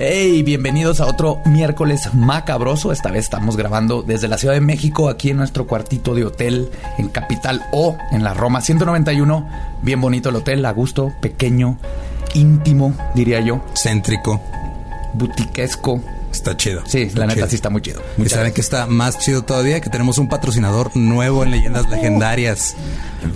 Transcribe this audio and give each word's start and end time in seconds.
Hey, 0.00 0.44
bienvenidos 0.44 1.00
a 1.00 1.06
otro 1.06 1.40
miércoles 1.44 2.14
macabroso. 2.14 2.92
Esta 2.92 3.10
vez 3.10 3.24
estamos 3.24 3.56
grabando 3.56 4.02
desde 4.02 4.28
la 4.28 4.38
Ciudad 4.38 4.54
de 4.54 4.60
México, 4.60 5.08
aquí 5.08 5.30
en 5.30 5.38
nuestro 5.38 5.66
cuartito 5.66 6.14
de 6.14 6.24
hotel 6.24 6.70
en 6.98 7.08
Capital 7.08 7.64
O, 7.72 7.96
en 8.12 8.22
la 8.22 8.32
Roma 8.32 8.60
191. 8.60 9.48
Bien 9.82 10.00
bonito 10.00 10.28
el 10.28 10.36
hotel, 10.36 10.64
a 10.66 10.70
gusto, 10.72 11.12
pequeño, 11.20 11.78
íntimo, 12.34 12.94
diría 13.16 13.40
yo. 13.40 13.60
Céntrico. 13.74 14.40
Butiquesco. 15.14 16.00
Está 16.30 16.56
chido. 16.56 16.82
Sí, 16.86 17.10
la 17.14 17.26
neta 17.26 17.34
Chido. 17.34 17.48
sí 17.48 17.54
está 17.56 17.70
muy 17.70 17.82
chido. 17.82 18.00
Y 18.18 18.28
saben 18.28 18.52
que 18.52 18.60
está 18.60 18.86
más 18.86 19.18
chido 19.18 19.42
todavía 19.42 19.80
que 19.80 19.90
tenemos 19.90 20.18
un 20.18 20.28
patrocinador 20.28 20.96
nuevo 20.96 21.42
en 21.42 21.50
Leyendas 21.50 21.88
Legendarias. 21.88 22.76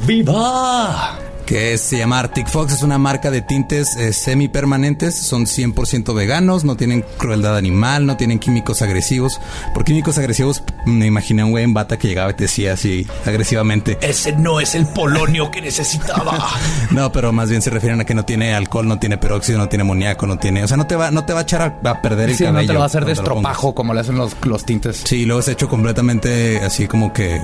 ¡Viva! 0.06 1.18
Que 1.46 1.78
se 1.78 1.98
llama 1.98 2.18
Arctic 2.18 2.48
Fox, 2.48 2.72
es 2.72 2.82
una 2.82 2.98
marca 2.98 3.30
de 3.30 3.42
tintes 3.42 3.96
eh, 3.96 4.12
semipermanentes, 4.12 5.18
son 5.18 5.46
100% 5.46 6.14
veganos, 6.14 6.64
no 6.64 6.76
tienen 6.76 7.04
crueldad 7.18 7.56
animal, 7.56 8.06
no 8.06 8.16
tienen 8.16 8.38
químicos 8.38 8.82
agresivos. 8.82 9.40
Por 9.74 9.84
químicos 9.84 10.18
agresivos 10.18 10.62
me 10.86 11.06
imaginé 11.06 11.42
a 11.42 11.44
un 11.44 11.50
güey 11.52 11.64
en 11.64 11.74
bata 11.74 11.98
que 11.98 12.08
llegaba 12.08 12.30
y 12.30 12.34
te 12.34 12.44
decía 12.44 12.74
así 12.74 13.06
agresivamente. 13.26 13.98
Ese 14.00 14.32
no 14.32 14.60
es 14.60 14.74
el 14.74 14.86
polonio 14.86 15.50
que 15.50 15.60
necesitaba. 15.60 16.38
No, 16.90 17.10
pero 17.10 17.32
más 17.32 17.48
bien 17.48 17.62
se 17.62 17.70
refieren 17.70 18.00
a 18.00 18.04
que 18.04 18.14
no 18.14 18.24
tiene 18.24 18.54
alcohol, 18.54 18.86
no 18.86 18.98
tiene 18.98 19.16
peróxido, 19.16 19.58
no 19.58 19.68
tiene 19.68 19.82
amoníaco, 19.82 20.26
no 20.26 20.38
tiene, 20.38 20.62
o 20.62 20.68
sea, 20.68 20.76
no 20.76 20.86
te 20.86 20.94
va, 20.94 21.10
no 21.10 21.24
te 21.24 21.32
va 21.32 21.40
a 21.40 21.42
echar 21.42 21.62
a, 21.62 21.90
a 21.90 22.02
perder 22.02 22.30
el 22.30 22.36
sí, 22.36 22.44
cabello. 22.44 22.60
no 22.60 22.66
te 22.66 22.72
lo 22.74 22.78
va 22.80 22.84
a 22.84 22.86
hacer 22.86 23.04
de 23.04 23.12
estropajo 23.12 23.74
como 23.74 23.94
le 23.94 24.00
hacen 24.00 24.16
los, 24.16 24.36
los 24.44 24.64
tintes. 24.64 25.02
Sí, 25.04 25.24
luego 25.24 25.40
es 25.40 25.48
hecho 25.48 25.68
completamente 25.68 26.58
así 26.58 26.86
como 26.86 27.12
que 27.12 27.40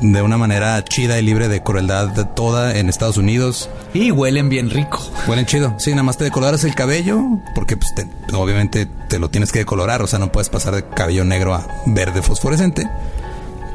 de 0.00 0.22
una 0.22 0.36
manera 0.36 0.82
chida 0.84 1.18
y 1.18 1.22
libre 1.22 1.48
de 1.48 1.62
crueldad 1.62 2.08
de 2.08 2.24
toda 2.24 2.76
en 2.78 2.88
Estados 2.88 3.16
Unidos. 3.16 3.68
Y 3.94 4.10
huelen 4.10 4.48
bien 4.48 4.70
rico. 4.70 5.00
Huelen 5.26 5.46
chido. 5.46 5.74
Sí, 5.78 5.90
nada 5.90 6.02
más 6.04 6.16
te 6.18 6.24
decoloras 6.24 6.64
el 6.64 6.74
cabello 6.74 7.20
porque 7.54 7.76
pues 7.76 7.94
te- 7.94 8.06
obviamente 8.34 8.86
te 9.08 9.18
lo 9.18 9.30
tienes 9.30 9.50
que 9.52 9.60
decolorar, 9.60 10.02
o 10.02 10.06
sea, 10.06 10.18
no 10.18 10.30
puedes 10.32 10.48
pasar 10.48 10.74
de 10.74 10.84
cabello 10.88 11.24
negro 11.24 11.54
a 11.54 11.66
verde 11.86 12.22
fosforescente. 12.22 12.88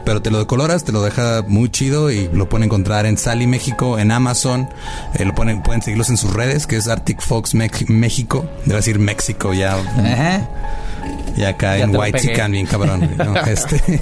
Pero 0.05 0.21
te 0.21 0.31
lo 0.31 0.39
decoloras, 0.39 0.83
te 0.83 0.91
lo 0.91 1.01
deja 1.01 1.43
muy 1.47 1.69
chido 1.69 2.11
y 2.11 2.27
lo 2.33 2.49
pueden 2.49 2.65
encontrar 2.65 3.05
en 3.05 3.17
Sally 3.17 3.47
México, 3.47 3.97
en 3.97 4.11
Amazon. 4.11 4.67
Eh, 5.13 5.23
lo 5.23 5.33
ponen, 5.33 5.63
pueden 5.63 5.81
seguirlos 5.81 6.09
en 6.09 6.17
sus 6.17 6.33
redes, 6.33 6.67
que 6.67 6.75
es 6.75 6.89
Arctic 6.89 7.21
Fox 7.21 7.53
México. 7.53 8.45
Debe 8.65 8.77
decir 8.77 8.99
México 8.99 9.53
ya. 9.53 9.75
Ajá. 9.77 10.49
Y 11.35 11.43
acá 11.43 11.77
Ya 11.77 11.85
en 11.85 11.95
White. 11.95 12.19
Chican, 12.19 12.51
bien 12.51 12.65
cabrón. 12.67 13.09
¿no? 13.17 13.33
Este, 13.47 14.01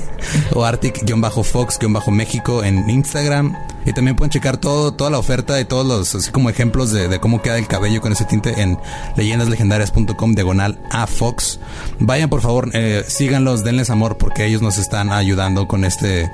o 0.53 0.63
Arctic-Fox-México 0.65 2.63
en 2.63 2.89
Instagram. 2.89 3.55
Y 3.85 3.93
también 3.93 4.15
pueden 4.15 4.29
checar 4.29 4.57
todo, 4.57 4.93
toda 4.93 5.09
la 5.09 5.17
oferta 5.17 5.59
y 5.59 5.65
todos 5.65 5.85
los 5.85 6.13
así 6.13 6.29
como 6.31 6.49
ejemplos 6.51 6.91
de, 6.91 7.07
de 7.07 7.19
cómo 7.19 7.41
queda 7.41 7.57
el 7.57 7.65
cabello 7.67 7.99
con 7.99 8.11
ese 8.11 8.25
tinte 8.25 8.61
en 8.61 8.77
leyendaslegendarias.com 9.15 10.35
diagonal 10.35 10.77
a 10.91 11.07
Fox. 11.07 11.59
Vayan 11.99 12.29
por 12.29 12.41
favor, 12.41 12.69
eh, 12.73 13.03
síganlos, 13.07 13.63
denles 13.63 13.89
amor 13.89 14.17
porque 14.17 14.45
ellos 14.45 14.61
nos 14.61 14.77
están 14.77 15.11
ayudando 15.11 15.67
con 15.67 15.83
este, 15.83 16.25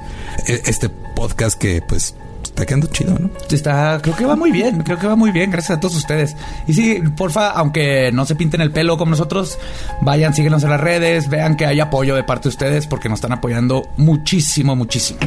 e- 0.47 0.61
este 0.65 0.89
podcast 0.89 1.57
que 1.57 1.81
pues 1.87 2.15
está 2.57 2.65
quedando 2.65 2.87
chido, 2.87 3.15
¿no? 3.19 3.29
Está, 3.51 3.99
creo 4.01 4.15
que 4.15 4.25
va 4.25 4.35
muy 4.35 4.51
bien, 4.51 4.81
creo 4.81 4.97
que 4.97 5.05
va 5.05 5.15
muy 5.15 5.29
bien, 5.31 5.51
gracias 5.51 5.77
a 5.77 5.79
todos 5.79 5.95
ustedes. 5.95 6.35
Y 6.65 6.73
sí, 6.73 7.03
porfa, 7.15 7.51
aunque 7.51 8.09
no 8.11 8.25
se 8.25 8.33
pinten 8.35 8.61
el 8.61 8.71
pelo 8.71 8.97
como 8.97 9.11
nosotros, 9.11 9.59
vayan, 10.01 10.33
síguenos 10.33 10.63
en 10.63 10.71
las 10.71 10.79
redes, 10.81 11.29
vean 11.29 11.55
que 11.55 11.67
hay 11.67 11.79
apoyo 11.79 12.15
de 12.15 12.23
parte 12.23 12.43
de 12.43 12.49
ustedes 12.49 12.87
porque 12.87 13.09
nos 13.09 13.17
están 13.17 13.31
apoyando 13.33 13.83
muchísimo, 13.97 14.75
muchísimo. 14.75 15.19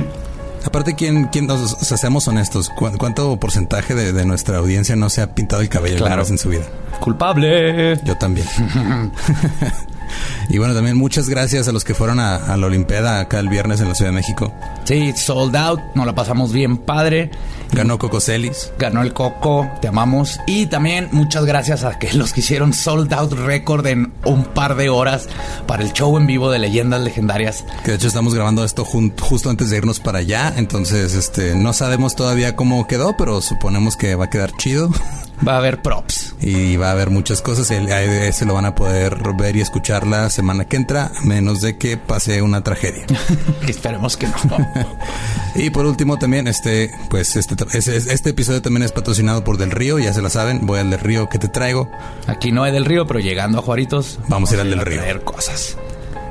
Aparte, 0.65 0.95
¿quién, 0.95 1.27
quién 1.29 1.47
nos, 1.47 1.73
o 1.73 1.85
sea, 1.85 1.97
seamos 1.97 2.27
honestos, 2.29 2.69
¿cu- 2.69 2.91
¿cuánto 2.99 3.39
porcentaje 3.39 3.95
de, 3.95 4.13
de 4.13 4.25
nuestra 4.27 4.59
audiencia 4.59 4.95
no 4.97 5.09
se 5.09 5.23
ha 5.23 5.33
pintado 5.35 5.63
el 5.63 5.69
cabello 5.69 5.99
Claro. 5.99 6.27
en 6.29 6.37
su 6.37 6.49
vida? 6.51 6.65
Culpable. 6.99 7.97
Yo 8.05 8.17
también. 8.17 8.47
y 10.49 10.59
bueno, 10.59 10.75
también 10.75 10.97
muchas 10.97 11.29
gracias 11.29 11.69
a 11.69 11.73
los 11.73 11.85
que 11.85 11.95
fueron 11.95 12.21
a, 12.21 12.37
a 12.37 12.57
la 12.57 12.67
Olimpiada 12.67 13.21
acá 13.21 13.39
el 13.39 13.49
viernes 13.49 13.81
en 13.81 13.89
la 13.89 13.95
Ciudad 13.95 14.11
de 14.11 14.17
México. 14.17 14.53
Sí, 14.85 15.13
sold 15.17 15.57
out, 15.57 15.81
nos 15.95 16.07
la 16.07 16.15
pasamos 16.15 16.53
bien 16.53 16.79
padre. 16.79 17.31
Ganó 17.73 17.99
Coco 17.99 18.21
Celis. 18.21 18.73
Ganó 18.79 19.03
el 19.03 19.13
Coco, 19.13 19.71
te 19.81 19.89
amamos. 19.89 20.41
Y 20.47 20.67
también 20.67 21.09
muchas 21.13 21.45
gracias 21.45 21.85
a 21.85 21.99
que 21.99 22.13
los 22.15 22.33
que 22.33 22.41
hicieron 22.41 22.73
sold 22.73 23.13
out 23.13 23.33
record 23.33 23.87
en 23.87 24.13
un 24.25 24.45
par 24.45 24.77
de 24.77 24.89
horas 24.89 25.29
para 25.67 25.83
el 25.83 25.93
show 25.93 26.17
en 26.17 26.27
vivo 26.27 26.51
de 26.51 26.59
leyendas 26.59 27.01
legendarias. 27.01 27.65
Que 27.85 27.93
de 27.93 27.97
hecho 27.97 28.09
estamos 28.09 28.35
grabando 28.35 28.65
esto 28.65 28.85
justo 28.85 29.51
antes 29.51 29.71
de 29.71 29.77
irnos 29.77 30.01
para 30.01 30.19
allá. 30.19 30.53
Entonces, 30.57 31.15
este, 31.15 31.55
no 31.55 31.73
sabemos 31.73 32.17
todavía 32.17 32.57
cómo 32.57 32.87
quedó, 32.87 33.17
pero 33.17 33.41
suponemos 33.41 33.97
que 33.97 34.15
va 34.15 34.27
a 34.27 34.31
quedar 34.31 34.57
chido. 34.57 34.91
Va 35.47 35.55
a 35.55 35.57
haber 35.59 35.81
props. 35.81 36.35
Y 36.41 36.77
va 36.77 36.89
a 36.89 36.93
haber 36.93 37.11
muchas 37.11 37.41
cosas. 37.43 37.71
El, 37.71 37.89
ese 37.89 38.45
lo 38.45 38.55
van 38.55 38.67
a 38.67 38.75
poder 38.75 39.19
ver 39.39 39.57
y 39.57 39.61
escuchar 39.61 40.07
la 40.07 40.29
semana 40.31 40.67
que 40.67 40.77
entra, 40.77 41.13
a 41.17 41.25
menos 41.25 41.61
de 41.61 41.79
que 41.79 41.97
pase 41.97 42.43
una 42.43 42.63
tragedia. 42.63 43.07
Esperemos 43.67 44.17
que 44.17 44.27
no. 44.27 44.35
Y 45.57 45.71
por 45.71 45.85
último 45.85 46.17
también, 46.17 46.47
este, 46.47 46.93
pues 47.09 47.35
este, 47.35 47.57
este, 47.77 47.97
este 47.97 48.31
episodio 48.31 48.63
también 48.63 48.85
es 48.85 48.93
patrocinado 48.93 49.43
por 49.43 49.57
Del 49.57 49.73
Río, 49.73 49.99
ya 49.99 50.13
se 50.13 50.23
la 50.23 50.31
saben, 50.31 50.65
voy 50.65 50.79
al 50.79 50.91
Del 50.91 51.01
Río 51.01 51.29
que 51.29 51.39
te 51.41 51.49
traigo. 51.49 51.91
Aquí 52.29 52.53
no 52.53 52.63
hay 52.63 52.73
del 52.73 52.85
río, 52.85 53.05
pero 53.07 53.19
llegando 53.19 53.59
a 53.59 53.63
Juaritos, 53.63 54.21
Vamos 54.29 54.53
a 54.53 54.55
ir 54.55 54.61
al 54.61 54.71
del 54.71 54.81
río. 54.81 55.01
traer 55.01 55.25
cosas. 55.25 55.77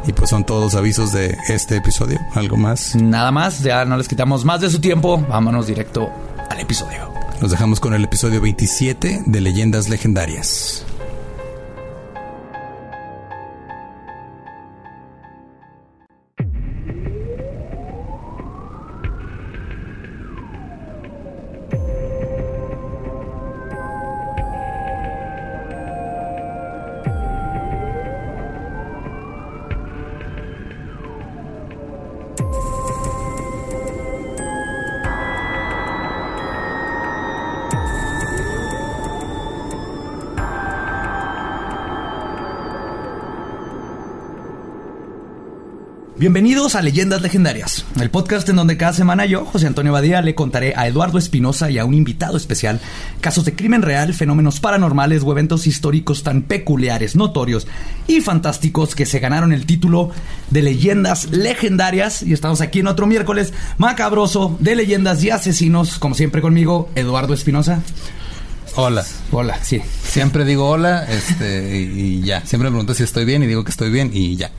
Y 0.08 0.14
pues 0.14 0.30
son 0.30 0.46
todos 0.46 0.64
los 0.64 0.76
avisos 0.76 1.12
de 1.12 1.38
este 1.50 1.76
episodio. 1.76 2.18
¿Algo 2.34 2.56
más? 2.56 2.96
Nada 2.96 3.32
más, 3.32 3.60
ya 3.60 3.84
no 3.84 3.98
les 3.98 4.08
quitamos 4.08 4.46
más 4.46 4.62
de 4.62 4.70
su 4.70 4.80
tiempo. 4.80 5.24
Vámonos 5.30 5.68
directo 5.68 6.10
al 6.50 6.60
episodio. 6.60 7.14
Los 7.42 7.52
dejamos 7.52 7.80
con 7.80 7.94
el 7.94 8.04
episodio 8.04 8.42
27 8.42 9.24
de 9.26 9.42
Leyendas 9.42 9.90
Legendarias. 9.90 10.86
Bienvenidos 46.20 46.76
a 46.76 46.82
Leyendas 46.82 47.22
Legendarias, 47.22 47.86
el 47.98 48.10
podcast 48.10 48.50
en 48.50 48.58
donde 48.58 48.76
cada 48.76 48.92
semana 48.92 49.26
yo, 49.26 49.46
José 49.46 49.68
Antonio 49.68 49.94
Badía, 49.94 50.22
le 50.22 50.36
contaré 50.36 50.74
a 50.76 50.86
Eduardo 50.86 51.18
Espinosa 51.18 51.72
y 51.72 51.78
a 51.78 51.86
un 51.86 51.94
invitado 51.94 52.36
especial 52.36 52.82
casos 53.22 53.46
de 53.46 53.56
crimen 53.56 53.82
real, 53.82 54.14
fenómenos 54.14 54.60
paranormales 54.60 55.24
o 55.24 55.32
eventos 55.32 55.66
históricos 55.66 56.22
tan 56.22 56.42
peculiares, 56.42 57.16
notorios 57.16 57.68
y 58.06 58.20
fantásticos 58.20 58.96
que 58.96 59.06
se 59.06 59.20
ganaron 59.20 59.54
el 59.54 59.66
título 59.66 60.12
de 60.50 60.62
Leyendas 60.62 61.32
Legendarias. 61.32 62.22
Y 62.22 62.34
estamos 62.34 62.60
aquí 62.60 62.80
en 62.80 62.88
otro 62.88 63.08
miércoles 63.08 63.54
macabroso 63.78 64.58
de 64.60 64.76
Leyendas 64.76 65.24
y 65.24 65.30
Asesinos, 65.30 66.00
como 66.00 66.16
siempre 66.16 66.42
conmigo, 66.42 66.90
Eduardo 66.96 67.34
Espinosa. 67.34 67.82
Hola. 68.76 69.06
Hola, 69.32 69.58
sí. 69.64 69.82
Siempre 70.04 70.44
digo 70.44 70.68
hola, 70.70 71.06
este, 71.06 71.80
y, 71.80 72.00
y 72.00 72.22
ya. 72.24 72.46
Siempre 72.46 72.70
me 72.70 72.74
pregunto 72.74 72.94
si 72.94 73.04
estoy 73.04 73.24
bien 73.24 73.42
y 73.42 73.48
digo 73.48 73.64
que 73.64 73.72
estoy 73.72 73.90
bien 73.90 74.12
y 74.14 74.36
ya. 74.36 74.52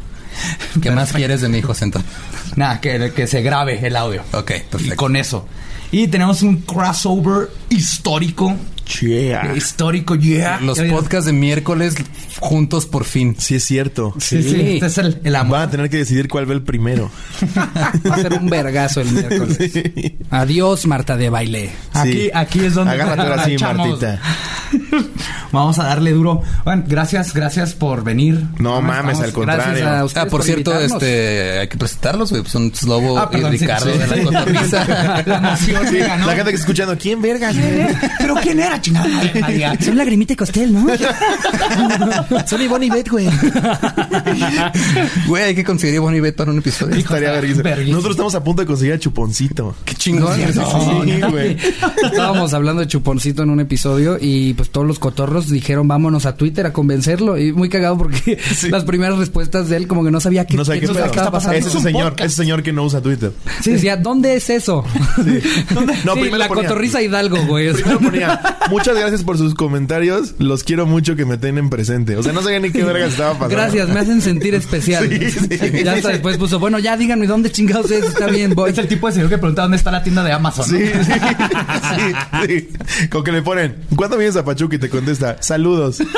¿Qué 0.82 0.90
más 0.90 1.12
quieres 1.12 1.40
de 1.40 1.48
mi 1.48 1.62
José 1.62 1.84
Antonio? 1.84 2.08
Nada, 2.56 2.80
que, 2.80 3.12
que 3.14 3.26
se 3.26 3.42
grabe 3.42 3.84
el 3.86 3.96
audio. 3.96 4.22
Ok, 4.32 4.50
Y 4.56 4.60
perfecto. 4.70 4.96
con 4.96 5.16
eso. 5.16 5.46
Y 5.92 6.08
tenemos 6.08 6.42
un 6.42 6.58
crossover 6.58 7.50
histórico. 7.68 8.56
Yeah. 9.00 9.54
Histórico, 9.56 10.16
yeah. 10.16 10.58
Los 10.60 10.80
podcasts 10.80 11.26
de 11.26 11.32
miércoles 11.32 11.94
juntos 12.40 12.86
por 12.86 13.04
fin. 13.04 13.36
Sí, 13.38 13.54
es 13.56 13.64
cierto. 13.64 14.14
Sí, 14.18 14.42
sí. 14.42 14.60
Este 14.74 14.86
es 14.86 14.98
el, 14.98 15.20
el 15.22 15.36
amor. 15.36 15.58
Van 15.58 15.68
a 15.68 15.70
tener 15.70 15.88
que 15.90 15.98
decidir 15.98 16.28
cuál 16.28 16.46
ve 16.46 16.54
el 16.54 16.62
primero. 16.62 17.08
Va 17.56 18.14
a 18.16 18.20
ser 18.20 18.32
un 18.34 18.48
vergazo 18.50 19.00
el 19.00 19.12
miércoles. 19.12 19.58
Adiós, 20.30 20.86
Marta 20.86 21.16
de 21.16 21.30
baile. 21.30 21.70
Aquí, 21.92 22.12
Sí. 22.12 22.30
aquí 22.34 22.64
es 22.64 22.74
donde 22.74 22.92
Agárrate 22.94 23.22
ahora 23.22 23.44
sí. 23.44 23.56
Martita. 23.58 24.20
Vamos 25.52 25.78
a 25.78 25.84
darle 25.84 26.12
duro. 26.12 26.42
Bueno, 26.64 26.84
gracias, 26.86 27.34
gracias 27.34 27.74
por 27.74 28.04
venir. 28.04 28.44
No 28.58 28.80
mames, 28.80 29.12
Estamos- 29.14 29.24
al 29.24 29.32
contrario. 29.32 29.64
Gracias 29.66 29.88
a 29.88 30.04
ustedes 30.04 30.26
Ah, 30.26 30.30
por 30.30 30.42
cierto, 30.42 30.70
invitarnos. 30.72 31.02
este, 31.02 31.58
hay 31.60 31.68
que 31.68 31.76
presentarlos, 31.76 32.30
güey. 32.30 32.44
Son 32.46 32.74
Slobo 32.74 33.18
Ah, 33.18 33.30
perdón, 33.30 33.54
y 33.54 33.58
sí, 33.58 33.64
Ricardo 33.64 33.92
sí. 33.92 33.98
de 33.98 34.06
la 34.06 34.22
cotorriza. 34.24 34.84
La 35.26 35.36
emoción 35.38 35.86
Sí, 35.88 35.92
me 35.94 35.98
ganó. 36.00 36.26
la 36.26 36.32
gente 36.34 36.50
que 36.50 36.56
está 36.56 36.62
escuchando, 36.62 36.96
¿quién 36.98 37.20
vergas? 37.22 37.54
¿Pero 38.18 38.34
quién 38.36 38.60
era, 38.60 38.80
chingada? 38.80 39.08
Son 39.80 39.96
lagrimita 39.96 40.32
y 40.32 40.36
costel, 40.36 40.72
¿no? 40.72 40.86
Son 42.46 42.60
Ivonne 42.62 42.86
y 42.86 42.90
Beth, 42.90 43.08
güey. 43.08 43.28
Güey, 45.26 45.42
hay 45.44 45.54
que 45.54 45.64
conseguir 45.64 45.98
a 45.98 46.00
Bonnie 46.00 46.20
Bet 46.20 46.36
para 46.36 46.50
un 46.50 46.58
episodio. 46.58 46.96
Estaría 46.96 47.32
verguísima. 47.32 47.70
Nosotros 47.76 48.12
estamos 48.12 48.34
a 48.34 48.42
punto 48.44 48.62
de 48.62 48.66
conseguir 48.66 48.94
a 48.94 48.98
Chuponcito. 48.98 49.74
Qué 49.84 49.94
chingón. 49.94 50.36
Sí, 50.36 51.20
güey. 51.30 51.56
Estábamos 52.04 52.52
hablando 52.54 52.80
de 52.80 52.88
Chuponcito 52.88 53.42
en 53.42 53.50
un 53.50 53.60
episodio 53.60 54.18
y 54.20 54.54
pues 54.60 54.68
todos 54.68 54.86
los 54.86 54.98
cotorros 54.98 55.48
dijeron 55.48 55.88
vámonos 55.88 56.26
a 56.26 56.36
Twitter 56.36 56.66
a 56.66 56.74
convencerlo. 56.74 57.38
Y 57.38 57.50
muy 57.50 57.70
cagado 57.70 57.96
porque 57.96 58.38
las 58.70 58.84
primeras 58.84 59.16
respuestas 59.16 59.70
de 59.70 59.78
él 59.78 59.86
como 59.86 60.04
que 60.04 60.10
no 60.10 60.20
sabía 60.20 60.44
qué, 60.44 60.54
No 60.54 60.66
sé 60.66 60.74
qué 60.74 60.86
qué 60.86 60.92
estaba 60.92 61.30
pasando. 61.30 61.56
Es 61.56 61.64
ese 61.64 61.80
señor, 61.80 62.14
ese 62.18 62.36
señor 62.36 62.62
que 62.62 62.70
no 62.70 62.84
usa 62.84 63.00
Twitter. 63.00 63.32
Sí, 63.62 63.70
decía, 63.70 63.96
¿dónde 63.96 64.34
es 64.34 64.50
eso? 64.50 64.84
No, 66.04 66.14
Sí, 66.14 66.20
primero 66.20 66.36
la 66.36 66.48
ponía- 66.48 66.64
cotorriza 66.68 67.00
Hidalgo, 67.00 67.38
güey. 67.46 67.72
Primero 67.72 68.00
ponía, 68.00 68.58
muchas 68.68 68.98
gracias 68.98 69.22
por 69.24 69.38
sus 69.38 69.54
comentarios, 69.54 70.34
los 70.38 70.62
quiero 70.62 70.84
mucho 70.84 71.16
que 71.16 71.24
me 71.24 71.38
tengan 71.38 71.70
presente. 71.70 72.16
O 72.18 72.22
sea, 72.22 72.32
no 72.34 72.42
sabía 72.42 72.60
ni 72.60 72.70
qué 72.70 72.84
vergas 72.84 73.12
estaba 73.12 73.32
pasando. 73.32 73.54
Gracias, 73.56 73.88
me 73.88 74.00
hacen 74.00 74.20
sentir 74.20 74.54
especial. 74.54 75.08
Sí, 75.08 75.30
sí. 75.30 75.82
Ya 75.82 75.92
hasta 75.94 76.08
después 76.10 76.36
puso, 76.36 76.58
bueno, 76.58 76.78
ya 76.78 76.98
díganme 76.98 77.26
dónde 77.26 77.50
chingados 77.50 77.90
es, 77.90 78.04
está 78.04 78.26
bien, 78.26 78.54
voy. 78.54 78.72
Es 78.72 78.78
el 78.78 78.88
tipo 78.88 79.06
de 79.06 79.14
señor 79.14 79.30
que 79.30 79.38
pregunta 79.38 79.62
dónde 79.62 79.78
está 79.78 79.90
la 79.90 80.02
tienda 80.02 80.22
de 80.22 80.32
Amazon. 80.32 80.66
Sí, 80.66 80.78
sí, 80.86 81.12
sí, 81.96 82.68
sí. 83.00 83.08
Con 83.08 83.24
que 83.24 83.32
le 83.32 83.40
ponen, 83.42 83.76
¿cuándo 83.96 84.16
vienes 84.18 84.36
a 84.36 84.44
Pachuca? 84.54 84.76
Y 84.76 84.78
te 84.78 84.88
contesta, 84.88 85.36
saludos. 85.40 85.98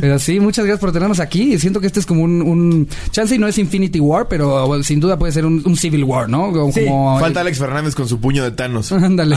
Pero 0.00 0.18
sí, 0.18 0.40
muchas 0.40 0.64
gracias 0.64 0.80
por 0.80 0.92
tenernos 0.92 1.20
aquí. 1.20 1.56
Siento 1.58 1.80
que 1.80 1.86
este 1.86 2.00
es 2.00 2.06
como 2.06 2.22
un, 2.22 2.42
un 2.42 2.88
chance 3.12 3.34
y 3.34 3.38
no 3.38 3.46
es 3.46 3.56
Infinity 3.58 4.00
War, 4.00 4.26
pero 4.28 4.66
bueno, 4.66 4.82
sin 4.82 4.98
duda 5.00 5.16
puede 5.18 5.32
ser 5.32 5.46
un, 5.46 5.62
un 5.64 5.76
Civil 5.76 6.02
War, 6.04 6.28
¿no? 6.28 6.52
Como, 6.52 6.72
Sí, 6.72 6.84
como- 6.86 7.18
Falta 7.20 7.40
Alex 7.40 7.58
Fernández 7.58 7.94
con 7.94 8.08
su 8.08 8.20
puño 8.20 8.42
de 8.42 8.50
Thanos. 8.50 8.90
Ándale. 8.92 9.36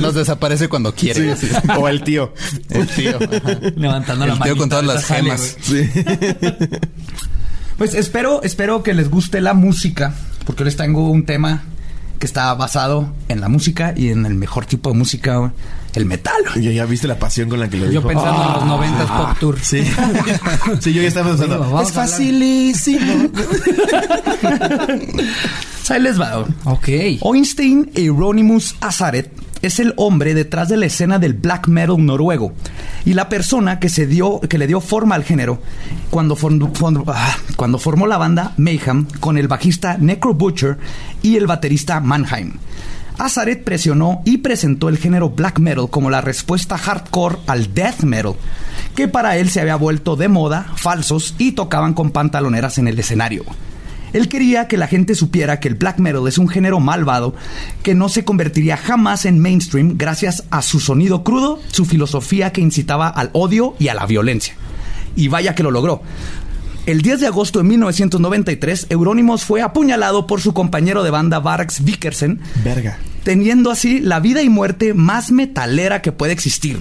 Nos 0.00 0.14
desaparece 0.14 0.68
cuando 0.68 0.94
quiere. 0.94 1.36
Sí, 1.36 1.46
O 1.78 1.88
el 1.88 2.02
tío. 2.02 2.32
El 2.70 2.86
tío. 2.86 3.16
ajá. 3.18 3.58
levantando 3.76 4.26
la 4.26 4.34
El 4.34 4.40
tío 4.40 4.56
con 4.56 4.68
todas 4.70 4.84
las 4.86 5.04
sale, 5.04 5.24
gemas. 5.24 5.56
Pues 7.76 7.94
espero, 7.94 8.42
espero 8.42 8.82
que 8.82 8.94
les 8.94 9.10
guste 9.10 9.40
la 9.40 9.54
música, 9.54 10.14
porque 10.46 10.64
les 10.64 10.76
tengo 10.76 11.10
un 11.10 11.24
tema 11.24 11.62
que 12.20 12.26
está 12.26 12.54
basado 12.54 13.08
en 13.28 13.40
la 13.40 13.48
música 13.48 13.94
y 13.96 14.10
en 14.10 14.26
el 14.26 14.34
mejor 14.34 14.66
tipo 14.66 14.90
de 14.90 14.96
música, 14.96 15.52
el 15.94 16.04
metal. 16.04 16.34
Ya, 16.56 16.70
ya 16.70 16.84
viste 16.84 17.08
la 17.08 17.18
pasión 17.18 17.48
con 17.48 17.58
la 17.58 17.68
que 17.68 17.78
lo 17.78 17.86
Yo 17.86 17.90
dijo. 17.92 18.08
pensando 18.08 18.44
en 18.46 18.52
los 18.52 18.64
noventas 18.66 19.10
Pop 19.10 19.38
Tour. 19.40 19.58
Sí. 19.60 19.82
sí, 20.80 20.92
yo 20.92 21.00
ya 21.02 21.08
estaba 21.08 21.30
pensando. 21.30 21.80
Es 21.80 21.92
facilísimo. 21.92 23.30
Ahí 25.88 26.00
les 26.00 26.20
va. 26.20 26.44
Ok. 26.64 26.88
Oinstein 27.22 27.90
Euronymous 27.94 28.76
Azaret 28.80 29.32
es 29.62 29.78
el 29.80 29.94
hombre 29.96 30.34
detrás 30.34 30.68
de 30.68 30.76
la 30.76 30.86
escena 30.86 31.18
del 31.18 31.34
black 31.34 31.68
metal 31.68 32.04
noruego 32.04 32.52
y 33.04 33.14
la 33.14 33.28
persona 33.28 33.78
que 33.78 33.88
se 33.88 34.06
dio 34.06 34.40
que 34.40 34.58
le 34.58 34.66
dio 34.66 34.80
forma 34.80 35.14
al 35.14 35.24
género 35.24 35.60
cuando, 36.10 36.36
ah, 37.08 37.36
cuando 37.56 37.78
formó 37.78 38.06
la 38.06 38.18
banda 38.18 38.54
Mayhem 38.56 39.06
con 39.20 39.38
el 39.38 39.48
bajista 39.48 39.96
Necro 39.98 40.34
Butcher 40.34 40.78
y 41.22 41.36
el 41.36 41.46
baterista 41.46 42.00
Mannheim. 42.00 42.54
Azaret 43.18 43.62
presionó 43.62 44.22
y 44.24 44.38
presentó 44.38 44.88
el 44.88 44.96
género 44.96 45.28
black 45.28 45.58
metal 45.58 45.90
como 45.90 46.08
la 46.08 46.22
respuesta 46.22 46.78
hardcore 46.78 47.36
al 47.46 47.74
death 47.74 48.00
metal, 48.00 48.34
que 48.94 49.08
para 49.08 49.36
él 49.36 49.50
se 49.50 49.60
había 49.60 49.76
vuelto 49.76 50.16
de 50.16 50.28
moda, 50.28 50.72
falsos 50.76 51.34
y 51.36 51.52
tocaban 51.52 51.92
con 51.92 52.12
pantaloneras 52.12 52.78
en 52.78 52.88
el 52.88 52.98
escenario. 52.98 53.44
Él 54.12 54.28
quería 54.28 54.68
que 54.68 54.76
la 54.76 54.86
gente 54.86 55.14
supiera 55.14 55.60
que 55.60 55.68
el 55.68 55.74
black 55.74 55.98
metal 55.98 56.26
es 56.26 56.38
un 56.38 56.48
género 56.48 56.80
malvado 56.80 57.34
que 57.82 57.94
no 57.94 58.08
se 58.08 58.24
convertiría 58.24 58.76
jamás 58.76 59.24
en 59.24 59.38
mainstream 59.38 59.94
gracias 59.96 60.44
a 60.50 60.62
su 60.62 60.80
sonido 60.80 61.22
crudo, 61.24 61.60
su 61.70 61.84
filosofía 61.84 62.52
que 62.52 62.60
incitaba 62.60 63.08
al 63.08 63.30
odio 63.32 63.74
y 63.78 63.88
a 63.88 63.94
la 63.94 64.06
violencia. 64.06 64.54
Y 65.16 65.28
vaya 65.28 65.54
que 65.54 65.62
lo 65.62 65.70
logró. 65.70 66.02
El 66.86 67.02
10 67.02 67.20
de 67.20 67.26
agosto 67.26 67.58
de 67.58 67.64
1993, 67.66 68.86
Euronymous 68.88 69.44
fue 69.44 69.62
apuñalado 69.62 70.26
por 70.26 70.40
su 70.40 70.54
compañero 70.54 71.02
de 71.02 71.10
banda 71.10 71.38
Vargs 71.38 71.84
Vikersen, 71.84 72.40
Verga. 72.64 72.98
Teniendo 73.22 73.70
así 73.70 74.00
la 74.00 74.20
vida 74.20 74.42
y 74.42 74.48
muerte 74.48 74.94
más 74.94 75.30
metalera 75.32 76.02
que 76.02 76.12
puede 76.12 76.32
existir. 76.32 76.78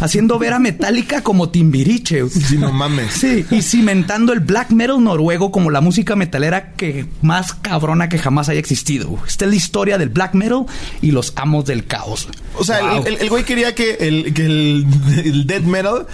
Haciendo 0.00 0.38
ver 0.38 0.54
a 0.54 0.58
Metallica 0.58 1.20
como 1.22 1.50
Timbiriche. 1.50 2.26
Sí, 2.30 2.56
no 2.56 2.72
mames. 2.72 3.12
Sí, 3.12 3.44
y 3.50 3.60
cimentando 3.60 4.32
el 4.32 4.40
black 4.40 4.70
metal 4.70 5.04
noruego 5.04 5.50
como 5.52 5.68
la 5.70 5.82
música 5.82 6.16
metalera 6.16 6.72
que 6.72 7.04
más 7.20 7.52
cabrona 7.52 8.08
que 8.08 8.18
jamás 8.18 8.48
haya 8.48 8.60
existido. 8.60 9.18
Esta 9.28 9.44
es 9.44 9.50
la 9.50 9.56
historia 9.56 9.98
del 9.98 10.08
black 10.08 10.32
metal 10.32 10.64
y 11.02 11.10
los 11.10 11.34
amos 11.36 11.66
del 11.66 11.84
caos. 11.84 12.28
O 12.56 12.64
sea, 12.64 12.78
el- 12.78 12.86
Wow. 12.90 13.06
el, 13.08 13.14
el 13.20 13.28
güey 13.28 13.44
quería 13.44 13.74
que 13.74 13.90
el, 14.00 14.32
que 14.32 14.46
el, 14.46 14.86
el 15.22 15.46
death 15.46 15.64
metal, 15.64 16.06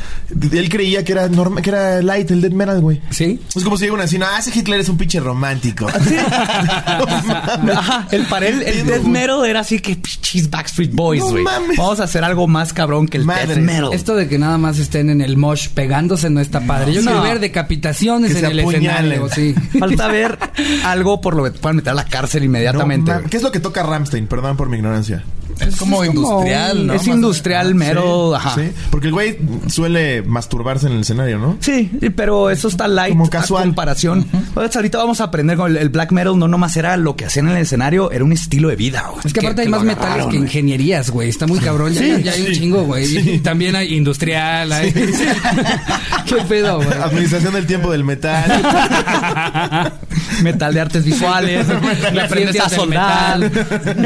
él 0.52 0.68
creía 0.68 1.04
que 1.04 1.12
era 1.12 1.28
que 1.30 1.70
era 1.70 2.02
light 2.02 2.28
el 2.32 2.40
death 2.40 2.52
metal, 2.54 2.80
güey. 2.80 3.00
Sí. 3.10 3.40
Es 3.54 3.62
como 3.62 3.76
si 3.78 3.84
llegan 3.84 4.00
así, 4.00 4.18
no, 4.18 4.26
ese 4.36 4.50
Hitler 4.52 4.80
es 4.80 4.88
un 4.88 4.96
pinche 4.98 5.20
romántico. 5.20 5.86
Ajá, 6.86 8.08
el 8.10 8.24
para 8.26 8.48
él, 8.48 8.62
el 8.62 8.86
death 8.86 9.02
metal 9.04 9.44
era 9.46 9.55
así 9.56 9.78
que 9.80 9.96
pichis 9.96 10.50
Backstreet 10.50 10.92
Boys, 10.92 11.20
No 11.24 11.30
güey. 11.30 11.44
mames. 11.44 11.76
Vamos 11.76 12.00
a 12.00 12.04
hacer 12.04 12.24
algo 12.24 12.46
más 12.46 12.72
cabrón 12.72 13.06
que 13.08 13.16
el 13.16 13.24
Madre. 13.24 13.46
death 13.54 13.58
metal. 13.64 13.92
Esto 13.92 14.14
de 14.16 14.28
que 14.28 14.38
nada 14.38 14.58
más 14.58 14.78
estén 14.78 15.10
en 15.10 15.20
el 15.20 15.36
mosh 15.36 15.68
pegándose 15.70 16.30
no 16.30 16.40
está 16.40 16.60
padre. 16.60 16.92
Yo 16.92 17.02
No. 17.02 17.10
quiero 17.10 17.22
ver 17.24 17.40
decapitaciones 17.40 18.32
Que 18.32 18.38
en 18.40 18.44
el 18.46 18.60
apuñalen. 18.60 19.22
escenario, 19.22 19.28
sí. 19.34 19.54
Falta 19.78 20.08
ver 20.08 20.38
algo 20.84 21.20
por 21.20 21.34
lo 21.36 21.44
que 21.44 21.50
te 21.50 21.58
puedan 21.58 21.76
meter 21.76 21.90
a 21.90 21.94
la 21.94 22.04
cárcel 22.04 22.40
No 22.42 22.46
inmediatamente. 22.46 23.12
¿Qué 23.30 23.36
es 23.36 23.42
lo 23.42 23.50
que 23.52 23.60
toca 23.60 23.82
Ramstein? 23.82 24.26
Perdón 24.26 24.56
por 24.56 24.68
mi 24.68 24.76
ignorancia. 24.76 25.24
Es 25.60 25.76
como 25.76 26.02
Es 26.04 26.10
industrial, 26.14 26.86
¿no? 26.86 26.92
es 26.94 27.06
industrial 27.06 27.74
metal, 27.74 28.02
Sí, 28.04 28.34
ajá. 28.36 28.54
sí. 28.56 28.72
Porque 28.90 29.06
el 29.08 29.12
güey 29.12 29.38
suele 29.68 30.22
masturbarse 30.22 30.86
en 30.86 30.92
el 30.94 31.00
escenario, 31.00 31.38
¿no? 31.38 31.56
Sí, 31.60 31.90
pero 32.14 32.50
eso 32.50 32.68
está 32.68 32.88
light 32.88 33.12
Como 33.12 33.28
casual. 33.30 33.62
a 33.62 33.66
comparación. 33.66 34.26
Pues 34.54 34.74
ahorita 34.76 34.98
vamos 34.98 35.20
a 35.20 35.24
aprender 35.24 35.56
con 35.56 35.70
el, 35.70 35.76
el 35.78 35.88
black 35.88 36.12
metal. 36.12 36.38
No 36.38 36.48
nomás 36.48 36.76
era 36.76 36.96
lo 36.96 37.16
que 37.16 37.24
hacían 37.24 37.48
en 37.48 37.56
el 37.56 37.62
escenario, 37.62 38.10
era 38.10 38.24
un 38.24 38.32
estilo 38.32 38.68
de 38.68 38.76
vida. 38.76 39.06
güey. 39.10 39.20
Es 39.24 39.32
que 39.32 39.40
aparte 39.40 39.62
hay 39.62 39.68
más 39.68 39.82
metales 39.82 40.06
agarraron, 40.08 40.30
que 40.30 40.36
ingenierías, 40.36 41.10
güey. 41.10 41.28
Está 41.28 41.46
muy 41.46 41.58
cabrón. 41.58 41.92
Ya, 41.92 42.00
Sí, 42.02 42.08
ya- 42.08 42.18
ya 42.18 42.32
hay 42.32 42.40
un 42.42 42.46
sí. 42.48 42.52
chingo, 42.60 42.82
güey. 42.84 43.34
Y 43.34 43.38
también 43.42 43.76
hay 43.76 43.94
industrial. 43.94 44.72
Hay... 44.72 44.92
¿Qué 46.26 46.34
pedo, 46.48 46.76
güey? 46.76 46.88
Administración 47.02 47.54
del 47.54 47.66
tiempo 47.66 47.90
del 47.92 48.04
metal. 48.04 48.44
Metal 50.42 50.72
de 50.74 50.80
artes 50.80 51.04
visuales. 51.04 51.66
le 52.12 52.20
aprendes 52.20 52.60
a 52.60 52.68
soldar, 52.68 53.40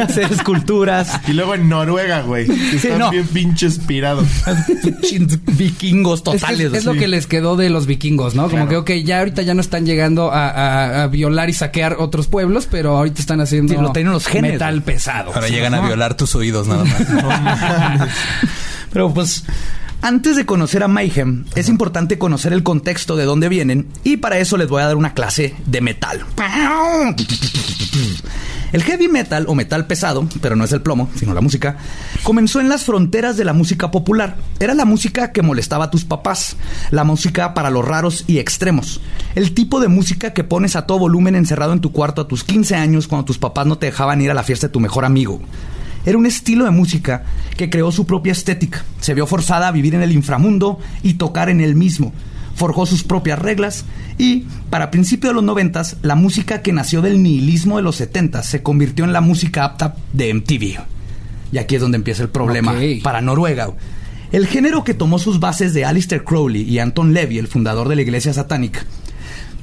hacer 0.02 0.30
esculturas. 0.32 1.20
y 1.26 1.32
luego 1.40 1.54
en 1.54 1.68
Noruega, 1.68 2.20
güey. 2.22 2.46
Están 2.50 2.98
no. 2.98 3.10
bien 3.10 3.26
pinches 3.26 3.78
pirados. 3.78 4.26
Vikingos 5.46 6.18
Es, 6.20 6.24
que 6.24 6.38
totales. 6.38 6.60
es, 6.72 6.72
es 6.74 6.84
lo 6.84 6.92
que 6.94 7.08
les 7.08 7.26
quedó 7.26 7.56
de 7.56 7.70
los 7.70 7.86
vikingos, 7.86 8.34
¿no? 8.34 8.48
Como 8.50 8.68
que, 8.68 8.76
ok, 8.76 8.90
ya 9.04 9.18
ahorita 9.20 9.42
ya 9.42 9.54
no 9.54 9.60
están 9.60 9.86
llegando 9.86 10.30
a, 10.30 10.48
a- 10.50 11.02
a 11.04 11.06
violar 11.08 11.48
y 11.50 11.52
saquear 11.52 11.96
otros 11.98 12.26
pueblos, 12.26 12.68
pero 12.70 12.96
ahorita 12.96 13.20
están 13.20 13.40
haciendo 13.40 13.74
Sí, 13.74 13.80
lo 13.80 13.92
tienen 13.92 14.12
los 14.12 14.26
genes, 14.26 14.52
metal 14.52 14.82
pesado. 14.82 15.32
Ahora 15.34 15.48
llegan 15.48 15.74
a 15.74 15.80
violar 15.80 16.16
tus 16.16 16.34
oídos 16.34 16.66
nada 16.68 16.84
más. 16.84 18.08
Pero 18.92 19.12
pues 19.14 19.44
Antes 20.02 20.34
de 20.34 20.46
conocer 20.46 20.82
a 20.82 20.88
Mayhem, 20.88 21.44
es 21.54 21.68
importante 21.68 22.18
conocer 22.18 22.54
el 22.54 22.62
contexto 22.62 23.16
de 23.16 23.24
dónde 23.24 23.50
vienen 23.50 23.86
y 24.02 24.16
para 24.16 24.38
eso 24.38 24.56
les 24.56 24.68
voy 24.68 24.80
a 24.80 24.86
dar 24.86 24.96
una 24.96 25.12
clase 25.12 25.54
de 25.66 25.80
metal. 25.82 26.24
El 28.72 28.82
heavy 28.82 29.08
metal 29.08 29.44
o 29.46 29.54
metal 29.54 29.86
pesado, 29.86 30.26
pero 30.40 30.56
no 30.56 30.64
es 30.64 30.72
el 30.72 30.80
plomo, 30.80 31.10
sino 31.16 31.34
la 31.34 31.42
música, 31.42 31.76
comenzó 32.22 32.60
en 32.60 32.70
las 32.70 32.84
fronteras 32.84 33.36
de 33.36 33.44
la 33.44 33.52
música 33.52 33.90
popular. 33.90 34.36
Era 34.58 34.74
la 34.74 34.86
música 34.86 35.32
que 35.32 35.42
molestaba 35.42 35.86
a 35.86 35.90
tus 35.90 36.06
papás, 36.06 36.56
la 36.90 37.04
música 37.04 37.52
para 37.52 37.68
los 37.68 37.84
raros 37.84 38.24
y 38.26 38.38
extremos, 38.38 39.02
el 39.34 39.52
tipo 39.52 39.80
de 39.80 39.88
música 39.88 40.32
que 40.32 40.44
pones 40.44 40.76
a 40.76 40.86
todo 40.86 41.00
volumen 41.00 41.34
encerrado 41.34 41.74
en 41.74 41.80
tu 41.80 41.92
cuarto 41.92 42.22
a 42.22 42.28
tus 42.28 42.42
15 42.44 42.74
años 42.74 43.06
cuando 43.06 43.26
tus 43.26 43.38
papás 43.38 43.66
no 43.66 43.76
te 43.76 43.86
dejaban 43.86 44.22
ir 44.22 44.30
a 44.30 44.34
la 44.34 44.44
fiesta 44.44 44.68
de 44.68 44.72
tu 44.72 44.80
mejor 44.80 45.04
amigo. 45.04 45.40
Era 46.04 46.18
un 46.18 46.26
estilo 46.26 46.64
de 46.64 46.70
música 46.70 47.24
que 47.56 47.70
creó 47.70 47.92
su 47.92 48.06
propia 48.06 48.32
estética. 48.32 48.84
Se 49.00 49.14
vio 49.14 49.26
forzada 49.26 49.68
a 49.68 49.72
vivir 49.72 49.94
en 49.94 50.02
el 50.02 50.12
inframundo 50.12 50.78
y 51.02 51.14
tocar 51.14 51.48
en 51.50 51.60
el 51.60 51.74
mismo. 51.74 52.12
Forjó 52.54 52.86
sus 52.86 53.04
propias 53.04 53.38
reglas 53.38 53.84
y, 54.18 54.44
para 54.70 54.90
principios 54.90 55.30
de 55.30 55.34
los 55.34 55.44
noventas, 55.44 55.96
la 56.02 56.14
música 56.14 56.62
que 56.62 56.72
nació 56.72 57.00
del 57.02 57.22
nihilismo 57.22 57.76
de 57.76 57.82
los 57.82 57.96
setentas 57.96 58.46
se 58.46 58.62
convirtió 58.62 59.04
en 59.04 59.12
la 59.12 59.20
música 59.20 59.64
apta 59.64 59.94
de 60.12 60.34
MTV. 60.34 60.80
Y 61.52 61.58
aquí 61.58 61.74
es 61.74 61.80
donde 61.80 61.96
empieza 61.96 62.22
el 62.22 62.28
problema 62.28 62.74
para 63.02 63.20
Noruega. 63.20 63.70
El 64.32 64.46
género 64.46 64.84
que 64.84 64.94
tomó 64.94 65.18
sus 65.18 65.40
bases 65.40 65.74
de 65.74 65.84
Aleister 65.84 66.22
Crowley 66.22 66.62
y 66.62 66.78
Anton 66.78 67.12
Levy, 67.12 67.38
el 67.38 67.48
fundador 67.48 67.88
de 67.88 67.96
la 67.96 68.02
iglesia 68.02 68.32
satánica, 68.32 68.84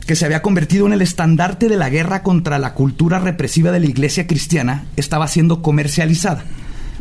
que 0.07 0.15
se 0.15 0.25
había 0.25 0.41
convertido 0.41 0.87
en 0.87 0.93
el 0.93 1.01
estandarte 1.01 1.67
de 1.67 1.75
la 1.75 1.89
guerra 1.89 2.23
contra 2.23 2.57
la 2.59 2.73
cultura 2.73 3.19
represiva 3.19 3.71
de 3.71 3.81
la 3.81 3.87
iglesia 3.87 4.25
cristiana, 4.25 4.85
estaba 4.95 5.27
siendo 5.27 5.61
comercializada. 5.61 6.45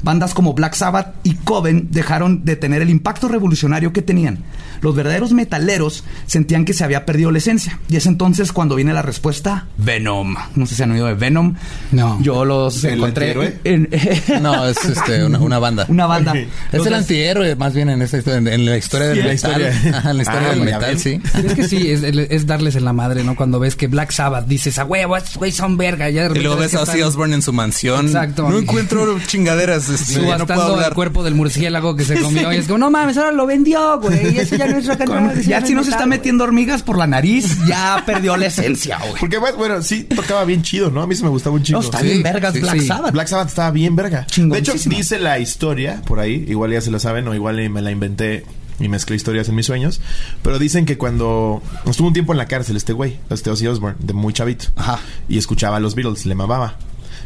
Bandas 0.02 0.34
como 0.34 0.54
Black 0.54 0.74
Sabbath 0.74 1.14
y 1.22 1.34
Coven 1.34 1.88
dejaron 1.92 2.44
de 2.44 2.56
tener 2.56 2.82
el 2.82 2.90
impacto 2.90 3.28
revolucionario 3.28 3.92
que 3.92 4.02
tenían. 4.02 4.38
Los 4.80 4.94
verdaderos 4.94 5.32
metaleros 5.32 6.04
sentían 6.26 6.64
que 6.64 6.72
se 6.72 6.84
había 6.84 7.04
perdido 7.06 7.30
la 7.30 7.38
esencia. 7.38 7.78
Y 7.88 7.96
es 7.96 8.06
entonces 8.06 8.52
cuando 8.52 8.74
viene 8.74 8.92
la 8.92 9.02
respuesta 9.02 9.66
Venom. 9.78 10.34
No 10.54 10.66
sé 10.66 10.74
si 10.74 10.82
han 10.82 10.90
oído 10.92 11.06
de 11.06 11.14
Venom. 11.14 11.54
No. 11.92 12.18
Yo 12.20 12.44
los 12.44 12.84
¿El 12.84 12.94
encontré 12.94 13.32
antihéroe? 13.32 13.58
en, 13.64 13.88
No, 14.42 14.66
es 14.66 14.84
este, 14.84 15.24
una, 15.24 15.38
una 15.38 15.58
banda. 15.58 15.86
una 15.88 16.06
banda. 16.06 16.34
Es 16.36 16.46
Los 16.78 16.86
el 16.86 16.94
antihéroe, 16.94 17.56
más 17.56 17.74
bien, 17.74 17.88
en, 17.90 18.02
esta 18.02 18.18
historia, 18.18 18.38
en, 18.38 18.48
en 18.48 18.64
la 18.66 18.76
historia 18.76 19.08
del 19.08 19.16
Sí, 19.16 19.22
la 19.22 19.28
metal. 19.28 19.60
historia. 19.72 19.98
Ajá, 19.98 20.10
en 20.10 20.16
la 20.16 20.22
historia 20.22 20.46
Ah, 20.46 20.50
del 20.50 20.60
metal, 20.60 20.98
sí. 20.98 21.20
Es 21.44 21.54
que 21.54 21.68
sí, 21.68 21.90
es, 21.90 22.02
es 22.02 22.46
darles 22.46 22.76
en 22.76 22.84
la 22.84 22.92
madre, 22.92 23.24
¿no? 23.24 23.34
Cuando 23.36 23.58
ves 23.58 23.74
que 23.76 23.86
Black 23.86 24.10
Sabbath 24.12 24.46
dices, 24.46 24.78
a 24.78 24.84
huevo, 24.84 25.16
estos 25.16 25.36
güeyes 25.36 25.56
son 25.56 25.76
verga. 25.76 26.08
Ya 26.10 26.28
de 26.28 26.38
Y 26.38 26.42
luego 26.42 26.56
ves 26.60 26.74
a 26.74 26.82
Ozzy 26.82 26.92
están 26.92 27.08
Osbourne 27.08 27.34
en 27.36 27.42
su 27.42 27.52
mansión. 27.52 28.06
Exacto. 28.06 28.48
No 28.48 28.58
encuentro 28.58 29.18
chingaderas. 29.26 29.88
este, 29.88 30.20
no 30.20 30.46
puedo 30.46 30.84
el 30.86 30.94
cuerpo 30.94 31.24
del 31.24 31.34
murciélago 31.34 31.96
que 31.96 32.04
se 32.04 32.14
comió. 32.20 32.52
Y 32.52 32.56
es 32.56 32.66
como, 32.66 32.78
no 32.78 32.90
mames, 32.90 33.16
ahora 33.16 33.32
lo 33.32 33.46
vendió, 33.46 33.98
güey. 34.00 34.34
Y 34.34 34.38
eso 34.38 34.56
ya 34.56 34.65
no 34.68 34.78
es 34.78 34.86
rock 34.86 35.00
and 35.02 35.10
roll. 35.12 35.30
eso 35.38 35.48
Ya 35.50 35.60
si 35.60 35.68
es 35.68 35.70
no 35.72 35.82
se 35.82 35.90
metal, 35.90 35.92
está 36.00 36.06
metiendo 36.06 36.44
hormigas 36.44 36.82
por 36.82 36.98
la 36.98 37.06
nariz, 37.06 37.56
ya 37.66 38.02
perdió 38.06 38.36
la 38.36 38.46
esencia, 38.46 38.98
güey. 38.98 39.14
Porque, 39.20 39.38
bueno, 39.38 39.82
sí 39.82 40.04
tocaba 40.04 40.44
bien 40.44 40.62
chido, 40.62 40.90
¿no? 40.90 41.02
A 41.02 41.06
mí 41.06 41.14
sí 41.14 41.22
me 41.22 41.28
gustaba 41.28 41.56
un 41.56 41.62
chingo. 41.62 41.80
No, 41.80 41.84
está 41.84 42.00
Sí, 42.00 42.06
bien 42.06 42.22
vergas 42.22 42.54
sí, 42.54 42.60
Black 42.60 42.80
sí. 42.80 42.86
Sabbath. 42.86 43.12
Black 43.12 43.28
Sabbath 43.28 43.48
estaba 43.48 43.70
bien 43.70 43.96
verga. 43.96 44.26
De 44.36 44.58
hecho, 44.58 44.74
dice 44.86 45.18
la 45.18 45.38
historia 45.38 46.02
por 46.06 46.20
ahí, 46.20 46.44
igual 46.48 46.72
ya 46.72 46.80
se 46.80 46.90
la 46.90 46.98
saben 46.98 47.26
o 47.28 47.34
igual 47.34 47.60
y 47.60 47.68
me 47.68 47.82
la 47.82 47.90
inventé 47.90 48.44
y 48.78 48.88
mezclé 48.88 49.16
historias 49.16 49.48
en 49.48 49.54
mis 49.54 49.64
sueños, 49.64 50.00
pero 50.42 50.58
dicen 50.58 50.84
que 50.84 50.98
cuando 50.98 51.62
estuvo 51.86 52.08
un 52.08 52.12
tiempo 52.12 52.32
en 52.32 52.38
la 52.38 52.44
cárcel 52.46 52.76
este 52.76 52.92
güey, 52.92 53.16
este 53.30 53.48
Ozzy 53.50 53.66
Osbourne, 53.66 53.96
de 54.00 54.12
muy 54.12 54.34
chavito, 54.34 54.66
Ajá. 54.76 54.98
y 55.30 55.38
escuchaba 55.38 55.78
a 55.78 55.80
los 55.80 55.94
Beatles, 55.94 56.26
le 56.26 56.34
mamaba. 56.34 56.76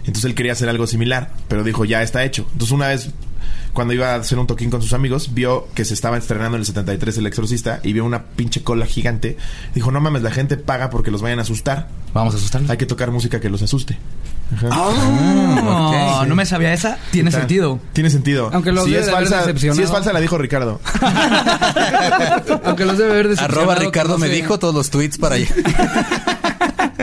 Entonces 0.00 0.24
él 0.24 0.34
quería 0.34 0.52
hacer 0.52 0.68
algo 0.68 0.86
similar, 0.86 1.30
pero 1.48 1.62
dijo, 1.64 1.84
ya 1.84 2.02
está 2.02 2.24
hecho. 2.24 2.46
Entonces 2.52 2.72
una 2.72 2.88
vez, 2.88 3.10
cuando 3.72 3.94
iba 3.94 4.12
a 4.12 4.16
hacer 4.16 4.38
un 4.38 4.46
toquín 4.46 4.70
con 4.70 4.82
sus 4.82 4.92
amigos, 4.92 5.32
vio 5.34 5.68
que 5.74 5.84
se 5.84 5.94
estaba 5.94 6.16
estrenando 6.18 6.56
en 6.56 6.60
el 6.62 6.66
73 6.66 7.18
El 7.18 7.26
Exorcista 7.26 7.80
y 7.82 7.92
vio 7.92 8.04
una 8.04 8.24
pinche 8.24 8.62
cola 8.62 8.86
gigante. 8.86 9.36
Dijo, 9.74 9.90
no 9.90 10.00
mames, 10.00 10.22
la 10.22 10.30
gente 10.30 10.56
paga 10.56 10.90
porque 10.90 11.10
los 11.10 11.22
vayan 11.22 11.38
a 11.38 11.42
asustar. 11.42 11.88
Vamos 12.14 12.34
a 12.34 12.38
asustarlos. 12.38 12.70
Hay 12.70 12.76
que 12.76 12.86
tocar 12.86 13.10
música 13.10 13.40
que 13.40 13.48
los 13.50 13.62
asuste. 13.62 13.98
Ajá. 14.52 14.68
Ah, 14.72 16.24
no 16.26 16.34
me 16.34 16.44
sabía 16.44 16.72
esa. 16.72 16.98
Tiene 17.12 17.28
Está- 17.28 17.40
sentido. 17.42 17.78
Tiene 17.92 18.10
sentido. 18.10 18.50
Aunque 18.52 18.72
los 18.72 18.84
si 18.84 18.90
debe 18.90 19.04
es 19.04 19.10
falsa, 19.10 19.38
decepcionado. 19.42 19.76
si 19.76 19.82
es 19.84 19.90
falsa 19.90 20.12
la 20.12 20.18
dijo 20.20 20.36
Ricardo. 20.38 20.80
Aunque 22.64 22.84
los 22.84 22.98
debe 22.98 23.12
haber 23.12 23.28
decepcionado, 23.28 23.60
Arroba 23.60 23.74
Ricardo 23.76 24.18
me 24.18 24.28
dijo 24.28 24.58
todos 24.58 24.74
los 24.74 24.90
tweets 24.90 25.18
para 25.18 25.36
allá. 25.36 25.46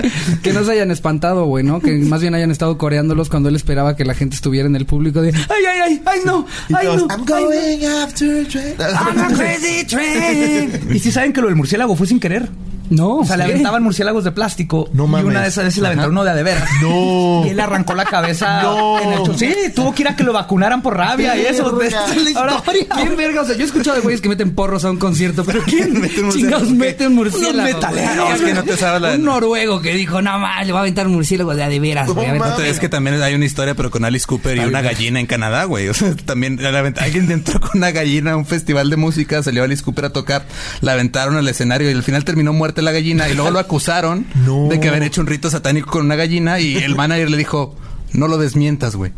Que 0.44 0.54
no 0.54 0.63
se 0.63 0.72
hayan 0.72 0.92
espantado, 0.92 1.46
güey, 1.46 1.63
¿no? 1.63 1.80
Que 1.80 1.94
más 1.96 2.22
bien 2.22 2.36
hayan 2.36 2.51
estado 2.51 2.77
coreándolos 2.77 3.30
cuando 3.30 3.50
él 3.50 3.56
esperaba 3.56 3.96
que 3.96 4.06
la 4.06 4.13
gente 4.13 4.36
estuviera 4.36 4.68
en 4.68 4.75
el 4.75 4.86
público 4.86 5.22
de... 5.22 5.30
¡Ay, 5.30 5.63
ay, 5.70 5.80
ay! 5.84 6.01
¡Ay, 6.06 6.20
no! 6.25 6.46
¡Ay, 6.74 6.88
no! 6.88 6.94
I'm 6.94 7.10
ay, 7.12 7.18
no". 7.18 7.25
going 7.25 7.86
after 7.86 8.42
a 8.42 8.48
train. 8.48 8.75
I'm 8.80 9.20
a 9.20 9.36
crazy 9.36 9.86
train. 9.86 10.72
Y 10.94 11.00
si 11.00 11.12
saben 11.12 11.34
que 11.34 11.42
lo 11.42 11.48
del 11.48 11.56
murciélago 11.56 11.96
fue 11.96 12.08
sin 12.08 12.20
querer. 12.20 12.50
No, 12.89 13.17
O 13.17 13.25
sea, 13.25 13.38
le 13.38 13.44
aventaban 13.44 13.84
murciélagos 13.84 14.24
de 14.24 14.32
plástico. 14.32 14.89
No 14.94 15.06
y 15.06 15.08
mames. 15.08 15.25
una 15.25 15.41
de 15.41 15.48
esas 15.50 15.65
veces 15.65 15.82
le 15.82 15.88
aventaron 15.88 16.12
uno 16.13 16.24
de 16.24 16.32
a 16.32 16.36
de 16.36 16.44
veras. 16.44 16.70
No. 16.82 17.27
Y 17.48 17.50
él 17.50 17.60
arrancó 17.60 17.94
la 17.96 18.06
cabeza. 18.06 18.62
No. 18.63 19.00
en 19.00 19.13
el 19.13 19.38
sí, 19.38 19.53
tuvo 19.75 19.94
que 19.94 20.01
ir 20.03 20.08
a 20.10 20.15
que 20.15 20.24
lo 20.24 20.34
vacunaran 20.34 20.82
por 20.82 20.98
rabia 20.98 21.36
y 21.38 21.41
eso. 21.46 21.82
Esa 21.82 22.13
es 22.13 22.34
la 22.34 22.39
Ahora. 22.39 22.63
¿quién 22.96 23.15
verga? 23.15 23.41
O 23.41 23.46
sea, 23.46 23.56
yo 23.56 23.62
he 23.63 23.65
escuchado 23.65 23.96
de 23.96 24.01
güeyes 24.01 24.22
que 24.22 24.29
meten 24.29 24.53
porros 24.56 24.84
a 24.86 24.91
un 24.91 24.98
concierto, 24.98 25.44
pero 25.46 25.62
¿quién 25.65 26.00
Mete 26.01 26.22
un 26.22 26.32
chingados 26.32 26.70
murciélago? 27.12 27.63
metaleros, 27.63 28.36
es 28.36 28.41
que 28.41 28.53
no 28.53 28.63
te 28.63 28.77
sabes 28.77 29.01
la- 29.01 29.12
Un 29.13 29.24
noruego 29.24 29.82
que 29.82 29.94
dijo, 29.94 30.22
no 30.22 30.38
más, 30.39 30.65
le 30.65 30.74
va 30.74 30.79
a 30.79 30.82
aventar 30.82 31.08
un 31.08 31.13
murciélago 31.13 31.56
de 31.56 31.63
a 31.63 31.70
de 31.70 31.79
veras, 31.79 32.10
güey. 32.10 32.27
a 32.27 32.32
ver, 32.34 32.41
No 32.41 32.50
No 32.50 32.58
ves 32.58 32.79
que 32.79 32.89
también 32.89 33.22
hay 33.22 33.34
una 33.36 33.46
historia, 33.46 33.75
pero 33.75 33.91
con 33.91 34.03
Alice 34.06 34.25
Cooper 34.25 34.58
y 34.58 34.62
una 34.62 34.82
gallina 34.82 35.20
en 35.20 35.25
Canadá, 35.27 35.63
güey. 35.65 35.88
O 35.89 35.94
sea, 35.94 36.15
también 36.25 36.60
alguien 37.00 37.32
entró 37.32 37.60
con 37.60 37.72
una 37.75 37.91
gallina 37.91 38.32
a 38.34 38.38
un 38.38 38.46
festival 38.46 38.89
de 38.89 38.98
música, 38.98 39.41
salió 39.44 39.63
Alice 39.63 39.84
Cooper 39.84 40.06
a 40.06 40.10
tocar, 40.10 40.46
la 40.82 40.94
aventaron 40.94 41.38
al 41.38 41.48
escenario 41.48 41.89
y 41.89 41.94
al 41.94 42.03
final 42.03 42.24
terminó 42.25 42.53
muerta 42.53 42.76
la 42.81 42.91
gallina 42.91 43.27
y 43.29 43.34
luego 43.34 43.51
lo 43.51 43.60
acusaron 43.60 44.25
No. 44.46 44.67
de 44.69 44.79
que 44.79 44.88
habían 44.89 45.03
hecho 45.03 45.22
un 45.22 45.27
rito 45.27 45.50
satánico 45.50 45.89
con 45.91 46.05
una 46.05 46.15
gallina 46.15 46.60
y 46.60 46.75
el 46.77 46.96
manager 46.96 47.29
le 47.29 47.38
dijo, 47.38 47.75
no 48.13 48.27
lo 48.27 48.37
desmientas, 48.37 48.95
güey. 48.95 49.11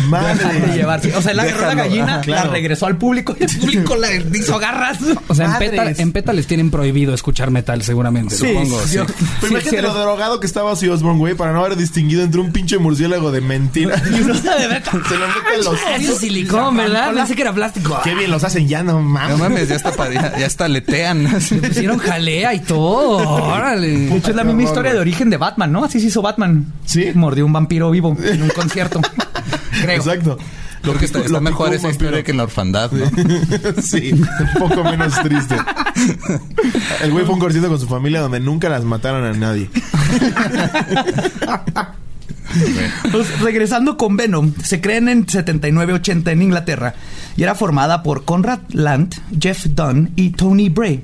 de 0.00 0.08
Madre. 0.08 0.72
llevarse. 0.74 1.14
O 1.14 1.22
sea, 1.22 1.32
él 1.32 1.40
agarró 1.40 1.66
la 1.66 1.74
gallina, 1.74 2.04
ajá, 2.14 2.20
claro. 2.22 2.46
la 2.46 2.52
regresó 2.52 2.86
al 2.86 2.96
público 2.96 3.36
y 3.38 3.44
el 3.44 3.50
público 3.58 3.96
la 3.96 4.08
hizo 4.14 4.58
garras. 4.58 4.98
O 5.28 5.34
sea, 5.34 5.46
en. 5.46 5.58
Peta, 5.58 5.90
en 5.90 6.12
Peta 6.12 6.32
les 6.32 6.46
tienen 6.46 6.70
prohibido 6.70 7.14
escuchar 7.14 7.50
metal, 7.50 7.82
seguramente. 7.82 8.34
Sí, 8.34 8.48
supongo. 8.48 8.80
sí. 8.86 8.96
yo- 8.96 9.06
Pero 9.16 9.18
sí, 9.40 9.46
imagínate 9.48 9.76
sí, 9.76 9.82
lo 9.82 9.94
drogado 9.94 10.40
que 10.40 10.46
estaba 10.46 10.72
Ozzy 10.72 10.88
Osbourne, 10.88 11.18
güey, 11.18 11.34
para 11.34 11.52
no 11.52 11.64
haber 11.64 11.76
distinguido 11.76 12.22
entre 12.22 12.40
un 12.40 12.52
pinche 12.52 12.78
murciélago 12.78 13.30
de 13.30 13.40
mentira. 13.40 14.00
Y 14.12 14.20
uno 14.20 14.34
de 14.34 14.66
verdad. 14.68 14.82
Se 15.08 15.16
lo 15.16 15.26
mete 15.28 15.54
en 15.58 15.64
los 15.64 15.74
Eso 16.00 16.12
es 16.12 16.18
silicón, 16.18 16.76
¿verdad? 16.76 17.14
Pensé 17.14 17.34
que 17.34 17.42
era 17.42 17.52
plástico. 17.52 17.98
Qué 18.04 18.14
bien 18.14 18.30
los 18.30 18.44
hacen 18.44 18.68
ya, 18.68 18.82
no 18.82 19.00
mames. 19.00 19.30
No 19.30 19.38
mames, 19.38 19.68
ya 19.68 19.76
está, 19.76 19.92
ya, 20.12 20.38
ya 20.38 20.46
está 20.46 20.68
letean. 20.68 21.24
Le 21.24 21.68
pusieron 21.68 21.98
jalea 21.98 22.54
y 22.54 22.60
todo. 22.60 23.18
Órale. 23.44 23.88
De 23.88 24.16
hecho, 24.16 24.30
es 24.30 24.36
la 24.36 24.44
misma 24.44 24.62
historia 24.64 24.92
de 24.92 24.98
origen 24.98 25.30
de 25.30 25.36
Batman, 25.36 25.72
¿no? 25.72 25.84
Así 25.84 26.00
se 26.00 26.06
hizo 26.08 26.22
Batman. 26.22 26.72
Sí. 26.84 27.10
Mordió 27.14 27.46
un 27.46 27.52
vampiro 27.52 27.90
vivo 27.90 28.16
en 28.32 28.42
un 28.42 28.48
concierto. 28.50 29.00
Creo. 29.82 29.96
Exacto. 29.96 30.38
Creo 30.82 30.98
que 30.98 31.04
está, 31.04 31.20
está 31.20 31.32
lo 31.32 31.40
mejor 31.40 31.72
esa 31.72 31.90
historia 31.90 32.24
que 32.24 32.32
en 32.32 32.38
la 32.38 32.42
orfandad, 32.42 32.90
¿no? 32.90 33.06
sí, 33.82 34.12
un 34.12 34.58
poco 34.58 34.82
menos 34.82 35.14
triste. 35.22 35.56
El 37.02 37.12
güey 37.12 37.24
fue 37.24 37.34
un 37.34 37.40
concierto 37.40 37.68
con 37.68 37.78
su 37.78 37.86
familia 37.86 38.20
donde 38.20 38.40
nunca 38.40 38.68
las 38.68 38.82
mataron 38.82 39.24
a 39.24 39.32
nadie. 39.32 39.70
Pues, 43.10 43.40
regresando 43.40 43.96
con 43.96 44.16
Venom, 44.16 44.52
se 44.62 44.80
creen 44.80 45.08
en 45.08 45.26
79-80 45.26 46.32
en 46.32 46.42
Inglaterra 46.42 46.94
y 47.36 47.44
era 47.44 47.54
formada 47.54 48.02
por 48.02 48.24
Conrad 48.24 48.60
Land, 48.70 49.14
Jeff 49.40 49.66
Dunn 49.66 50.10
y 50.16 50.30
Tony 50.30 50.68
Bray, 50.68 51.02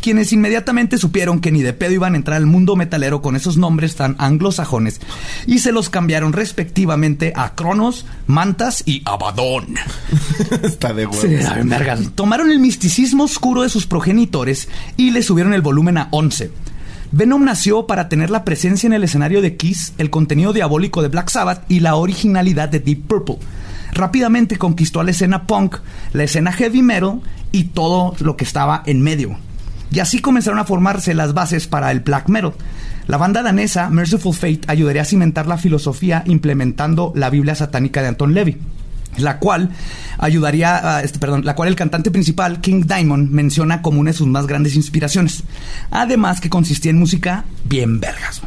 quienes 0.00 0.32
inmediatamente 0.32 0.98
supieron 0.98 1.40
que 1.40 1.52
ni 1.52 1.62
de 1.62 1.72
pedo 1.72 1.92
iban 1.92 2.14
a 2.14 2.16
entrar 2.16 2.36
al 2.36 2.46
mundo 2.46 2.76
metalero 2.76 3.22
con 3.22 3.36
esos 3.36 3.56
nombres 3.56 3.96
tan 3.96 4.16
anglosajones 4.18 5.00
y 5.46 5.58
se 5.58 5.72
los 5.72 5.90
cambiaron 5.90 6.32
respectivamente 6.32 7.32
a 7.36 7.54
Cronos, 7.54 8.06
Mantas 8.26 8.82
y 8.86 9.02
Abaddon. 9.04 9.74
Está 10.62 10.92
de 10.92 11.06
huevos. 11.06 11.20
Sí. 11.20 12.10
Tomaron 12.14 12.50
el 12.50 12.60
misticismo 12.60 13.24
oscuro 13.24 13.62
de 13.62 13.68
sus 13.68 13.86
progenitores 13.86 14.68
y 14.96 15.10
le 15.10 15.22
subieron 15.22 15.54
el 15.54 15.62
volumen 15.62 15.98
a 15.98 16.08
11. 16.10 16.50
Venom 17.10 17.44
nació 17.44 17.86
para 17.86 18.08
tener 18.08 18.28
la 18.30 18.44
presencia 18.44 18.86
en 18.86 18.92
el 18.92 19.04
escenario 19.04 19.40
de 19.40 19.56
Kiss, 19.56 19.94
el 19.96 20.10
contenido 20.10 20.52
diabólico 20.52 21.00
de 21.00 21.08
Black 21.08 21.30
Sabbath 21.30 21.64
y 21.70 21.80
la 21.80 21.94
originalidad 21.94 22.68
de 22.68 22.80
Deep 22.80 23.06
Purple. 23.06 23.38
Rápidamente 23.92 24.58
conquistó 24.58 25.00
a 25.00 25.04
la 25.04 25.12
escena 25.12 25.46
punk, 25.46 25.76
la 26.12 26.24
escena 26.24 26.52
heavy 26.52 26.82
metal 26.82 27.22
y 27.50 27.64
todo 27.64 28.14
lo 28.20 28.36
que 28.36 28.44
estaba 28.44 28.82
en 28.84 29.02
medio. 29.02 29.38
Y 29.90 30.00
así 30.00 30.20
comenzaron 30.20 30.58
a 30.58 30.64
formarse 30.64 31.14
las 31.14 31.34
bases 31.34 31.66
para 31.66 31.90
el 31.90 32.00
black 32.00 32.28
metal. 32.28 32.52
La 33.06 33.16
banda 33.16 33.42
danesa 33.42 33.88
Merciful 33.88 34.34
Fate 34.34 34.60
ayudaría 34.66 35.02
a 35.02 35.06
cimentar 35.06 35.46
la 35.46 35.56
filosofía 35.56 36.22
implementando 36.26 37.12
la 37.14 37.30
Biblia 37.30 37.54
satánica 37.54 38.02
de 38.02 38.08
Anton 38.08 38.34
Levy 38.34 38.58
la 39.16 39.38
cual 39.38 39.70
ayudaría, 40.18 40.96
a, 40.96 41.02
este, 41.02 41.18
perdón, 41.18 41.44
la 41.44 41.54
cual 41.54 41.68
el 41.68 41.76
cantante 41.76 42.10
principal, 42.10 42.60
King 42.60 42.84
Diamond, 42.86 43.30
menciona 43.30 43.82
como 43.82 44.00
una 44.00 44.10
de 44.10 44.16
sus 44.16 44.26
más 44.26 44.46
grandes 44.46 44.76
inspiraciones. 44.76 45.42
Además 45.90 46.40
que 46.40 46.50
consistía 46.50 46.90
en 46.90 46.98
música 46.98 47.44
bien 47.64 48.00
vergas. 48.00 48.42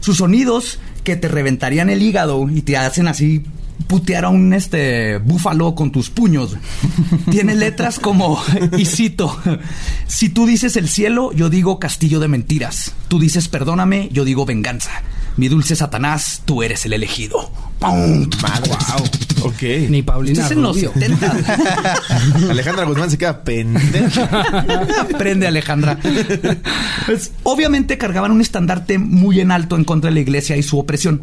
Sus 0.00 0.18
sonidos 0.18 0.78
que 1.04 1.16
te 1.16 1.28
reventarían 1.28 1.90
el 1.90 2.02
hígado 2.02 2.48
y 2.50 2.62
te 2.62 2.76
hacen 2.76 3.08
así 3.08 3.44
putear 3.86 4.24
a 4.24 4.28
un 4.28 4.52
este 4.52 5.18
búfalo 5.18 5.74
con 5.74 5.92
tus 5.92 6.10
puños. 6.10 6.56
Tiene 7.30 7.54
letras 7.54 7.98
como, 7.98 8.42
y 8.76 8.84
cito, 8.84 9.40
si 10.06 10.28
tú 10.28 10.46
dices 10.46 10.76
el 10.76 10.88
cielo, 10.88 11.32
yo 11.32 11.50
digo 11.50 11.78
castillo 11.78 12.20
de 12.20 12.28
mentiras. 12.28 12.94
Tú 13.08 13.18
dices 13.18 13.48
perdóname, 13.48 14.08
yo 14.12 14.24
digo 14.24 14.44
venganza. 14.44 15.02
Mi 15.36 15.48
dulce 15.48 15.76
Satanás, 15.76 16.42
tú 16.44 16.62
eres 16.62 16.86
el 16.86 16.94
elegido. 16.94 17.50
¡Pum! 17.78 18.28
Wow. 18.40 19.48
Ok. 19.48 19.62
Ni 19.90 20.02
Paulina 20.02 20.48
en 20.48 20.62
los 20.62 20.76
Rubio. 20.76 20.92
70. 20.94 21.36
Alejandra 22.50 22.84
Guzmán 22.84 23.10
se 23.10 23.18
queda 23.18 23.44
pendeja. 23.44 24.24
Aprende, 25.00 25.46
Alejandra. 25.46 25.98
Pues, 27.04 27.32
obviamente 27.42 27.98
cargaban 27.98 28.32
un 28.32 28.40
estandarte 28.40 28.98
muy 28.98 29.40
en 29.40 29.52
alto 29.52 29.76
en 29.76 29.84
contra 29.84 30.08
de 30.08 30.14
la 30.14 30.20
iglesia 30.20 30.56
y 30.56 30.62
su 30.62 30.78
opresión. 30.78 31.22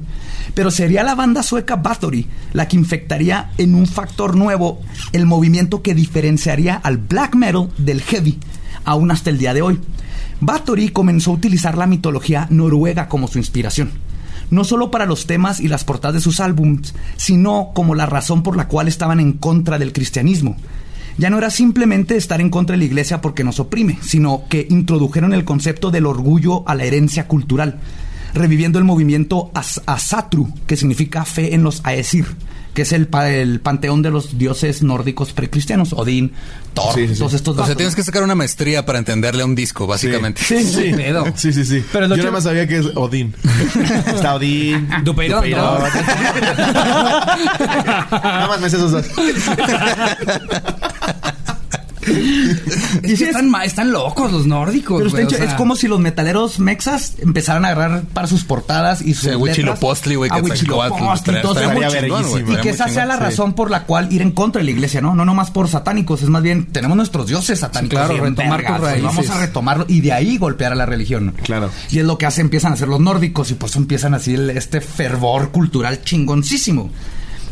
Pero 0.54 0.70
sería 0.70 1.04
la 1.04 1.16
banda 1.16 1.42
sueca 1.42 1.76
Bathory 1.78 2.28
la 2.54 2.68
que 2.68 2.78
infectaría 2.78 3.52
en 3.58 3.74
un 3.74 3.88
factor 3.88 4.36
nuevo 4.36 4.80
el 5.12 5.26
movimiento 5.26 5.82
que 5.82 5.96
diferenciaría 5.96 6.76
al 6.76 6.98
black 6.98 7.36
metal 7.36 7.70
del 7.78 8.02
heavy, 8.02 8.40
aún 8.86 9.12
hasta 9.12 9.32
el 9.32 9.40
día 9.40 9.54
de 9.54 9.64
hoy. 9.64 9.80
Bathory 10.46 10.90
comenzó 10.90 11.32
a 11.32 11.36
utilizar 11.36 11.78
la 11.78 11.88
mitología 11.88 12.48
noruega 12.50 13.08
como 13.08 13.28
su 13.28 13.38
inspiración. 13.38 13.92
No 14.50 14.64
solo 14.64 14.92
para 14.92 15.06
los 15.06 15.26
temas 15.26 15.60
y 15.60 15.68
las 15.68 15.84
portadas 15.84 16.16
de 16.16 16.22
sus 16.22 16.40
álbums, 16.40 16.94
sino 17.16 17.72
como 17.74 17.96
la 17.96 18.06
razón 18.06 18.44
por 18.44 18.56
la 18.58 18.68
cual 18.68 18.88
estaban 18.88 19.20
en 19.20 19.34
contra 19.34 19.80
del 19.80 19.94
cristianismo. 19.94 20.56
Ya 21.18 21.30
no 21.30 21.38
era 21.38 21.50
simplemente 21.50 22.18
estar 22.18 22.42
en 22.42 22.50
contra 22.50 22.74
de 22.74 22.80
la 22.80 22.86
iglesia 22.86 23.22
porque 23.22 23.44
nos 23.44 23.60
oprime, 23.60 24.00
sino 24.02 24.44
que 24.50 24.68
introdujeron 24.70 25.34
el 25.34 25.46
concepto 25.46 25.92
del 25.92 26.06
orgullo 26.08 26.68
a 26.68 26.76
la 26.76 26.84
herencia 26.86 27.28
cultural, 27.28 27.80
reviviendo 28.34 28.80
el 28.80 28.86
movimiento 28.86 29.52
As- 29.54 29.82
Asatru, 29.86 30.52
que 30.66 30.76
significa 30.76 31.24
fe 31.24 31.54
en 31.54 31.62
los 31.64 31.82
Aesir, 31.86 32.26
que 32.74 32.82
es 32.84 32.92
el, 32.92 33.08
pa- 33.08 33.30
el 33.30 33.60
panteón 33.60 34.02
de 34.02 34.10
los 34.10 34.38
dioses 34.38 34.82
nórdicos 34.84 35.32
precristianos, 35.34 35.94
Odín, 35.94 36.32
Thor, 36.74 36.94
Sí, 36.96 37.08
sí, 37.08 37.14
sí. 37.14 37.20
todos 37.20 37.34
estos 37.36 37.58
O 37.58 37.66
sea, 37.66 37.76
tienes 37.76 37.96
que 37.96 38.04
sacar 38.04 38.24
una 38.24 38.36
maestría 38.36 38.86
para 38.86 38.98
entenderle 39.00 39.44
a 39.44 39.46
un 39.46 39.56
disco, 39.56 39.86
básicamente. 39.88 40.42
Sí, 40.44 40.64
Sí, 40.74 40.92
sí, 41.36 41.54
sí, 41.54 41.66
sí. 41.66 41.84
Pero 41.92 42.08
lo 42.08 42.16
Yo 42.16 42.22
que- 42.22 42.26
nada 42.26 42.32
más 42.32 42.44
sabía 42.44 42.68
que 42.68 42.78
es 42.80 42.86
Odín. 42.96 43.34
Está 44.08 44.36
Odín. 44.36 44.88
Dupeirón, 45.04 45.40
Dupeirón. 45.44 45.64
¿no? 45.64 45.80
nada 48.12 48.48
más 48.48 48.60
me 48.60 48.70
sé 48.70 48.78
esos 48.78 48.92
dos. 48.92 49.06
Y 53.04 53.16
sí, 53.18 53.26
están, 53.26 53.92
locos 53.92 54.32
los 54.32 54.46
nórdicos. 54.46 54.98
Pero 55.04 55.08
está 55.18 55.28
o 55.36 55.40
sea, 55.40 55.46
es 55.46 55.54
como 55.56 55.76
si 55.76 55.88
los 55.88 56.00
metaleros 56.00 56.60
mexas 56.60 57.14
empezaran 57.20 57.66
a 57.66 57.70
agarrar 57.70 58.04
para 58.14 58.28
sus 58.28 58.44
portadas 58.44 59.02
y 59.02 59.14
sus 59.14 59.30
Sí, 59.30 59.36
Huitzilopochtli, 59.36 60.16
güey, 60.16 60.30
letras 60.32 60.46
que 60.46 60.54
a 60.54 60.56
sacó 60.66 60.84
a- 60.84 60.88
Huitzilopochtli, 60.90 61.42
todo 61.42 61.60
estaría 61.60 61.88
eso. 61.88 61.92
muy 61.96 62.02
chingón, 62.02 62.22
güey. 62.24 62.34
verguísima. 62.44 62.60
Y 62.60 62.62
que 62.64 62.70
esa 62.70 62.88
sea 62.88 63.06
la 63.06 63.16
sí. 63.18 63.24
razón 63.24 63.54
por 63.54 63.72
la 63.72 63.84
cual 63.86 64.12
ir 64.12 64.22
en 64.22 64.32
contra 64.32 64.60
de 64.60 64.66
la 64.66 64.72
iglesia, 64.72 65.02
¿no? 65.02 65.16
No 65.16 65.26
nomás 65.26 65.52
por 65.52 65.68
satánicos, 65.68 66.22
es 66.22 66.30
más 66.30 66.44
bien, 66.44 66.66
tenemos 66.68 66.98
nuestros 66.98 67.28
dioses 67.28 67.60
satánicos. 67.60 67.98
claro, 68.00 68.14
bien 68.14 68.36
retomar 68.36 68.58
vergas, 68.62 68.78
tus 68.78 68.86
raíces. 68.88 69.04
Vamos 69.04 69.30
a 69.30 69.38
retomarlo 69.40 69.86
y 69.88 70.02
de 70.02 70.14
ahí 70.14 70.38
golpear 70.38 70.72
a 70.72 70.76
la 70.76 70.86
religión. 70.86 71.34
Claro. 71.44 71.70
Y 71.92 72.00
es 72.00 72.06
lo 72.06 72.18
que 72.18 72.26
hace, 72.26 72.42
empiezan 72.42 72.72
a 72.72 72.76
hacer 72.76 72.88
los 72.88 73.00
nórdicos 73.00 73.52
y 73.52 73.56
pues 73.56 73.76
empiezan 73.76 74.14
así 74.14 74.34
el- 74.36 74.50
este 74.52 74.82
fervor 74.82 75.52
cultural 75.52 76.02
chingoncísimo. 76.04 76.90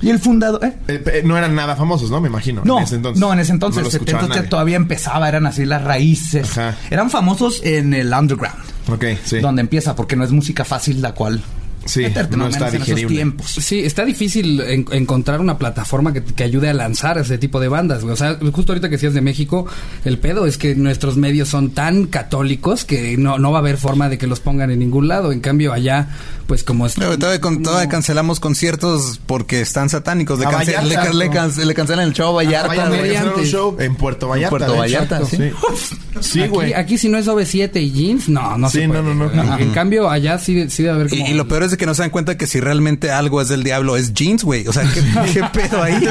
Y 0.02 0.10
el 0.10 0.20
fundador... 0.20 0.64
¿eh? 0.66 0.74
Eh, 0.88 1.04
eh, 1.06 1.22
no 1.24 1.38
eran 1.38 1.56
nada 1.56 1.76
famosos, 1.76 2.10
¿no? 2.10 2.20
Me 2.22 2.28
imagino. 2.28 2.62
No, 2.66 2.78
en 2.80 2.84
ese 2.84 2.96
entonces. 2.96 3.20
no, 3.22 3.34
en 3.34 3.40
ese 3.40 3.52
entonces, 3.52 3.84
No 3.84 3.90
70 3.90 4.28
nadie. 4.28 4.42
todavía 4.44 4.76
empezaba, 4.76 5.28
eran 5.28 5.46
así 5.46 5.66
las 5.66 5.84
raíces. 5.84 6.58
Ajá. 6.58 6.76
Eran 6.90 7.10
famosos 7.10 7.62
en 7.64 7.94
el 7.94 8.14
underground. 8.14 8.60
Ok, 8.88 9.06
sí. 9.24 9.40
donde 9.40 9.62
empieza, 9.62 9.96
porque 9.96 10.16
no 10.16 10.24
es 10.24 10.32
música 10.32 10.66
fácil 10.66 11.02
la 11.02 11.14
cual 11.14 11.42
Sí, 11.86 12.02
meterte, 12.02 12.38
no 12.38 12.48
está 12.48 12.70
en 12.70 12.76
esos 12.84 13.08
tiempos. 13.08 13.48
Sí, 13.52 13.80
está 13.80 14.06
difícil 14.06 14.62
en- 14.62 14.86
encontrar 14.92 15.40
una 15.40 15.58
plataforma 15.58 16.14
que, 16.14 16.24
que 16.24 16.44
ayude 16.44 16.70
a 16.70 16.74
lanzar 16.74 17.18
ese 17.18 17.38
tipo 17.38 17.60
de 17.60 17.68
bandas. 17.70 18.02
güey. 18.04 18.14
O 18.14 18.18
sea, 18.18 18.38
justo 18.52 18.72
ahorita 18.74 18.88
que 18.88 18.96
decías 18.98 19.14
de 19.14 19.22
México, 19.22 19.66
el 20.06 20.20
pedo 20.20 20.46
es 20.46 20.58
que 20.58 20.76
nuestros 20.76 21.18
medios 21.18 21.50
son 21.50 21.72
tan 21.72 22.06
católicos 22.06 22.86
que 22.86 23.18
no, 23.18 23.40
no 23.40 23.52
va 23.52 23.58
a 23.58 23.62
haber 23.62 23.78
forma 23.78 24.10
de 24.10 24.18
que 24.18 24.28
los 24.28 24.40
pongan 24.40 24.70
en 24.72 24.80
ningún 24.80 25.08
lado. 25.08 25.32
En 25.32 25.40
cambio, 25.42 25.74
allá, 25.74 26.10
pues 26.48 26.64
como 26.64 26.86
es. 26.86 26.94
Todavía, 26.94 27.42
con- 27.42 27.64
todavía 27.64 27.90
cancelamos 27.90 28.40
conciertos 28.40 29.20
porque 29.26 29.62
están 29.62 29.90
satánicos. 29.90 30.40
Le, 30.40 30.46
cance- 30.46 30.74
Vallarta, 30.76 30.82
le, 31.14 31.30
le 31.60 31.66
le 31.66 31.74
cancelan 31.74 32.08
el 32.08 32.14
show 32.14 32.30
a 32.30 32.44
Vallarta. 32.44 32.90
Un 33.36 33.44
show 33.46 33.76
en 33.80 33.96
Puerto 33.96 34.28
Vallarta. 34.28 34.50
Puerto 34.50 34.74
de 34.74 34.88
hecho. 34.88 35.00
Vallarta, 35.00 35.26
Sí. 35.26 35.38
Sí, 35.38 35.96
aquí, 36.16 36.48
güey. 36.48 36.74
aquí 36.74 36.98
si 36.98 37.10
no 37.10 37.18
es 37.18 37.28
OV7 37.28 37.82
y 37.82 37.92
jeans, 37.92 38.30
no, 38.30 38.58
no 38.58 38.70
Sí, 38.70 38.80
se 38.82 38.88
puede. 38.88 39.02
no, 39.04 39.14
no, 39.14 39.30
no. 39.32 39.58
En 39.60 39.72
cambio, 39.72 40.10
allá 40.10 40.38
sí, 40.38 40.70
sí 40.70 40.84
debe 40.84 40.96
haber 40.96 41.14
Y, 41.14 41.20
como... 41.20 41.30
y 41.32 41.34
lo 41.34 41.48
peor 41.48 41.64
es 41.64 41.72
de 41.72 41.78
que 41.78 41.86
no 41.86 41.94
se 41.94 42.02
dan 42.04 42.12
cuenta 42.12 42.38
que 42.38 42.48
si 42.48 42.60
realmente 42.60 43.12
algo 43.12 43.42
es 43.42 43.48
del 43.50 43.64
diablo 43.64 43.96
es 43.98 44.14
jeans, 44.14 44.44
güey. 44.44 44.68
O 44.68 44.74
sea, 44.74 44.84
¿qué, 44.94 45.02
qué 45.34 45.44
pedo 45.54 45.82
ahí? 45.82 46.04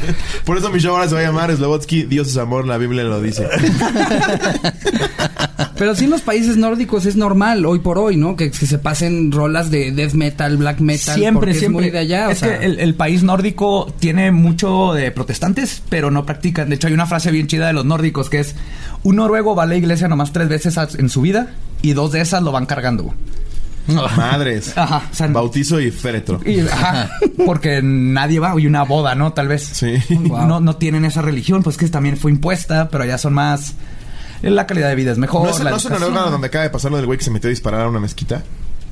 Por 0.44 0.56
eso 0.58 0.70
mi 0.70 0.78
show 0.78 0.94
ahora 0.94 1.08
se 1.08 1.14
va 1.14 1.20
a 1.20 1.24
llamar 1.24 1.54
Slobotsky, 1.54 2.04
Dios 2.04 2.28
es 2.28 2.36
amor, 2.36 2.66
la 2.66 2.78
Biblia 2.78 3.02
lo 3.04 3.20
dice. 3.20 3.46
Pero 5.76 5.94
sí 5.94 6.04
en 6.04 6.10
los 6.10 6.20
países 6.20 6.56
nórdicos 6.58 7.06
es 7.06 7.16
normal, 7.16 7.64
hoy 7.64 7.78
por 7.78 7.98
hoy, 7.98 8.16
¿no? 8.16 8.36
Que, 8.36 8.50
que 8.50 8.66
se 8.66 8.78
pasen 8.78 9.32
rolas 9.32 9.70
de 9.70 9.92
death 9.92 10.12
metal, 10.12 10.58
black 10.58 10.80
metal. 10.80 11.14
Siempre, 11.14 11.52
porque 11.52 11.58
siempre. 11.58 11.86
Es 11.86 11.90
muy 11.90 11.90
de 11.90 11.98
allá, 11.98 12.28
o 12.28 12.30
es 12.32 12.38
sea... 12.38 12.58
que 12.58 12.66
el, 12.66 12.80
el 12.80 12.94
país 12.94 13.22
nórdico 13.22 13.90
tiene 13.98 14.30
mucho 14.30 14.92
de 14.92 15.10
protestantes, 15.10 15.82
pero 15.88 16.10
no 16.10 16.26
practican. 16.26 16.68
De 16.68 16.74
hecho, 16.74 16.88
hay 16.88 16.92
una 16.92 17.06
frase 17.06 17.30
bien 17.30 17.46
chida 17.46 17.66
de 17.66 17.72
los 17.72 17.86
nórdicos 17.86 18.28
que 18.28 18.40
es: 18.40 18.54
un 19.02 19.16
noruego 19.16 19.54
va 19.54 19.64
a 19.64 19.66
la 19.66 19.76
iglesia 19.76 20.08
nomás 20.08 20.32
tres 20.32 20.48
veces 20.48 20.78
en 20.98 21.08
su 21.08 21.20
vida 21.22 21.54
y 21.82 21.92
dos 21.92 22.12
de 22.12 22.20
esas 22.20 22.42
lo 22.42 22.52
van 22.52 22.66
cargando. 22.66 23.04
güey. 23.04 23.16
Madres. 24.16 24.72
Ajá, 24.76 25.08
o 25.10 25.14
sea, 25.14 25.26
Bautizo 25.28 25.80
y 25.80 25.90
féretro. 25.90 26.40
y- 26.44 26.60
ajá, 26.60 27.10
porque 27.46 27.80
nadie 27.82 28.38
va, 28.38 28.54
y 28.60 28.66
una 28.66 28.82
boda, 28.84 29.14
¿no? 29.14 29.32
Tal 29.32 29.48
vez. 29.48 29.64
Sí. 29.64 29.94
Wow. 30.10 30.46
No, 30.46 30.60
no 30.60 30.76
tienen 30.76 31.04
esa 31.04 31.22
religión, 31.22 31.62
pues 31.62 31.76
que 31.76 31.88
también 31.88 32.16
fue 32.16 32.30
impuesta, 32.30 32.88
pero 32.88 33.04
allá 33.04 33.18
son 33.18 33.34
más. 33.34 33.74
La 34.42 34.66
calidad 34.66 34.88
de 34.88 34.94
vida 34.94 35.12
es 35.12 35.18
mejor. 35.18 35.44
¿No 35.44 35.50
es, 35.50 35.60
la 35.60 35.70
no 35.70 35.76
es 35.76 35.82
donde 36.30 36.46
acaba 36.46 36.64
de 36.64 36.70
pasar 36.70 36.90
lo 36.90 36.96
del 36.96 37.06
güey 37.06 37.18
que 37.18 37.24
se 37.24 37.30
metió 37.30 37.48
a 37.48 37.50
disparar 37.50 37.82
a 37.82 37.88
una 37.88 38.00
mezquita? 38.00 38.42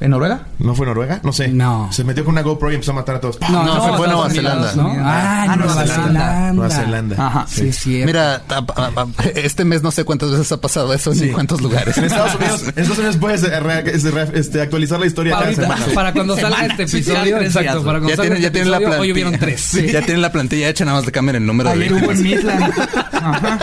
¿En 0.00 0.10
Noruega? 0.12 0.42
¿No 0.60 0.74
fue 0.76 0.86
Noruega? 0.86 1.20
No 1.24 1.32
sé. 1.32 1.48
No. 1.48 1.88
Se 1.92 2.04
metió 2.04 2.24
con 2.24 2.32
una 2.34 2.42
GoPro 2.42 2.70
y 2.70 2.74
empezó 2.74 2.92
a 2.92 2.94
matar 2.94 3.16
a 3.16 3.20
todos. 3.20 3.40
No, 3.40 3.48
fue- 3.48 3.96
fue 3.96 4.06
Estados 4.06 4.06
Nueva 4.08 4.30
Zelanda. 4.30 4.72
¿no? 4.76 4.96
Ah, 5.00 5.46
Ah, 5.48 5.56
Nueva 5.56 5.74
Nueva 5.74 5.86
Zelanda. 5.86 6.52
Nueva 6.52 6.70
Zelanda. 6.74 7.26
Ajá. 7.26 7.46
Sí, 7.48 7.72
cierto. 7.72 8.06
Mira, 8.06 8.42
pa- 8.48 9.06
este 9.34 9.64
mes 9.64 9.82
no 9.82 9.90
sé 9.90 10.04
cuántas 10.04 10.30
veces 10.30 10.52
ha 10.52 10.60
pasado 10.60 10.92
eso 10.94 11.12
ni 11.14 11.22
en 11.24 11.32
cuántos 11.32 11.60
lugares. 11.62 11.98
En 11.98 12.04
Estados 12.04 12.34
Unidos, 12.36 12.62
en 12.62 12.68
Estados 12.68 12.98
Unidos 12.98 13.16
puedes 13.16 13.42
eh, 13.42 13.60
re- 13.60 13.90
este, 13.96 14.10
re- 14.12 14.38
este, 14.38 14.60
actualizar 14.60 15.00
la 15.00 15.06
historia 15.06 15.32
cada 15.32 15.44
Ahorita, 15.46 15.62
semana. 15.62 15.84
para 15.94 16.12
cuando 16.12 16.34
salga 16.36 16.56
Semana. 16.58 16.66
este 16.74 16.88
Sí, 16.88 16.96
episodio, 16.98 17.40
ya 17.40 17.46
exacto, 17.46 17.84
para 17.84 17.98
cuando 17.98 18.08
Ya 18.10 18.16
tienen, 18.22 18.38
ya 18.40 18.46
este 18.46 18.50
tienen 18.50 18.70
la 18.70 18.78
plantilla. 18.78 19.00
hoy 19.02 19.12
hubieron 19.12 19.38
tres. 19.38 19.72
Ya 19.72 20.00
tienen 20.02 20.22
la 20.22 20.30
plantilla 20.32 20.68
hecha, 20.68 20.84
nada 20.84 20.98
más 20.98 21.06
de 21.06 21.12
cambiar 21.12 21.36
el 21.36 21.46
número 21.46 21.70
de 21.70 21.74
Ayer 21.76 21.92
hubo 21.94 22.12
en 22.12 22.22
Midland. 22.22 22.72
Ajá. 23.12 23.58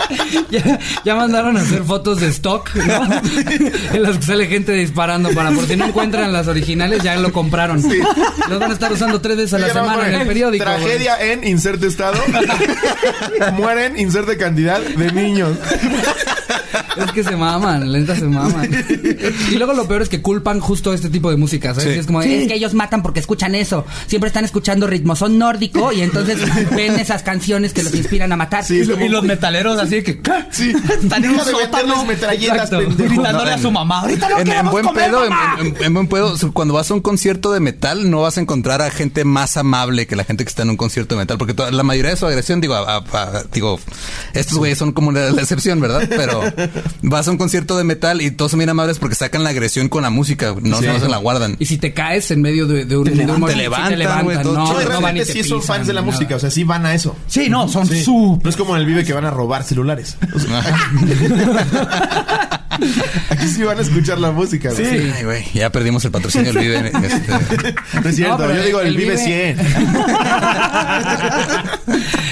ya, 0.50 0.78
ya 1.04 1.14
mandaron 1.14 1.56
a 1.56 1.60
hacer 1.60 1.82
fotos 1.84 2.20
de 2.20 2.28
stock, 2.28 2.74
¿no? 2.74 3.04
en 3.94 4.02
las 4.02 4.18
que 4.18 4.22
sale 4.22 4.46
gente 4.46 4.72
disparando 4.72 5.30
para 5.30 5.50
por 5.52 5.66
si 5.66 5.76
no 5.76 5.86
encuentran 5.86 6.25
las 6.32 6.46
originales, 6.48 7.02
ya 7.02 7.16
lo 7.16 7.32
compraron. 7.32 7.82
Los 8.48 8.58
van 8.58 8.70
a 8.70 8.74
estar 8.74 8.92
usando 8.92 9.20
tres 9.20 9.36
veces 9.36 9.54
a 9.54 9.58
la 9.58 9.68
semana 9.72 10.08
en 10.08 10.20
el 10.20 10.26
periódico. 10.26 10.64
güey. 10.64 10.76
Tragedia 10.78 11.20
en 11.20 11.46
inserte 11.46 11.86
estado. 11.86 12.18
Mueren 13.54 13.98
inserte 13.98 14.36
cantidad 14.36 14.80
de 14.80 15.12
niños. 15.12 15.56
Es 16.96 17.12
que 17.12 17.22
se 17.22 17.36
maman, 17.36 17.90
lenta 17.92 18.16
se 18.16 18.24
maman. 18.24 18.70
Y 19.50 19.56
luego 19.56 19.72
lo 19.74 19.86
peor 19.86 20.02
es 20.02 20.08
que 20.08 20.22
culpan 20.22 20.60
justo 20.60 20.92
este 20.94 21.10
tipo 21.10 21.30
de 21.30 21.36
música, 21.36 21.74
¿sabes? 21.74 21.92
Sí. 21.94 21.98
Es 22.00 22.06
como, 22.06 22.22
es 22.22 22.48
que 22.48 22.54
ellos 22.54 22.74
matan 22.74 23.02
porque 23.02 23.20
escuchan 23.20 23.54
eso. 23.54 23.84
Siempre 24.06 24.28
están 24.28 24.44
escuchando 24.44 24.86
ritmo, 24.86 25.14
son 25.16 25.38
nórdico 25.38 25.92
y 25.92 26.00
entonces 26.02 26.38
ven 26.74 26.98
esas 26.98 27.22
canciones 27.22 27.72
que 27.72 27.82
los 27.82 27.94
inspiran 27.94 28.32
a 28.32 28.36
matar. 28.36 28.64
Sí, 28.64 28.76
Y 28.78 29.08
los 29.08 29.22
metaleros 29.24 29.78
así 29.78 30.02
que. 30.02 30.20
Sí. 30.50 30.72
están 31.02 31.24
en 31.24 31.30
un 31.32 31.40
sótano 31.40 32.04
metralletas, 32.04 32.70
gritándole 32.70 33.52
a 33.52 33.58
su 33.58 33.70
mamá. 33.70 34.00
Ahorita 34.00 34.28
no 34.28 34.38
en, 34.38 34.48
en 34.52 34.70
buen 34.70 34.84
comer, 34.84 35.04
pedo, 35.10 35.24
en, 35.24 35.30
mamá". 35.30 35.56
en- 35.60 35.76
en 35.84 35.94
buen 35.94 36.08
pedo, 36.08 36.34
cuando 36.52 36.74
vas 36.74 36.90
a 36.90 36.94
un 36.94 37.00
concierto 37.00 37.52
de 37.52 37.60
metal, 37.60 38.10
no 38.10 38.22
vas 38.22 38.38
a 38.38 38.40
encontrar 38.40 38.80
a 38.82 38.90
gente 38.90 39.24
más 39.24 39.56
amable 39.56 40.06
que 40.06 40.16
la 40.16 40.24
gente 40.24 40.44
que 40.44 40.48
está 40.48 40.62
en 40.62 40.70
un 40.70 40.76
concierto 40.76 41.14
de 41.14 41.20
metal, 41.20 41.38
porque 41.38 41.54
toda- 41.54 41.70
la 41.70 41.82
mayoría 41.82 42.10
de 42.12 42.16
su 42.16 42.26
agresión, 42.26 42.60
digo, 42.60 42.74
a- 42.74 42.96
a- 42.96 42.98
a- 42.98 43.42
digo, 43.52 43.78
estos 44.32 44.56
güeyes 44.58 44.78
son 44.78 44.92
como 44.92 45.12
la, 45.12 45.30
la 45.30 45.42
excepción, 45.42 45.80
¿verdad? 45.80 46.08
Pero 46.08 46.42
vas 47.02 47.28
a 47.28 47.30
un 47.30 47.36
concierto 47.38 47.76
de 47.76 47.84
metal 47.84 48.20
y 48.22 48.30
todos 48.30 48.50
son 48.52 48.58
bien 48.58 48.70
amables 48.70 48.98
porque 48.98 49.14
sacan 49.14 49.44
la 49.44 49.50
agresión 49.50 49.88
con 49.88 50.02
la 50.02 50.10
música, 50.10 50.54
no, 50.60 50.78
Sí. 50.80 50.86
no 50.86 50.98
se 51.00 51.08
la 51.08 51.18
guardan. 51.18 51.56
Y 51.58 51.66
si 51.66 51.78
te 51.78 51.92
caes 51.92 52.30
en 52.30 52.42
medio 52.42 52.66
de, 52.66 52.84
de 52.84 52.96
un, 52.96 53.04
de 53.04 53.10
un 53.12 53.16
levantan, 53.18 53.46
te 53.48 53.52
sí 53.52 53.88
te 53.90 53.96
levantan, 53.96 54.24
güey, 54.24 54.42
todo 54.42 54.54
no, 54.54 54.66
No, 54.66 54.74
van 54.74 54.82
y 54.82 54.86
realmente 54.86 55.26
te 55.26 55.32
sí 55.32 55.42
son 55.44 55.60
pisan, 55.60 55.76
fans 55.76 55.86
de 55.86 55.92
la 55.92 56.02
música, 56.02 56.24
nada. 56.24 56.36
o 56.36 56.40
sea, 56.40 56.50
sí 56.50 56.64
van 56.64 56.86
a 56.86 56.94
eso. 56.94 57.16
Sí, 57.26 57.48
no, 57.48 57.68
son 57.68 57.86
Sí. 57.86 58.02
súper. 58.02 58.44
No 58.44 58.50
es 58.50 58.56
como 58.56 58.74
en 58.76 58.80
el 58.82 58.86
Vive 58.86 59.04
que 59.04 59.12
van 59.12 59.24
a 59.24 59.30
robar 59.30 59.62
celulares. 59.64 60.16
O 60.34 60.38
sea, 60.38 60.62
Aquí 63.30 63.48
sí 63.48 63.62
van 63.62 63.78
a 63.78 63.80
escuchar 63.80 64.18
la 64.18 64.32
música. 64.32 64.68
Ay, 64.76 65.12
güey, 65.24 65.44
ya 65.54 65.70
perdimos 65.70 66.04
el 66.04 66.10
patrocinio 66.10 66.52
del 66.52 66.62
Vive. 66.62 66.92
este. 67.06 67.74
No 68.02 68.08
es 68.10 68.16
cierto, 68.16 68.54
yo 68.54 68.62
digo 68.62 68.80
el, 68.80 68.88
el 68.88 68.96
Vive 68.98 69.14
Vive- 69.16 69.54
100. 69.56 69.58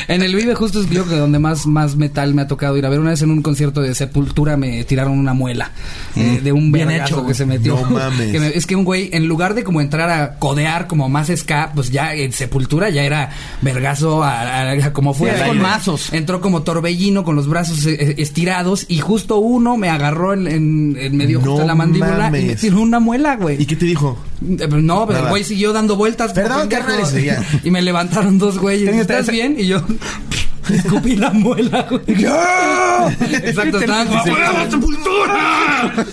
En 0.08 0.22
el 0.22 0.34
Vive 0.34 0.54
justo 0.54 0.80
es 0.80 0.86
creo 0.86 1.08
que 1.08 1.16
donde 1.16 1.38
más, 1.38 1.66
más 1.66 1.96
metal 1.96 2.34
me 2.34 2.42
ha 2.42 2.46
tocado 2.46 2.76
ir 2.76 2.84
a 2.84 2.90
ver. 2.90 3.00
Una 3.00 3.10
vez 3.10 3.22
en 3.22 3.30
un 3.30 3.40
concierto 3.42 3.80
de 3.80 3.93
Sepultura 3.94 4.56
me 4.56 4.84
tiraron 4.84 5.18
una 5.18 5.34
muela 5.34 5.70
eh, 6.16 6.40
de 6.42 6.52
un 6.52 6.70
Bien 6.72 6.88
vergazo 6.88 7.16
hecho, 7.16 7.26
que 7.26 7.34
se 7.34 7.46
metió. 7.46 7.76
No 7.76 7.90
mames. 7.90 8.32
Que 8.32 8.40
me- 8.40 8.48
es 8.48 8.66
que 8.66 8.76
un 8.76 8.84
güey, 8.84 9.10
en 9.12 9.26
lugar 9.26 9.54
de 9.54 9.64
como 9.64 9.80
entrar 9.80 10.10
a 10.10 10.38
codear 10.38 10.86
como 10.86 11.08
más 11.08 11.30
ska, 11.34 11.72
pues 11.74 11.90
ya 11.90 12.14
en 12.14 12.32
Sepultura 12.32 12.90
ya 12.90 13.02
era 13.04 13.30
vergazo 13.62 14.22
a, 14.22 14.40
a- 14.40 14.70
a- 14.72 14.92
como 14.92 15.14
fue. 15.14 15.30
Sí, 15.36 15.42
con 15.46 15.60
mazos. 15.60 16.12
Entró 16.12 16.40
como 16.40 16.62
torbellino 16.62 17.24
con 17.24 17.36
los 17.36 17.48
brazos 17.48 17.84
eh, 17.86 17.96
eh, 17.98 18.14
estirados 18.18 18.86
y 18.88 18.98
justo 18.98 19.38
uno 19.38 19.76
me 19.76 19.88
agarró 19.88 20.32
en, 20.34 20.46
en, 20.46 20.96
en 20.98 21.16
medio 21.16 21.38
No 21.40 21.46
justo 21.46 21.60
de 21.62 21.66
la 21.66 21.74
mandíbula 21.74 22.28
y 22.28 22.30
me 22.46 22.56
tiró 22.56 22.80
una 22.80 23.00
muela, 23.00 23.36
güey. 23.36 23.60
¿Y 23.62 23.66
qué 23.66 23.76
te 23.76 23.86
dijo? 23.86 24.18
Pero 24.58 24.80
No, 24.82 25.06
pero 25.06 25.20
el 25.20 25.28
güey 25.28 25.44
siguió 25.44 25.72
dando 25.72 25.96
vueltas. 25.96 26.32
Perdón, 26.32 26.68
carnal, 26.68 27.00
y 27.62 27.70
me 27.70 27.80
levantaron 27.82 28.38
dos 28.38 28.58
güeyes. 28.58 28.94
¿Estás 28.94 29.28
bien? 29.30 29.56
Y 29.58 29.66
yo 29.66 29.82
escupí 30.74 31.16
la 31.16 31.30
muela, 31.30 31.86
güey. 31.90 32.02
Exacto, 33.44 33.78
estaban 33.80 34.06
como, 34.08 34.22
¡Fuera, 34.24 34.70
sepultura! 34.70 35.92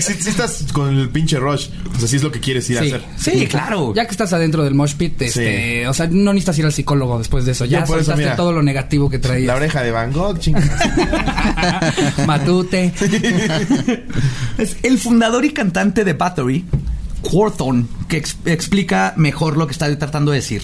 Si, 0.00 0.12
si 0.14 0.30
estás 0.30 0.64
con 0.72 0.96
el 0.96 1.08
pinche 1.08 1.38
rush, 1.38 1.68
pues 1.90 2.04
así 2.04 2.16
es 2.16 2.22
lo 2.22 2.30
que 2.32 2.40
quieres 2.40 2.68
ir 2.70 2.78
Sí. 2.78 2.84
a 2.84 2.96
hacer. 2.96 3.04
Sí, 3.16 3.46
claro. 3.46 3.92
Ya 3.94 4.04
que 4.04 4.10
estás 4.10 4.32
adentro 4.32 4.62
del 4.64 4.74
mosh 4.74 4.94
pit, 4.94 5.20
este, 5.22 5.86
o 5.88 5.94
sea, 5.94 6.06
no 6.10 6.32
necesitas 6.32 6.58
ir 6.58 6.64
al 6.66 6.72
psicólogo 6.72 7.18
después 7.18 7.44
de 7.44 7.52
eso. 7.52 7.64
Ya 7.64 7.80
Yo 7.80 7.86
por 7.86 7.96
eso, 7.98 8.06
soltaste 8.06 8.22
mira, 8.24 8.36
todo 8.36 8.52
lo 8.52 8.62
negativo 8.62 9.08
que 9.08 9.16
La 9.18 9.22
traías. 9.22 9.56
oreja 9.56 9.82
de 9.82 9.90
Van 9.92 10.12
Gogh, 10.12 10.38
chingas. 10.38 10.68
Matute. 12.26 12.92
Es 14.58 14.76
el 14.82 14.98
fundador 14.98 15.44
y 15.44 15.50
cantante 15.50 16.04
de 16.04 16.12
Battery, 16.14 16.64
Quorthon, 17.22 17.88
que 18.08 18.18
ex- 18.18 18.36
explica 18.44 19.14
mejor 19.16 19.56
lo 19.56 19.66
que 19.66 19.72
está 19.72 19.96
tratando 19.98 20.30
de 20.32 20.38
decir. 20.38 20.62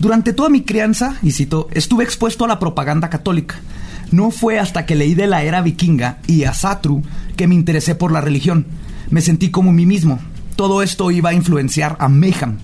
Durante 0.00 0.32
toda 0.32 0.48
mi 0.48 0.62
crianza, 0.62 1.16
y 1.22 1.32
cito, 1.32 1.68
estuve 1.72 2.04
expuesto 2.04 2.46
a 2.46 2.48
la 2.48 2.58
propaganda 2.58 3.10
católica. 3.10 3.56
No 4.10 4.30
fue 4.30 4.58
hasta 4.58 4.86
que 4.86 4.96
leí 4.96 5.14
de 5.14 5.26
la 5.26 5.42
era 5.42 5.60
vikinga 5.60 6.18
y 6.26 6.44
a 6.44 6.54
Satru 6.54 7.02
que 7.36 7.46
me 7.46 7.54
interesé 7.54 7.94
por 7.94 8.10
la 8.10 8.22
religión. 8.22 8.66
Me 9.10 9.20
sentí 9.20 9.50
como 9.50 9.72
mí 9.72 9.84
mismo. 9.84 10.18
Todo 10.56 10.82
esto 10.82 11.10
iba 11.10 11.30
a 11.30 11.34
influenciar 11.34 11.96
a 12.00 12.08
Mayhem. 12.08 12.56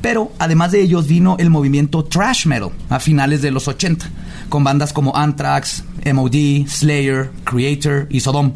Pero 0.00 0.32
además 0.38 0.72
de 0.72 0.80
ellos 0.80 1.08
vino 1.08 1.36
el 1.38 1.50
movimiento 1.50 2.04
thrash 2.04 2.46
metal 2.46 2.70
a 2.88 3.00
finales 3.00 3.42
de 3.42 3.50
los 3.50 3.68
80, 3.68 4.08
con 4.48 4.64
bandas 4.64 4.94
como 4.94 5.14
Anthrax, 5.14 5.84
MOD, 6.10 6.66
Slayer, 6.68 7.30
Creator 7.44 8.06
y 8.08 8.20
Sodom, 8.20 8.52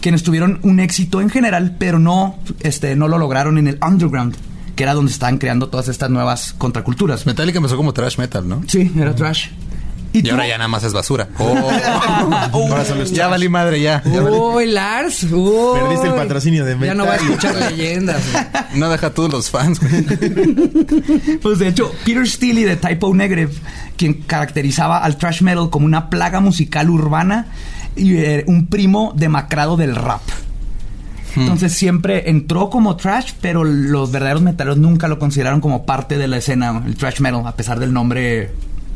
quienes 0.00 0.24
tuvieron 0.24 0.58
un 0.62 0.80
éxito 0.80 1.20
en 1.20 1.30
general, 1.30 1.76
pero 1.78 2.00
no, 2.00 2.38
este, 2.60 2.96
no 2.96 3.06
lo 3.06 3.18
lograron 3.18 3.56
en 3.58 3.68
el 3.68 3.78
underground, 3.86 4.36
que 4.78 4.84
era 4.84 4.94
donde 4.94 5.10
estaban 5.10 5.38
creando 5.38 5.68
todas 5.68 5.88
estas 5.88 6.08
nuevas 6.08 6.54
contraculturas. 6.56 7.26
Metallica 7.26 7.58
empezó 7.58 7.76
como 7.76 7.92
trash 7.92 8.16
metal, 8.16 8.48
¿no? 8.48 8.62
Sí, 8.68 8.92
era 8.96 9.12
thrash. 9.12 9.48
Y 10.12 10.30
ahora 10.30 10.46
ya 10.46 10.56
nada 10.56 10.68
más 10.68 10.84
es 10.84 10.92
basura. 10.92 11.28
Ahora 11.38 12.84
solo 12.84 13.02
es 13.02 13.10
ya 13.10 13.16
trash. 13.24 13.30
valí 13.30 13.48
madre, 13.48 13.80
ya. 13.80 14.02
ya 14.04 14.20
valí. 14.20 14.36
Uy, 14.36 14.66
Lars. 14.66 15.24
Uy. 15.24 15.80
Perdiste 15.80 16.06
el 16.06 16.14
patrocinio 16.14 16.64
de 16.64 16.78
Ya 16.86 16.94
no 16.94 17.04
va 17.04 17.14
a 17.16 17.18
Metallica. 17.18 17.48
escuchar 17.48 17.72
leyendas. 17.72 18.22
güey. 18.32 18.44
No 18.80 18.88
deja 18.88 19.08
a 19.08 19.10
todos 19.10 19.32
los 19.32 19.50
fans, 19.50 19.80
güey. 19.80 21.38
Pues 21.42 21.58
de 21.58 21.68
hecho, 21.68 21.92
Peter 22.04 22.26
Steele 22.26 22.64
de 22.64 22.76
Typo 22.76 23.12
Negative, 23.14 23.52
quien 23.96 24.14
caracterizaba 24.14 24.98
al 25.04 25.16
thrash 25.18 25.42
metal 25.42 25.70
como 25.70 25.86
una 25.86 26.08
plaga 26.08 26.38
musical 26.40 26.88
urbana 26.88 27.46
y 27.96 28.16
eh, 28.16 28.44
un 28.46 28.68
primo 28.68 29.12
demacrado 29.16 29.76
del 29.76 29.96
rap. 29.96 30.22
Entonces 31.40 31.72
siempre 31.72 32.30
entró 32.30 32.70
como 32.70 32.96
trash, 32.96 33.32
pero 33.40 33.64
los 33.64 34.10
verdaderos 34.10 34.42
metaleros 34.42 34.78
nunca 34.78 35.08
lo 35.08 35.18
consideraron 35.18 35.60
como 35.60 35.84
parte 35.84 36.18
de 36.18 36.28
la 36.28 36.38
escena, 36.38 36.82
el 36.84 36.96
thrash 36.96 37.20
metal, 37.20 37.46
a 37.46 37.54
pesar 37.54 37.78
del 37.78 37.92
nombre 37.92 38.50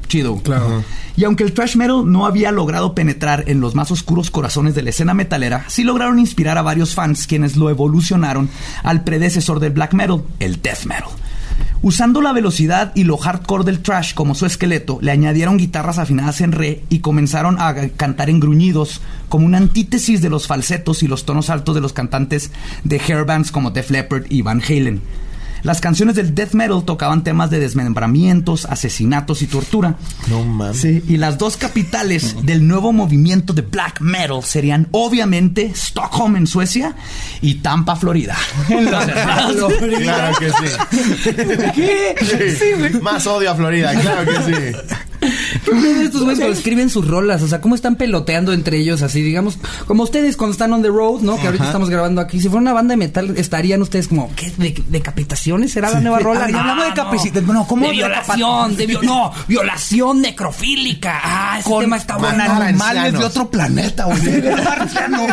chido. 0.09 0.37
Claro. 0.43 0.85
Y 1.17 1.25
aunque 1.25 1.45
el 1.45 1.53
thrash 1.53 1.77
metal 1.77 2.11
no 2.11 2.27
había 2.27 2.53
logrado 2.53 2.95
penetrar 2.95 3.45
en 3.47 3.61
los 3.61 3.75
más 3.75 3.91
oscuros 3.91 4.31
corazones 4.31 4.75
de 4.75 4.83
la 4.83 4.91
escena 4.91 5.15
metalera, 5.15 5.65
sí 5.69 5.85
lograron 5.85 6.19
inspirar 6.19 6.59
a 6.59 6.63
varios 6.63 6.95
fans 6.95 7.27
quienes 7.27 7.57
lo 7.57 7.71
evolucionaron 7.71 8.49
al 8.83 9.05
predecesor 9.05 9.61
del 9.61 9.73
black 9.73 9.95
metal, 9.95 10.23
el 10.39 10.61
death 10.61 10.85
metal. 10.85 11.11
Usando 11.85 12.21
la 12.21 12.33
velocidad 12.33 12.93
y 12.95 13.03
lo 13.03 13.17
hardcore 13.17 13.65
del 13.65 13.81
trash 13.81 14.15
como 14.15 14.37
su 14.37 14.47
esqueleto, 14.47 15.01
le 15.03 15.11
añadieron 15.11 15.57
guitarras 15.57 15.99
afinadas 15.99 16.41
en 16.41 16.53
re 16.53 16.85
y 16.89 17.01
comenzaron 17.01 17.61
a 17.61 17.75
cantar 17.97 18.31
en 18.31 18.39
gruñidos, 18.39 19.01
como 19.29 19.47
una 19.47 19.59
antítesis 19.59 20.23
de 20.23 20.31
los 20.31 20.47
falsetos 20.47 21.03
y 21.03 21.09
los 21.09 21.25
tonos 21.25 21.51
altos 21.51 21.75
de 21.75 21.81
los 21.81 21.93
cantantes 21.93 22.53
de 22.85 23.01
hair 23.01 23.25
bands 23.25 23.51
como 23.51 23.73
Def 23.73 23.91
Leppard 23.91 24.27
y 24.31 24.43
Van 24.43 24.63
Halen. 24.63 25.03
Las 25.63 25.81
canciones 25.81 26.17
del 26.17 26.35
death 26.35 26.55
metal 26.55 26.85
tocaban 26.85 27.23
temas 27.23 27.51
de 27.51 27.61
desmembramientos, 27.61 28.65
asesinatos 28.65 29.43
y 29.43 29.47
tortura. 29.47 29.97
No 30.29 30.43
mames. 30.45 30.81
Sí, 30.81 31.03
y 31.07 31.17
las 31.17 31.39
dos 31.39 31.57
capitales 31.57 32.37
del 32.43 32.67
nuevo 32.67 32.93
movimiento 32.93 33.53
de 33.53 33.63
black 33.63 34.01
metal 34.01 34.43
serían 34.43 34.89
obviamente 34.91 35.71
Stockholm 35.75 36.37
en 36.37 36.47
Suecia 36.47 36.95
y 37.41 37.57
Tampa, 37.57 37.97
Florida. 37.97 38.37
Claro 40.03 40.37
que 40.39 40.51
sí. 40.51 41.31
¿Qué? 41.75 42.15
Sí. 42.91 42.99
Más 43.01 43.27
odio 43.27 43.51
a 43.51 43.55
Florida, 43.55 43.95
claro 44.01 44.25
que 44.25 44.55
sí. 44.55 44.95
Estos 46.03 46.23
güeyes 46.23 46.41
cuando 46.41 46.57
escriben 46.57 46.91
sus 46.91 47.07
rolas, 47.07 47.43
o 47.43 47.49
sea, 47.49 47.61
cómo 47.61 47.75
están 47.75 47.97
peloteando 47.97 48.53
entre 48.53 48.79
ellos, 48.79 49.03
así, 49.03 49.23
digamos, 49.23 49.59
como 49.87 50.03
ustedes 50.03 50.37
cuando 50.37 50.53
están 50.53 50.73
on 50.73 50.83
the 50.83 50.89
road, 50.89 51.21
¿no? 51.21 51.39
Que 51.39 51.47
ahorita 51.47 51.67
estamos 51.67 51.91
grabando 51.91 52.21
aquí. 52.21 52.41
Si 52.41 52.49
fuera 52.49 52.61
una 52.61 52.73
banda 52.73 52.93
de 52.93 52.97
metal, 52.97 53.35
estarían 53.37 53.83
ustedes 53.83 54.09
como, 54.09 54.35
¿qué? 54.35 54.53
¿De, 54.57 54.83
decapitaciones? 54.89 55.73
¿Será 55.73 55.91
la 55.91 56.01
nueva 56.01 56.19
rola? 56.19 56.45
Ah, 56.45 56.51
y 56.51 56.55
hablando 56.55 56.85
de 56.85 57.43
no, 57.43 57.67
¿cómo 57.67 57.83
de 57.83 57.89
de 57.89 57.95
violación, 57.95 58.77
de 58.77 58.87
no, 59.03 59.33
violación 59.47 60.21
necrofílica. 60.21 61.21
Ah, 61.23 61.59
ese 61.61 61.71
tema 61.81 61.97
está 61.97 62.15
con 62.15 62.23
bueno. 62.23 62.43
animales 62.45 63.13
de 63.13 63.25
otro 63.25 63.51
planeta, 63.51 64.05
güey. 64.05 64.43
Marciano. 64.43 65.27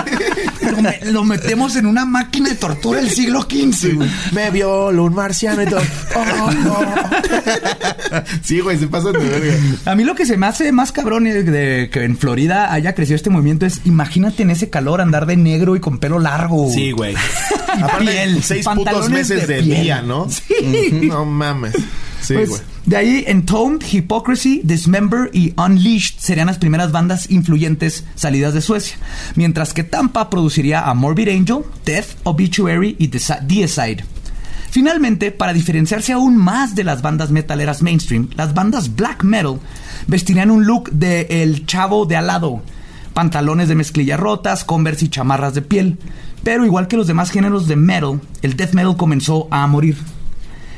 Lo, 0.71 0.81
me- 0.81 0.99
lo 1.11 1.23
metemos 1.23 1.75
en 1.75 1.85
una 1.85 2.05
máquina 2.05 2.49
de 2.49 2.55
tortura 2.55 2.99
del 2.99 3.09
siglo 3.09 3.41
XV, 3.41 3.95
güey. 3.95 4.09
Me 4.31 4.49
violó 4.51 5.05
un 5.05 5.15
marciano 5.15 5.63
y 5.63 5.65
todo. 5.65 5.81
Oh, 6.15 6.49
oh. 6.69 6.85
Sí, 8.43 8.59
güey, 8.59 8.77
se 8.77 8.87
pasan 8.87 9.13
de 9.13 9.19
verga. 9.19 9.57
A 9.85 9.95
mí 9.95 10.03
lo 10.03 10.13
que 10.13 10.25
se 10.25 10.37
me 10.37 10.45
hace 10.45 10.71
más 10.71 10.91
cabrón 10.91 11.23
de, 11.23 11.43
de 11.43 11.89
que 11.89 12.03
en 12.03 12.17
Florida 12.17 12.71
haya 12.73 12.93
crecido 12.93 13.15
este 13.15 13.29
movimiento 13.29 13.65
es, 13.65 13.81
imagínate 13.85 14.43
en 14.43 14.51
ese 14.51 14.69
calor 14.69 15.01
andar 15.01 15.25
de 15.25 15.35
negro 15.37 15.75
y 15.75 15.79
con 15.79 15.97
pelo 15.99 16.19
largo. 16.19 16.69
Sí, 16.71 16.91
güey. 16.91 17.15
Aparte, 17.81 18.05
piel, 18.11 18.43
seis 18.43 18.65
pantalones 18.65 19.01
putos 19.01 19.09
meses 19.11 19.47
de 19.47 19.55
de, 19.55 19.61
día, 19.61 20.01
¿no? 20.01 20.27
Sí. 20.29 21.01
No 21.03 21.25
mames. 21.25 21.73
Sí, 22.21 22.33
Pues, 22.33 22.49
güey. 22.49 22.61
de 22.85 22.97
ahí, 22.97 23.23
Entombed, 23.27 23.85
Hypocrisy, 23.89 24.61
Dismember 24.63 25.29
y 25.33 25.53
Unleashed 25.57 26.15
serían 26.19 26.47
las 26.47 26.57
primeras 26.57 26.91
bandas 26.91 27.31
influyentes 27.31 28.03
salidas 28.15 28.53
de 28.53 28.61
Suecia. 28.61 28.97
Mientras 29.35 29.73
que 29.73 29.83
Tampa 29.83 30.29
produciría 30.29 30.81
a 30.81 30.93
Morbid 30.93 31.29
Angel, 31.29 31.59
Death, 31.85 32.07
Obituary 32.23 32.95
y 32.99 33.07
Deicide. 33.07 34.03
Finalmente, 34.71 35.31
para 35.31 35.53
diferenciarse 35.53 36.13
aún 36.13 36.37
más 36.37 36.75
de 36.75 36.83
las 36.83 37.01
bandas 37.01 37.31
metaleras 37.31 37.81
mainstream, 37.81 38.29
las 38.35 38.53
bandas 38.53 38.95
black 38.95 39.23
metal 39.23 39.59
vestirían 40.07 40.51
un 40.51 40.65
look 40.65 40.91
de 40.91 41.27
el 41.29 41.65
chavo 41.65 42.05
de 42.05 42.15
al 42.15 42.27
lado. 42.27 42.61
Pantalones 43.13 43.67
de 43.67 43.75
mezclilla 43.75 44.15
rotas, 44.15 44.63
converse 44.63 45.05
y 45.05 45.09
chamarras 45.09 45.55
de 45.55 45.63
piel. 45.63 45.97
Pero 46.43 46.65
igual 46.65 46.87
que 46.87 46.97
los 46.97 47.07
demás 47.07 47.31
géneros 47.31 47.67
de 47.67 47.75
metal, 47.75 48.21
el 48.43 48.55
death 48.55 48.73
metal 48.73 48.95
comenzó 48.95 49.47
a 49.49 49.65
morir. 49.65 49.97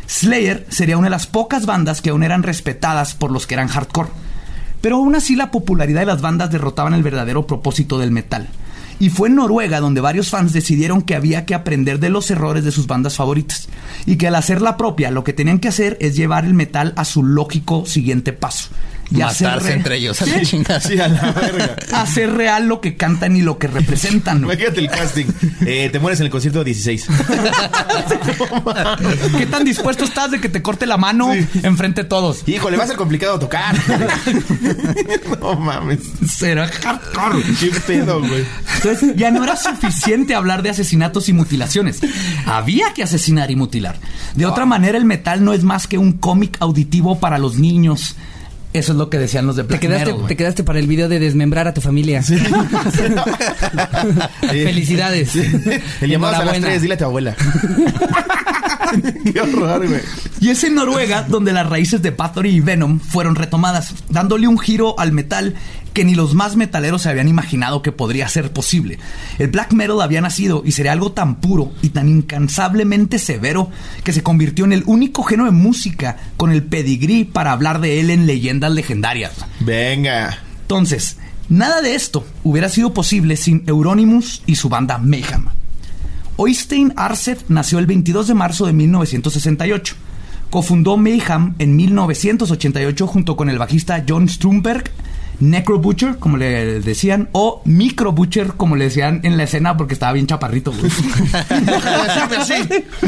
Slayer 0.07 0.65
sería 0.69 0.97
una 0.97 1.07
de 1.07 1.11
las 1.11 1.27
pocas 1.27 1.65
bandas 1.65 2.01
que 2.01 2.09
aún 2.09 2.23
eran 2.23 2.43
respetadas 2.43 3.13
por 3.13 3.31
los 3.31 3.45
que 3.45 3.55
eran 3.55 3.67
hardcore. 3.67 4.09
Pero 4.81 4.97
aún 4.97 5.15
así 5.15 5.35
la 5.35 5.51
popularidad 5.51 5.99
de 5.99 6.07
las 6.07 6.21
bandas 6.21 6.49
derrotaban 6.49 6.93
el 6.93 7.03
verdadero 7.03 7.45
propósito 7.45 7.99
del 7.99 8.11
metal. 8.11 8.47
Y 9.01 9.09
fue 9.09 9.29
en 9.29 9.35
Noruega 9.37 9.79
donde 9.79 9.99
varios 9.99 10.29
fans 10.29 10.53
decidieron 10.53 11.01
que 11.01 11.15
había 11.15 11.43
que 11.43 11.55
aprender 11.55 11.97
de 11.97 12.11
los 12.11 12.29
errores 12.29 12.63
de 12.63 12.71
sus 12.71 12.85
bandas 12.85 13.15
favoritas. 13.15 13.67
Y 14.05 14.17
que 14.17 14.27
al 14.27 14.35
hacer 14.35 14.61
la 14.61 14.77
propia 14.77 15.09
lo 15.09 15.23
que 15.23 15.33
tenían 15.33 15.57
que 15.57 15.69
hacer 15.69 15.97
es 15.99 16.15
llevar 16.15 16.45
el 16.45 16.53
metal 16.53 16.93
a 16.95 17.03
su 17.03 17.23
lógico 17.23 17.87
siguiente 17.87 18.31
paso. 18.31 18.69
Y 19.11 19.17
Matarse 19.17 19.67
re- 19.67 19.73
entre 19.73 19.97
ellos. 19.97 20.21
a 20.21 20.25
la 20.25 20.41
chingada. 20.41 20.79
Sí, 20.79 20.97
a 20.99 21.07
la 21.09 21.31
verga. 21.33 21.75
Hacer 21.93 22.31
real 22.33 22.67
lo 22.67 22.79
que 22.79 22.95
cantan 22.95 23.35
y 23.35 23.41
lo 23.41 23.57
que 23.57 23.67
representan. 23.67 24.43
Imagínate 24.43 24.79
el 24.79 24.89
casting. 24.89 25.25
Eh, 25.65 25.89
te 25.91 25.99
mueres 25.99 26.19
en 26.21 26.27
el 26.27 26.31
concierto 26.31 26.63
16. 26.63 27.07
¿Qué 29.37 29.45
tan 29.47 29.63
dispuesto 29.63 30.03
estás 30.03 30.31
de 30.31 30.39
que 30.39 30.49
te 30.49 30.61
corte 30.61 30.85
la 30.85 30.97
mano 30.97 31.31
enfrente 31.63 32.03
de 32.03 32.09
todos? 32.09 32.47
Híjole, 32.47 32.77
va 32.77 32.83
a 32.83 32.87
ser 32.87 32.95
complicado 32.95 33.39
tocar. 33.39 33.75
no 35.41 35.55
mames. 35.55 35.99
Será 36.27 36.67
hardcore. 36.67 37.43
Qué 37.59 37.71
pedo, 37.85 38.19
güey. 38.19 38.45
Entonces 38.77 39.15
ya 39.15 39.31
no 39.31 39.43
era 39.43 39.55
suficiente 39.55 40.35
hablar 40.35 40.63
de 40.63 40.69
asesinatos 40.69 41.29
y 41.29 41.33
mutilaciones. 41.33 41.99
Había 42.45 42.93
que 42.93 43.03
asesinar 43.03 43.51
y 43.51 43.55
mutilar. 43.55 43.97
De 44.35 44.45
otra 44.45 44.65
manera, 44.65 44.97
el 44.97 45.05
metal 45.05 45.43
no 45.43 45.53
es 45.53 45.63
más 45.63 45.87
que 45.87 45.97
un 45.97 46.13
cómic 46.13 46.57
auditivo 46.59 47.19
para 47.19 47.37
los 47.37 47.57
niños. 47.57 48.15
Eso 48.73 48.93
es 48.93 48.97
lo 48.97 49.09
que 49.09 49.19
decían 49.19 49.45
los 49.45 49.57
de 49.57 49.63
Te 49.63 49.67
Black 49.67 49.81
quedaste, 49.81 50.05
Metal, 50.05 50.17
güey. 50.19 50.27
te 50.29 50.37
quedaste 50.37 50.63
para 50.63 50.79
el 50.79 50.87
video 50.87 51.09
de 51.09 51.19
desmembrar 51.19 51.67
a 51.67 51.73
tu 51.73 51.81
familia. 51.81 52.23
Felicidades. 54.41 55.35
El 55.35 56.09
llamado 56.09 56.37
a 56.37 56.45
las 56.45 56.61
tres, 56.61 56.81
dile 56.81 56.93
a 56.93 56.97
tu 56.97 57.03
abuela. 57.05 57.35
Qué 59.33 59.41
horror, 59.41 59.87
güey. 59.87 60.01
Y 60.39 60.49
es 60.49 60.63
en 60.63 60.75
Noruega 60.75 61.23
donde 61.23 61.53
las 61.53 61.69
raíces 61.69 62.01
de 62.01 62.11
Bathory 62.11 62.49
y 62.49 62.59
Venom 62.59 62.99
fueron 62.99 63.35
retomadas, 63.35 63.93
dándole 64.09 64.47
un 64.47 64.57
giro 64.57 64.99
al 64.99 65.11
metal 65.11 65.55
que 65.93 66.05
ni 66.05 66.15
los 66.15 66.33
más 66.33 66.55
metaleros 66.55 67.01
se 67.01 67.09
habían 67.09 67.27
imaginado 67.27 67.81
que 67.81 67.91
podría 67.91 68.27
ser 68.27 68.51
posible. 68.51 68.97
El 69.39 69.49
black 69.49 69.73
metal 69.73 70.01
había 70.01 70.21
nacido 70.21 70.63
y 70.65 70.71
sería 70.71 70.93
algo 70.93 71.11
tan 71.11 71.35
puro 71.35 71.71
y 71.81 71.89
tan 71.89 72.07
incansablemente 72.09 73.19
severo 73.19 73.69
que 74.03 74.13
se 74.13 74.23
convirtió 74.23 74.65
en 74.65 74.73
el 74.73 74.83
único 74.85 75.23
género 75.23 75.45
de 75.45 75.51
música 75.51 76.17
con 76.37 76.51
el 76.51 76.63
pedigrí 76.63 77.25
para 77.25 77.51
hablar 77.51 77.81
de 77.81 77.99
él 77.99 78.09
en 78.09 78.25
leyendas 78.25 78.71
legendarias. 78.71 79.33
Venga. 79.59 80.39
Entonces, 80.61 81.17
nada 81.49 81.81
de 81.81 81.95
esto 81.95 82.25
hubiera 82.43 82.69
sido 82.69 82.93
posible 82.93 83.35
sin 83.35 83.63
Euronymous 83.67 84.43
y 84.45 84.55
su 84.55 84.69
banda 84.69 84.97
Mayhem. 84.97 85.60
Oystein 86.37 86.93
Arset 86.95 87.45
nació 87.49 87.79
el 87.79 87.85
22 87.85 88.27
de 88.27 88.33
marzo 88.33 88.65
de 88.65 88.73
1968. 88.73 89.95
Cofundó 90.49 90.97
Mayhem 90.97 91.53
en 91.59 91.75
1988 91.75 93.07
junto 93.07 93.35
con 93.35 93.49
el 93.49 93.57
bajista 93.57 94.03
John 94.07 94.27
Strumberg, 94.27 94.91
Necro 95.41 95.79
Butcher, 95.79 96.17
como 96.17 96.37
le 96.37 96.79
decían, 96.81 97.29
o 97.31 97.61
Micro 97.65 98.11
Butcher, 98.11 98.53
como 98.57 98.75
le 98.75 98.85
decían 98.85 99.19
en 99.23 99.37
la 99.37 99.43
escena 99.43 99.75
porque 99.77 99.93
estaba 99.93 100.13
bien 100.13 100.27
chaparrito. 100.27 100.71
güey. 100.77 100.91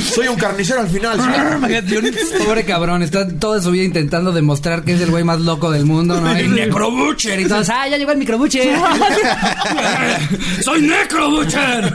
Soy 0.02 0.28
un 0.28 0.36
carnicero 0.36 0.82
al 0.82 0.88
final. 0.88 1.18
Pobre 2.46 2.66
cabrón, 2.66 3.04
está 3.04 3.28
toda 3.38 3.62
su 3.62 3.72
vida 3.72 3.84
intentando 3.84 4.32
demostrar 4.32 4.84
que 4.84 4.94
es 4.94 5.02
el 5.02 5.12
güey 5.12 5.24
más 5.24 5.40
loco 5.42 5.72
del 5.72 5.86
mundo, 5.86 6.20
¿no? 6.20 6.32
El 6.36 6.54
Necrobutcher. 6.56 7.40
Y 7.40 7.46
todos, 7.48 7.70
ah, 7.70 7.88
ya 7.88 7.98
llegó 7.98 8.12
el 8.12 8.18
microbuche. 8.18 8.74
¡Soy 10.62 10.82
Necrobutcher! 10.82 11.94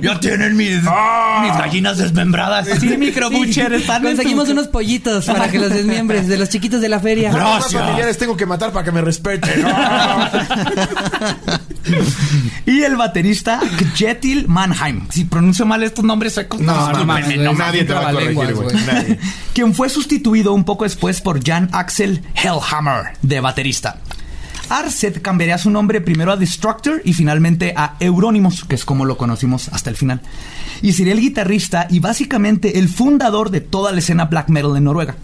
ya 0.00 0.20
tienen 0.20 0.56
mis, 0.56 0.76
mis 0.76 0.82
gallinas 1.58 1.98
desmembradas. 1.98 2.68
Sí, 2.80 2.96
Microbutcher, 2.96 3.72
están 3.72 4.04
en 4.06 4.16
Conseguimos 4.16 4.46
tu- 4.46 4.52
unos 4.52 4.68
pollitos 4.68 5.26
para 5.26 5.50
que 5.50 5.58
los 5.58 5.70
desmiembres 5.70 6.28
de 6.28 6.36
los 6.38 6.48
chiquitos 6.48 6.80
de 6.80 6.88
la 6.88 7.00
feria. 7.00 7.32
Los 7.32 7.72
familiares 7.72 8.18
tengo 8.18 8.36
que 8.36 8.46
matar 8.46 8.72
para 8.72 8.84
que 8.88 8.92
me 8.92 9.02
respeten. 9.02 9.64
Y 12.66 12.82
el 12.82 12.96
baterista 12.96 13.60
Kjetil 13.94 14.46
Mannheim. 14.46 15.08
Si 15.10 15.24
pronuncio 15.24 15.64
mal 15.64 15.82
estos 15.82 16.04
nombres 16.04 16.34
suecos, 16.34 16.60
No, 16.60 16.92
no 16.92 17.04
no. 17.04 17.52
Nadie 17.54 17.84
te 17.84 17.94
va 17.94 18.10
a 18.10 18.12
corregir, 18.12 18.54
güey. 18.54 18.76
quien 19.54 19.74
fue 19.74 19.88
sustituido 19.88 20.52
un 20.52 20.64
poco 20.64 20.84
después 20.84 21.22
por 21.22 21.42
Jan 21.42 21.70
Axel 21.72 22.22
Hellhammer 22.34 23.16
de 23.22 23.40
baterista. 23.40 24.00
Arset 24.68 25.22
cambiaría 25.22 25.56
su 25.56 25.70
nombre 25.70 26.02
primero 26.02 26.32
a 26.32 26.36
Destructor 26.36 27.00
y 27.04 27.14
finalmente 27.14 27.72
a 27.74 27.96
Euronymous, 28.00 28.64
que 28.64 28.74
es 28.74 28.84
como 28.84 29.06
lo 29.06 29.16
conocimos 29.16 29.68
hasta 29.70 29.88
el 29.88 29.96
final. 29.96 30.20
Y 30.82 30.92
sería 30.92 31.14
el 31.14 31.20
guitarrista 31.20 31.86
y 31.88 32.00
básicamente 32.00 32.78
el 32.78 32.90
fundador 32.90 33.50
de 33.50 33.62
toda 33.62 33.92
la 33.92 34.00
escena 34.00 34.26
black 34.26 34.50
metal 34.50 34.76
en 34.76 34.84
Noruega. 34.84 35.16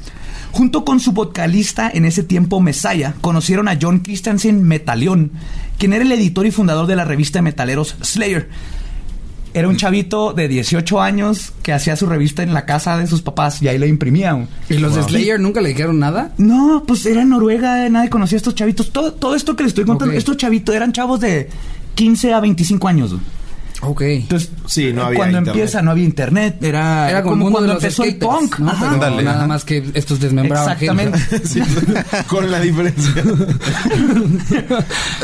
Junto 0.55 0.85
con 0.85 1.01
su 1.01 1.11
vocalista 1.11 1.91
en 1.93 2.05
ese 2.05 2.23
tiempo 2.23 2.61
Messiah, 2.61 3.15
conocieron 3.21 3.67
a 3.67 3.77
John 3.81 3.99
Christensen 3.99 4.63
Metalion, 4.63 5.33
quien 5.79 5.93
era 5.93 6.05
el 6.05 6.13
editor 6.13 6.47
y 6.47 6.53
fundador 6.53 6.87
de 6.87 6.95
la 6.95 7.05
revista 7.05 7.41
de 7.41 7.43
metaleros 7.43 7.97
Slayer. 8.01 8.49
Era 9.53 9.69
un 9.69 9.77
chavito 9.77 10.33
de 10.33 10.47
18 10.47 11.03
años 11.03 11.53
que 11.65 11.73
hacía 11.73 11.97
su 11.97 12.07
revista 12.07 12.45
en 12.45 12.55
la 12.55 12.67
casa 12.67 12.97
de 12.97 13.09
sus 13.09 13.21
papás 13.21 13.61
y 13.63 13.67
ahí 13.67 13.79
la 13.79 13.87
imprimía. 13.87 14.47
¿Y 14.69 14.75
los 14.75 14.95
de 14.95 15.03
Slayer 15.03 15.41
nunca 15.41 15.61
le 15.61 15.71
dijeron 15.71 15.99
nada? 15.99 16.33
No, 16.39 16.85
pues 16.87 17.05
era 17.05 17.23
en 17.23 17.31
Noruega, 17.31 17.89
nadie 17.89 18.09
conocía 18.09 18.37
a 18.37 18.39
estos 18.39 18.55
chavitos. 18.55 18.93
Todo, 18.93 19.13
todo 19.13 19.35
esto 19.35 19.57
que 19.57 19.65
les 19.65 19.71
estoy 19.71 19.85
contando, 19.85 20.15
estos 20.15 20.37
chavitos 20.37 20.73
eran 20.73 20.93
chavos 20.93 21.19
de 21.19 21.49
15 21.97 22.33
a 22.33 22.39
25 22.39 22.87
años. 22.87 23.17
Ok. 23.87 24.03
Entonces, 24.03 24.51
Sí, 24.67 24.93
no 24.93 25.05
había 25.05 25.19
cuando 25.19 25.39
internet. 25.39 25.55
empieza 25.63 25.83
no 25.83 25.91
había 25.91 26.05
internet, 26.05 26.57
era, 26.63 27.11
Era 27.11 27.23
como, 27.23 27.51
cuando 27.51 27.73
empezó 27.75 28.05
el 28.05 28.17
punk. 28.17 28.59
¿no? 28.59 28.71
Ajá. 28.71 28.79
Pero 28.81 28.93
Ándale, 28.95 29.23
nada 29.23 29.39
ajá. 29.39 29.47
más 29.47 29.65
que 29.65 29.85
estos 29.95 30.21
desmembrados. 30.21 30.71
Exactamente. 30.73 31.19
Sí, 31.45 31.61
con 32.27 32.51
la 32.51 32.61
diferencia. 32.61 33.13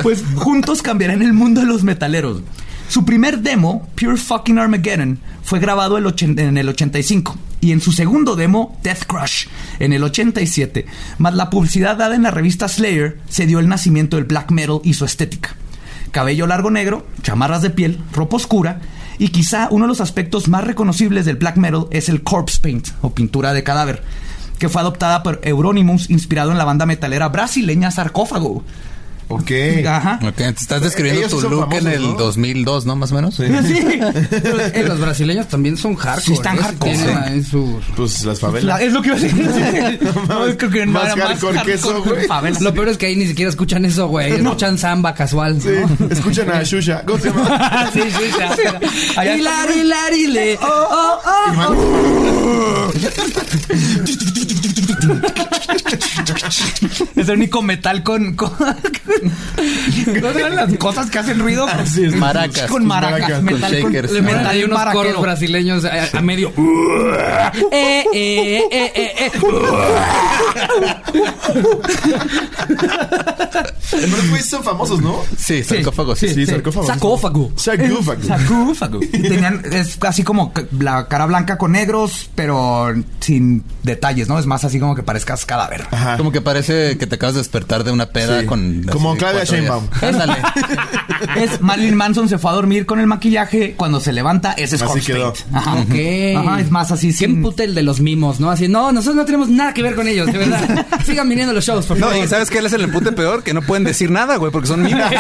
pues 0.03 0.23
juntos 0.37 0.83
cambiarán 0.83 1.23
el 1.23 1.33
mundo 1.33 1.61
de 1.61 1.67
los 1.67 1.83
metaleros. 1.83 2.43
Su 2.89 3.05
primer 3.05 3.41
demo, 3.41 3.89
Pure 3.95 4.17
Fucking 4.17 4.59
Armageddon, 4.59 5.19
fue 5.43 5.61
grabado 5.61 5.97
el 5.97 6.07
en 6.39 6.59
el 6.59 6.69
85 6.69 7.37
y 7.61 7.73
en 7.73 7.81
su 7.81 7.93
segundo 7.93 8.37
demo, 8.37 8.79
Death 8.83 9.05
Crush, 9.07 9.47
en 9.79 9.93
el 9.93 10.03
87. 10.03 10.87
Más 11.19 11.35
la 11.35 11.51
publicidad 11.51 11.97
dada 11.97 12.17
en 12.17 12.25
la 12.25 12.31
revista 12.31 12.69
Slayer 12.69 13.19
se 13.29 13.47
dio 13.47 13.61
el 13.61 13.69
nacimiento 13.69 14.17
del 14.17 14.25
black 14.25 14.51
metal 14.51 14.81
y 14.83 14.95
su 14.95 15.05
estética. 15.05 15.55
Cabello 16.11 16.47
largo 16.47 16.71
negro, 16.71 17.07
chamarras 17.23 17.63
de 17.63 17.71
piel, 17.71 18.01
ropa 18.13 18.37
oscura 18.37 18.81
y 19.19 19.29
quizá 19.29 19.69
uno 19.71 19.85
de 19.85 19.89
los 19.89 20.01
aspectos 20.01 20.49
más 20.49 20.65
reconocibles 20.65 21.25
del 21.25 21.37
black 21.37 21.57
metal 21.57 21.87
es 21.91 22.09
el 22.09 22.23
corpse 22.23 22.59
paint 22.61 22.89
o 23.03 23.15
pintura 23.15 23.53
de 23.53 23.63
cadáver, 23.63 24.03
que 24.59 24.69
fue 24.69 24.81
adoptada 24.81 25.23
por 25.23 25.41
Euronymous 25.43 26.11
inspirado 26.11 26.51
en 26.51 26.59
la 26.59 26.65
banda 26.65 26.87
metalera 26.87 27.29
brasileña 27.29 27.91
Sarcófago. 27.91 28.65
Ok. 29.33 29.51
Ajá. 29.87 30.19
Ok, 30.23 30.35
te 30.35 30.49
estás 30.49 30.83
describiendo 30.83 31.21
Ellos 31.21 31.31
tu 31.31 31.41
look 31.49 31.61
famosos, 31.61 31.87
en 31.87 31.93
el 31.93 32.03
¿no? 32.03 32.15
2002, 32.15 32.87
¿no? 32.87 32.97
Más 32.97 33.13
o 33.13 33.15
menos. 33.15 33.35
Sí. 33.41 33.47
Eh, 33.53 34.85
los 34.87 34.99
brasileños 35.01 35.47
también 35.49 35.77
son 35.77 35.95
hardcore. 35.95 36.25
Sí, 36.27 36.33
están 36.33 36.57
hardcore, 36.57 36.97
sí. 36.97 37.05
ahí 37.25 37.43
sus- 37.45 37.85
Pues 37.97 38.25
las 38.25 38.43
La- 38.43 38.49
favelas. 38.49 38.81
es 38.81 38.93
lo 38.93 39.03
que 39.03 39.09
iba 39.09 39.17
a 39.17 39.21
decir. 39.21 40.01
no, 40.29 40.57
creo 40.57 40.71
que 40.71 40.87
no 40.87 40.93
más 40.93 41.17
era 41.17 41.29
hardcore 41.29 41.63
que 41.65 41.73
eso, 41.75 42.03
güey. 42.03 42.27
favelas. 42.27 42.61
Lo 42.61 42.75
peor 42.75 42.89
es 42.89 42.99
que 42.99 43.07
ahí 43.07 43.17
ni 43.17 43.27
siquiera 43.27 43.49
escuchan 43.51 43.85
eso, 43.85 44.09
güey. 44.09 44.33
Escuchan 44.33 44.77
samba 44.79 45.15
casual. 45.15 45.61
Sí, 45.61 45.69
¿no? 45.99 46.07
escuchan 46.11 46.51
a 46.51 46.63
Shusha. 46.65 47.03
¿Cómo 47.07 47.19
se 47.21 47.29
llama? 47.31 47.91
sí, 47.93 48.01
sí, 48.03 48.31
sí. 48.57 48.63
Hilari, 49.39 49.81
hilari, 49.81 50.27
le. 50.27 50.57
Oh, 50.57 50.89
oh, 50.91 51.21
oh. 51.25 52.93
Es 57.17 57.29
el 57.29 57.37
único 57.37 57.63
metal 57.63 58.03
con. 58.03 58.35
con 58.35 58.51
¿No 60.21 60.31
eran 60.31 60.57
las 60.57 60.77
cosas 60.79 61.11
que 61.11 61.19
hacen 61.19 61.39
ruido? 61.39 61.67
Así 61.67 62.05
es. 62.05 62.15
Maracas. 62.17 62.71
Con 62.71 62.87
maracas. 62.87 63.21
Maracas, 63.21 63.37
con 63.39 63.45
metal 63.47 63.73
shakers. 63.73 64.13
Ahí 64.13 64.23
metal 64.23 64.65
unos 64.65 64.79
maraquero. 64.79 65.05
coros 65.05 65.23
brasileños 65.23 65.85
a, 65.85 66.19
a 66.19 66.21
medio. 66.23 66.53
eh, 67.71 68.05
eh, 68.13 68.63
eh, 68.71 68.93
eh, 68.95 69.13
eh. 69.19 69.31
Güeyes 74.31 74.47
son 74.47 74.63
famosos, 74.63 75.01
¿no? 75.01 75.17
Sí, 75.37 75.65
sarcófago, 75.65 76.15
sí. 76.15 76.33
Sí, 76.33 76.47
sarcófago. 76.47 76.87
Sarcófago. 76.87 77.53
Sarcófago. 77.57 78.23
Sarcófago. 78.23 79.01
Y 79.03 79.23
tenían, 79.23 79.63
es 79.73 79.99
así 80.03 80.23
como 80.23 80.53
la 80.79 81.09
cara 81.09 81.27
blanca 81.27 81.59
con 81.59 81.73
negros, 81.73 82.31
pero 82.35 82.93
sin 83.21 83.65
detalles, 83.83 84.29
¿no? 84.29 84.39
Es 84.39 84.47
más 84.47 84.65
así 84.65 84.79
como 84.79 84.95
que 84.95 85.00
parezcas 85.03 85.45
cadáver. 85.45 85.87
Ajá. 85.91 86.17
Como 86.17 86.33
que 86.33 86.41
parece 86.41 86.97
que 86.99 87.07
te 87.07 87.15
acabas 87.17 87.35
de 87.35 87.41
despertar 87.41 87.85
de 87.85 87.91
una 87.93 88.07
peda 88.11 88.41
Sí. 88.41 88.47
con... 88.47 88.85
Como 88.91 89.17
Claudia. 89.17 89.45
Sheinbaum. 89.45 89.87
Ándale. 90.03 90.37
Es 91.37 91.61
Marilyn 91.61 91.95
Manson 91.97 92.29
se 92.31 92.39
fue 92.39 92.51
a 92.51 92.55
dormir 92.55 92.87
con 92.87 92.99
el 92.99 93.07
maquillaje, 93.07 93.75
cuando 93.77 94.01
se 94.01 94.11
levanta, 94.13 94.53
ese 94.53 94.77
es 94.77 94.83
Así 94.83 95.01
quedó. 95.03 95.35
Ajá. 95.53 95.75
Ok. 95.75 95.95
Ajá, 96.37 96.61
es 96.61 96.71
más 96.71 96.91
así 96.93 97.09
Qué 97.09 97.13
sin- 97.27 97.43
puta 97.43 97.63
el 97.63 97.75
de 97.75 97.83
los 97.83 98.01
mimos, 98.01 98.41
¿no? 98.41 98.51
Así, 98.51 98.69
no, 98.69 98.91
nosotros 98.91 99.17
no 99.17 99.25
tenemos 99.27 99.49
nada 99.51 99.75
que 99.75 99.83
ver 99.83 99.95
con 99.95 100.09
ellos, 100.09 100.27
de 100.33 100.39
verdad. 100.39 100.87
Sigan 101.05 101.29
viniendo 101.29 101.51
a 101.51 101.55
los 101.55 101.65
shows, 101.65 101.85
por 101.85 101.99
No, 101.99 102.09
favor. 102.09 102.25
y 102.25 102.29
¿sabes 102.29 102.49
qué 102.49 102.59
es 102.61 102.73
el 102.73 102.83
empute 102.85 103.13
peor? 103.13 103.43
Que 103.43 103.53
no 103.53 103.61
pueden 103.61 103.85
decir 103.85 104.11
nada, 104.11 104.37
güey, 104.37 104.51
porque 104.51 104.69
son 104.69 104.83
mimos. 104.83 105.11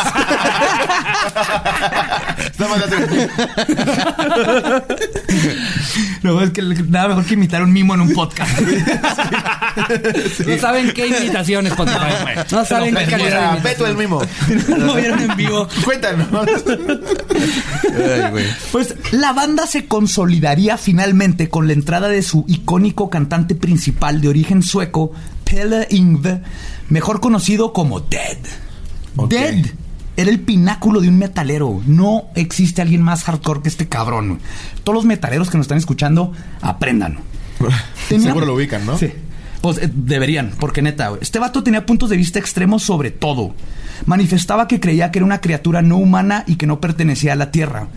No, 6.22 6.40
es 6.42 6.50
que 6.50 6.62
nada 6.62 7.08
mejor 7.08 7.24
que 7.24 7.34
imitar 7.34 7.62
un 7.62 7.72
mimo 7.72 7.94
en 7.94 8.02
un 8.02 8.12
podcast. 8.12 8.50
No 10.46 10.58
saben 10.58 10.92
qué 10.92 11.06
imitación 11.08 11.66
Spotify. 11.66 11.98
No 12.50 12.64
saben 12.64 12.94
qué 12.94 13.04
calidad 13.06 13.18
de 13.18 13.24
Mira, 13.24 13.52
imitación. 13.52 13.62
Beto 13.62 13.86
el 13.86 13.96
mismo. 13.96 14.22
Lo 14.86 14.94
vieron 14.96 15.20
en 15.20 15.36
vivo. 15.36 15.68
Cuéntanos. 15.84 16.28
Ay, 17.84 18.30
güey. 18.30 18.44
Pues 18.72 18.94
la 19.12 19.32
banda 19.32 19.66
se 19.66 19.86
consolidaría 19.86 20.76
finalmente 20.78 21.48
con 21.48 21.66
la 21.66 21.72
entrada 21.72 22.08
de 22.08 22.22
su 22.22 22.44
icónico 22.48 23.10
cantante 23.10 23.54
principal 23.54 24.20
de 24.20 24.28
origen 24.28 24.62
sueco, 24.62 25.12
Pelle 25.44 25.86
Ingve, 25.90 26.42
mejor 26.88 27.20
conocido 27.20 27.72
como 27.72 28.00
Dead. 28.00 28.38
Ok. 29.16 29.30
Dead 29.30 29.66
era 30.16 30.30
el 30.30 30.40
pináculo 30.40 31.00
de 31.00 31.08
un 31.08 31.18
metalero. 31.18 31.80
No 31.86 32.24
existe 32.34 32.82
alguien 32.82 33.02
más 33.02 33.24
hardcore 33.24 33.62
que 33.62 33.68
este 33.68 33.88
cabrón. 33.88 34.28
güey. 34.28 34.40
Todos 34.84 34.96
los 34.96 35.04
metaleros 35.04 35.50
que 35.50 35.56
nos 35.56 35.64
están 35.64 35.78
escuchando, 35.78 36.32
aprendan. 36.60 37.18
Tenía- 38.08 38.26
Seguro 38.28 38.46
lo 38.46 38.54
ubican, 38.54 38.84
¿no? 38.86 38.98
Sí. 38.98 39.12
Pues 39.60 39.78
eh, 39.78 39.90
deberían, 39.92 40.52
porque 40.58 40.82
neta. 40.82 41.12
Este 41.20 41.38
vato 41.38 41.62
tenía 41.62 41.86
puntos 41.86 42.10
de 42.10 42.16
vista 42.16 42.38
extremos 42.38 42.82
sobre 42.82 43.10
todo. 43.10 43.54
Manifestaba 44.06 44.68
que 44.68 44.80
creía 44.80 45.10
que 45.10 45.18
era 45.18 45.26
una 45.26 45.40
criatura 45.40 45.82
no 45.82 45.98
humana 45.98 46.44
y 46.46 46.56
que 46.56 46.66
no 46.66 46.80
pertenecía 46.80 47.34
a 47.34 47.36
la 47.36 47.50
Tierra. 47.50 47.88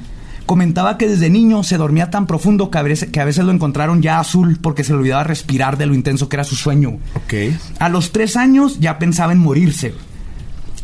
Comentaba 0.45 0.97
que 0.97 1.07
desde 1.07 1.29
niño 1.29 1.63
se 1.63 1.77
dormía 1.77 2.09
tan 2.09 2.27
profundo 2.27 2.69
que 2.69 2.77
a, 2.77 2.81
veces, 2.81 3.09
que 3.09 3.21
a 3.21 3.25
veces 3.25 3.45
lo 3.45 3.53
encontraron 3.53 4.01
ya 4.01 4.19
azul 4.19 4.59
porque 4.61 4.83
se 4.83 4.91
le 4.91 4.99
olvidaba 4.99 5.23
respirar 5.23 5.77
de 5.77 5.85
lo 5.85 5.95
intenso 5.95 6.27
que 6.27 6.35
era 6.35 6.43
su 6.43 6.57
sueño. 6.57 6.97
Ok. 7.15 7.33
A 7.79 7.87
los 7.87 8.11
tres 8.11 8.35
años 8.35 8.81
ya 8.81 8.99
pensaba 8.99 9.31
en 9.31 9.39
morirse. 9.39 9.93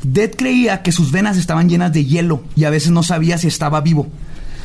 Dead 0.02 0.32
creía 0.36 0.82
que 0.82 0.94
sus 0.94 1.12
venas 1.12 1.36
estaban 1.36 1.68
llenas 1.68 1.92
de 1.92 2.06
hielo 2.06 2.42
y 2.56 2.64
a 2.64 2.70
veces 2.70 2.92
no 2.92 3.04
sabía 3.04 3.38
si 3.38 3.48
estaba 3.48 3.82
vivo. 3.82 4.08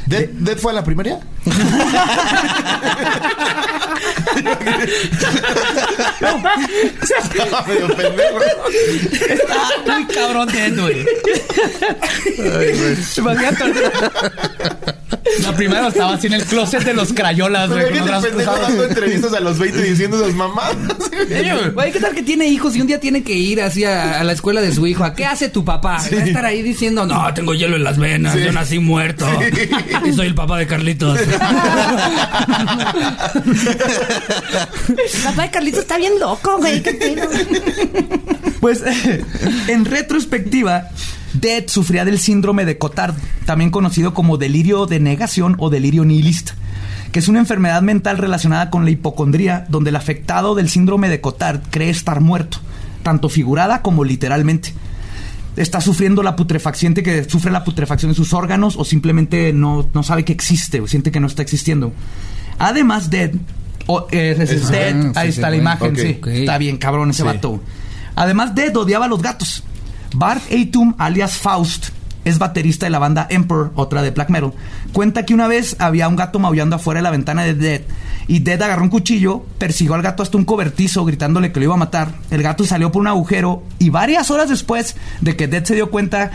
¿Dead, 0.06 0.28
Dead 0.28 0.58
fue 0.58 0.70
a 0.70 0.76
la 0.76 0.84
primaria? 0.84 1.18
Estaba 7.02 7.62
medio 7.66 7.88
pendejo. 7.88 8.38
Está 9.30 9.98
muy 9.98 10.06
cabrón 10.06 10.48
Dead, 10.48 10.78
güey. 10.78 11.06
Imagínate. 13.18 13.64
La 15.42 15.52
primera 15.56 15.88
estaba 15.88 16.14
así 16.14 16.26
en 16.28 16.34
el 16.34 16.44
closet 16.44 16.84
de 16.84 16.92
los 16.94 17.12
crayolas, 17.12 17.68
güey. 17.70 17.84
Con 17.84 17.92
¿qué 17.92 18.00
los 18.10 18.24
pendejo 18.24 18.56
dando 18.56 18.84
entrevistas 18.84 19.32
a 19.32 19.40
los 19.40 19.58
20 19.58 19.82
diciendo 19.82 20.16
esas 20.22 20.34
mamadas? 20.34 20.76
Güey, 21.74 21.92
¿qué 21.92 22.00
tal 22.00 22.14
que 22.14 22.22
tiene 22.22 22.46
hijos 22.46 22.76
y 22.76 22.80
un 22.80 22.86
día 22.86 23.00
tiene 23.00 23.22
que 23.24 23.32
ir 23.32 23.60
así 23.62 23.84
a, 23.84 24.20
a 24.20 24.24
la 24.24 24.32
escuela 24.32 24.60
de 24.60 24.72
su 24.72 24.86
hijo? 24.86 25.02
¿A 25.04 25.14
qué 25.14 25.24
hace 25.26 25.48
tu 25.48 25.64
papá? 25.64 25.96
Va 26.12 26.20
a 26.20 26.24
estar 26.24 26.44
ahí 26.44 26.62
diciendo, 26.62 27.06
no, 27.06 27.32
tengo 27.34 27.54
hielo 27.54 27.76
en 27.76 27.84
las 27.84 27.98
venas, 27.98 28.34
Sí. 28.34 28.42
yo 28.44 28.52
nací 28.52 28.78
muerto. 28.78 29.26
Y 30.04 30.12
soy 30.12 30.26
el 30.28 30.34
papá 30.34 30.58
de 30.58 30.66
Carlitos. 30.66 31.18
papá 35.24 35.42
de 35.42 35.50
Carlitos 35.50 35.80
está 35.80 35.98
bien 35.98 36.18
loco, 36.18 36.58
güey. 36.58 36.82
¿Qué? 36.82 37.22
Pues 38.60 38.82
en 39.68 39.84
retrospectiva, 39.84 40.88
Dead 41.34 41.64
sufría 41.66 42.04
del 42.04 42.18
síndrome 42.18 42.64
de 42.64 42.78
Cotard, 42.78 43.14
también 43.44 43.70
conocido 43.70 44.14
como 44.14 44.38
delirio 44.38 44.86
de 44.86 45.00
negación 45.00 45.56
o 45.58 45.68
delirio 45.68 46.04
nihilista, 46.04 46.54
que 47.12 47.18
es 47.18 47.28
una 47.28 47.40
enfermedad 47.40 47.82
mental 47.82 48.18
relacionada 48.18 48.70
con 48.70 48.84
la 48.84 48.90
hipocondría, 48.90 49.66
donde 49.68 49.90
el 49.90 49.96
afectado 49.96 50.54
del 50.54 50.70
síndrome 50.70 51.08
de 51.08 51.20
Cotard 51.20 51.60
cree 51.70 51.90
estar 51.90 52.20
muerto, 52.20 52.58
tanto 53.02 53.28
figurada 53.28 53.82
como 53.82 54.04
literalmente. 54.04 54.72
Está 55.56 55.80
sufriendo 55.80 56.22
la 56.22 56.34
putrefacción, 56.34 56.94
que 56.94 57.24
sufre 57.24 57.50
la 57.50 57.64
putrefacción 57.64 58.12
de 58.12 58.16
sus 58.16 58.32
órganos 58.32 58.76
o 58.76 58.84
simplemente 58.84 59.52
no, 59.52 59.88
no 59.92 60.02
sabe 60.02 60.24
que 60.24 60.32
existe 60.32 60.80
o 60.80 60.86
siente 60.86 61.12
que 61.12 61.20
no 61.20 61.26
está 61.26 61.42
existiendo. 61.42 61.92
Además, 62.58 63.10
Dead, 63.10 63.32
o, 63.86 64.06
eh, 64.10 64.36
ah, 64.38 65.20
ahí 65.20 65.32
sí, 65.32 65.34
está 65.36 65.50
la 65.50 65.56
imagen, 65.56 65.96
sí. 65.96 66.20
Está 66.26 66.58
bien, 66.58 66.76
cabrón 66.78 67.10
ese 67.10 67.22
Sí. 67.22 67.28
vato. 67.28 67.60
Además, 68.16 68.54
Dead 68.54 68.74
odiaba 68.76 69.06
a 69.06 69.08
los 69.08 69.20
gatos. 69.22 69.62
Bart 70.14 70.42
Atum, 70.52 70.94
alias 70.98 71.36
Faust, 71.36 71.88
es 72.24 72.38
baterista 72.38 72.86
de 72.86 72.90
la 72.90 72.98
banda 72.98 73.26
Emperor, 73.28 73.72
otra 73.74 74.02
de 74.02 74.10
black 74.10 74.30
metal. 74.30 74.52
Cuenta 74.92 75.26
que 75.26 75.34
una 75.34 75.48
vez 75.48 75.76
había 75.78 76.08
un 76.08 76.16
gato 76.16 76.38
maullando 76.38 76.76
afuera 76.76 76.98
de 76.98 77.02
la 77.02 77.10
ventana 77.10 77.42
de 77.42 77.54
Dead 77.54 77.80
y 78.26 78.40
Dead 78.40 78.60
agarró 78.62 78.82
un 78.82 78.88
cuchillo, 78.88 79.44
persiguió 79.58 79.94
al 79.94 80.02
gato 80.02 80.22
hasta 80.22 80.36
un 80.36 80.44
cobertizo 80.44 81.04
gritándole 81.04 81.52
que 81.52 81.60
lo 81.60 81.64
iba 81.64 81.74
a 81.74 81.78
matar. 81.78 82.08
El 82.30 82.42
gato 82.42 82.64
salió 82.64 82.90
por 82.92 83.00
un 83.00 83.08
agujero 83.08 83.62
y 83.78 83.90
varias 83.90 84.30
horas 84.30 84.48
después 84.48 84.96
de 85.20 85.36
que 85.36 85.48
Dead 85.48 85.64
se 85.64 85.74
dio 85.74 85.90
cuenta 85.90 86.30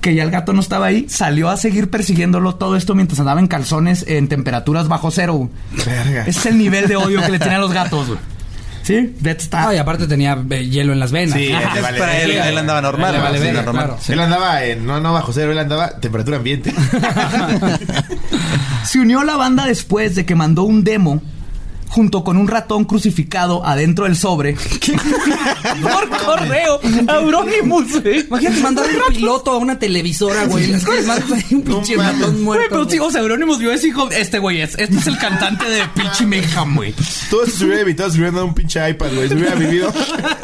que 0.00 0.14
ya 0.14 0.22
el 0.22 0.30
gato 0.30 0.52
no 0.52 0.60
estaba 0.60 0.86
ahí, 0.86 1.06
salió 1.08 1.48
a 1.50 1.56
seguir 1.56 1.90
persiguiéndolo 1.90 2.54
todo 2.56 2.76
esto 2.76 2.94
mientras 2.94 3.20
andaba 3.20 3.40
en 3.40 3.46
calzones 3.46 4.04
en 4.08 4.28
temperaturas 4.28 4.88
bajo 4.88 5.10
cero. 5.10 5.48
Verga. 5.84 6.22
Ese 6.22 6.38
es 6.38 6.46
el 6.46 6.58
nivel 6.58 6.88
de 6.88 6.96
odio 6.96 7.20
que 7.22 7.32
le 7.32 7.38
tienen 7.38 7.56
a 7.56 7.60
los 7.60 7.72
gatos. 7.72 8.08
güey. 8.08 8.33
¿Sí? 8.84 9.14
Dead 9.18 9.36
está... 9.36 9.68
Ah, 9.68 9.74
y 9.74 9.78
aparte 9.78 10.06
tenía 10.06 10.38
eh, 10.50 10.68
hielo 10.68 10.92
en 10.92 11.00
las 11.00 11.10
venas. 11.10 11.38
Sí, 11.38 11.50
Ah, 11.54 11.72
vale 11.80 11.98
para 11.98 12.20
él, 12.20 12.32
él 12.32 12.58
andaba 12.58 12.82
normal. 12.82 13.14
Le 13.14 13.18
vale 13.18 13.38
¿no? 13.38 13.40
Sí, 13.40 13.46
verga, 13.46 13.62
normal. 13.62 13.84
claro. 13.86 14.00
Sí. 14.02 14.12
Él 14.12 14.20
andaba 14.20 14.64
en, 14.64 14.86
no, 14.86 15.00
no 15.00 15.12
bajo 15.14 15.32
cero, 15.32 15.52
él 15.52 15.58
andaba 15.58 15.98
temperatura 15.98 16.36
ambiente. 16.36 16.72
Se 18.84 19.00
unió 19.00 19.20
a 19.20 19.24
la 19.24 19.36
banda 19.36 19.66
después 19.66 20.14
de 20.14 20.26
que 20.26 20.34
mandó 20.34 20.64
un 20.64 20.84
demo 20.84 21.22
junto 21.94 22.24
con 22.24 22.36
un 22.36 22.48
ratón 22.48 22.84
crucificado 22.86 23.64
adentro 23.64 24.04
del 24.06 24.16
sobre 24.16 24.56
por 25.82 26.08
correo 26.24 26.80
a 27.06 27.14
Euronymous. 27.20 28.02
güey. 28.02 28.20
Imagínate 28.26 28.60
mandar 28.62 28.86
un 28.86 29.14
piloto 29.14 29.52
a 29.52 29.58
una 29.58 29.78
televisora, 29.78 30.46
güey. 30.46 30.66
Las 30.72 30.84
que 30.84 31.02
mandas 31.02 31.30
ahí 31.32 31.44
un 31.52 31.62
pinche 31.62 31.96
ratón 31.96 32.32
Güey, 32.32 32.42
muerto. 32.42 32.66
pero 32.70 32.90
sí, 32.90 32.98
o 32.98 33.10
sea, 33.12 33.20
Euronymous 33.20 33.58
vio 33.60 33.70
ese 33.72 33.88
hijo. 33.88 34.10
Este 34.10 34.40
güey 34.40 34.60
es. 34.60 34.76
Este 34.76 34.96
es 34.96 35.06
el 35.06 35.16
cantante 35.18 35.64
de 35.70 35.82
Pitchy 35.94 36.26
Mayhem, 36.26 36.74
güey. 36.74 36.94
Todo 37.30 37.44
eso 37.44 37.58
se 37.58 37.64
hubiera 37.64 37.82
evitado 37.82 38.10
si 38.10 38.16
hubieran 38.16 38.34
dado 38.34 38.46
un 38.46 38.54
pinche 38.54 38.90
iPad, 38.90 39.14
güey. 39.14 39.28
Se 39.28 39.34
hubiera 39.36 39.54
vivido 39.54 39.92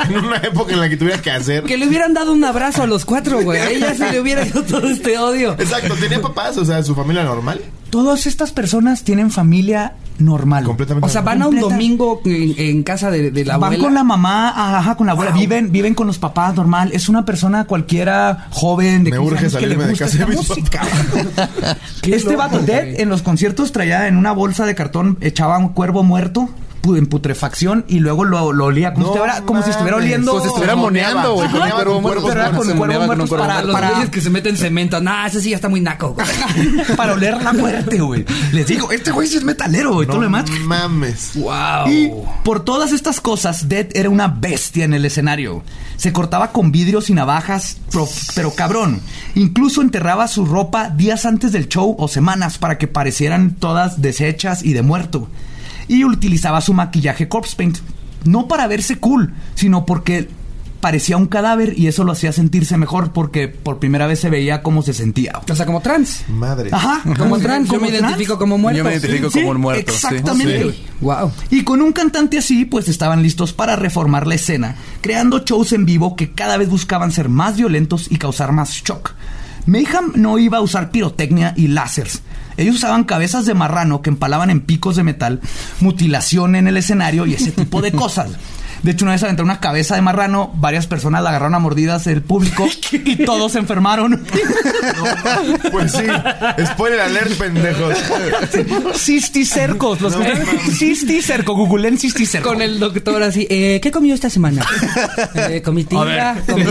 en 0.08 0.16
una 0.24 0.36
época 0.36 0.72
en 0.72 0.80
la 0.80 0.88
que 0.88 0.96
tuviera 0.96 1.20
que 1.20 1.32
hacer. 1.32 1.64
Que 1.64 1.76
le 1.76 1.88
hubieran 1.88 2.14
dado 2.14 2.32
un 2.32 2.44
abrazo 2.44 2.84
a 2.84 2.86
los 2.86 3.04
cuatro, 3.04 3.42
güey. 3.42 3.60
A 3.60 3.70
ella 3.70 3.94
se 3.96 4.10
le 4.12 4.20
hubiera 4.20 4.46
ido 4.46 4.62
todo 4.62 4.88
este 4.88 5.18
odio. 5.18 5.56
Exacto, 5.58 5.94
tenía 5.96 6.22
papás, 6.22 6.56
o 6.58 6.64
sea, 6.64 6.80
su 6.84 6.94
familia 6.94 7.24
normal. 7.24 7.60
Todas 7.90 8.26
estas 8.28 8.52
personas 8.52 9.02
tienen 9.02 9.32
familia 9.32 9.94
normal. 10.20 10.64
Completamente. 10.64 11.06
O 11.06 11.08
sea, 11.08 11.22
van 11.22 11.42
a 11.42 11.46
un 11.48 11.58
domingo 11.58 12.20
en, 12.24 12.54
en 12.58 12.82
casa 12.82 13.10
de, 13.10 13.30
de 13.30 13.44
la 13.44 13.56
Van 13.56 13.64
abuela. 13.72 13.84
con 13.84 13.94
la 13.94 14.04
mamá, 14.04 14.78
ajá, 14.78 14.96
con 14.96 15.06
la 15.06 15.12
abuela. 15.12 15.32
Viven, 15.32 15.72
viven 15.72 15.94
con 15.94 16.06
los 16.06 16.18
papás 16.18 16.54
normal. 16.54 16.90
Es 16.92 17.08
una 17.08 17.24
persona 17.24 17.64
cualquiera 17.64 18.46
joven 18.50 19.04
de 19.04 19.10
Me 19.10 19.18
15 19.18 19.20
urge 19.20 19.38
años 19.38 19.52
que 19.56 19.66
le 19.66 19.74
salirme 19.74 19.84
de 19.84 19.90
gusta 19.90 20.04
casa 20.06 20.18
de 20.18 20.36
música. 20.36 20.82
Este 22.02 22.32
loco, 22.32 22.38
vato 22.38 22.58
Dead 22.60 23.00
en 23.00 23.08
los 23.08 23.22
conciertos 23.22 23.72
traía 23.72 24.08
en 24.08 24.16
una 24.16 24.32
bolsa 24.32 24.66
de 24.66 24.74
cartón, 24.74 25.18
echaba 25.20 25.58
un 25.58 25.70
cuervo 25.70 26.02
muerto 26.02 26.48
en 26.96 27.06
putrefacción 27.06 27.84
y 27.88 27.98
luego 28.00 28.24
lo, 28.24 28.52
lo 28.52 28.64
olía 28.66 28.94
como, 28.94 29.06
No 29.06 29.12
si, 29.12 29.18
estuviera, 29.18 29.42
como 29.46 29.62
si 29.62 29.70
estuviera 29.70 29.96
oliendo. 29.98 30.32
Como 30.32 30.42
si 30.42 30.48
estuviera 30.48 30.76
moneando, 30.76 31.34
güey, 31.34 31.48
con 31.50 31.60
cuervo 31.70 32.00
muerto. 32.00 32.26
Pero 32.26 32.56
con 32.56 32.76
cuervo 32.76 33.26
para- 33.28 33.62
Para 33.62 33.62
los 33.62 33.80
güeyes 33.94 34.10
que 34.10 34.20
se 34.20 34.30
meten 34.30 34.56
cemento. 34.56 35.00
Nah, 35.00 35.26
ese 35.26 35.40
sí 35.40 35.50
ya 35.50 35.56
está 35.56 35.68
muy 35.68 35.80
naco, 35.80 36.14
güey. 36.14 36.26
para 36.96 37.12
oler 37.14 37.42
la 37.42 37.52
muerte, 37.52 38.00
güey. 38.00 38.24
Les 38.52 38.66
digo, 38.66 38.90
este 38.92 39.10
güey 39.10 39.28
sí 39.28 39.36
es 39.36 39.44
metalero, 39.44 39.92
güey. 39.94 40.06
todo 40.06 40.20
lo 40.20 40.28
No 40.30 40.38
demás. 40.42 40.50
mames. 40.64 41.32
Wow. 41.34 41.88
Y 41.88 42.10
por 42.44 42.64
todas 42.64 42.92
estas 42.92 43.20
cosas, 43.20 43.68
Dead 43.68 43.86
era 43.94 44.08
una 44.10 44.28
bestia 44.28 44.84
en 44.84 44.94
el 44.94 45.04
escenario. 45.04 45.62
Se 45.96 46.12
cortaba 46.12 46.50
con 46.52 46.72
vidrios 46.72 47.10
y 47.10 47.14
navajas, 47.14 47.76
pro- 47.92 48.08
pero 48.34 48.54
cabrón. 48.54 49.00
Incluso 49.34 49.82
enterraba 49.82 50.28
su 50.28 50.46
ropa 50.46 50.88
días 50.90 51.26
antes 51.26 51.52
del 51.52 51.68
show 51.68 51.94
o 51.98 52.08
semanas 52.08 52.58
para 52.58 52.78
que 52.78 52.88
parecieran 52.88 53.54
todas 53.56 54.00
deshechas 54.00 54.62
y 54.64 54.72
de 54.72 54.82
muerto. 54.82 55.28
Y 55.90 56.04
utilizaba 56.04 56.60
su 56.60 56.72
maquillaje 56.72 57.28
corpse 57.28 57.56
paint. 57.56 57.78
No 58.24 58.46
para 58.46 58.68
verse 58.68 58.96
cool, 58.98 59.34
sino 59.56 59.84
porque 59.84 60.28
parecía 60.80 61.16
un 61.16 61.26
cadáver 61.26 61.78
y 61.78 61.88
eso 61.88 62.04
lo 62.04 62.12
hacía 62.12 62.32
sentirse 62.32 62.76
mejor 62.76 63.12
porque 63.12 63.48
por 63.48 63.78
primera 63.80 64.06
vez 64.06 64.20
se 64.20 64.30
veía 64.30 64.62
cómo 64.62 64.82
se 64.82 64.94
sentía. 64.94 65.40
O 65.50 65.54
sea, 65.56 65.66
como 65.66 65.80
trans. 65.80 66.22
Madre. 66.28 66.70
Ajá, 66.72 67.02
Como 67.18 67.38
trans. 67.38 67.68
Yo 67.68 67.80
me 67.80 67.88
trans. 67.88 68.02
identifico 68.02 68.38
como 68.38 68.56
muerto. 68.56 68.78
Yo 68.78 68.84
me 68.84 68.92
identifico 68.92 69.30
como 69.32 69.50
un 69.50 69.60
muerto. 69.60 69.90
Exactamente. 69.92 70.72
Sí. 70.72 70.84
Wow. 71.00 71.32
Y 71.50 71.64
con 71.64 71.82
un 71.82 71.92
cantante 71.92 72.38
así, 72.38 72.64
pues 72.66 72.88
estaban 72.88 73.20
listos 73.22 73.52
para 73.52 73.74
reformar 73.74 74.26
la 74.28 74.36
escena, 74.36 74.76
creando 75.00 75.40
shows 75.44 75.72
en 75.72 75.86
vivo 75.86 76.14
que 76.14 76.32
cada 76.32 76.56
vez 76.56 76.70
buscaban 76.70 77.10
ser 77.10 77.28
más 77.28 77.56
violentos 77.56 78.06
y 78.10 78.16
causar 78.16 78.52
más 78.52 78.70
shock. 78.70 79.12
Mayhem 79.66 80.12
no 80.14 80.38
iba 80.38 80.58
a 80.58 80.62
usar 80.62 80.90
pirotecnia 80.90 81.52
y 81.56 81.66
láseres. 81.68 82.22
Ellos 82.60 82.76
usaban 82.76 83.04
cabezas 83.04 83.46
de 83.46 83.54
marrano 83.54 84.02
que 84.02 84.10
empalaban 84.10 84.50
en 84.50 84.60
picos 84.60 84.96
de 84.96 85.02
metal, 85.02 85.40
mutilación 85.80 86.54
en 86.56 86.68
el 86.68 86.76
escenario 86.76 87.24
y 87.24 87.32
ese 87.32 87.52
tipo 87.52 87.80
de 87.80 87.92
cosas. 87.92 88.30
De 88.82 88.92
hecho, 88.92 89.04
una 89.04 89.12
vez 89.12 89.22
aventaron 89.22 89.50
una 89.50 89.60
cabeza 89.60 89.94
de 89.94 90.02
marrano, 90.02 90.50
varias 90.54 90.86
personas 90.86 91.22
la 91.22 91.30
agarraron 91.30 91.54
a 91.54 91.58
mordidas 91.58 92.06
el 92.06 92.22
público 92.22 92.66
y 92.92 93.16
todos 93.24 93.52
se 93.52 93.58
enfermaron. 93.58 94.24
Pues 95.70 95.92
sí. 95.92 96.04
Spoiler 96.66 97.00
alert, 97.00 97.32
pendejos. 97.38 97.94
Cisticercos, 98.96 100.00
los 100.00 100.16
No. 100.16 100.24
Cisticerco, 100.72 101.54
googleen 101.54 101.98
cisticerco. 101.98 102.48
Con 102.48 102.62
el 102.62 102.78
doctor 102.78 103.22
así, 103.22 103.46
eh, 103.50 103.80
¿qué 103.82 103.90
comió 103.90 104.14
esta 104.14 104.30
semana? 104.30 104.64
Eh, 105.34 105.62
comí 105.62 105.84
tinga, 105.84 106.36
comí 106.48 106.64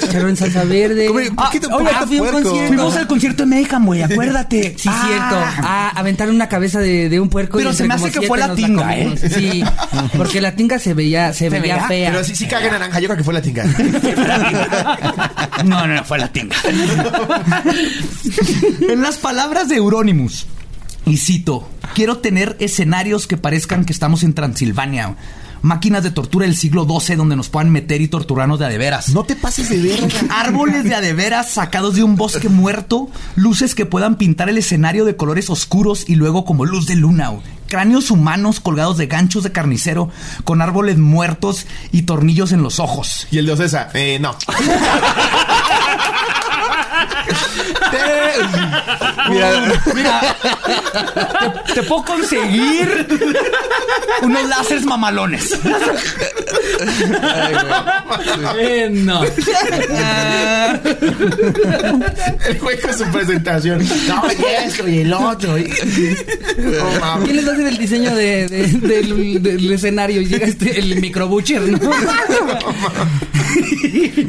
chicharrón 0.00 0.30
en 0.30 0.36
salsa 0.36 0.64
verde. 0.64 1.06
Comí 1.06 1.28
un 1.28 1.36
poquito- 1.36 1.68
ah, 1.70 1.76
un 1.76 1.86
oye, 1.86 1.94
poquito 1.94 2.06
fui 2.06 2.16
a 2.18 2.22
un 2.22 2.28
puerco. 2.28 2.48
concierto. 2.50 2.68
Fuimos 2.74 2.96
al 2.96 3.06
concierto 3.06 3.42
de 3.44 3.46
Mayhem, 3.48 3.86
güey, 3.86 4.02
acuérdate. 4.02 4.74
Sí, 4.78 4.88
Ah. 4.92 5.04
cierto. 5.06 5.36
Ah, 5.68 5.92
aventaron 5.94 6.34
una 6.34 6.48
cabeza 6.48 6.80
de, 6.80 7.08
de 7.08 7.20
un 7.20 7.28
puerco. 7.28 7.58
Pero 7.58 7.70
y 7.70 7.74
se 7.74 7.84
me 7.86 7.94
hace 7.94 8.10
que 8.10 8.22
fue 8.22 8.38
la 8.38 8.54
tinga. 8.54 8.96
¿eh? 8.96 9.14
Sí, 9.34 9.62
porque 10.16 10.40
la 10.40 10.54
tinga 10.54 10.78
se 10.78 10.94
veía, 10.94 11.32
se, 11.32 11.48
veía, 11.60 11.76
veía? 11.76 11.88
fea. 11.88 12.10
Pero 12.10 12.24
sí, 12.24 12.36
sí 12.36 12.46
caga 12.46 12.66
en 12.66 12.72
naranja. 12.72 13.00
Yo 13.00 13.08
creo 13.08 13.16
que 13.16 13.24
fue 13.24 13.34
la 13.34 13.42
tinga. 13.42 13.64
No, 15.64 15.86
no, 15.86 15.94
no, 15.94 16.04
fue 16.04 16.18
la 16.18 16.28
tinga. 16.28 16.54
en 18.88 19.02
las 19.02 19.16
palabras 19.16 19.68
de 19.68 19.76
Euronymous, 19.76 20.46
y 21.06 21.18
cito, 21.18 21.68
quiero 21.94 22.18
tener 22.18 22.56
escenarios 22.58 23.28
que 23.28 23.36
parezcan 23.36 23.84
que 23.84 23.92
estamos 23.92 24.24
en 24.24 24.34
Transilvania. 24.34 25.16
Máquinas 25.62 26.02
de 26.02 26.10
tortura 26.10 26.46
del 26.46 26.56
siglo 26.56 26.84
XII 26.84 27.14
donde 27.16 27.36
nos 27.36 27.48
puedan 27.48 27.70
meter 27.70 28.00
y 28.00 28.08
torturarnos 28.08 28.58
de 28.58 28.66
a 28.66 28.68
de 28.68 28.76
veras. 28.76 29.10
No 29.10 29.24
te 29.24 29.36
pases 29.36 29.68
de 29.68 29.80
verga. 29.80 30.18
Árboles 30.30 30.84
de 30.84 30.94
adeveras 30.94 31.50
sacados 31.50 31.94
de 31.94 32.02
un 32.02 32.16
bosque 32.16 32.48
muerto, 32.48 33.08
luces 33.36 33.74
que 33.74 33.86
puedan 33.86 34.16
pintar 34.16 34.48
el 34.48 34.58
escenario 34.58 35.04
de 35.04 35.16
colores 35.16 35.48
oscuros 35.48 36.04
y 36.08 36.16
luego 36.16 36.44
como 36.44 36.64
luz 36.64 36.86
de 36.86 36.96
luna. 36.96 37.32
Cráneos 37.68 38.10
humanos 38.10 38.58
colgados 38.60 38.96
de 38.96 39.06
ganchos 39.06 39.44
de 39.44 39.52
carnicero 39.52 40.10
con 40.44 40.60
árboles 40.60 40.98
muertos 40.98 41.66
y 41.92 42.02
tornillos 42.02 42.50
en 42.50 42.62
los 42.62 42.80
ojos. 42.80 43.28
Y 43.30 43.38
el 43.38 43.46
de 43.46 43.52
Ocesa, 43.52 43.90
eh, 43.94 44.18
no. 44.20 44.36
Mira, 49.28 49.82
mira, 49.94 50.36
te, 51.66 51.74
te 51.74 51.82
puedo 51.82 52.04
conseguir 52.04 53.06
unos 54.22 54.48
láseres 54.48 54.84
mamalones. 54.84 55.58
Eh, 58.58 58.88
no. 58.92 59.22
El 62.48 62.58
güey 62.60 62.80
con 62.80 62.94
su 62.96 63.04
presentación. 63.10 63.78
No, 64.08 64.22
y 64.30 64.44
esto 64.66 64.88
y 64.88 64.98
el 65.00 65.12
otro. 65.12 65.58
y- 65.58 65.70
No, 66.58 67.00
mames. 67.00 67.24
¿Quién 67.24 67.36
les 67.36 67.48
hace 67.48 67.68
el 67.68 67.78
diseño 67.78 68.14
de, 68.14 68.48
de- 68.48 68.66
del, 69.02 69.42
del 69.42 69.72
escenario? 69.72 70.20
Y 70.20 70.26
llega 70.26 70.46
este, 70.46 70.78
el 70.78 71.00
microbucher, 71.00 71.62
¿no? 71.62 71.90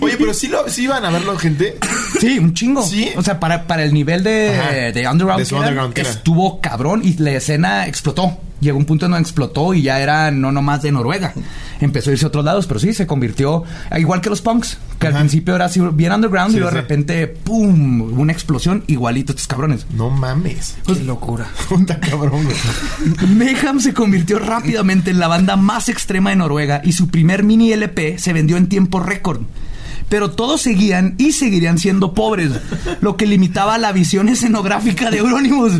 Oye, 0.01 0.15
pero 0.17 0.33
sí, 0.33 0.47
lo, 0.47 0.67
sí 0.69 0.83
iban 0.83 1.03
a 1.05 1.09
verlo 1.09 1.37
gente. 1.37 1.77
Sí, 2.19 2.39
un 2.39 2.53
chingo. 2.57 2.83
Sí. 2.83 3.09
O 3.15 3.21
sea, 3.21 3.39
para, 3.39 3.65
para 3.67 3.83
el 3.83 3.93
nivel 3.93 4.23
de, 4.23 4.91
de 4.93 5.07
underground, 5.07 5.45
De 5.45 5.93
que 5.93 6.01
estuvo 6.01 6.59
cabrón 6.59 7.01
y 7.03 7.13
la 7.17 7.31
escena 7.31 7.87
explotó. 7.87 8.37
Llegó 8.59 8.79
un 8.79 8.85
punto 8.85 9.05
en 9.05 9.11
donde 9.11 9.21
explotó 9.21 9.75
y 9.75 9.83
ya 9.83 9.99
era 9.99 10.31
no 10.31 10.51
nomás 10.51 10.81
de 10.81 10.91
Noruega. 10.91 11.31
Empezó 11.79 12.09
a 12.09 12.13
irse 12.13 12.25
a 12.25 12.29
otros 12.29 12.43
lados, 12.43 12.65
pero 12.65 12.79
sí, 12.79 12.91
se 12.91 13.05
convirtió 13.05 13.63
igual 13.95 14.19
que 14.19 14.31
los 14.31 14.41
punks, 14.41 14.79
que 14.97 15.05
al 15.05 15.13
principio 15.13 15.53
era 15.55 15.65
así 15.65 15.79
bien 15.93 16.11
underground 16.11 16.49
Sí, 16.49 16.57
y 16.57 16.59
luego 16.61 16.73
de 16.73 16.79
sí. 16.79 16.81
repente, 16.81 17.27
¡pum! 17.27 18.19
Una 18.19 18.33
explosión 18.33 18.83
igualito 18.87 19.31
estos 19.33 19.45
cabrones. 19.45 19.85
No 19.93 20.09
mames. 20.09 20.75
Qué 20.87 20.95
locura. 21.03 21.45
Puta 21.69 21.99
cabrón. 21.99 22.47
Mayhem 23.35 23.79
se 23.79 23.93
convirtió 23.93 24.39
rápidamente 24.39 25.11
en 25.11 25.19
la 25.19 25.27
banda 25.27 25.55
más 25.55 25.87
extrema 25.87 26.31
de 26.31 26.37
Noruega 26.37 26.81
y 26.83 26.93
su 26.93 27.09
primer 27.09 27.43
mini 27.43 27.71
LP 27.73 28.17
se 28.17 28.33
vendió 28.33 28.57
en 28.57 28.69
tiempo 28.69 28.99
récord. 28.99 29.41
Pero 30.09 30.31
todos 30.31 30.61
seguían 30.61 31.15
y 31.17 31.33
seguirían 31.33 31.77
siendo 31.77 32.13
pobres, 32.13 32.51
lo 33.01 33.17
que 33.17 33.25
limitaba 33.25 33.77
la 33.77 33.91
visión 33.91 34.29
escenográfica 34.29 35.11
de 35.11 35.17
Euronymous, 35.17 35.73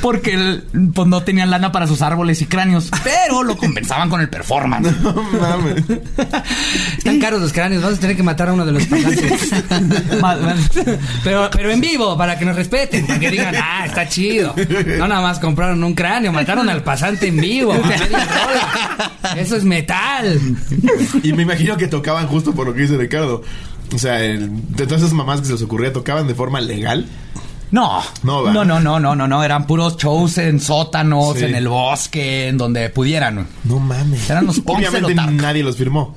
porque 0.00 0.34
el- 0.34 0.64
pues, 0.94 1.06
no 1.08 1.22
tenían 1.22 1.50
lana 1.50 1.70
para 1.70 1.86
sus 1.86 2.02
árboles 2.02 2.42
y 2.42 2.46
cráneos, 2.46 2.90
pero 3.04 3.42
lo 3.44 3.56
compensaban 3.56 4.10
con 4.10 4.20
el 4.20 4.28
performance. 4.28 4.92
No 5.02 5.14
mames. 5.40 5.84
Están 6.98 7.18
caros 7.20 7.40
los 7.40 7.52
cráneos, 7.52 7.82
vamos 7.82 7.98
a 7.98 8.00
tener 8.00 8.16
que 8.16 8.22
matar 8.22 8.48
a 8.48 8.52
uno 8.52 8.64
de 8.66 8.72
los 8.72 8.84
pasantes. 8.86 9.50
Pero, 11.24 11.48
pero 11.52 11.70
en 11.70 11.80
vivo, 11.80 12.16
para 12.16 12.38
que 12.38 12.44
nos 12.44 12.56
respeten, 12.56 13.06
para 13.06 13.18
que 13.18 13.30
digan, 13.30 13.54
ah, 13.56 13.84
está 13.86 14.08
chido. 14.08 14.54
No 14.98 15.06
nada 15.08 15.20
más 15.20 15.38
compraron 15.38 15.82
un 15.84 15.94
cráneo, 15.94 16.32
mataron 16.32 16.68
al 16.68 16.82
pasante 16.82 17.28
en 17.28 17.36
vivo. 17.40 17.74
Eso 19.36 19.56
es 19.56 19.64
metal. 19.64 20.40
Y 21.22 21.32
me 21.32 21.42
imagino 21.42 21.76
que 21.76 21.86
tocaban 21.88 22.26
justo 22.26 22.52
por 22.54 22.66
lo 22.66 22.74
que 22.74 22.82
dice 22.82 22.96
Ricardo. 22.96 23.42
O 23.94 23.98
sea, 23.98 24.22
el- 24.22 24.50
de 24.74 24.86
todas 24.86 25.02
esas 25.02 25.12
mamás 25.12 25.40
que 25.40 25.46
se 25.46 25.52
les 25.52 25.62
ocurría, 25.62 25.92
tocaban 25.92 26.26
de 26.26 26.34
forma 26.34 26.60
legal. 26.60 27.06
No, 27.70 28.02
No, 28.22 28.52
no, 28.52 28.64
no, 28.64 28.80
no, 28.80 29.00
no, 29.00 29.16
no, 29.16 29.26
no, 29.28 29.42
eran 29.42 29.66
puros 29.66 29.96
shows 29.96 30.36
en 30.38 30.60
sótanos, 30.60 31.38
Sí. 31.38 31.44
en 31.46 31.54
el 31.54 31.68
bosque, 31.68 32.48
en 32.48 32.58
donde 32.58 32.90
pudieran. 32.90 33.46
No 33.64 33.78
mames. 33.78 34.28
Eran 34.28 34.44
los 34.46 34.60
Obviamente 34.66 35.14
nadie 35.14 35.62
los 35.62 35.76
firmó. 35.76 36.14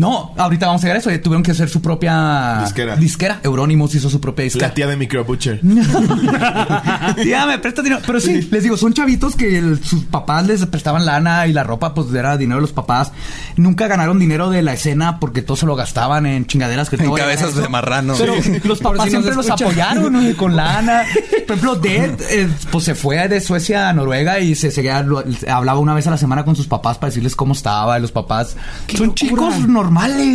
No, 0.00 0.32
ahorita 0.38 0.64
vamos 0.66 0.80
a 0.82 0.84
llegar 0.86 0.96
a 0.96 1.00
eso. 1.00 1.10
eh, 1.10 1.18
Tuvieron 1.18 1.42
que 1.42 1.50
hacer 1.50 1.68
su 1.68 1.82
propia 1.82 2.60
Disquera. 2.62 2.96
disquera. 2.96 3.40
Euronymous 3.42 3.94
hizo 3.96 4.08
su 4.08 4.18
propia 4.18 4.44
disquera. 4.44 4.68
La 4.68 4.74
tía 4.74 4.86
de 4.86 4.96
Micro 4.96 5.26
Butcher. 5.26 5.60
Tía, 7.22 7.44
me 7.46 7.58
presta 7.58 7.82
dinero. 7.82 8.00
Pero 8.06 8.18
sí, 8.18 8.48
les 8.50 8.62
digo, 8.62 8.78
son 8.78 8.94
chavitos 8.94 9.36
que 9.36 9.58
el- 9.58 9.84
sus 9.84 10.04
papás 10.04 10.46
les 10.46 10.64
prestaban 10.66 11.04
lana 11.04 11.46
y 11.46 11.52
la 11.52 11.64
ropa, 11.64 11.92
pues 11.92 12.12
era 12.14 12.36
dinero 12.38 12.56
de 12.56 12.62
los 12.62 12.72
papás. 12.72 13.12
Nunca 13.56 13.88
ganaron 13.88 14.18
dinero 14.18 14.48
de 14.48 14.62
la 14.62 14.72
escena 14.72 15.18
porque 15.20 15.42
todo 15.42 15.56
se 15.58 15.66
lo 15.66 15.76
gastaban 15.76 16.24
en 16.24 16.46
chingaderas 16.46 16.88
que 16.88 16.96
En 16.96 17.12
cabezas 17.14 17.54
de 17.54 17.68
marrano. 17.68 18.14
Pero 18.16 18.34
los 18.64 18.78
Por 18.78 18.92
papás 18.92 19.04
si 19.04 19.10
siempre 19.10 19.34
los 19.34 19.50
apoyaron 19.50 20.12
¿no? 20.12 20.36
con 20.36 20.56
lana. 20.56 21.02
Por 21.46 21.56
ejemplo, 21.56 21.74
Dead, 21.76 22.18
eh, 22.30 22.48
pues 22.72 22.84
se 22.84 22.94
fue 22.94 23.28
de 23.28 23.40
Suecia 23.40 23.90
a 23.90 23.92
Noruega 23.92 24.40
y 24.40 24.54
se 24.54 24.70
seguía, 24.70 25.02
lo- 25.02 25.22
hablaba 25.48 25.78
una 25.78 25.92
vez 25.94 26.06
a 26.06 26.10
la 26.10 26.16
semana 26.16 26.44
con 26.44 26.56
sus 26.56 26.66
papás 26.66 26.96
para 26.96 27.10
decirles 27.10 27.36
cómo 27.36 27.52
estaba. 27.52 27.98
Y 27.98 28.02
los 28.02 28.12
papás 28.12 28.56
son 28.88 29.08
locura! 29.08 29.14
chicos 29.14 29.58
normales. 29.68 29.89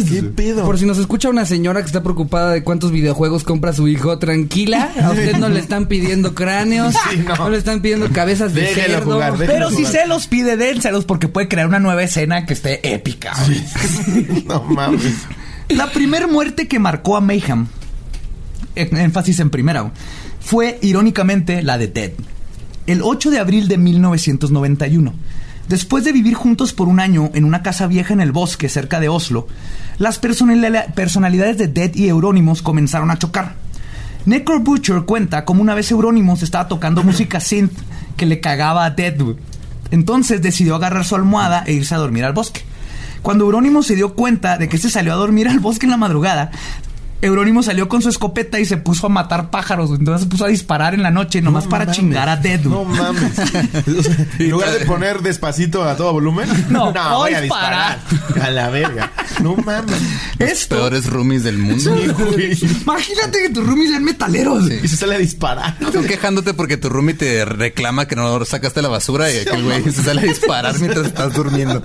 ¿Qué 0.09 0.23
pedo? 0.23 0.65
Por 0.65 0.77
si 0.77 0.85
nos 0.85 0.97
escucha 0.97 1.29
una 1.29 1.45
señora 1.45 1.81
que 1.81 1.87
está 1.87 2.03
preocupada 2.03 2.51
de 2.51 2.63
cuántos 2.63 2.91
videojuegos 2.91 3.43
compra 3.43 3.73
su 3.73 3.87
hijo, 3.87 4.17
tranquila. 4.19 4.91
A 5.01 5.09
usted 5.11 5.37
no 5.37 5.49
le 5.49 5.59
están 5.59 5.87
pidiendo 5.87 6.35
cráneos, 6.35 6.93
Sí, 7.11 7.17
no. 7.25 7.35
no. 7.35 7.49
le 7.49 7.57
están 7.57 7.81
pidiendo 7.81 8.09
cabezas 8.11 8.53
de 8.53 8.61
Déjelo 8.61 8.93
cerdo. 8.95 9.13
jugar, 9.13 9.33
Pero 9.37 9.69
si 9.69 9.77
jugar. 9.77 9.91
se 9.91 10.07
los 10.07 10.27
pide, 10.27 10.57
dénselos 10.57 11.05
porque 11.05 11.27
puede 11.27 11.47
crear 11.47 11.67
una 11.67 11.79
nueva 11.79 12.03
escena 12.03 12.45
que 12.45 12.53
esté 12.53 12.93
épica. 12.93 13.33
no 14.45 14.63
mames. 14.63 15.13
La 15.69 15.91
primer 15.91 16.27
muerte 16.27 16.67
que 16.67 16.77
marcó 16.79 17.17
a 17.17 17.21
Mayhem, 17.21 17.67
en- 18.75 18.97
énfasis 18.97 19.39
en 19.39 19.49
primera, 19.49 19.91
fue 20.39 20.77
irónicamente 20.81 21.61
la 21.63 21.77
de 21.77 21.87
Ted. 21.87 22.11
El 22.87 23.01
8 23.01 23.31
de 23.31 23.39
abril 23.39 23.67
de 23.67 23.77
1991. 23.79 25.13
Después 25.68 26.03
de 26.03 26.11
vivir 26.11 26.36
juntos 26.36 26.74
por 26.74 26.88
un 26.88 26.99
año 26.99 27.32
en 27.34 27.43
una 27.43 27.63
casa 27.63 27.88
vieja 27.88 28.13
en 28.13 28.22
el 28.22 28.32
bosque 28.32 28.70
cerca 28.70 28.99
de 28.99 29.09
Oslo, 29.09 29.47
las 29.97 30.22
personali- 30.22 30.93
personalidades 30.93 31.57
de 31.57 31.68
Dead 31.68 31.95
y 31.95 32.07
Euronymous 32.07 32.61
comenzaron 32.61 33.09
a 33.09 33.18
chocar. 33.18 33.55
Necro 34.26 34.59
Butcher 34.59 35.03
cuenta 35.03 35.43
como 35.45 35.61
una 35.61 35.74
vez 35.76 35.89
Euronymous 35.91 36.43
estaba 36.43 36.68
tocando 36.68 37.03
música 37.03 37.39
synth 37.39 37.74
que 38.16 38.26
le 38.26 38.39
cagaba 38.39 38.86
a 38.86 38.91
Dead. 38.91 39.16
Entonces 39.91 40.41
decidió 40.41 40.76
agarrar 40.76 41.05
su 41.05 41.16
almohada 41.16 41.63
e 41.66 41.74
irse 41.74 41.95
a 41.95 41.99
dormir 41.99 42.26
al 42.26 42.34
bosque. 42.34 42.61
Cuando 43.22 43.45
Euronymous 43.45 43.88
se 43.88 43.95
dio 43.95 44.13
cuenta 44.13 44.57
de 44.59 44.70
que 44.70 44.78
se 44.78 44.89
salió 44.91 45.13
a 45.13 45.18
dormir 45.18 45.47
al 45.47 45.59
bosque 45.59 45.88
en 45.88 45.91
la 45.91 45.97
madrugada, 45.97 46.51
Euronymous 47.26 47.65
salió 47.65 47.88
con 47.89 48.01
su 48.01 48.09
escopeta 48.09 48.59
y 48.59 48.65
se 48.65 48.78
puso 48.78 49.07
a 49.07 49.09
matar 49.09 49.49
pájaros. 49.49 49.89
Entonces 49.91 50.23
se 50.23 50.30
puso 50.30 50.45
a 50.45 50.47
disparar 50.47 50.93
en 50.93 51.01
la 51.03 51.11
noche 51.11 51.41
nomás 51.41 51.65
No 51.65 51.69
para 51.71 51.86
mames. 51.86 51.97
chingar 51.97 52.30
a 52.30 52.38
Dead. 52.38 52.61
No 52.61 52.84
mames. 52.86 53.34
En 54.39 54.49
lugar 54.51 54.71
de 54.78 54.86
poner 54.86 55.21
despacito 55.21 55.84
a 55.84 55.95
todo 55.95 56.13
volumen. 56.13 56.47
No, 56.69 56.93
voy 57.17 57.34
a 57.34 57.41
disparar. 57.41 57.99
A 58.41 58.49
la 58.51 58.69
verga. 58.69 59.11
No 59.41 59.55
mames. 59.55 59.95
Esto. 60.39 60.76
Peores 60.76 61.07
roomies 61.07 61.43
del 61.43 61.57
mundo. 61.57 61.95
Sí, 61.97 62.07
güey. 62.09 62.57
Imagínate 62.82 63.39
que 63.43 63.49
tus 63.49 63.65
roomies 63.65 63.89
sean 63.89 64.03
metaleros. 64.03 64.69
Y 64.71 64.88
se 64.88 64.95
sale 64.97 65.15
a 65.15 65.19
disparar. 65.19 65.78
Tú 65.91 66.03
quejándote 66.03 66.53
porque 66.53 66.78
tu 66.78 66.89
roomie 66.89 67.13
te 67.15 67.43
reclama 67.45 68.07
que 68.07 68.15
no 68.15 68.43
sacaste 68.45 68.82
la 68.82 68.89
basura 68.89 69.32
y 69.32 69.38
aquel 69.39 69.63
güey 69.63 69.84
se 69.84 70.03
sale 70.03 70.21
a 70.21 70.26
disparar 70.26 70.78
mientras 70.80 71.07
estás 71.07 71.34
durmiendo. 71.34 71.82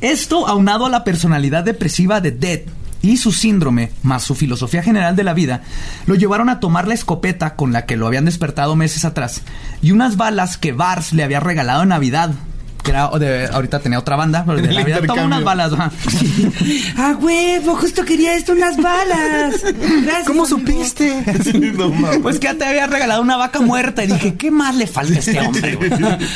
Esto, 0.00 0.48
aunado 0.48 0.86
a 0.86 0.90
la 0.90 1.04
personalidad 1.04 1.62
depresiva 1.64 2.20
de 2.20 2.32
Dead 2.32 2.60
y 3.02 3.16
su 3.16 3.32
síndrome, 3.32 3.90
más 4.02 4.22
su 4.22 4.34
filosofía 4.34 4.82
general 4.82 5.16
de 5.16 5.24
la 5.24 5.34
vida, 5.34 5.62
lo 6.06 6.14
llevaron 6.14 6.48
a 6.48 6.60
tomar 6.60 6.88
la 6.88 6.94
escopeta 6.94 7.56
con 7.56 7.72
la 7.72 7.84
que 7.84 7.96
lo 7.96 8.06
habían 8.06 8.24
despertado 8.24 8.76
meses 8.76 9.04
atrás 9.04 9.42
y 9.82 9.90
unas 9.90 10.16
balas 10.16 10.56
que 10.56 10.72
Bars 10.72 11.12
le 11.12 11.24
había 11.24 11.40
regalado 11.40 11.82
en 11.82 11.90
Navidad. 11.90 12.30
Que 12.82 12.90
era 12.90 13.08
de, 13.10 13.46
ahorita 13.52 13.78
tenía 13.80 13.98
otra 13.98 14.16
banda, 14.16 14.42
pero 14.44 14.60
de 14.60 14.74
Navidad 14.74 15.02
toma 15.06 15.24
unas 15.24 15.44
balas. 15.44 15.72
¡Ah, 16.96 17.16
huevo! 17.20 17.76
Justo 17.76 18.04
quería 18.04 18.34
esto, 18.34 18.52
unas 18.52 18.76
balas. 18.76 19.62
Gracias, 19.62 20.26
¿Cómo 20.26 20.44
amigo. 20.44 20.58
supiste? 20.58 21.24
No. 21.72 21.92
Pues 22.22 22.38
que 22.38 22.46
ya 22.48 22.54
te 22.54 22.64
había 22.64 22.86
regalado 22.86 23.22
una 23.22 23.36
vaca 23.36 23.60
muerta 23.60 24.04
y 24.04 24.08
dije, 24.08 24.34
¿qué 24.34 24.50
más 24.50 24.74
le 24.74 24.86
falta 24.86 25.14
a 25.14 25.18
este 25.18 25.38
hombre? 25.40 25.76
güey? 25.76 25.90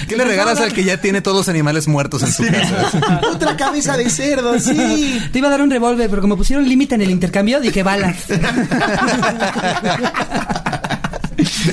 ¿Qué 0.09 0.16
le 0.16 0.24
regalas 0.24 0.61
al 0.61 0.72
que 0.72 0.84
ya 0.84 1.01
tiene 1.01 1.20
todos 1.20 1.36
los 1.36 1.49
animales 1.49 1.88
muertos 1.88 2.22
en 2.22 2.32
su 2.32 2.44
casa? 2.44 3.20
Otra 3.32 3.57
cabeza 3.57 3.97
de 3.97 4.09
cerdo, 4.11 4.59
sí. 4.59 5.20
Te 5.32 5.38
iba 5.38 5.49
a 5.49 5.51
dar 5.51 5.62
un 5.62 5.70
revólver, 5.70 6.09
pero 6.09 6.22
como 6.22 6.36
pusieron 6.36 6.68
límite 6.68 6.94
en 6.94 7.03
el 7.03 7.11
intercambio, 7.11 7.61
dije 7.61 7.82
balas. 7.82 8.16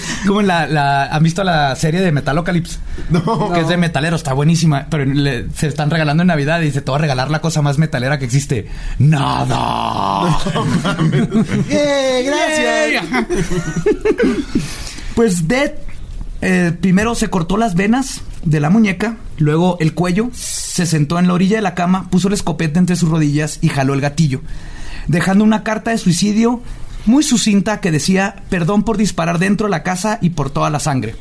Como 0.28 0.42
en 0.42 0.48
la, 0.48 0.68
la- 0.68 1.06
¿Han 1.08 1.24
visto 1.24 1.44
la 1.44 1.76
serie 1.76 2.02
de 2.02 2.12
Metalocalypse? 2.12 2.78
No. 3.10 3.52
Que 3.54 3.62
es 3.62 3.68
de 3.68 3.78
metalero, 3.78 4.16
está 4.16 4.34
buenísima. 4.34 4.88
Pero 4.90 5.06
le- 5.06 5.50
se 5.52 5.68
están 5.68 5.90
regalando 5.90 6.22
en 6.24 6.28
Navidad 6.28 6.62
y 6.62 6.66
dice, 6.66 6.82
te 6.82 6.92
voy 6.92 6.98
a 7.00 7.02
regalar 7.02 7.30
la 7.32 7.42
cosa 7.42 7.62
más 7.62 7.78
metalera 7.78 8.20
que 8.20 8.26
existe. 8.26 8.68
¡Nada! 9.00 10.38
¡Eh, 11.70 12.24
gracias! 13.02 13.26
Pues 15.16 15.48
Dead 15.48 15.74
eh, 16.42 16.74
primero 16.82 17.14
se 17.16 17.30
cortó 17.30 17.56
las 17.56 17.76
venas 17.76 18.22
de 18.44 18.60
la 18.60 18.70
muñeca, 18.72 19.18
luego 19.38 19.78
el 19.80 19.94
cuello, 19.94 20.30
se 20.34 20.86
sentó 20.88 21.20
en 21.20 21.28
la 21.28 21.34
orilla 21.34 21.58
de 21.58 21.62
la 21.62 21.76
cama, 21.76 22.10
puso 22.10 22.30
la 22.30 22.36
escopeta 22.36 22.80
entre 22.80 22.96
sus 22.96 23.10
rodillas 23.10 23.60
y 23.62 23.70
jaló 23.70 23.94
el 23.94 24.02
gatillo, 24.02 24.42
dejando 25.08 25.44
una 25.44 25.64
carta 25.64 25.92
de 25.92 26.00
suicidio 26.00 26.62
muy 27.06 27.24
sucinta 27.24 27.80
que 27.82 27.92
decía 27.92 28.36
perdón 28.50 28.84
por 28.84 28.98
disparar 28.98 29.40
dentro 29.40 29.68
de 29.68 29.72
la 29.72 29.84
casa 29.84 30.20
y 30.22 30.32
por 30.32 30.50
toda 30.50 30.70
la 30.70 30.80
sangre. 30.80 31.16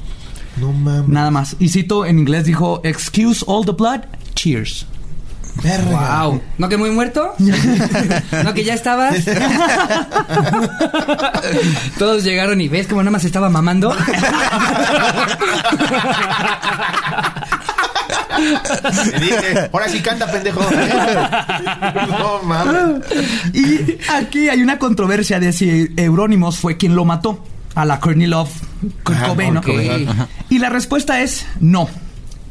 No 0.57 0.73
mames. 0.73 1.09
Nada 1.09 1.31
más. 1.31 1.57
Y 1.59 1.69
cito 1.69 2.05
en 2.07 2.19
inglés 2.19 2.45
dijo, 2.45 2.81
excuse 2.85 3.45
all 3.47 3.65
the 3.65 3.73
blood, 3.73 4.01
cheers. 4.35 4.87
Verga. 5.63 6.25
Wow. 6.25 6.41
¿No 6.59 6.69
que 6.69 6.77
muy 6.77 6.91
muerto? 6.91 7.35
¿No 7.39 8.55
que 8.55 8.65
ya 8.65 8.75
estabas? 8.75 9.17
Todos 11.99 12.25
llegaron 12.25 12.61
y 12.61 12.69
ves 12.69 12.87
como 12.87 13.03
nada 13.03 13.11
más 13.13 13.25
estaba 13.25 13.49
mamando. 13.51 13.95
Le 19.13 19.21
dije, 19.21 19.71
ahora 19.73 19.89
sí 19.89 20.01
canta, 20.01 20.31
pendejo. 20.31 20.61
No 22.09 22.43
mames. 22.43 23.05
Y 23.53 23.99
aquí 24.11 24.49
hay 24.49 24.63
una 24.63 24.79
controversia 24.79 25.41
de 25.41 25.53
si 25.53 25.93
Eurónimos 25.97 26.59
fue 26.59 26.77
quien 26.77 26.95
lo 26.95 27.05
mató. 27.05 27.45
a 27.75 27.85
la 27.85 28.01
Courtney 28.01 28.27
Love, 28.27 28.51
Kurt 29.03 29.17
Ajá, 29.17 29.29
Cobain. 29.29 29.61
Y 30.51 30.59
la 30.59 30.69
respuesta 30.69 31.21
es 31.23 31.47
no. 31.61 31.89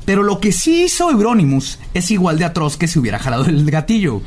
Pero 0.05 0.23
lo 0.23 0.39
que 0.39 0.51
sí 0.51 0.83
hizo 0.85 1.11
Euronymous 1.11 1.79
es 1.93 2.09
igual 2.11 2.39
de 2.39 2.45
atroz 2.45 2.75
que 2.77 2.87
si 2.87 2.97
hubiera 2.99 3.19
jalado 3.19 3.45
el 3.45 3.69
gatillo. 3.69 4.21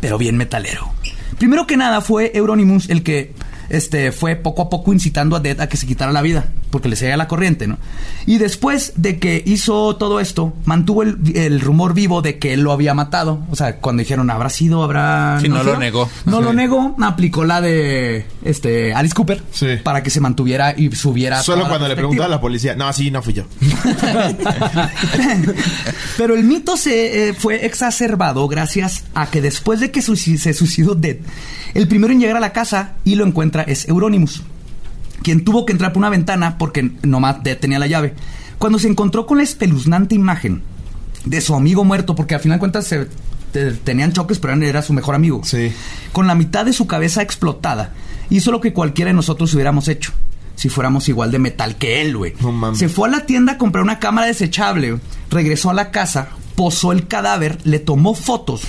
Pero 0.00 0.18
bien 0.18 0.36
metalero. 0.36 0.92
Primero 1.38 1.66
que 1.66 1.76
nada 1.76 2.00
fue 2.00 2.32
Euronymous 2.34 2.90
el 2.90 3.02
que 3.02 3.32
este, 3.70 4.12
fue 4.12 4.36
poco 4.36 4.62
a 4.62 4.70
poco 4.70 4.92
incitando 4.92 5.36
a 5.36 5.40
Dead 5.40 5.58
a 5.60 5.68
que 5.68 5.76
se 5.76 5.86
quitara 5.86 6.12
la 6.12 6.22
vida, 6.22 6.48
porque 6.70 6.88
le 6.88 6.96
seguía 6.96 7.16
la 7.16 7.28
corriente, 7.28 7.66
¿no? 7.66 7.78
Y 8.26 8.38
después 8.38 8.92
de 8.96 9.18
que 9.18 9.42
hizo 9.44 9.96
todo 9.96 10.20
esto, 10.20 10.52
mantuvo 10.64 11.02
el, 11.02 11.18
el 11.34 11.60
rumor 11.60 11.94
vivo 11.94 12.22
de 12.22 12.38
que 12.38 12.52
él 12.52 12.60
lo 12.60 12.72
había 12.72 12.94
matado. 12.94 13.40
O 13.50 13.56
sea, 13.56 13.76
cuando 13.76 14.00
dijeron, 14.00 14.30
¿habrá 14.30 14.48
sido? 14.50 14.82
¿Habrá...? 14.82 15.38
Sí, 15.40 15.48
no 15.48 15.56
lo 15.58 15.64
sido?". 15.64 15.76
negó. 15.78 16.10
No 16.26 16.38
Sí. 16.38 16.44
lo 16.44 16.52
negó, 16.52 16.96
aplicó 17.02 17.44
la 17.44 17.60
de 17.60 18.24
este, 18.44 18.94
Alice 18.94 19.14
Cooper 19.14 19.42
Sí. 19.52 19.66
para 19.82 20.02
que 20.02 20.10
se 20.10 20.20
mantuviera 20.20 20.74
y 20.76 20.90
subiera. 20.94 21.42
Solo 21.42 21.66
cuando 21.68 21.88
le 21.88 21.96
preguntaba 21.96 22.26
a 22.26 22.30
la 22.30 22.40
policía. 22.40 22.74
No, 22.74 22.92
sí, 22.92 23.10
no 23.10 23.20
fui 23.22 23.32
yo. 23.34 23.44
Pero 26.16 26.34
el 26.34 26.44
mito 26.44 26.76
se 26.76 27.30
eh, 27.30 27.34
fue 27.34 27.64
exacerbado 27.66 28.46
gracias 28.48 29.04
a 29.14 29.30
que 29.30 29.40
después 29.40 29.80
de 29.80 29.90
que 29.90 30.02
se 30.02 30.54
suicidó 30.54 30.94
Dead, 30.94 31.16
el 31.74 31.88
primero 31.88 32.12
en 32.12 32.20
llegar 32.20 32.36
a 32.36 32.40
la 32.40 32.52
casa 32.52 32.92
y 33.04 33.14
lo 33.14 33.26
encuentra 33.26 33.62
es 33.62 33.88
Euronymous, 33.88 34.42
quien 35.22 35.44
tuvo 35.44 35.64
que 35.66 35.72
entrar 35.72 35.92
por 35.92 36.00
una 36.00 36.10
ventana 36.10 36.56
porque 36.58 36.90
nomás 37.02 37.42
tenía 37.42 37.78
la 37.78 37.86
llave. 37.86 38.14
Cuando 38.58 38.78
se 38.78 38.88
encontró 38.88 39.26
con 39.26 39.38
la 39.38 39.44
espeluznante 39.44 40.14
imagen 40.14 40.62
de 41.24 41.40
su 41.40 41.54
amigo 41.54 41.84
muerto, 41.84 42.14
porque 42.14 42.34
al 42.34 42.40
final 42.40 42.56
de 42.56 42.60
cuentas 42.60 42.86
se 42.86 43.06
te- 43.52 43.72
tenían 43.72 44.12
choques, 44.12 44.38
pero 44.38 44.54
era 44.54 44.82
su 44.82 44.92
mejor 44.92 45.14
amigo. 45.14 45.42
Sí. 45.44 45.72
Con 46.12 46.26
la 46.26 46.34
mitad 46.34 46.64
de 46.64 46.72
su 46.72 46.86
cabeza 46.86 47.22
explotada, 47.22 47.92
hizo 48.30 48.50
lo 48.52 48.60
que 48.60 48.72
cualquiera 48.72 49.10
de 49.10 49.14
nosotros 49.14 49.52
hubiéramos 49.54 49.88
hecho. 49.88 50.12
Si 50.56 50.68
fuéramos 50.68 51.08
igual 51.08 51.30
de 51.30 51.38
metal 51.38 51.76
que 51.76 52.02
él, 52.02 52.16
güey. 52.16 52.34
No 52.40 52.52
mames. 52.52 52.78
Se 52.78 52.88
fue 52.90 53.08
a 53.08 53.12
la 53.12 53.24
tienda 53.26 53.52
a 53.52 53.58
comprar 53.58 53.82
una 53.82 53.98
cámara 53.98 54.26
desechable, 54.26 54.98
regresó 55.30 55.70
a 55.70 55.74
la 55.74 55.90
casa, 55.90 56.28
posó 56.54 56.92
el 56.92 57.06
cadáver, 57.08 57.58
le 57.64 57.78
tomó 57.78 58.14
fotos, 58.14 58.62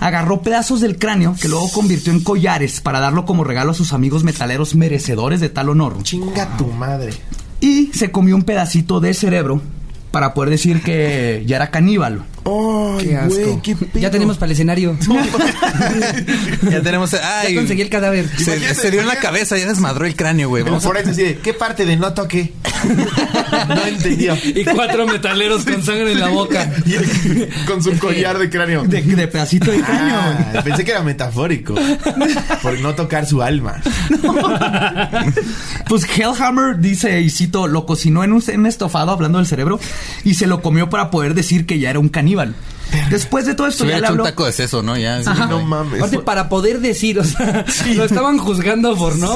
agarró 0.00 0.42
pedazos 0.42 0.80
del 0.80 0.98
cráneo 0.98 1.34
que 1.40 1.48
luego 1.48 1.70
convirtió 1.70 2.12
en 2.12 2.22
collares 2.22 2.80
para 2.80 3.00
darlo 3.00 3.24
como 3.24 3.44
regalo 3.44 3.72
a 3.72 3.74
sus 3.74 3.92
amigos 3.92 4.24
metaleros 4.24 4.74
merecedores 4.74 5.40
de 5.40 5.48
tal 5.48 5.68
honor. 5.68 6.02
Chinga 6.02 6.56
tu 6.56 6.66
madre. 6.66 7.12
Y 7.60 7.86
se 7.92 8.10
comió 8.12 8.36
un 8.36 8.44
pedacito 8.44 9.00
de 9.00 9.14
cerebro 9.14 9.60
para 10.10 10.34
poder 10.34 10.50
decir 10.50 10.82
que 10.82 11.42
ya 11.46 11.56
era 11.56 11.70
caníbal. 11.70 12.24
Ay, 12.98 13.06
Qué 13.06 13.16
asco. 13.16 13.34
güey, 13.34 13.62
qué 13.62 13.76
pedo. 13.76 13.88
Ya 14.00 14.10
tenemos 14.10 14.36
para 14.38 14.46
el 14.46 14.52
escenario. 14.52 14.96
Ya 16.70 16.82
tenemos. 16.82 17.14
Ay, 17.14 17.54
ya 17.54 17.60
conseguí 17.60 17.82
el 17.82 17.90
cadáver. 17.90 18.28
Se, 18.38 18.74
se 18.74 18.90
dio 18.90 19.00
en 19.00 19.06
la 19.06 19.16
cabeza, 19.16 19.56
ya 19.58 19.66
desmadró 19.66 20.06
el 20.06 20.14
cráneo, 20.16 20.48
güey. 20.48 20.62
Vamos 20.62 20.84
a- 20.84 20.88
forense 20.88 21.10
así 21.10 21.22
de, 21.22 21.38
¿qué 21.38 21.54
parte 21.54 21.84
de 21.86 21.96
no 21.96 22.12
toqué? 22.14 22.52
no 23.68 23.86
entendió. 23.86 24.36
Y 24.44 24.64
cuatro 24.64 25.06
metaleros 25.06 25.64
con 25.64 25.82
sangre 25.82 26.12
en 26.12 26.20
la 26.20 26.28
boca. 26.28 26.70
Y 26.86 26.94
con 27.66 27.82
su 27.82 27.96
collar 27.98 28.38
de 28.38 28.48
cráneo. 28.48 28.82
De, 28.84 29.02
de 29.02 29.28
pedacito 29.28 29.70
de 29.70 29.80
cráneo. 29.82 30.16
Ah, 30.18 30.60
pensé 30.64 30.84
que 30.84 30.92
era 30.92 31.02
metafórico. 31.02 31.74
Por 32.62 32.80
no 32.80 32.94
tocar 32.94 33.26
su 33.26 33.42
alma. 33.42 33.80
Pues 35.88 36.04
Hellhammer 36.04 36.78
dice, 36.78 37.20
y 37.20 37.30
cito, 37.30 37.66
lo 37.66 37.84
cocinó 37.86 38.24
en 38.24 38.32
un, 38.32 38.42
en 38.48 38.60
un 38.60 38.66
estofado 38.66 39.10
hablando 39.12 39.38
del 39.38 39.46
cerebro 39.46 39.80
y 40.24 40.34
se 40.34 40.46
lo 40.46 40.62
comió 40.62 40.88
para 40.90 41.10
poder 41.10 41.34
decir 41.34 41.66
que 41.66 41.78
ya 41.78 41.90
era 41.90 41.98
un 41.98 42.08
caníbal. 42.08 42.37
anyone. 42.38 42.77
Después 43.10 43.46
de 43.46 43.54
todo 43.54 43.66
Se 43.68 43.72
esto 43.72 43.84
ya 43.84 43.88
hubiera 43.88 44.00
le 44.00 44.04
hecho 44.06 44.12
un 44.14 44.20
habló... 44.20 44.30
taco 44.30 44.46
de 44.46 44.52
seso, 44.52 44.82
¿no? 44.82 44.96
Ya. 44.96 45.22
Sí, 45.22 45.30
no 45.48 45.62
mames. 45.64 45.98
Aparte, 46.00 46.18
para 46.20 46.48
poder 46.48 46.80
decir, 46.80 47.18
o 47.18 47.24
sea, 47.24 47.64
lo 47.94 48.04
estaban 48.04 48.38
juzgando 48.38 48.96
por 48.96 49.16
no. 49.16 49.34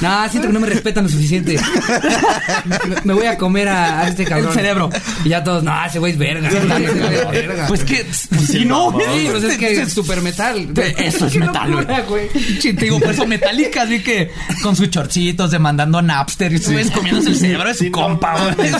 No, 0.00 0.28
siento 0.28 0.48
que 0.48 0.52
no 0.52 0.60
me 0.60 0.66
respetan 0.66 1.04
lo 1.04 1.10
suficiente. 1.10 1.58
Me 3.04 3.14
voy 3.14 3.26
a 3.26 3.36
comer 3.38 3.68
a, 3.68 4.00
a 4.00 4.08
este 4.08 4.24
cabrón. 4.24 4.48
El 4.48 4.54
cerebro. 4.54 4.90
Y 5.24 5.28
ya 5.30 5.42
todos, 5.44 5.62
no, 5.62 5.72
ese 5.84 5.98
güey 5.98 6.12
es 6.12 6.18
verga. 6.18 6.48
ese 6.48 6.60
güey 6.66 6.84
es 6.84 7.30
verga". 7.30 7.66
Pues 7.68 7.84
que, 7.84 8.06
si 8.46 8.64
no, 8.64 8.90
Sí, 9.12 9.28
pues 9.30 9.44
es 9.44 9.58
que 9.58 9.82
es 9.82 9.92
super 9.92 10.20
metal. 10.22 10.68
Eso 10.96 11.26
es 11.26 11.36
metal, 11.36 12.04
güey. 12.08 12.28
Sí, 12.60 12.72
te 12.74 12.84
digo, 12.86 13.00
por 13.00 13.10
eso 13.10 13.26
Metallica, 13.26 13.82
así 13.82 14.02
que 14.02 14.30
con 14.62 14.76
sus 14.76 14.90
chorcitos, 14.90 15.50
demandando 15.50 15.98
a 15.98 16.02
Napster 16.02 16.52
y 16.52 16.60
tú 16.60 16.72
ves 16.72 16.90
comiéndose 16.90 17.30
el 17.30 17.36
cerebro 17.36 17.68
de 17.68 17.74
su 17.74 17.84
Sí, 17.84 17.90
compa, 17.90 18.36
güey. 18.54 18.70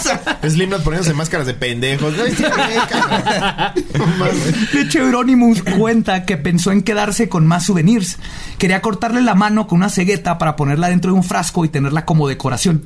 Slipknot 0.50 0.82
poniéndose 0.82 1.14
máscaras 1.14 1.46
de 1.46 1.54
pendejos. 1.54 2.14
De 4.72 4.80
hecho, 4.82 5.00
Euronymous 5.00 5.62
cuenta 5.62 6.24
que 6.24 6.36
pensó 6.36 6.72
en 6.72 6.82
quedarse 6.82 7.28
con 7.28 7.46
más 7.46 7.66
souvenirs. 7.66 8.18
Quería 8.58 8.82
cortarle 8.82 9.22
la 9.22 9.34
mano 9.34 9.66
con 9.66 9.78
una 9.78 9.88
cegueta 9.88 10.38
para 10.38 10.56
ponerla 10.56 10.88
dentro 10.88 11.12
de 11.12 11.16
un 11.16 11.24
frasco 11.24 11.64
y 11.64 11.68
tenerla 11.68 12.04
como 12.04 12.28
decoración. 12.28 12.82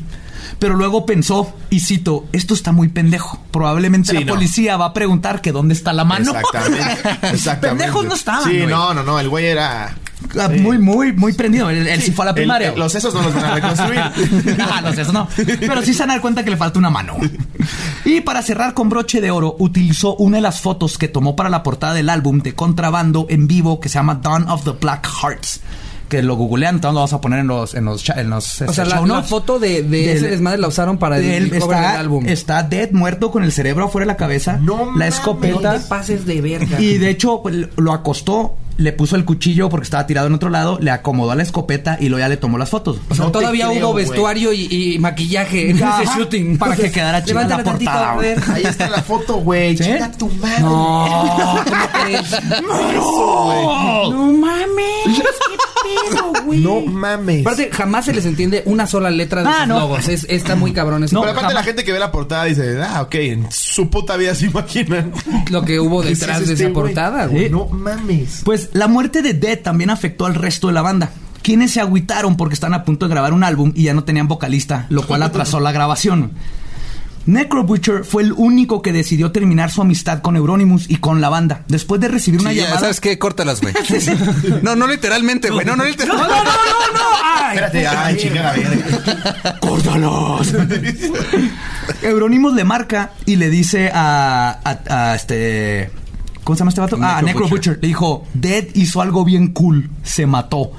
Pero 0.58 0.74
luego 0.76 1.04
pensó, 1.04 1.52
y 1.70 1.80
cito, 1.80 2.26
esto 2.32 2.54
está 2.54 2.72
muy 2.72 2.88
pendejo. 2.88 3.38
Probablemente 3.50 4.10
Sí, 4.10 4.14
la 4.18 4.24
no. 4.24 4.34
policía 4.34 4.76
va 4.76 4.86
a 4.86 4.92
preguntar 4.92 5.40
que 5.40 5.52
dónde 5.52 5.74
está 5.74 5.92
la 5.92 6.04
mano. 6.04 6.32
Exactamente. 6.32 6.92
Exactamente. 7.32 7.68
Pendejos 7.84 8.04
no 8.06 8.14
estaban, 8.14 8.44
Sí, 8.44 8.56
güey. 8.58 8.66
no, 8.66 8.94
no, 8.94 9.02
no. 9.02 9.18
El 9.20 9.28
güey 9.28 9.46
era. 9.46 9.94
Ah, 10.40 10.48
Muy, 10.48 10.78
muy, 10.78 11.12
muy 11.12 11.34
prendido. 11.34 11.68
Él, 11.68 11.86
él 11.86 12.00
sí 12.00 12.10
fue 12.10 12.24
a 12.24 12.26
la 12.26 12.30
El- 12.30 12.36
primaria. 12.36 12.68
el- 12.70 12.78
los 12.78 12.90
sesos 12.90 13.12
no 13.12 13.20
los 13.20 13.34
van 13.34 13.44
a 13.44 13.54
reconstruir. 13.56 14.00
ah, 14.60 14.80
los 14.82 14.94
sesos 14.94 15.12
no. 15.12 15.28
Pero 15.36 15.82
sí 15.82 15.92
se 15.92 16.00
van 16.00 16.10
a 16.10 16.12
dar 16.14 16.22
cuenta 16.22 16.42
que 16.44 16.50
le 16.50 16.56
falta 16.56 16.78
una 16.78 16.90
mano. 16.90 17.16
Y 18.06 18.20
para 18.20 18.42
cerrar 18.42 18.74
con 18.74 18.90
broche 18.90 19.20
de 19.22 19.30
oro, 19.30 19.56
utilizó 19.58 20.14
una 20.16 20.36
de 20.36 20.42
las 20.42 20.60
fotos 20.60 20.98
que 20.98 21.08
tomó 21.08 21.36
para 21.36 21.48
la 21.48 21.62
portada 21.62 21.94
del 21.94 22.10
álbum 22.10 22.40
de 22.40 22.54
contrabando 22.54 23.26
en 23.30 23.46
vivo 23.46 23.80
que 23.80 23.88
se 23.88 23.94
llama 23.94 24.16
Dawn 24.16 24.48
of 24.50 24.62
the 24.64 24.72
Black 24.72 25.08
Hearts. 25.22 25.60
Que 26.08 26.22
lo 26.22 26.36
googlean, 26.36 26.76
entonces 26.76 26.92
lo 26.94 27.00
vamos 27.00 27.12
a 27.14 27.20
poner 27.20 27.40
en 27.40 27.46
los, 27.46 27.74
en 27.74 27.84
los, 27.86 28.08
en 28.10 28.30
los 28.30 28.60
O 28.60 28.64
este, 28.64 28.74
sea, 28.74 28.84
la, 28.84 29.00
la 29.00 29.22
foto 29.22 29.58
de, 29.58 29.82
de 29.82 29.88
Del- 30.06 30.16
ese 30.16 30.28
desmadre 30.28 30.58
la 30.58 30.68
usaron 30.68 30.98
para 30.98 31.18
el, 31.18 31.24
Él 31.24 31.44
el 31.54 31.60
cover 31.60 31.76
está, 31.78 31.90
del 31.92 32.00
álbum. 32.00 32.26
está 32.26 32.62
dead, 32.62 32.90
muerto 32.92 33.30
con 33.30 33.42
el 33.42 33.52
cerebro 33.52 33.84
afuera 33.86 34.04
de 34.04 34.12
la 34.12 34.16
cabeza. 34.16 34.58
No 34.60 34.76
la 34.78 34.84
mames. 34.84 35.14
escopeta. 35.14 35.72
No 35.72 35.80
te 35.80 35.86
pases 35.88 36.26
de 36.26 36.40
verga. 36.40 36.80
Y 36.80 36.98
de 36.98 37.08
hecho, 37.10 37.40
pues, 37.42 37.56
lo 37.76 37.92
acostó, 37.92 38.54
le 38.76 38.92
puso 38.92 39.16
el 39.16 39.24
cuchillo 39.24 39.68
porque 39.68 39.84
estaba 39.84 40.06
tirado 40.06 40.26
en 40.26 40.34
otro 40.34 40.50
lado, 40.50 40.78
le 40.80 40.90
acomodó 40.90 41.30
a 41.30 41.36
la 41.36 41.42
escopeta 41.42 41.96
y 42.00 42.08
luego 42.08 42.20
ya 42.24 42.28
le 42.28 42.36
tomó 42.36 42.58
las 42.58 42.68
fotos. 42.70 42.98
O 43.08 43.14
sea, 43.14 43.24
No 43.26 43.30
todavía 43.32 43.68
creo, 43.70 43.86
hubo 43.88 43.94
vestuario 43.94 44.52
y, 44.52 44.66
y 44.94 44.98
maquillaje 44.98 45.70
en 45.70 45.76
ese 45.76 46.04
shooting. 46.16 46.58
para 46.58 46.76
que 46.76 46.90
quedara 46.90 47.24
chida 47.24 47.44
la 47.46 47.62
portada, 47.62 48.12
a 48.12 48.16
ver. 48.16 48.38
Ahí 48.52 48.64
está 48.64 48.88
la 48.90 49.02
foto, 49.02 49.36
güey. 49.36 49.76
¿Sí? 49.76 49.84
Chinga 49.84 50.12
tu 50.12 50.28
madre. 50.28 50.60
No, 50.60 51.60
¿cómo 51.64 52.04
crees? 52.04 52.30
No 54.10 54.32
mames. 54.32 55.22
¿Qué 55.84 56.10
pedo, 56.10 56.32
güey? 56.44 56.60
No 56.60 56.80
mames. 56.80 57.42
Aparte, 57.42 57.70
jamás 57.72 58.04
se 58.06 58.12
les 58.14 58.24
entiende 58.26 58.62
una 58.66 58.86
sola 58.86 59.10
letra 59.10 59.42
de 59.42 59.48
Ah, 59.48 59.58
sus 59.60 59.68
no. 59.68 59.78
logos. 59.80 60.08
Es, 60.08 60.26
está 60.28 60.56
muy 60.56 60.72
cabrón 60.72 61.04
eso. 61.04 61.14
No, 61.14 61.20
Pero 61.20 61.32
aparte 61.32 61.48
jamás. 61.48 61.54
la 61.54 61.62
gente 61.64 61.84
que 61.84 61.92
ve 61.92 61.98
la 61.98 62.10
portada 62.10 62.44
dice, 62.44 62.78
ah, 62.82 63.02
ok, 63.02 63.14
en 63.16 63.52
su 63.52 63.88
puta 63.90 64.16
vida 64.16 64.34
se 64.34 64.46
imaginan. 64.46 65.12
lo 65.50 65.62
que 65.62 65.78
hubo 65.80 66.02
¿Qué 66.02 66.10
es 66.12 66.18
detrás 66.20 66.40
este 66.40 66.54
de 66.56 66.64
esa 66.64 66.72
portada, 66.72 67.26
güey. 67.26 67.50
No 67.50 67.66
mames. 67.66 68.40
Pues 68.44 68.70
la 68.72 68.88
muerte 68.88 69.22
de 69.22 69.34
Dead 69.34 69.58
también 69.60 69.90
afectó 69.90 70.26
al 70.26 70.34
resto 70.34 70.66
de 70.68 70.72
la 70.72 70.82
banda. 70.82 71.10
Quienes 71.42 71.72
se 71.72 71.80
agüitaron 71.80 72.36
porque 72.38 72.54
están 72.54 72.72
a 72.72 72.84
punto 72.84 73.06
de 73.06 73.10
grabar 73.12 73.34
un 73.34 73.44
álbum 73.44 73.72
y 73.76 73.82
ya 73.84 73.92
no 73.94 74.04
tenían 74.04 74.28
vocalista, 74.28 74.86
lo 74.88 75.06
cual 75.06 75.22
atrasó 75.22 75.60
la 75.60 75.72
grabación. 75.72 76.32
Necro 77.26 77.64
Butcher 77.64 78.04
fue 78.04 78.22
el 78.22 78.32
único 78.32 78.82
que 78.82 78.92
decidió 78.92 79.32
terminar 79.32 79.70
su 79.70 79.80
amistad 79.80 80.20
con 80.20 80.36
Euronymous 80.36 80.90
y 80.90 80.96
con 80.96 81.20
la 81.20 81.28
banda. 81.30 81.64
Después 81.68 82.00
de 82.00 82.08
recibir 82.08 82.40
una 82.40 82.50
Sí, 82.50 82.56
llamada. 82.56 82.80
¿Sabes 82.80 83.00
qué? 83.00 83.18
Córtalas, 83.18 83.60
güey. 83.62 83.74
No, 84.62 84.76
no 84.76 84.86
literalmente, 84.86 85.50
güey. 85.50 85.64
No, 85.64 85.74
no 85.76 85.84
literalmente. 85.84 86.30
No, 86.30 86.36
no, 86.36 86.44
no, 86.44 86.50
no, 86.50 86.92
no. 86.92 87.00
Ay, 87.24 87.56
Espérate, 87.56 87.86
ay, 87.86 88.16
chingada. 88.18 88.54
¡Córtalos! 89.60 90.52
Euronymous 92.02 92.54
le 92.54 92.64
marca 92.64 93.12
y 93.26 93.36
le 93.36 93.50
dice 93.50 93.90
a, 93.92 94.58
a- 94.64 95.10
a 95.10 95.14
este. 95.14 95.90
¿Cómo 96.42 96.56
se 96.56 96.60
llama 96.60 96.68
este 96.70 96.80
vato? 96.82 96.98
ah, 97.00 97.18
a 97.18 97.22
Necro 97.22 97.40
Necro 97.40 97.48
Butcher. 97.48 97.74
Butcher. 97.74 97.78
Le 97.82 97.88
dijo: 97.88 98.26
Dead 98.34 98.64
hizo 98.74 99.00
algo 99.00 99.24
bien 99.24 99.48
cool. 99.52 99.90
Se 100.02 100.26
mató. 100.26 100.72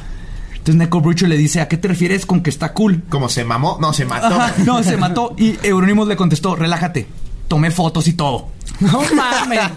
Entonces 0.65 0.79
Necro 0.79 0.99
Butcher 0.99 1.29
le 1.29 1.37
dice: 1.37 1.61
¿A 1.61 1.67
qué 1.67 1.77
te 1.77 1.87
refieres 1.87 2.25
con 2.25 2.41
que 2.41 2.49
está 2.49 2.73
cool? 2.73 3.03
¿Cómo 3.09 3.29
se 3.29 3.45
mamó? 3.45 3.77
No, 3.79 3.93
se 3.93 4.03
mató. 4.03 4.33
Ajá, 4.33 4.55
no, 4.65 4.81
se 4.81 4.97
mató. 4.97 5.35
Y 5.37 5.59
Euronymous 5.61 6.07
le 6.07 6.15
contestó: 6.15 6.55
Relájate. 6.55 7.05
Tomé 7.47 7.69
fotos 7.69 8.07
y 8.07 8.13
todo. 8.13 8.47
No 8.79 9.01
mames. 9.15 9.71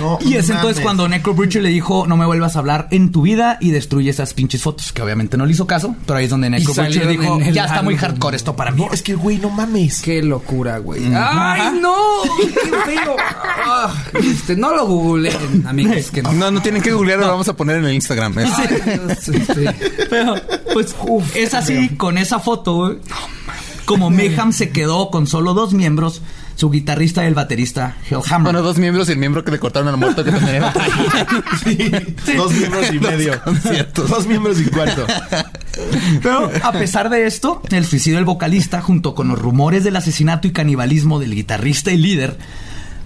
No 0.00 0.18
Y 0.20 0.34
es 0.36 0.50
entonces 0.50 0.82
cuando 0.82 1.08
Necro 1.08 1.34
Butcher 1.34 1.62
le 1.62 1.70
dijo: 1.70 2.06
No 2.06 2.16
me 2.16 2.26
vuelvas 2.26 2.56
a 2.56 2.58
hablar 2.60 2.88
en 2.90 3.10
tu 3.10 3.22
vida 3.22 3.56
y 3.60 3.70
destruye 3.70 4.10
esas 4.10 4.34
pinches 4.34 4.62
fotos. 4.62 4.92
Que 4.92 5.02
obviamente 5.02 5.36
no 5.36 5.46
le 5.46 5.52
hizo 5.52 5.66
caso, 5.66 5.96
pero 6.06 6.18
ahí 6.18 6.24
es 6.24 6.30
donde 6.30 6.50
Necro 6.50 6.74
salieron 6.74 7.08
dijo: 7.10 7.38
Ya 7.52 7.64
está 7.66 7.82
muy 7.82 7.96
hardcore 7.96 8.36
esto 8.36 8.54
para 8.54 8.70
mí. 8.70 8.82
No, 8.84 8.92
es 8.92 9.02
que, 9.02 9.14
güey, 9.14 9.38
no 9.38 9.50
mames. 9.50 10.02
Qué 10.02 10.22
locura, 10.22 10.78
güey. 10.78 11.02
¡Ay, 11.14 11.78
no! 11.80 11.94
¡Qué 12.36 12.70
feo! 12.92 13.16
Ah, 13.66 13.92
este, 14.22 14.56
no 14.56 14.74
lo 14.74 14.86
googleen, 14.86 15.66
amigos. 15.66 16.10
Que 16.10 16.22
no. 16.22 16.32
No, 16.32 16.50
no 16.50 16.60
tienen 16.62 16.82
que 16.82 16.92
googlearlo, 16.92 17.24
lo 17.26 17.32
vamos 17.32 17.48
a 17.48 17.56
poner 17.56 17.78
en 17.78 17.86
el 17.86 17.94
Instagram. 17.94 18.38
Es- 18.38 18.50
Ay, 18.58 18.68
Dios, 18.84 19.28
este. 19.28 19.72
Pero, 20.10 20.34
pues, 20.72 20.94
es 21.34 21.54
así, 21.54 21.88
con 21.96 22.18
esa 22.18 22.38
foto, 22.40 22.74
güey. 22.74 22.98
Como 23.84 24.10
Mayhem 24.10 24.52
se 24.52 24.70
quedó 24.70 25.10
con 25.10 25.26
solo 25.26 25.52
dos 25.54 25.74
miembros, 25.74 26.22
su 26.56 26.70
guitarrista 26.70 27.24
y 27.24 27.26
el 27.26 27.34
baterista 27.34 27.96
Hellhammer. 28.08 28.52
Bueno, 28.52 28.62
dos 28.62 28.78
miembros 28.78 29.08
y 29.08 29.12
el 29.12 29.18
miembro 29.18 29.44
que 29.44 29.50
le 29.50 29.58
cortaron 29.58 29.88
al 29.88 29.96
muerto 29.96 30.24
que 30.24 30.32
tenía. 30.32 30.72
Sí, 31.64 31.90
dos 32.36 32.52
miembros 32.52 32.92
y 32.92 32.98
medio. 33.00 33.40
conciertos. 33.42 34.08
Dos 34.08 34.26
miembros 34.26 34.60
y 34.60 34.64
cuarto. 34.66 35.06
Pero 36.22 36.50
a 36.62 36.72
pesar 36.72 37.10
de 37.10 37.26
esto, 37.26 37.62
el 37.70 37.84
suicidio 37.84 38.16
del 38.18 38.24
vocalista, 38.24 38.80
junto 38.80 39.14
con 39.14 39.28
los 39.28 39.38
rumores 39.38 39.84
del 39.84 39.96
asesinato 39.96 40.46
y 40.48 40.52
canibalismo 40.52 41.18
del 41.18 41.34
guitarrista 41.34 41.90
y 41.92 41.96
líder, 41.96 42.36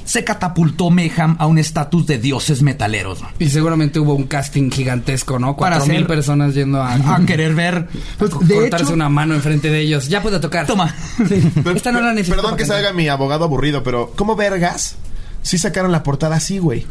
se 0.08 0.24
catapultó 0.24 0.88
Mayhem 0.88 1.36
a 1.38 1.46
un 1.46 1.58
estatus 1.58 2.06
de 2.06 2.16
dioses 2.16 2.62
metaleros. 2.62 3.18
Y 3.38 3.50
seguramente 3.50 4.00
hubo 4.00 4.14
un 4.14 4.24
casting 4.24 4.70
gigantesco, 4.70 5.38
¿no? 5.38 5.54
Para 5.54 5.76
Cuatro 5.76 5.92
mil 5.92 6.06
personas 6.06 6.54
yendo 6.54 6.82
a, 6.82 6.94
A 6.94 7.26
querer 7.26 7.54
ver. 7.54 7.88
Pues, 8.16 8.32
a 8.32 8.38
de 8.38 8.54
cortarse 8.54 8.86
hecho, 8.86 8.94
una 8.94 9.10
mano 9.10 9.34
enfrente 9.34 9.68
de 9.70 9.80
ellos. 9.80 10.08
Ya 10.08 10.22
puedo 10.22 10.40
tocar. 10.40 10.66
Toma. 10.66 10.94
Esta 11.74 11.92
no 11.92 12.00
la 12.00 12.14
necesito 12.14 12.36
Perdón 12.36 12.56
que 12.56 12.62
cantar. 12.62 12.78
salga 12.78 12.92
mi 12.94 13.06
abogado 13.08 13.44
aburrido, 13.44 13.82
pero 13.82 14.14
¿cómo 14.16 14.34
vergas? 14.34 14.96
Sí 15.42 15.58
sacaron 15.58 15.92
la 15.92 16.02
portada 16.02 16.36
así, 16.36 16.56
güey. 16.56 16.86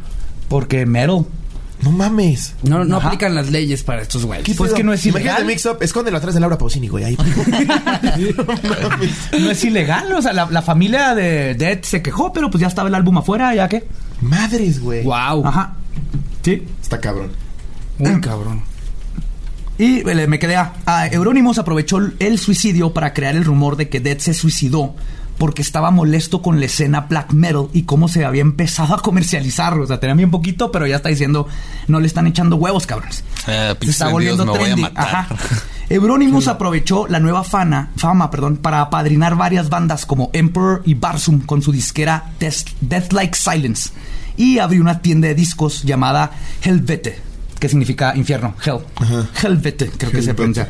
Porque 0.47 0.85
metal. 0.85 1.25
No 1.81 1.91
mames. 1.91 2.55
No, 2.63 2.83
no 2.85 2.97
Ajá. 2.97 3.07
aplican 3.07 3.35
las 3.35 3.51
leyes 3.51 3.83
para 3.83 4.01
estos 4.01 4.21
¿Qué 4.21 4.27
güeyes. 4.27 4.57
Pues 4.57 4.69
pedo? 4.69 4.77
que 4.77 4.83
no 4.83 4.93
es 4.93 5.05
Imagínate 5.05 5.41
ilegal. 5.41 5.45
Mix 5.45 5.65
Up, 5.67 5.77
escóndelo 5.81 6.17
atrás 6.17 6.33
de 6.33 6.39
Laura 6.39 6.57
Pausini, 6.57 6.87
güey. 6.87 7.03
Ahí. 7.03 7.17
No 8.37 8.89
mames. 8.89 9.11
No 9.39 9.51
es 9.51 9.63
ilegal. 9.63 10.11
O 10.13 10.21
sea, 10.21 10.33
la, 10.33 10.47
la 10.49 10.61
familia 10.61 11.13
de 11.13 11.55
Dead 11.55 11.81
se 11.83 12.01
quejó, 12.01 12.33
pero 12.33 12.49
pues 12.49 12.61
ya 12.61 12.67
estaba 12.67 12.89
el 12.89 12.95
álbum 12.95 13.17
afuera, 13.19 13.53
ya 13.53 13.67
que. 13.69 13.87
Madres, 14.21 14.79
güey. 14.81 15.03
Wow. 15.03 15.45
Ajá. 15.45 15.75
Sí. 16.43 16.63
Está 16.81 16.99
cabrón. 16.99 17.31
Muy 17.99 18.19
cabrón. 18.21 18.61
Y 19.77 19.99
eh, 20.09 20.27
me 20.27 20.39
quedé 20.39 20.55
a, 20.55 20.73
a 20.87 21.07
Euronymous 21.07 21.59
aprovechó 21.59 21.99
el 22.19 22.39
suicidio 22.39 22.93
para 22.93 23.13
crear 23.13 23.35
el 23.35 23.45
rumor 23.45 23.75
de 23.75 23.89
que 23.89 23.99
Dead 23.99 24.17
se 24.17 24.33
suicidó 24.33 24.95
porque 25.37 25.61
estaba 25.61 25.91
molesto 25.91 26.41
con 26.41 26.59
la 26.59 26.65
escena 26.65 27.01
black 27.01 27.33
metal 27.33 27.67
y 27.73 27.83
cómo 27.83 28.07
se 28.07 28.25
había 28.25 28.41
empezado 28.41 28.95
a 28.95 29.01
comercializar. 29.01 29.77
O 29.77 29.85
sea, 29.87 29.99
tenía 29.99 30.15
bien 30.15 30.31
poquito, 30.31 30.71
pero 30.71 30.87
ya 30.87 30.97
está 30.97 31.09
diciendo, 31.09 31.47
no 31.87 31.99
le 31.99 32.07
están 32.07 32.27
echando 32.27 32.55
huevos, 32.55 32.85
cabrones. 32.87 33.23
Eh, 33.47 33.75
Se 33.81 33.91
está 33.91 34.09
volviendo 34.09 34.51
trendy. 34.51 34.87
Ajá. 34.95 35.27
Euronymous 35.89 36.49
aprovechó 36.49 37.07
la 37.07 37.21
nueva 37.21 37.45
fana, 37.45 37.91
fama 37.95 38.29
perdón, 38.29 38.57
para 38.57 38.81
apadrinar 38.81 39.37
varias 39.37 39.69
bandas 39.69 40.05
como 40.05 40.29
Emperor 40.33 40.81
y 40.85 40.95
Barsum 40.95 41.39
con 41.39 41.61
su 41.61 41.71
disquera 41.71 42.31
Death, 42.39 42.67
Death 42.81 43.13
Like 43.13 43.37
Silence 43.37 43.91
y 44.35 44.59
abrió 44.59 44.81
una 44.81 45.01
tienda 45.01 45.29
de 45.29 45.35
discos 45.35 45.83
llamada 45.83 46.31
Helvete, 46.61 47.19
que 47.59 47.69
significa 47.69 48.15
infierno, 48.15 48.53
Hell. 48.63 48.79
Helvete, 49.41 49.89
creo 49.97 50.11
que 50.11 50.21
se 50.21 50.33
pronuncia. 50.33 50.69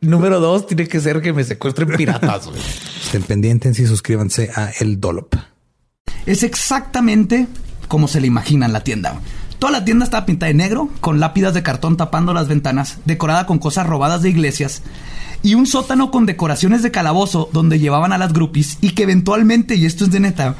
Número 0.00 0.40
dos, 0.40 0.66
tiene 0.66 0.88
que 0.88 1.00
ser 1.00 1.20
que 1.20 1.32
me 1.32 1.44
secuestren 1.44 1.88
piratas. 1.96 2.46
güey. 2.46 2.60
Estén 3.04 3.22
pendientes 3.22 3.78
y 3.78 3.86
suscríbanse 3.86 4.50
a 4.54 4.70
El 4.80 5.00
Dolop. 5.00 5.34
Es 6.26 6.42
exactamente 6.42 7.46
como 7.88 8.08
se 8.08 8.20
le 8.20 8.26
imagina 8.26 8.66
en 8.66 8.72
la 8.72 8.84
tienda. 8.84 9.20
Toda 9.58 9.72
la 9.72 9.84
tienda 9.84 10.04
estaba 10.04 10.24
pintada 10.24 10.48
de 10.48 10.54
negro, 10.54 10.88
con 11.00 11.20
lápidas 11.20 11.52
de 11.52 11.62
cartón 11.62 11.96
tapando 11.96 12.32
las 12.32 12.48
ventanas, 12.48 12.98
decorada 13.04 13.44
con 13.44 13.58
cosas 13.58 13.86
robadas 13.86 14.22
de 14.22 14.30
iglesias, 14.30 14.82
y 15.42 15.54
un 15.54 15.66
sótano 15.66 16.10
con 16.10 16.24
decoraciones 16.24 16.82
de 16.82 16.90
calabozo 16.90 17.50
donde 17.52 17.78
llevaban 17.78 18.12
a 18.12 18.18
las 18.18 18.32
groupies 18.32 18.78
y 18.80 18.90
que 18.90 19.02
eventualmente, 19.02 19.74
y 19.74 19.86
esto 19.86 20.04
es 20.04 20.10
de 20.10 20.20
neta, 20.20 20.54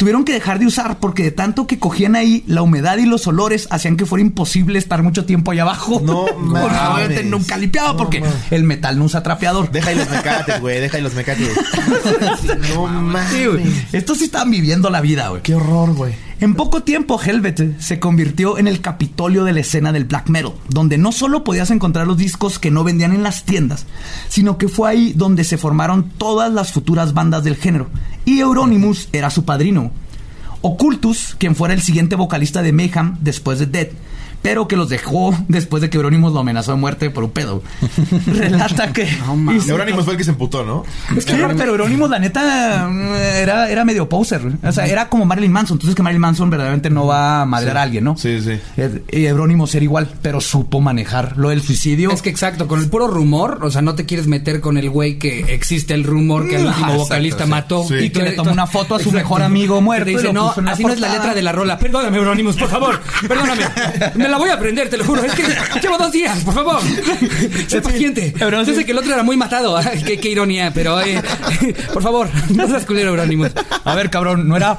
tuvieron 0.00 0.24
que 0.24 0.32
dejar 0.32 0.58
de 0.58 0.66
usar 0.66 0.98
porque 0.98 1.22
de 1.22 1.30
tanto 1.30 1.66
que 1.66 1.78
cogían 1.78 2.16
ahí, 2.16 2.42
la 2.46 2.62
humedad 2.62 2.96
y 2.96 3.04
los 3.04 3.26
olores 3.26 3.68
hacían 3.70 3.98
que 3.98 4.06
fuera 4.06 4.22
imposible 4.22 4.78
estar 4.78 5.02
mucho 5.02 5.26
tiempo 5.26 5.50
allá 5.50 5.62
abajo. 5.62 6.00
No 6.02 6.24
Porque 6.24 6.34
mames. 6.42 6.80
obviamente 6.94 7.24
nunca 7.24 7.58
limpiaba 7.58 7.90
No 7.90 7.96
porque 7.98 8.20
mames. 8.20 8.34
el 8.50 8.64
metal 8.64 8.98
no 8.98 9.04
usa 9.04 9.22
trapeador. 9.22 9.70
Deja 9.70 9.90
ahí 9.90 9.96
los 9.96 10.08
mecates, 10.08 10.58
güey. 10.60 10.80
Deja 10.80 10.96
ahí 10.96 11.02
los 11.02 11.12
mecates. 11.12 11.46
no 12.74 12.86
Sí, 13.30 13.46
mames. 13.46 13.84
Estos 13.92 14.16
sí 14.18 14.24
estaban 14.24 14.50
viviendo 14.50 14.88
la 14.88 15.02
vida, 15.02 15.28
güey. 15.28 15.42
Qué 15.42 15.54
horror, 15.54 15.92
güey. 15.94 16.14
En 16.40 16.54
poco 16.54 16.82
tiempo, 16.82 17.20
Helvet 17.20 17.78
se 17.80 18.00
convirtió 18.00 18.56
en 18.56 18.66
el 18.66 18.80
capitolio 18.80 19.44
de 19.44 19.52
la 19.52 19.60
escena 19.60 19.92
del 19.92 20.06
black 20.06 20.30
metal, 20.30 20.54
donde 20.70 20.96
no 20.96 21.12
solo 21.12 21.44
podías 21.44 21.70
encontrar 21.70 22.06
los 22.06 22.16
discos 22.16 22.58
que 22.58 22.70
no 22.70 22.82
vendían 22.82 23.12
en 23.12 23.22
las 23.22 23.44
tiendas, 23.44 23.84
sino 24.28 24.56
que 24.56 24.68
fue 24.68 24.88
ahí 24.88 25.12
donde 25.12 25.44
se 25.44 25.58
formaron 25.58 26.08
todas 26.16 26.50
las 26.50 26.72
futuras 26.72 27.12
bandas 27.12 27.44
del 27.44 27.56
género. 27.56 27.88
Y 28.24 28.40
Euronymous 28.40 29.10
era 29.12 29.28
su 29.28 29.44
padrino. 29.44 29.92
Ocultus, 30.62 31.36
quien 31.36 31.54
fuera 31.54 31.74
el 31.74 31.82
siguiente 31.82 32.16
vocalista 32.16 32.62
de 32.62 32.72
Mayhem 32.72 33.18
después 33.20 33.58
de 33.58 33.66
Dead, 33.66 33.88
pero 34.42 34.66
que 34.68 34.76
los 34.76 34.88
dejó 34.88 35.34
después 35.48 35.80
de 35.82 35.90
que 35.90 35.96
Euronymous 35.98 36.32
lo 36.32 36.40
amenazó 36.40 36.72
de 36.72 36.78
muerte 36.78 37.10
por 37.10 37.24
un 37.24 37.30
pedo. 37.30 37.62
Relata 38.26 38.92
que... 38.92 39.02
y 39.04 39.60
se- 39.60 39.70
Euronymous 39.70 40.04
fue 40.04 40.14
el 40.14 40.18
que 40.18 40.24
se 40.24 40.30
emputó, 40.30 40.64
¿no? 40.64 40.84
es 41.16 41.24
que, 41.24 41.34
pero 41.34 41.72
Euronymous, 41.72 42.10
la 42.10 42.18
neta, 42.18 42.88
mm, 42.90 43.14
era, 43.36 43.70
era 43.70 43.84
medio 43.84 44.08
poser. 44.08 44.42
O 44.62 44.72
sea, 44.72 44.86
era 44.86 45.08
como 45.08 45.24
Marilyn 45.24 45.52
Manson. 45.52 45.76
Entonces 45.76 45.94
que 45.94 46.02
Marilyn 46.02 46.20
Manson 46.22 46.50
verdaderamente 46.50 46.90
no 46.90 47.06
va 47.06 47.42
a 47.42 47.46
madrear 47.46 47.76
a 47.78 47.82
alguien, 47.82 48.04
¿no? 48.04 48.16
Sí, 48.16 48.40
sí. 48.40 48.58
Y 49.12 49.26
Euronymous 49.26 49.74
era 49.74 49.84
igual, 49.84 50.08
pero 50.22 50.40
supo 50.40 50.80
manejar 50.80 51.36
lo 51.36 51.50
del 51.50 51.62
suicidio. 51.62 52.10
Es 52.10 52.22
que 52.22 52.30
exacto, 52.30 52.66
con 52.68 52.80
el 52.80 52.88
puro 52.88 53.06
rumor, 53.08 53.58
o 53.62 53.70
sea, 53.70 53.82
no 53.82 53.94
te 53.94 54.06
quieres 54.06 54.26
meter 54.26 54.60
con 54.60 54.76
el 54.78 54.88
güey 54.90 55.18
que 55.18 55.52
existe 55.54 55.94
el 55.94 56.04
rumor 56.04 56.48
que 56.48 56.56
el 56.56 56.66
último 56.66 56.86
Ajá, 56.86 56.96
vocalista 56.96 57.46
mató. 57.46 57.84
sí. 57.86 57.94
Y 57.96 58.10
que 58.10 58.22
le 58.22 58.32
tomó 58.32 58.52
una 58.52 58.66
foto 58.66 58.94
a 58.94 58.98
su 59.00 59.12
mejor 59.12 59.42
amigo 59.42 59.80
muerto 59.80 60.10
y 60.10 60.14
dice, 60.16 60.32
no, 60.32 60.50
así 60.50 60.60
no 60.62 60.70
es 60.92 61.00
la 61.00 61.08
portada". 61.08 61.12
letra 61.14 61.34
de 61.34 61.42
la 61.42 61.52
rola. 61.52 61.78
Perdóname, 61.78 62.16
Euronymous, 62.18 62.56
por 62.56 62.68
favor. 62.68 63.00
Perdóname. 63.26 63.62
Me 64.14 64.28
la 64.30 64.38
voy 64.38 64.48
a 64.50 64.54
aprender, 64.54 64.88
te 64.88 64.96
lo 64.96 65.04
juro. 65.04 65.22
Es 65.24 65.32
que 65.34 65.42
llevo 65.82 65.98
dos 65.98 66.12
días, 66.12 66.38
por 66.44 66.54
favor. 66.54 66.80
Sé 67.66 67.80
paciente. 67.82 68.32
Yo 68.38 68.64
sé 68.74 68.84
que 68.84 68.92
el 68.92 68.98
otro 68.98 69.12
era 69.12 69.22
muy 69.22 69.36
matado. 69.36 69.76
Ay, 69.76 70.02
qué, 70.04 70.18
qué 70.18 70.30
ironía, 70.30 70.72
pero 70.72 71.00
eh, 71.00 71.22
por 71.92 72.02
favor, 72.02 72.28
no 72.54 72.66
seas 72.68 72.84
culero, 72.86 73.10
Euronymous. 73.10 73.50
A 73.84 73.94
ver, 73.94 74.10
cabrón, 74.10 74.48
no 74.48 74.56
era. 74.56 74.76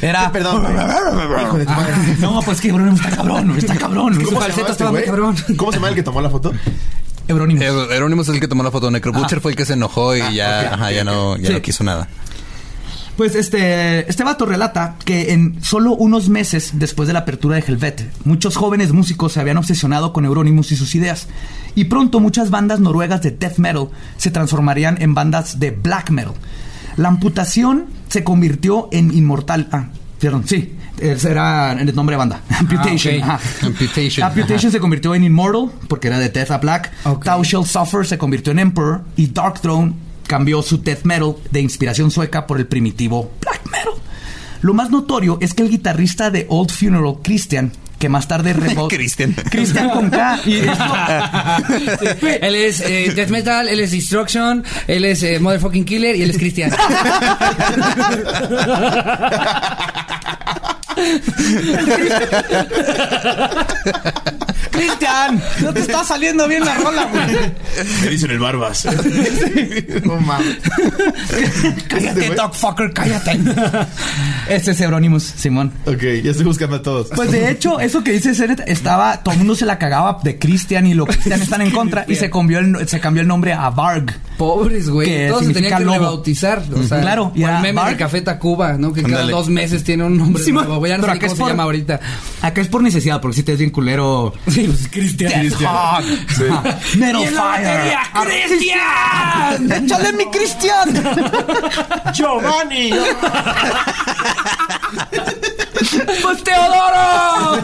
Era. 0.00 0.30
Perdón. 0.32 0.62
güey. 0.62 1.42
Hijo 1.44 1.58
de 1.58 1.66
tu 1.66 1.72
madre. 1.72 1.94
No, 2.20 2.40
pues 2.42 2.60
que 2.60 2.68
Euronymous 2.68 3.00
está 3.00 3.16
cabrón, 3.16 3.56
está 3.58 3.74
cabrón. 3.76 4.14
Su 4.14 4.22
¿Cómo 4.22 4.40
se 4.42 4.48
llamaba 4.48 4.60
este 4.60 4.72
estaba 4.72 4.90
muy 4.90 5.00
güey? 5.00 5.10
cabrón. 5.10 5.36
¿Cómo 5.56 5.72
se 5.72 5.76
llama 5.78 5.88
el 5.88 5.94
que 5.94 6.02
tomó 6.02 6.20
la 6.20 6.30
foto? 6.30 6.52
Euronymous. 7.28 7.64
Euronymous 7.64 8.28
es 8.28 8.34
el 8.34 8.40
que 8.40 8.48
tomó 8.48 8.62
la 8.62 8.70
foto. 8.70 8.90
Necrobutcher 8.90 9.40
fue 9.40 9.52
el 9.52 9.56
que 9.56 9.64
se 9.64 9.74
enojó 9.74 10.16
y 10.16 10.34
ya, 10.34 10.74
ajá, 10.74 10.86
ok, 10.86 10.92
ya 10.92 11.04
no, 11.04 11.36
ya 11.36 11.48
Sí. 11.48 11.52
no 11.54 11.62
quiso 11.62 11.84
nada. 11.84 12.08
Pues 13.16 13.34
este, 13.34 14.08
este 14.08 14.24
vato 14.24 14.46
relata 14.46 14.96
que 15.04 15.32
en 15.32 15.62
solo 15.62 15.92
unos 15.94 16.30
meses 16.30 16.70
después 16.74 17.06
de 17.06 17.12
la 17.12 17.20
apertura 17.20 17.56
de 17.56 17.64
Helvet, 17.66 18.10
muchos 18.24 18.56
jóvenes 18.56 18.92
músicos 18.92 19.34
se 19.34 19.40
habían 19.40 19.58
obsesionado 19.58 20.12
con 20.12 20.24
Euronymous 20.24 20.72
y 20.72 20.76
sus 20.76 20.94
ideas. 20.94 21.28
Y 21.74 21.84
pronto 21.84 22.20
muchas 22.20 22.50
bandas 22.50 22.80
noruegas 22.80 23.22
de 23.22 23.30
death 23.30 23.58
metal 23.58 23.88
se 24.16 24.30
transformarían 24.30 25.00
en 25.00 25.14
bandas 25.14 25.60
de 25.60 25.72
black 25.72 26.10
metal. 26.10 26.34
La 26.96 27.08
amputación 27.08 27.86
se 28.08 28.24
convirtió 28.24 28.88
en 28.92 29.12
inmortal. 29.12 29.68
Ah, 29.72 29.88
perdón, 30.18 30.44
sí. 30.46 30.76
Ese 30.98 31.30
era 31.30 31.72
el 31.72 31.94
nombre 31.94 32.14
de 32.14 32.18
banda. 32.18 32.42
Amputation. 32.48 33.16
ok. 33.16 33.22
ajá. 33.22 33.40
Amputation. 33.66 34.26
Amputation 34.26 34.72
se 34.72 34.78
convirtió 34.78 35.14
en 35.14 35.24
Immortal 35.24 35.70
porque 35.88 36.08
era 36.08 36.18
de 36.18 36.28
Death 36.28 36.50
a 36.50 36.58
Black. 36.58 36.92
Ok. 37.04 37.24
Thou 37.24 37.42
Shall 37.42 37.66
Suffer 37.66 38.06
se 38.06 38.18
convirtió 38.18 38.52
en 38.52 38.60
Emperor. 38.60 39.02
Y 39.16 39.26
Dark 39.28 39.60
Throne 39.60 39.94
cambió 40.32 40.62
su 40.62 40.78
death 40.78 41.04
metal 41.04 41.34
de 41.50 41.60
inspiración 41.60 42.10
sueca 42.10 42.46
por 42.46 42.58
el 42.58 42.66
primitivo 42.66 43.30
black 43.42 43.66
metal. 43.66 43.92
Lo 44.62 44.72
más 44.72 44.90
notorio 44.90 45.36
es 45.42 45.52
que 45.52 45.62
el 45.62 45.68
guitarrista 45.68 46.30
de 46.30 46.46
Old 46.48 46.70
Funeral, 46.70 47.16
Christian, 47.22 47.70
que 48.02 48.08
más 48.08 48.26
tarde 48.26 48.52
rebotó. 48.64 48.88
Christian. 48.88 49.32
Christian 49.48 49.88
con 49.90 50.10
K. 50.10 50.40
Y 50.46 50.56
esto- 50.58 52.26
Él 52.42 52.54
es 52.56 52.80
eh, 52.80 53.12
Death 53.14 53.28
Metal, 53.30 53.68
él 53.68 53.78
es 53.78 53.92
Destruction, 53.92 54.64
él 54.88 55.04
es 55.04 55.22
eh, 55.22 55.38
Motherfucking 55.38 55.84
Killer 55.84 56.16
y 56.16 56.22
él 56.24 56.30
es 56.30 56.36
Christian. 56.38 56.72
Cristian, 64.70 65.42
no 65.60 65.72
te 65.72 65.80
está 65.80 66.02
saliendo 66.04 66.48
bien 66.48 66.64
la 66.64 66.74
rola, 66.76 67.04
güey. 67.06 67.52
Me 68.02 68.08
dicen 68.10 68.30
el 68.30 68.38
barbas. 68.38 68.86
no 70.04 70.16
mames. 70.20 70.56
Cállate, 71.88 72.30
dogfucker, 72.34 72.92
cállate. 72.92 73.38
Este 74.48 74.70
es 74.70 74.80
Euronymous, 74.80 75.22
Simón. 75.36 75.72
Ok, 75.84 76.02
ya 76.22 76.30
estoy 76.30 76.46
buscando 76.46 76.76
a 76.76 76.82
todos. 76.82 77.08
Pues 77.14 77.30
de 77.30 77.50
hecho, 77.50 77.80
eso 77.92 78.02
que 78.02 78.12
dice 78.12 78.34
Zenet 78.34 78.62
estaba, 78.66 79.22
todo 79.22 79.32
el 79.34 79.38
mundo 79.40 79.54
se 79.54 79.66
la 79.66 79.78
cagaba 79.78 80.18
de 80.22 80.38
Cristian 80.38 80.86
y 80.86 80.94
los 80.94 81.06
cristianos 81.06 81.42
están 81.42 81.60
en 81.60 81.70
contra 81.70 82.06
y 82.08 82.14
se 82.16 82.30
cambió 82.30 82.58
el, 82.58 82.88
se 82.88 82.98
cambió 83.00 83.20
el 83.20 83.28
nombre 83.28 83.52
a 83.52 83.68
Varg. 83.70 84.18
Pobres, 84.38 84.88
güey. 84.88 85.06
Que 85.08 85.28
Todos 85.28 85.44
se 85.44 85.52
tenían 85.52 85.78
que 85.78 85.84
lobo. 85.84 85.98
rebautizar. 85.98 86.62
O 86.74 86.82
sea, 86.82 87.00
Claro, 87.02 87.32
y 87.34 87.42
el 87.44 87.52
meme 87.60 87.72
Bart. 87.72 87.90
de 87.90 87.96
Café 87.96 88.22
Tacuba, 88.22 88.72
¿no? 88.78 88.92
Que 88.94 89.02
cada 89.02 89.24
dos 89.24 89.48
meses 89.50 89.84
tiene 89.84 90.04
un 90.04 90.16
nombre 90.16 90.42
Sí, 90.42 90.52
nuevo. 90.52 90.84
Ya 90.86 90.96
no 90.96 91.04
sé 91.04 91.12
cómo 91.18 91.26
es 91.26 91.32
se 91.32 91.38
por- 91.38 91.48
llama 91.50 91.62
ahorita. 91.64 92.00
Acá 92.40 92.60
es 92.62 92.68
por 92.68 92.82
necesidad, 92.82 93.20
porque 93.20 93.36
si 93.36 93.42
te 93.42 93.52
es 93.52 93.58
bien 93.58 93.70
culero. 93.70 94.32
Sí, 94.48 94.62
pues 94.66 94.88
Cristian. 94.90 95.42
Death 95.48 95.60
Hog. 95.60 96.04
Metal 96.98 97.26
Fire. 97.28 98.48
¡Cristian! 98.48 99.84
¡Échale 99.84 100.12
mi 100.14 100.24
Cristian! 100.30 100.94
Giovanni. 102.14 102.90
¡Pues 106.22 106.44
Teodoro! 106.44 107.62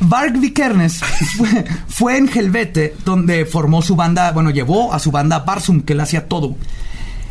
Varg 0.00 0.38
Vikernes 0.38 1.00
fue, 1.36 1.64
fue 1.88 2.16
en 2.18 2.28
Helvete 2.28 2.94
donde 3.04 3.44
formó 3.46 3.82
su 3.82 3.96
banda, 3.96 4.32
bueno, 4.32 4.50
llevó 4.50 4.92
a 4.92 4.98
su 4.98 5.10
banda 5.10 5.40
Barsum, 5.40 5.82
que 5.82 5.94
le 5.94 6.02
hacía 6.02 6.28
todo. 6.28 6.54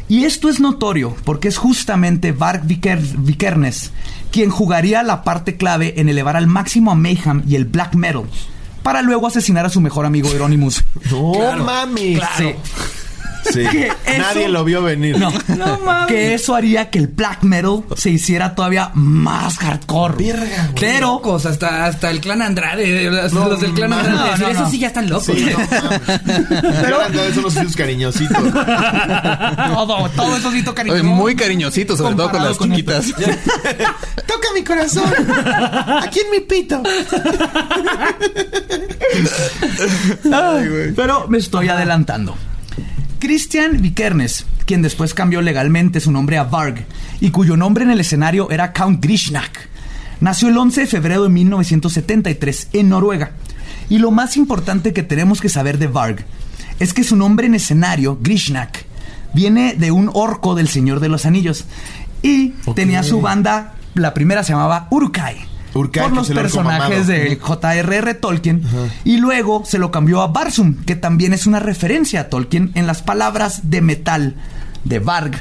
Y 0.09 0.25
esto 0.25 0.49
es 0.49 0.59
notorio 0.59 1.15
porque 1.23 1.47
es 1.47 1.57
justamente 1.57 2.31
Varg 2.33 2.63
Viker- 2.65 3.15
Vikernes 3.17 3.91
quien 4.31 4.49
jugaría 4.49 5.03
la 5.03 5.23
parte 5.23 5.57
clave 5.57 5.93
en 5.97 6.09
elevar 6.09 6.35
al 6.35 6.47
máximo 6.47 6.91
a 6.91 6.95
Mayhem 6.95 7.43
y 7.47 7.55
el 7.55 7.65
black 7.65 7.93
metal, 7.95 8.23
para 8.81 9.01
luego 9.01 9.27
asesinar 9.27 9.65
a 9.65 9.69
su 9.69 9.79
mejor 9.79 10.05
amigo 10.05 10.29
Euronymous. 10.29 10.83
No 11.57 11.63
mames. 11.65 12.19
Sí. 12.37 12.55
Sí. 13.51 13.63
Que 13.71 13.87
eso- 13.87 13.95
Nadie 14.17 14.49
lo 14.49 14.63
vio 14.63 14.81
venir. 14.83 15.17
No, 15.19 15.31
que 16.07 16.33
eso 16.33 16.55
haría 16.55 16.89
que 16.89 16.99
el 16.99 17.07
black 17.07 17.43
metal 17.43 17.83
se 17.95 18.09
hiciera 18.09 18.55
todavía 18.55 18.91
más 18.93 19.57
hardcore. 19.57 20.15
Verga, 20.17 20.67
güey. 20.71 20.79
Pero 20.79 21.07
Locos, 21.13 21.45
hasta, 21.45 21.85
hasta 21.85 22.09
el 22.09 22.19
clan 22.19 22.41
Andrade. 22.41 23.09
Los, 23.11 23.33
los 23.33 23.59
del 23.59 23.73
clan 23.73 23.91
no, 23.91 23.97
Andrade. 23.97 24.17
no, 24.17 24.37
no, 24.37 24.47
Eso 24.49 24.61
no. 24.61 24.69
sí 24.69 24.79
ya 24.79 24.87
están 24.87 25.09
locos. 25.09 25.25
Sí, 25.25 25.45
no 25.51 25.57
mames. 25.57 26.01
Pero 26.81 27.01
Andrade 27.01 27.33
son 27.33 27.43
los 27.43 27.75
cariñositos. 27.75 28.37
todo, 28.53 30.09
todo 30.09 30.37
eso 30.37 30.51
sí 30.51 30.63
Oye, 30.89 31.03
muy 31.03 31.35
cariñosito, 31.35 31.95
sobre 31.95 32.15
todo 32.15 32.31
con 32.31 32.43
las 32.43 32.57
con 32.57 32.69
chiquitas. 32.69 33.05
Toca 33.15 34.47
mi 34.53 34.63
corazón. 34.63 35.03
Aquí 36.01 36.19
en 36.19 36.31
mi 36.31 36.39
pito. 36.41 36.81
Ay, 40.31 40.93
Pero 40.95 41.27
me 41.27 41.37
estoy 41.37 41.69
adelantando. 41.69 42.35
Christian 43.23 43.81
Vikernes, 43.81 44.45
quien 44.65 44.81
después 44.81 45.13
cambió 45.13 45.41
legalmente 45.41 46.01
su 46.01 46.11
nombre 46.11 46.37
a 46.37 46.43
Varg 46.43 46.85
y 47.21 47.29
cuyo 47.29 47.55
nombre 47.55 47.85
en 47.85 47.91
el 47.91 48.01
escenario 48.01 48.51
era 48.51 48.73
Count 48.73 49.01
Grishnak, 49.01 49.69
nació 50.19 50.49
el 50.49 50.57
11 50.57 50.81
de 50.81 50.87
febrero 50.87 51.23
de 51.23 51.29
1973 51.29 52.67
en 52.73 52.89
Noruega. 52.89 53.31
Y 53.87 53.99
lo 53.99 54.11
más 54.11 54.35
importante 54.35 54.91
que 54.91 55.03
tenemos 55.03 55.39
que 55.39 55.47
saber 55.47 55.77
de 55.77 55.87
Varg 55.87 56.25
es 56.81 56.93
que 56.93 57.05
su 57.05 57.15
nombre 57.15 57.47
en 57.47 57.55
escenario, 57.55 58.19
Grishnak, 58.21 58.85
viene 59.33 59.73
de 59.75 59.91
un 59.91 60.11
orco 60.13 60.53
del 60.53 60.67
Señor 60.67 60.99
de 60.99 61.07
los 61.07 61.25
Anillos 61.25 61.63
y 62.21 62.49
tenía 62.75 63.03
su 63.03 63.21
banda, 63.21 63.75
la 63.93 64.13
primera 64.13 64.43
se 64.43 64.51
llamaba 64.51 64.89
Urukai. 64.91 65.52
Por 66.09 66.15
los 66.17 66.27
personajes 66.43 67.07
de 67.07 67.35
J.R.R. 67.41 68.13
Tolkien 68.13 68.61
y 69.03 69.17
luego 69.17 69.63
se 69.65 69.79
lo 69.79 69.89
cambió 69.91 70.21
a 70.21 70.27
Barsum, 70.27 70.75
que 70.85 70.95
también 70.95 71.33
es 71.33 71.47
una 71.47 71.59
referencia 71.59 72.21
a 72.21 72.29
Tolkien 72.29 72.71
en 72.75 72.85
las 72.87 73.01
palabras 73.01 73.69
de 73.69 73.81
metal 73.81 74.35
de 74.83 74.99
Varg. 74.99 75.31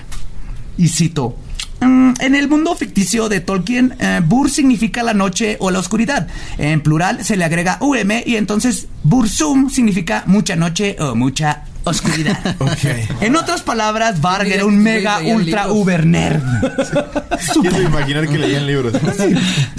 Y 0.79 0.89
cito. 0.89 1.37
"Mm, 1.81 2.15
En 2.21 2.35
el 2.35 2.49
mundo 2.49 2.75
ficticio 2.75 3.29
de 3.29 3.41
Tolkien, 3.41 3.95
eh, 3.99 4.21
Bur 4.25 4.49
significa 4.51 5.03
la 5.03 5.13
noche 5.15 5.57
o 5.61 5.71
la 5.71 5.81
oscuridad. 5.81 6.29
En 6.57 6.81
plural 6.81 7.25
se 7.25 7.37
le 7.37 7.45
agrega 7.45 7.77
UM 7.81 8.23
y 8.25 8.37
entonces 8.37 8.87
Bursum 9.03 9.69
significa 9.69 10.23
mucha 10.27 10.55
noche 10.57 10.97
o 11.01 11.15
mucha 11.15 11.65
oscuridad. 11.85 12.57
Ok. 12.59 13.21
En 13.21 13.37
otras 13.37 13.63
palabras, 13.63 14.21
Varg 14.21 14.47
era 14.49 14.65
un 14.65 14.79
mega 14.79 15.19
ultra 15.21 15.63
libros. 15.65 15.83
uber 15.83 16.07
nerd. 16.07 16.43
Quiero 17.61 17.83
imaginar 17.83 18.29
que 18.29 18.39
leían 18.39 18.67
libros. 18.67 18.93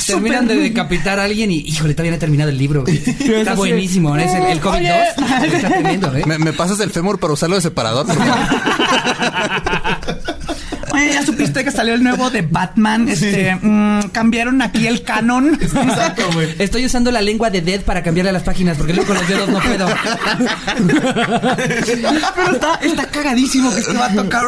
Terminan 0.06 0.48
de 0.48 0.56
decapitar 0.56 1.20
a 1.20 1.24
alguien 1.24 1.52
y, 1.52 1.60
híjole, 1.60 1.94
todavía 1.94 2.12
no 2.12 2.18
he 2.18 2.20
terminado 2.20 2.50
el 2.50 2.58
libro. 2.58 2.82
güey. 2.84 2.98
Está 3.20 3.54
buenísimo. 3.56 4.16
¿no? 4.16 4.22
Es 4.22 4.34
el, 4.34 4.44
el 4.44 4.62
COVID-2. 4.62 5.54
Está 5.54 5.68
tremendo, 5.70 6.16
¿eh? 6.16 6.24
¿Me, 6.26 6.38
me 6.40 6.54
pasas 6.54 6.80
el 6.82 6.92
fémur 6.92 7.20
para 7.20 7.34
usarlo 7.34 7.56
de 7.56 7.62
separador? 7.62 8.06
Oye, 10.94 11.12
ya 11.14 11.26
supiste 11.26 11.64
que 11.64 11.72
salió 11.72 11.94
el 11.96 12.04
nuevo 12.04 12.30
de 12.30 12.42
Batman. 12.44 13.10
Este, 13.10 13.56
mm, 13.62 14.10
cambiaron 14.12 14.62
aquí 14.62 14.88
el 14.88 15.04
canon. 15.04 15.58
Exacto, 15.62 16.24
güey. 16.34 16.50
Estoy 16.60 16.86
usando 16.86 17.12
la 17.12 17.22
lengua 17.22 17.50
de 17.50 17.62
Dead 17.62 17.82
para 17.82 18.04
cambiarle 18.04 18.30
a 18.30 18.34
las 18.34 18.44
páginas 18.44 18.78
porque 18.78 18.94
luego 18.94 19.08
con 19.08 19.18
los 19.18 19.28
dedos 19.28 19.50
no 19.50 19.60
puedo. 19.60 19.88
Pero 22.36 22.52
está, 22.54 22.76
está 22.76 23.06
cagadísimo 23.08 23.74
que 23.74 23.80
este 23.80 23.94
va 23.94 24.06
a 24.08 24.14
tocar. 24.14 24.44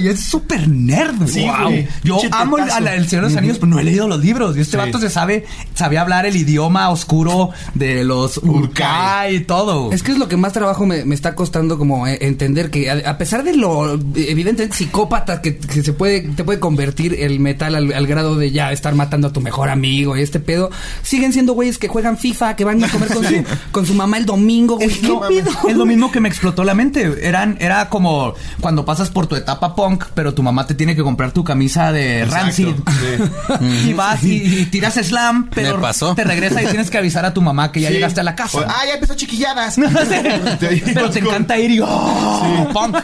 Y 0.00 0.08
es 0.08 0.20
súper 0.20 0.68
nerd. 0.68 1.26
Sí, 1.28 1.42
wow. 1.46 1.64
güey. 1.68 1.88
Yo 2.04 2.18
amo 2.32 2.58
el, 2.58 2.64
tetazo. 2.64 2.78
a 2.78 2.80
la- 2.80 2.94
el 2.94 3.08
Señor 3.08 3.24
de 3.24 3.30
los 3.30 3.38
Anillos, 3.38 3.58
pero 3.58 3.68
no 3.70 3.78
he 3.78 3.84
leído 3.84 4.08
los 4.08 4.20
libros. 4.20 4.56
Y 4.56 4.60
este 4.60 4.72
Sí. 4.72 4.76
vato 4.78 4.98
se 4.98 5.10
sabe, 5.10 5.44
sabía 5.74 6.00
hablar 6.00 6.24
el 6.26 6.36
idioma 6.36 6.88
oscuro 6.90 7.50
de 7.74 8.04
los 8.04 8.38
Urkai 8.38 9.36
y 9.36 9.40
todo. 9.40 9.92
Es 9.92 10.02
que 10.02 10.12
es 10.12 10.18
lo 10.18 10.28
que 10.28 10.36
más 10.36 10.52
trabajo 10.52 10.86
me, 10.86 11.04
me 11.04 11.14
está 11.14 11.34
costando 11.34 11.76
como 11.78 12.06
eh, 12.06 12.18
entender 12.22 12.70
que 12.70 12.90
a, 12.90 13.10
a 13.10 13.18
pesar 13.18 13.44
de 13.44 13.54
lo 13.56 13.94
evidentemente 14.14 14.74
psicópata 14.76 15.42
que, 15.42 15.56
que 15.58 15.81
se 15.82 15.92
puede 15.92 16.20
te 16.22 16.44
puede 16.44 16.60
convertir 16.60 17.14
el 17.20 17.40
metal 17.40 17.74
al, 17.74 17.92
al 17.92 18.06
grado 18.06 18.36
de 18.36 18.50
ya 18.50 18.72
estar 18.72 18.94
matando 18.94 19.28
a 19.28 19.32
tu 19.32 19.40
mejor 19.40 19.68
amigo 19.70 20.16
y 20.16 20.22
este 20.22 20.40
pedo, 20.40 20.70
siguen 21.02 21.32
siendo 21.32 21.52
güeyes 21.54 21.78
que 21.78 21.88
juegan 21.88 22.18
FIFA, 22.18 22.56
que 22.56 22.64
van 22.64 22.82
a 22.82 22.88
comer 22.88 23.08
con, 23.12 23.24
su, 23.26 23.44
con 23.70 23.86
su 23.86 23.94
mamá 23.94 24.16
el 24.18 24.26
domingo, 24.26 24.76
güey. 24.76 24.88
Es, 24.88 24.98
¿Qué 24.98 25.08
lo- 25.08 25.20
pedo? 25.20 25.50
es 25.68 25.76
lo 25.76 25.86
mismo 25.86 26.10
que 26.12 26.20
me 26.20 26.28
explotó 26.28 26.64
la 26.64 26.74
mente. 26.74 27.26
Eran, 27.26 27.56
era 27.60 27.88
como 27.88 28.34
cuando 28.60 28.84
pasas 28.84 29.10
por 29.10 29.26
tu 29.26 29.36
etapa 29.36 29.74
punk, 29.74 30.04
pero 30.14 30.34
tu 30.34 30.42
mamá 30.42 30.66
te 30.66 30.74
tiene 30.74 30.94
que 30.96 31.02
comprar 31.02 31.32
tu 31.32 31.44
camisa 31.44 31.92
de 31.92 32.22
Exacto, 32.22 32.44
Rancid. 32.44 32.66
sí. 32.66 33.88
Y 33.88 33.92
vas 33.94 34.22
y, 34.24 34.36
y 34.60 34.66
tiras 34.66 34.94
slam, 34.94 35.48
pero 35.54 35.80
pasó. 35.80 36.14
te 36.14 36.24
regresa 36.24 36.62
y 36.62 36.66
tienes 36.66 36.90
que 36.90 36.98
avisar 36.98 37.24
a 37.24 37.32
tu 37.34 37.40
mamá 37.42 37.72
que 37.72 37.80
ya 37.80 37.88
Sí. 37.88 37.94
llegaste 37.94 38.20
a 38.20 38.24
la 38.24 38.34
casa. 38.34 38.58
O- 38.58 38.64
ah, 38.66 38.82
ya 38.86 38.94
empezó 38.94 39.14
chiquilladas. 39.14 39.76
pero 40.94 41.10
te 41.10 41.18
encanta 41.18 41.58
ir 41.58 41.70
y 41.72 41.80
oh, 41.80 42.68
punk. 42.72 42.96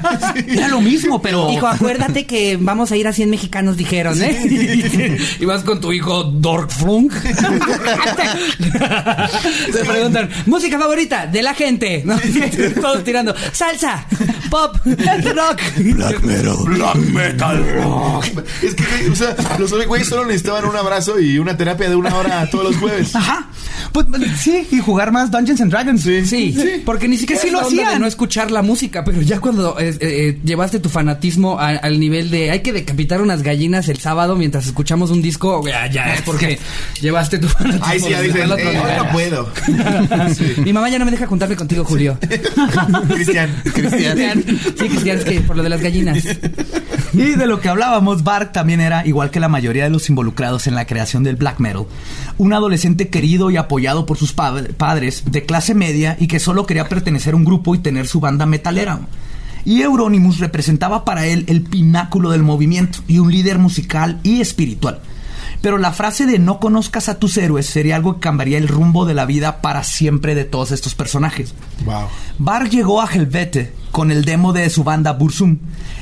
Era 0.49 0.69
lo 0.69 0.81
mismo, 0.81 1.21
pero 1.21 1.51
Hijo, 1.51 1.67
acuérdate 1.67 2.27
que 2.27 2.57
vamos 2.69 2.93
a 2.93 2.97
ir 2.99 3.09
a 3.09 3.15
100 3.15 3.31
mexicanos, 3.31 3.79
dijeron, 3.79 4.23
¿eh? 4.23 5.17
y 5.41 5.45
vas 5.47 5.63
con 5.65 5.81
tu 5.81 5.91
hijo 5.91 6.23
Dorkflunk. 6.25 7.13
Se 9.73 9.85
preguntan, 9.89 10.29
música 10.45 10.79
favorita 10.79 11.27
de 11.27 11.43
la 11.43 11.55
gente. 11.55 12.03
¿no? 12.05 12.19
Todos 12.81 13.05
tirando, 13.05 13.35
salsa, 13.53 14.05
pop, 14.51 14.77
rock. 14.85 15.61
Black 15.79 16.23
metal. 17.13 17.65
Es 18.63 18.75
que, 18.75 18.85
o 19.11 19.17
sea, 19.17 19.35
los 19.59 19.87
güeyes 19.87 20.09
solo 20.09 20.27
necesitaban 20.27 20.67
un 20.67 20.77
abrazo 20.77 21.19
y 21.19 21.39
una 21.39 21.57
terapia 21.57 21.89
de 21.89 21.97
una 21.97 22.15
hora 22.15 22.49
todos 22.51 22.65
los 22.67 22.77
jueves. 22.77 23.17
Ajá. 23.17 23.49
Pues 23.93 24.07
sí, 24.39 24.67
y 24.71 24.79
jugar 24.81 25.11
más 25.13 25.31
Dungeons 25.31 25.61
and 25.63 25.71
Dragons. 25.71 26.03
Sí, 26.03 26.83
porque 26.85 27.09
ni 27.09 27.17
siquiera 27.17 27.41
sí 27.41 27.51
lo 27.51 27.61
onda 27.61 27.71
de 27.71 27.83
hacían. 27.85 28.01
no 28.03 28.07
escuchar 28.07 28.51
la 28.51 28.61
música, 28.61 29.05
pero 29.05 29.23
ya 29.23 29.41
cuando 29.41 29.79
eh, 29.79 29.97
eh, 30.01 30.39
llevaste 30.45 30.79
tu 30.81 30.89
fanatismo 30.91 31.59
a- 31.59 31.69
al 31.69 31.99
nivel 31.99 32.31
de 32.31 32.51
hay 32.59 32.63
que 32.63 32.73
decapitar 32.73 33.23
unas 33.23 33.43
gallinas 33.43 33.89
el 33.89 33.99
sábado 33.99 34.37
mientras 34.37 34.67
escuchamos 34.67 35.11
un 35.11 35.23
disco, 35.23 35.67
ya, 35.67 35.87
ya 35.87 36.15
es 36.15 36.23
porque 36.23 36.59
llevaste 37.01 37.39
tu. 37.39 37.49
Ahí 37.83 38.01
sí, 38.01 38.11
ya 38.11 38.21
dicen, 38.21 38.51
eh, 38.59 38.95
no 38.99 39.09
puedo. 39.13 39.49
Sí. 40.35 40.55
Mi 40.59 40.73
mamá 40.73 40.89
ya 40.91 40.99
no 40.99 41.05
me 41.05 41.11
deja 41.11 41.27
juntarme 41.27 41.57
contigo, 41.57 41.85
Julio. 41.85 42.19
Cristian. 43.09 43.51
Cristian. 43.73 44.45
Sí, 44.79 44.89
Cristian, 44.89 45.19
es 45.19 45.25
que 45.25 45.41
por 45.41 45.57
lo 45.57 45.63
de 45.63 45.69
las 45.69 45.81
gallinas. 45.81 46.19
Y 47.15 47.23
de 47.35 47.47
lo 47.47 47.61
que 47.61 47.69
hablábamos, 47.69 48.23
Bark 48.25 48.53
también 48.53 48.81
era, 48.81 49.07
igual 49.07 49.31
que 49.31 49.41
la 49.41 49.49
mayoría 49.49 49.85
de 49.85 49.91
los 49.91 50.09
involucrados 50.09 50.67
en 50.67 50.75
la 50.75 50.87
creación 50.87 51.25
del 51.25 51.37
black 51.37 51.59
metal, 51.61 51.87
un 52.37 52.53
adolescente 52.53 53.09
querido 53.09 53.51
y 53.51 53.57
apoyado 53.57 54.05
por 54.07 54.19
sus 54.19 54.33
pa- 54.33 54.63
padres 54.77 55.23
de 55.31 55.45
clase 55.47 55.75
media 55.75 56.17
y 56.21 56.27
que 56.27 56.41
solo 56.41 56.67
quería 56.67 56.89
pertenecer 56.89 57.33
a 57.35 57.37
un 57.37 57.45
grupo 57.45 57.75
y 57.75 57.79
tener 57.79 58.07
su 58.07 58.21
banda 58.21 58.45
metalera. 58.47 59.01
Y 59.69 59.83
Euronymous 59.83 60.39
representaba 60.39 61.05
para 61.05 61.27
él 61.27 61.45
el 61.47 61.61
pináculo 61.61 62.31
del 62.31 62.43
movimiento 62.43 63.01
y 63.07 63.19
un 63.19 63.31
líder 63.31 63.59
musical 63.59 64.19
y 64.23 64.41
espiritual. 64.41 65.03
Pero 65.61 65.77
la 65.77 65.93
frase 65.93 66.25
de 66.25 66.39
no 66.39 66.59
conozcas 66.59 67.11
a 67.11 67.19
tus 67.19 67.37
héroes 67.37 67.67
sería 67.67 67.97
algo 67.97 68.15
que 68.15 68.21
cambiaría 68.21 68.57
el 68.57 68.67
rumbo 68.67 69.05
de 69.05 69.13
la 69.13 69.27
vida 69.27 69.61
para 69.61 69.85
siempre 69.85 70.35
de 70.35 70.47
todos 70.47 70.71
estos 70.71 70.95
personajes. 70.95 71.55
Wow. 71.85 72.07
Bar 72.39 72.71
llegó 72.71 73.03
a 73.03 73.13
Helvete 73.13 73.75
con 73.91 74.11
el 74.11 74.25
demo 74.25 74.55
de 74.55 74.71
su 74.71 74.85
banda 74.85 75.13
Bursum 75.13 75.59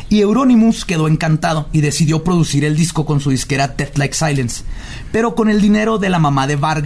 Y 0.08 0.20
Euronymous 0.20 0.84
quedó 0.84 1.08
encantado 1.08 1.68
y 1.72 1.80
decidió 1.80 2.22
producir 2.22 2.64
el 2.64 2.76
disco 2.76 3.04
con 3.04 3.20
su 3.20 3.30
disquera 3.30 3.68
Death 3.68 3.96
Like 3.98 4.14
Silence, 4.14 4.62
pero 5.10 5.34
con 5.34 5.48
el 5.48 5.60
dinero 5.60 5.98
de 5.98 6.08
la 6.10 6.18
mamá 6.20 6.46
de 6.46 6.54
Varg. 6.56 6.84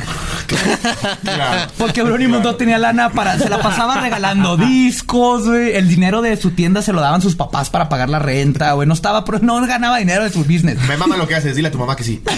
Claro. 1.23 1.71
Porque 1.77 2.01
Euronymous 2.01 2.43
no 2.43 2.55
tenía 2.57 2.79
lana 2.79 3.11
para. 3.11 3.39
Se 3.39 3.49
la 3.49 3.61
pasaba 3.61 4.01
regalando 4.01 4.57
discos, 4.57 5.47
güey. 5.47 5.77
El 5.77 5.89
dinero 5.89 6.23
de 6.23 6.37
su 6.37 6.53
tienda 6.53 6.81
se 6.83 6.93
lo 6.93 7.01
daban 7.01 7.21
sus 7.23 7.37
papás 7.37 7.68
para 7.71 7.89
pagar 7.89 8.09
la 8.09 8.18
renta, 8.18 8.73
güey. 8.73 8.89
No 8.89 8.95
estaba, 8.95 9.25
pero 9.25 9.39
no 9.41 9.61
ganaba 9.66 9.99
dinero 9.99 10.25
de 10.25 10.31
su 10.31 10.41
business. 10.45 10.79
Me 10.89 10.97
mama 10.97 11.16
lo 11.16 11.29
que 11.29 11.35
haces, 11.35 11.55
dile 11.55 11.68
a 11.68 11.71
tu 11.71 11.79
mamá 11.79 11.97
que 11.97 12.05
sí. 12.05 12.23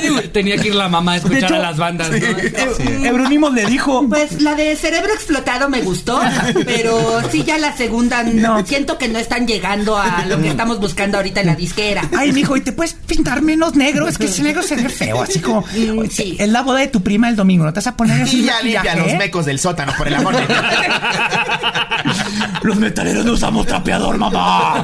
Sí, 0.00 0.08
güey, 0.08 0.28
Tenía 0.32 0.56
que 0.58 0.68
ir 0.68 0.74
la 0.74 0.88
mamá 0.88 1.12
a 1.12 1.16
escuchar 1.16 1.44
hecho, 1.44 1.54
a 1.54 1.58
las 1.58 1.76
bandas, 1.76 2.10
¿no? 2.10 2.16
Eu- 2.16 3.04
Euronymous 3.06 3.52
le 3.54 3.66
dijo. 3.66 4.06
Pues 4.08 4.40
la 4.42 4.54
de 4.54 4.74
cerebro 4.76 5.12
explotado 5.12 5.68
me 5.68 5.82
gustó, 5.82 6.20
pero 6.64 7.20
sí 7.30 7.44
ya 7.44 7.58
la 7.58 7.76
segunda 7.76 8.22
no, 8.24 8.64
siento 8.66 8.98
que 8.98 9.08
no 9.08 9.18
están 9.22 9.46
llegando 9.46 9.96
a 9.96 10.24
lo 10.26 10.40
que 10.40 10.48
estamos 10.50 10.80
buscando 10.80 11.16
ahorita 11.16 11.40
en 11.40 11.46
la 11.46 11.56
disquera. 11.56 12.02
Ay, 12.16 12.32
mijo, 12.32 12.56
¿y 12.56 12.60
te 12.60 12.72
puedes 12.72 12.94
pintar 12.94 13.42
menos 13.42 13.74
negro? 13.74 14.06
Es 14.08 14.18
que 14.18 14.26
ese 14.26 14.42
negro 14.42 14.62
se 14.62 14.76
ve 14.76 14.88
feo, 14.88 15.22
así 15.22 15.40
como... 15.40 15.64
Sí. 16.12 16.36
Es 16.38 16.48
la 16.48 16.62
boda 16.62 16.80
de 16.80 16.88
tu 16.88 17.02
prima 17.02 17.28
el 17.28 17.36
domingo, 17.36 17.64
¿no 17.64 17.72
te 17.72 17.78
vas 17.78 17.86
a 17.86 17.96
poner 17.96 18.22
así 18.22 18.40
Y 18.40 18.44
ya 18.44 18.60
limpia 18.60 18.94
los 18.96 19.08
eh? 19.08 19.16
mecos 19.16 19.46
del 19.46 19.58
sótano, 19.58 19.92
por 19.96 20.08
el 20.08 20.14
amor 20.14 20.36
de 20.36 20.46
Dios. 20.46 20.58
Los 22.62 22.76
metaleros 22.76 23.24
no 23.24 23.32
usamos 23.32 23.66
trapeador, 23.66 24.18
mamá. 24.18 24.80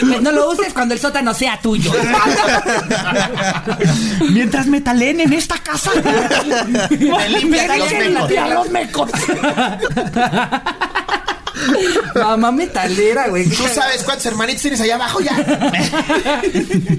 Pues 0.00 0.22
no 0.22 0.32
lo 0.32 0.50
uses 0.50 0.72
cuando 0.72 0.94
el 0.94 1.00
sótano 1.00 1.34
sea 1.34 1.58
tuyo. 1.60 1.92
Mientras 4.30 4.66
metalen 4.66 5.20
en 5.20 5.32
esta 5.32 5.58
casa. 5.58 5.90
Me 6.90 7.28
limpias 7.28 7.78
los 7.78 7.92
Me 7.92 8.08
mecos. 8.08 8.28
limpian 8.28 8.54
los 8.54 8.70
mecos. 8.70 9.10
Mamá 12.14 12.52
metalera, 12.52 13.28
güey. 13.28 13.48
¿Tú 13.48 13.62
sabes 13.72 14.02
cuántos 14.04 14.26
hermanitos 14.26 14.62
tienes 14.62 14.80
allá 14.80 14.94
abajo 14.96 15.20
ya? 15.20 15.36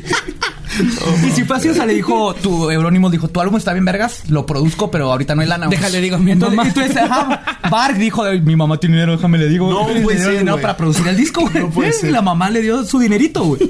Y 1.28 1.32
si 1.32 1.44
fue 1.44 1.58
así, 1.58 1.68
o 1.68 1.74
sea, 1.74 1.86
le 1.86 1.94
dijo, 1.94 2.34
tu 2.36 2.70
Euronymous 2.72 3.12
dijo, 3.12 3.28
tu 3.28 3.42
álbum 3.42 3.58
está 3.58 3.74
bien 3.74 3.84
vergas, 3.84 4.24
lo 4.30 4.46
produzco, 4.46 4.90
pero 4.90 5.12
ahorita 5.12 5.36
no 5.36 5.42
hay 5.42 5.48
lana. 5.48 5.68
Déjale, 5.68 6.00
digo 6.00 6.18
mi 6.18 6.34
mamá. 6.34 6.66
y 6.68 6.72
tú 6.72 6.80
dices, 6.80 6.98
ajá, 6.98 7.60
Bark 7.70 7.98
dijo, 7.98 8.24
mi 8.44 8.56
mamá 8.56 8.78
tiene 8.78 8.96
dinero, 8.96 9.12
déjame 9.18 9.38
le 9.38 9.50
digo. 9.50 9.70
No 9.70 9.88
ser, 9.88 10.30
dinero 10.32 10.54
güey. 10.54 10.62
para 10.62 10.78
producir 10.78 11.06
el 11.08 11.18
disco, 11.18 11.42
güey. 11.42 11.60
No 11.60 11.70
puede 11.70 11.90
Y 11.90 11.94
ser. 11.94 12.12
La 12.12 12.22
mamá 12.22 12.50
le 12.50 12.62
dio 12.62 12.86
su 12.86 13.00
dinerito, 13.00 13.44
güey. 13.44 13.62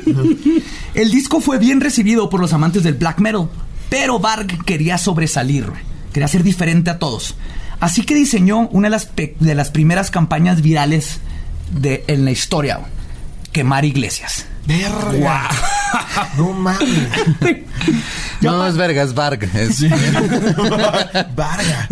El 0.93 1.09
disco 1.11 1.41
fue 1.41 1.57
bien 1.57 1.81
recibido 1.81 2.29
por 2.29 2.39
los 2.39 2.53
amantes 2.53 2.83
del 2.83 2.93
black 2.93 3.19
metal, 3.19 3.49
pero 3.89 4.19
Bark 4.19 4.63
quería 4.63 4.97
sobresalir, 4.97 5.65
güey. 5.69 5.81
Quería 6.13 6.27
ser 6.27 6.43
diferente 6.43 6.91
a 6.91 6.99
todos. 6.99 7.35
Así 7.81 8.03
que 8.03 8.15
diseñó 8.15 8.69
una 8.69 8.87
de 8.87 8.91
las, 8.91 9.09
de 9.15 9.55
las 9.55 9.69
primeras 9.71 10.09
campañas 10.11 10.61
virales 10.61 11.19
de, 11.71 12.05
en 12.07 12.23
la 12.23 12.31
historia. 12.31 12.79
Quemar 13.51 13.83
iglesias. 13.83 14.45
Verga. 14.65 15.49
No 16.37 16.53
mames. 16.53 16.79
No, 18.41 18.65
es 18.65 18.75
verga, 18.75 19.03
es 19.03 19.13
Varg. 19.13 19.43
Es, 19.55 19.81
Varga. 21.35 21.87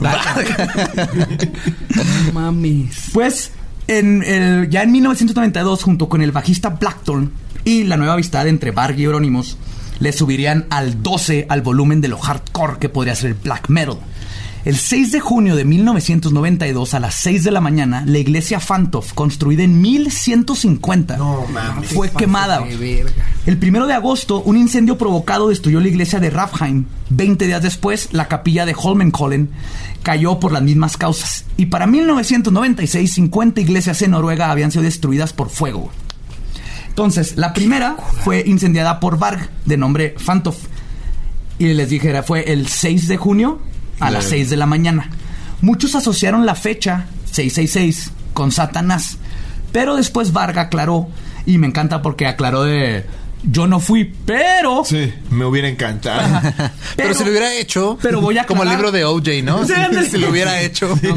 No 1.96 2.34
mames. 2.34 3.10
Pues 3.14 3.52
en 3.88 4.24
el- 4.24 4.70
ya 4.70 4.84
en 4.84 4.92
1992, 4.92 5.84
junto 5.84 6.10
con 6.10 6.22
el 6.22 6.32
bajista 6.32 6.70
Blackthorn 6.70 7.32
y 7.66 7.84
la 7.84 7.98
nueva 7.98 8.14
amistad 8.14 8.48
entre 8.48 8.72
Varg 8.72 8.98
y 9.00 9.04
Euronymous, 9.04 9.58
le 10.00 10.12
subirían 10.14 10.66
al 10.70 11.04
12 11.04 11.46
al 11.50 11.62
volumen 11.62 12.02
de 12.02 12.08
lo 12.08 12.18
hardcore 12.18 12.78
que 12.80 12.90
podría 12.90 13.16
ser 13.16 13.32
el 13.32 13.36
black 13.36 13.70
metal. 13.70 13.98
El 14.66 14.76
6 14.76 15.14
de 15.14 15.20
junio 15.22 15.56
de 15.56 15.64
1992 15.64 16.94
a 16.94 17.00
las 17.00 17.16
6 17.16 17.46
de 17.46 17.52
la 17.52 17.62
mañana, 17.62 18.04
la 18.06 18.18
iglesia 18.18 18.60
Fantoff, 18.60 19.14
construida 19.14 19.64
en 19.64 19.80
1150, 19.82 21.16
No 21.18 21.46
mames. 21.48 21.90
fue 21.92 22.10
quemada. 22.12 22.62
El 23.46 23.58
primero 23.58 23.88
de 23.88 23.94
agosto, 23.94 24.42
un 24.42 24.58
incendio 24.58 24.98
provocado 24.98 25.48
destruyó 25.48 25.80
la 25.80 25.88
iglesia 25.88 26.20
de 26.20 26.30
Rafheim. 26.30 26.86
Veinte 27.10 27.48
días 27.48 27.62
después, 27.64 28.10
la 28.12 28.28
capilla 28.28 28.66
de 28.66 28.76
Holmenkollen 28.78 29.50
cayó 30.04 30.40
por 30.42 30.52
las 30.52 30.62
mismas 30.62 30.98
causas. 30.98 31.46
Y 31.56 31.68
para 31.68 31.88
1996, 31.88 33.14
50 33.14 33.62
iglesias 33.62 34.02
en 34.02 34.12
Noruega 34.12 34.52
habían 34.52 34.72
sido 34.72 34.84
destruidas 34.84 35.32
por 35.32 35.50
fuego. 35.50 35.90
Entonces, 36.90 37.38
la 37.38 37.54
primera 37.54 37.96
fue 38.26 38.44
incendiada 38.46 39.00
por 39.00 39.18
Varg, 39.18 39.50
de 39.66 39.78
nombre 39.78 40.16
Fantoff. 40.18 40.58
Y 41.58 41.74
les 41.74 41.90
dije, 41.90 42.22
fue 42.24 42.52
el 42.52 42.68
6 42.68 43.08
de 43.08 43.16
junio 43.18 43.62
a 44.00 44.12
las 44.12 44.26
6 44.26 44.50
de 44.50 44.58
la 44.58 44.66
mañana. 44.66 45.10
Muchos 45.62 45.96
asociaron 45.96 46.46
la 46.46 46.56
fecha 46.56 47.08
666 47.32 48.12
con 48.34 48.52
Satanás. 48.52 49.18
Pero 49.72 49.96
después 49.96 50.34
Varga 50.34 50.64
aclaró, 50.64 51.08
y 51.46 51.58
me 51.58 51.68
encanta 51.68 52.02
porque 52.02 52.26
aclaró 52.26 52.64
de 52.64 53.06
yo 53.44 53.68
no 53.68 53.80
fui, 53.80 54.14
pero 54.26 54.84
Sí, 54.84 55.14
me 55.30 55.46
hubiera 55.46 55.70
encantado. 55.70 56.42
pero, 56.96 57.14
si 57.14 57.24
lo 57.24 57.32
hubiera 57.32 57.54
hecho, 57.54 57.98
pero 58.02 58.20
voy 58.22 58.38
a 58.38 58.46
como 58.46 58.64
el 58.64 58.70
libro 58.70 58.92
de 58.92 59.06
OJ, 59.06 59.44
¿no? 59.44 59.66
Sí, 59.68 59.74
si 60.12 60.18
lo 60.18 60.30
hubiera 60.30 60.62
hecho. 60.62 60.98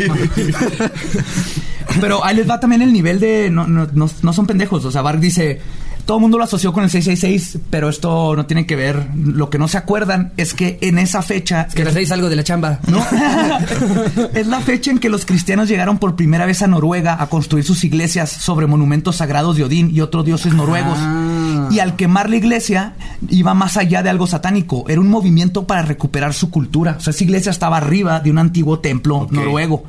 Pero 2.01 2.25
ahí 2.25 2.37
les 2.37 2.49
va 2.49 2.59
también 2.59 2.81
el 2.81 2.93
nivel 2.93 3.21
de. 3.21 3.51
No, 3.51 3.67
no, 3.67 3.87
no, 3.93 4.09
no 4.23 4.33
son 4.33 4.47
pendejos. 4.47 4.85
O 4.85 4.91
sea, 4.91 5.03
Varg 5.03 5.21
dice. 5.21 5.61
Todo 6.07 6.17
el 6.17 6.21
mundo 6.23 6.37
lo 6.37 6.45
asoció 6.45 6.73
con 6.73 6.83
el 6.83 6.91
666, 6.91 7.59
pero 7.71 7.89
esto 7.89 8.35
no 8.35 8.47
tiene 8.47 8.67
que 8.67 8.75
ver. 8.75 9.09
Lo 9.15 9.51
que 9.51 9.59
no 9.59 9.69
se 9.69 9.79
acuerdan 9.79 10.33
es 10.37 10.53
que 10.53 10.79
en 10.81 10.99
esa 10.99 11.23
fecha. 11.23 11.69
Que 11.69 11.85
les 11.85 11.95
deis 11.95 12.11
algo 12.11 12.29
de 12.29 12.35
la 12.35 12.43
chamba. 12.43 12.81
¿no? 12.89 12.99
es 14.35 14.47
la 14.49 14.61
fecha 14.61 14.91
en 14.91 14.99
que 14.99 15.09
los 15.09 15.25
cristianos 15.25 15.69
llegaron 15.69 15.99
por 15.99 16.17
primera 16.17 16.45
vez 16.45 16.61
a 16.63 16.67
Noruega 16.67 17.17
a 17.21 17.29
construir 17.29 17.65
sus 17.65 17.85
iglesias 17.85 18.31
sobre 18.31 18.67
monumentos 18.67 19.17
sagrados 19.17 19.57
de 19.57 19.65
Odín 19.65 19.91
y 19.95 20.01
otros 20.01 20.25
dioses 20.25 20.53
noruegos. 20.55 20.99
Ah. 20.99 21.69
Y 21.71 21.79
al 21.79 21.95
quemar 21.95 22.29
la 22.29 22.37
iglesia, 22.37 22.95
iba 23.31 23.55
más 23.55 23.77
allá 23.77 24.03
de 24.03 24.11
algo 24.11 24.27
satánico. 24.27 24.85
Era 24.89 25.01
un 25.01 25.09
movimiento 25.09 25.69
para 25.69 25.83
recuperar 25.83 26.35
su 26.35 26.51
cultura. 26.51 26.97
O 26.99 27.01
sea, 27.01 27.13
esa 27.13 27.23
iglesia 27.23 27.51
estaba 27.51 27.77
arriba 27.77 28.19
de 28.19 28.31
un 28.31 28.39
antiguo 28.39 28.81
templo 28.81 29.29
noruego. 29.31 29.85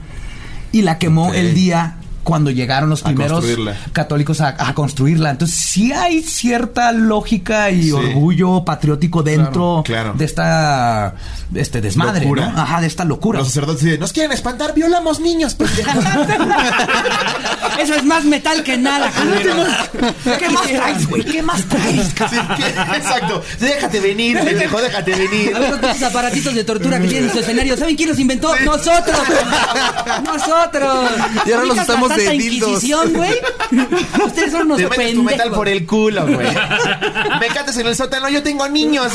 Y 0.71 0.83
la 0.83 0.99
quemó 0.99 1.33
el 1.33 1.55
día 1.55 1.97
cuando 2.23 2.49
llegaron 2.51 2.89
los 2.89 3.01
primeros 3.03 3.45
católicos 3.91 4.41
a, 4.41 4.55
a 4.57 4.73
construirla. 4.73 5.31
Entonces, 5.31 5.57
sí 5.57 5.91
hay 5.93 6.21
cierta 6.23 6.91
lógica 6.91 7.69
y 7.71 7.83
Sí. 7.83 7.91
orgullo 7.91 8.63
patriótico 8.65 9.23
dentro 9.23 9.81
Claro, 9.83 9.83
claro. 9.83 10.13
de 10.17 10.25
esta 10.25 11.15
este 11.55 11.81
desmadre. 11.81 12.27
Ajá, 12.55 12.81
de 12.81 12.87
esta 12.87 13.03
locura. 13.05 13.39
Los 13.39 13.47
sacerdotes 13.49 13.83
dicen, 13.83 13.99
nos 13.99 14.11
quieren 14.13 14.31
espantar, 14.31 14.73
violamos 14.73 15.19
niños, 15.19 15.53
pendejos". 15.55 16.03
Eso 17.79 17.95
es 17.95 18.03
más 18.03 18.23
metal 18.25 18.63
que 18.63 18.77
nada. 18.77 19.11
¿Qué 20.39 20.49
más 20.49 20.67
traes, 20.67 21.07
güey? 21.07 21.23
¿Qué 21.23 21.41
más 21.41 21.63
traes? 21.65 22.07
Sí, 22.29 22.37
exacto. 22.95 23.43
Déjate 23.59 23.99
venir, 23.99 24.39
pendejo, 24.39 24.81
déjate 24.81 25.11
venir. 25.15 25.55
A 25.55 25.59
ver, 25.59 25.85
esos 25.85 26.03
aparatitos 26.03 26.53
de 26.55 26.63
tortura 26.63 26.99
que 26.99 27.07
tienen 27.07 27.25
en 27.29 27.33
su 27.33 27.39
escenario, 27.39 27.75
¿saben 27.77 27.95
quién 27.95 28.09
los 28.09 28.19
inventó? 28.19 28.53
¡Nosotros! 28.63 29.17
¡Nosotros! 30.23 31.09
Y 31.45 31.51
ahora 31.51 31.65
los 31.65 31.77
¿Ubicas 31.77 31.87
de 32.17 32.25
Santa 32.25 32.43
dildos. 32.43 32.69
Inquisición, 32.69 33.13
güey? 33.13 33.33
Ustedes 34.25 34.51
son 34.51 34.61
unos 34.63 34.77
Te 34.77 34.83
metes 34.83 34.97
tu 34.97 34.97
pendejos. 34.97 35.25
metal 35.25 35.51
por 35.51 35.67
el 35.67 35.85
culo, 35.85 36.25
güey. 36.27 36.47
Me 37.39 37.47
cantas 37.47 37.77
en 37.77 37.87
el 37.87 37.95
sótano, 37.95 38.29
yo 38.29 38.41
tengo 38.43 38.67
niños. 38.69 39.11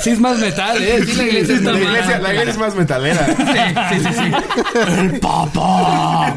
Sí 0.00 0.10
es 0.10 0.18
más 0.20 0.38
metal, 0.38 0.82
¿eh? 0.82 1.04
Sí, 1.04 1.14
la 1.16 1.22
iglesia 1.24 1.54
está 1.56 1.72
La 1.72 1.78
más- 1.78 1.82
iglesia, 1.88 2.18
la 2.18 2.28
iglesia 2.30 2.50
es 2.52 2.58
más 2.58 2.74
metalera. 2.74 3.26
Sí, 3.26 3.98
sí, 4.00 4.08
sí. 4.14 4.32
El 4.98 5.20
papá. 5.20 6.34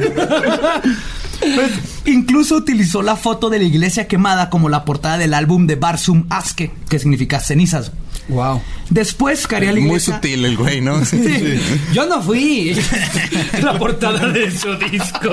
Pues, 1.39 1.72
incluso 2.06 2.56
utilizó 2.56 3.01
la 3.01 3.16
foto 3.16 3.49
de 3.49 3.60
la 3.60 3.64
iglesia 3.66 4.08
quemada 4.08 4.49
como 4.49 4.68
la 4.70 4.84
portada 4.86 5.18
del 5.18 5.34
álbum 5.34 5.68
de 5.68 5.76
Barsum 5.76 6.26
Aske, 6.30 6.72
que 6.89 6.99
significa 6.99 7.39
cenizas. 7.39 7.91
Wow. 8.30 8.61
Después 8.89 9.47
caería 9.47 9.74
la 9.74 9.82
Muy 9.82 9.99
sutil 9.99 10.45
el 10.45 10.55
güey, 10.57 10.82
¿no? 10.82 11.03
Sí. 11.13 11.59
Yo 11.93 12.05
no 12.05 12.21
fui. 12.21 12.76
La 13.61 13.78
portada 13.78 14.28
de 14.28 14.49
su 14.51 14.76
disco. 14.76 15.30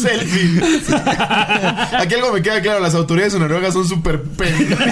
Selfie. 0.00 0.62
Aquí 1.98 2.14
algo 2.14 2.32
me 2.32 2.42
queda 2.42 2.60
claro, 2.60 2.80
las 2.80 2.94
autoridades 2.94 3.32
de 3.34 3.38
Noruega 3.40 3.72
son 3.72 3.88
súper 3.88 4.22
pendejas. 4.22 4.88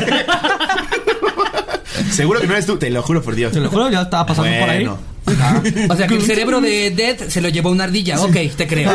Seguro 2.12 2.40
que 2.40 2.47
no 2.47 2.53
eres 2.55 2.66
tú, 2.66 2.76
te 2.76 2.90
lo 2.90 3.03
juro 3.03 3.22
por 3.22 3.34
Dios. 3.34 3.53
Te 3.53 3.61
lo 3.61 3.68
juro, 3.68 3.90
ya 3.90 4.03
estaba 4.03 4.26
pasando 4.26 4.59
por 4.59 4.70
ahí. 4.70 4.86
O 4.86 5.97
sea 5.97 6.07
que 6.07 6.14
el 6.14 6.22
cerebro 6.22 6.61
de 6.61 6.90
Dead 6.90 7.28
se 7.28 7.40
lo 7.40 7.49
llevó 7.49 7.70
una 7.70 7.84
ardilla. 7.84 8.20
Ok, 8.20 8.36
te 8.57 8.66
creo. 8.66 8.92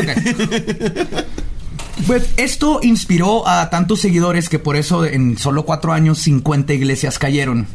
Pues 2.07 2.23
esto 2.37 2.79
inspiró 2.81 3.47
a 3.47 3.69
tantos 3.69 4.01
seguidores 4.01 4.49
que 4.49 4.59
por 4.59 4.75
eso 4.75 5.05
en 5.05 5.37
solo 5.37 5.65
cuatro 5.65 5.93
años 5.93 6.19
50 6.19 6.73
iglesias 6.73 7.19
cayeron. 7.19 7.67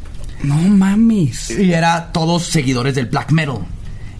No 0.43 0.57
mames. 0.57 1.51
Y 1.51 1.73
era 1.73 2.13
todos 2.13 2.45
seguidores 2.45 2.95
del 2.95 3.07
black 3.07 3.33
metal. 3.33 3.59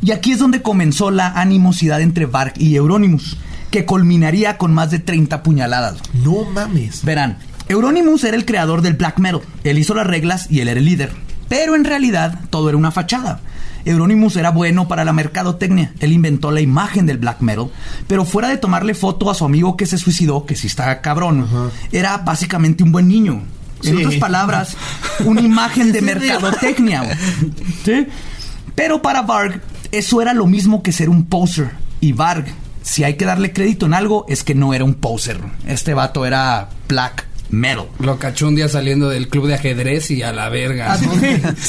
Y 0.03 0.13
aquí 0.13 0.33
es 0.33 0.39
donde 0.39 0.63
comenzó 0.63 1.11
la 1.11 1.29
animosidad 1.29 2.01
entre 2.01 2.27
Varg 2.27 2.55
y 2.59 2.77
Euronymous, 2.77 3.37
que 3.71 3.85
culminaría 3.85 4.59
con 4.59 4.75
más 4.75 4.91
de 4.91 4.99
30 4.99 5.43
puñaladas. 5.43 5.99
No 6.15 6.45
mames. 6.45 7.05
Verán, 7.05 7.39
Euronymous 7.69 8.25
era 8.25 8.37
el 8.37 8.45
creador 8.45 8.83
del 8.83 8.95
black 8.95 9.19
metal. 9.19 9.43
Él 9.65 9.79
hizo 9.79 9.95
las 9.95 10.07
reglas 10.07 10.47
y 10.51 10.61
él 10.61 10.69
era 10.69 10.79
el 10.79 10.87
líder. 10.87 11.13
Pero 11.49 11.75
en 11.75 11.85
realidad 11.85 12.41
todo 12.51 12.69
era 12.69 12.79
una 12.79 12.91
fachada. 12.91 13.41
Euronymous 13.85 14.37
era 14.37 14.51
bueno 14.51 14.89
para 14.89 15.05
la 15.05 15.13
mercadotecnia. 15.13 15.93
Él 16.01 16.13
inventó 16.13 16.51
la 16.51 16.61
imagen 16.61 17.07
del 17.07 17.19
black 17.19 17.41
metal, 17.41 17.71
pero 18.09 18.25
fuera 18.25 18.49
de 18.49 18.59
tomarle 18.59 18.95
foto 18.95 19.31
a 19.31 19.35
su 19.35 19.45
amigo 19.45 19.77
que 19.77 19.87
se 19.87 19.97
suicidó, 19.97 20.45
que 20.45 20.57
sí 20.57 20.67
está 20.67 21.01
cabrón, 21.01 21.47
era 21.93 22.19
básicamente 22.19 22.83
un 22.83 22.91
buen 22.91 23.07
niño. 23.07 23.43
En 23.85 23.97
Sí. 23.97 24.05
otras 24.05 24.15
palabras, 24.21 24.77
una 25.25 25.41
imagen 25.41 25.93
de 25.93 26.01
mercadotecnia. 26.03 27.17
¿Sí? 27.85 28.07
Pero 28.75 29.03
para 29.03 29.23
Varg, 29.23 29.61
eso 29.93 30.21
era 30.23 30.35
lo 30.35 30.47
mismo 30.47 30.83
que 30.83 30.93
ser 30.93 31.09
un 31.09 31.27
poser. 31.27 31.71
Y 32.01 32.13
Varg, 32.13 32.47
si 32.83 33.05
hay 33.05 33.15
que 33.15 33.25
darle 33.25 33.53
crédito 33.53 33.87
en 33.87 33.95
algo, 33.95 34.27
es 34.29 34.45
que 34.45 34.55
no 34.55 34.75
era 34.75 34.85
un 34.85 34.95
poser. 34.95 35.41
Este 35.67 35.95
vato 35.95 36.27
era 36.27 36.69
black 36.89 37.27
metal. 37.51 37.87
Lo 38.01 38.19
cachó 38.19 38.49
un 38.49 38.57
día 38.57 38.69
saliendo 38.69 39.09
del 39.09 39.29
club 39.29 39.47
de 39.47 39.55
ajedrez 39.55 40.11
y 40.11 40.23
a 40.23 40.33
la 40.33 40.49
verga. 40.49 40.93
Ah, 40.95 40.99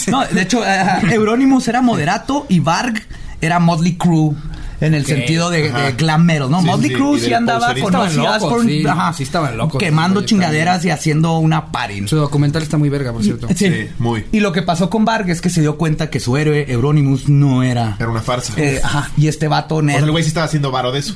¿no? 0.08 0.26
de 0.32 0.42
hecho, 0.42 0.66
eh, 0.66 1.14
Euronymous 1.14 1.68
era 1.68 1.82
moderato 1.82 2.46
y 2.50 2.60
Varg 2.60 3.02
era 3.42 3.60
Motley 3.60 3.96
Crue. 3.96 4.36
En 4.80 4.94
el 4.94 5.06
sentido 5.06 5.50
de, 5.50 5.72
de 5.72 5.92
glam 5.94 6.24
metal, 6.26 6.52
¿no? 6.52 6.60
Sí, 6.62 6.68
Motley 6.68 6.90
sí, 6.90 6.96
Crue 6.96 7.18
y 7.18 7.22
sí 7.22 7.34
andaba 7.34 7.60
poserista. 7.70 7.84
con 7.92 8.08
Estaban 8.08 8.08
Ozzy 8.10 8.18
locos, 8.18 8.44
Osbourne, 8.44 8.72
sí. 8.82 8.88
ajá, 8.88 9.14
Sí 9.14 9.24
estaban 9.24 9.58
locos, 9.58 9.80
Quemando 9.80 10.20
sí, 10.22 10.26
chingaderas 10.28 10.86
y 10.86 10.90
haciendo 10.92 11.38
una 11.40 11.72
party. 11.72 12.08
Su 12.08 12.16
documental 12.18 12.62
está 12.62 12.78
muy 12.78 12.90
verga, 12.90 13.12
por 13.12 13.24
cierto. 13.24 13.48
Sí. 13.50 13.56
Sí, 13.56 13.88
muy. 13.98 14.26
Y 14.32 14.40
lo 14.40 14.52
que 14.52 14.62
pasó 14.62 14.90
con 14.90 15.04
Varg 15.06 15.30
es 15.30 15.42
que 15.42 15.50
se 15.50 15.62
dio 15.62 15.78
cuenta 15.78 16.10
que 16.10 16.20
su 16.20 16.38
héroe, 16.38 16.66
Euronymous, 16.72 17.28
no 17.30 17.64
era. 17.64 17.96
Era 18.00 18.10
una 18.10 18.22
farsa. 18.22 18.54
Eh, 18.58 18.80
ajá, 18.84 19.10
y 19.18 19.28
este 19.28 19.48
vato 19.48 19.76
o 19.78 19.82
nerd, 19.82 19.98
sea, 19.98 20.06
el 20.06 20.12
güey 20.12 20.24
sí 20.24 20.28
estaba 20.30 20.46
haciendo 20.46 20.70
varo 20.72 20.92
de 20.92 21.00
eso. 21.00 21.16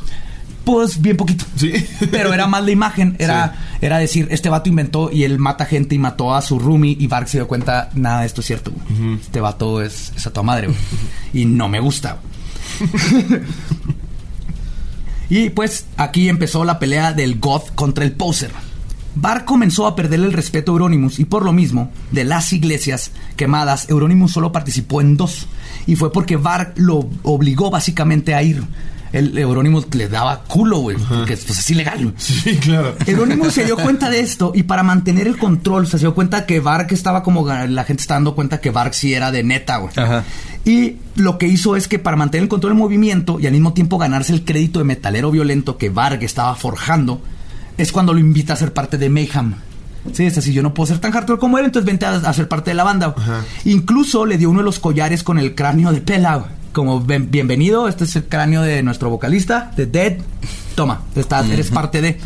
pues 0.64 1.02
bien 1.02 1.18
poquito. 1.18 1.46
Sí. 1.56 1.72
Pero 2.12 2.34
era 2.34 2.48
más 2.48 2.64
la 2.64 2.72
imagen, 2.72 3.16
era, 3.20 3.56
era 3.82 3.98
decir, 4.00 4.28
este 4.32 4.50
vato 4.50 4.70
inventó 4.70 5.10
y 5.12 5.24
él 5.24 5.38
mata 5.40 5.66
gente 5.66 5.96
y 5.96 6.00
mató 6.00 6.34
a 6.36 6.42
su 6.42 6.58
roomie 6.60 6.96
y 7.00 7.08
Varg 7.08 7.28
se 7.28 7.38
dio 7.38 7.48
cuenta, 7.48 7.90
nada 7.94 8.22
de 8.22 8.26
esto 8.28 8.42
es 8.42 8.48
cierto. 8.48 8.72
Este 9.22 9.40
vato 9.40 9.82
es, 9.82 10.12
es 10.16 10.26
a 10.28 10.34
tu 10.34 10.44
madre, 10.44 10.68
güey. 10.68 10.78
Y 11.34 11.46
no 11.46 11.68
me 11.70 11.80
gusta. 11.80 12.14
güey. 12.22 12.31
y 15.30 15.50
pues 15.50 15.86
aquí 15.98 16.30
empezó 16.30 16.64
la 16.64 16.80
pelea 16.80 17.14
del 17.14 17.40
goth 17.40 17.74
contra 17.76 18.04
el 18.04 18.14
poser. 18.14 18.52
Varg 19.14 19.44
comenzó 19.44 19.88
a 19.88 19.96
perderle 19.96 20.28
el 20.28 20.34
respeto 20.34 20.72
a 20.72 20.76
Euronymous 20.76 21.20
y 21.20 21.26
por 21.26 21.44
lo 21.44 21.52
mismo, 21.52 21.92
de 22.12 22.24
las 22.24 22.54
iglesias 22.54 23.12
quemadas, 23.36 23.90
Euronymous 23.90 24.32
solo 24.32 24.52
participó 24.52 25.02
en 25.02 25.18
dos. 25.18 25.48
Y 25.86 25.96
fue 25.96 26.12
porque 26.12 26.38
Varg 26.38 26.74
lo 26.78 27.10
obligó 27.24 27.70
básicamente 27.70 28.34
a 28.34 28.44
ir. 28.44 28.64
El 29.14 29.38
Euronymous 29.38 29.94
le 29.94 30.08
daba 30.08 30.44
culo, 30.44 30.80
güey, 30.80 30.98
porque 30.98 31.36
pues, 31.36 31.60
es 31.60 31.70
ilegal. 31.70 32.14
Sí, 32.18 32.56
claro. 32.58 32.96
Euronymous 33.06 33.54
se 33.54 33.66
dio 33.66 33.76
cuenta 33.76 34.10
de 34.10 34.22
esto 34.22 34.54
y 34.56 34.64
para 34.64 34.84
mantener 34.84 35.28
el 35.28 35.38
control 35.38 35.86
se 35.88 35.98
dio 35.98 36.14
cuenta 36.14 36.46
que 36.46 36.60
Varg 36.62 36.94
estaba 36.94 37.22
como 37.22 37.46
la 37.46 37.84
gente 37.84 38.02
está 38.02 38.14
dando 38.14 38.36
cuenta 38.36 38.62
que 38.62 38.72
Varg 38.72 38.94
sí 38.94 39.14
era 39.14 39.32
de 39.32 39.44
neta, 39.44 39.78
güey. 39.78 39.94
Ajá. 39.98 40.24
Y 40.64 40.98
lo 41.16 41.38
que 41.38 41.48
hizo 41.48 41.76
es 41.76 41.88
que 41.88 42.00
para 42.00 42.16
mantener 42.16 42.44
el 42.44 42.50
control 42.50 42.72
del 42.74 42.80
movimiento 42.80 43.40
y 43.40 43.48
al 43.48 43.54
mismo 43.54 43.74
tiempo 43.74 43.98
ganarse 43.98 44.32
el 44.32 44.46
crédito 44.46 44.80
de 44.80 44.86
metalero 44.86 45.32
violento 45.32 45.78
que 45.78 45.90
Varg 45.90 46.24
estaba 46.24 46.56
forjando, 46.56 47.22
es 47.78 47.92
cuando 47.92 48.14
lo 48.14 48.20
invita 48.20 48.54
a 48.54 48.56
ser 48.56 48.74
parte 48.74 48.98
de 48.98 49.10
Mayhem. 49.10 49.56
Sí, 50.14 50.26
es 50.26 50.38
así, 50.38 50.54
yo 50.54 50.64
no 50.64 50.74
puedo 50.74 50.88
ser 50.88 51.00
tan 51.00 51.12
hardcore 51.12 51.40
como 51.40 51.58
él, 51.58 51.66
entonces 51.66 51.86
vente 51.86 52.06
a, 52.06 52.16
a 52.16 52.34
ser 52.34 52.48
parte 52.48 52.72
de 52.72 52.76
la 52.76 52.84
banda. 52.84 53.14
Ajá. 53.16 53.44
Incluso 53.66 54.26
le 54.26 54.38
dio 54.38 54.50
uno 54.50 54.60
de 54.60 54.66
los 54.66 54.80
collares 54.80 55.24
con 55.24 55.38
el 55.38 55.54
cráneo 55.54 55.92
de 55.92 56.02
Pela. 56.02 56.46
Como 56.74 57.02
"Ven- 57.02 57.30
bienvenido, 57.32 57.88
este 57.88 58.06
es 58.06 58.16
el 58.16 58.26
cráneo 58.26 58.62
de 58.62 58.82
nuestro 58.84 59.10
vocalista, 59.10 59.72
de 59.76 59.86
Dead. 59.88 60.18
Toma, 60.76 61.02
estás, 61.16 61.50
eres 61.50 61.70
parte 61.70 62.02
de. 62.02 62.18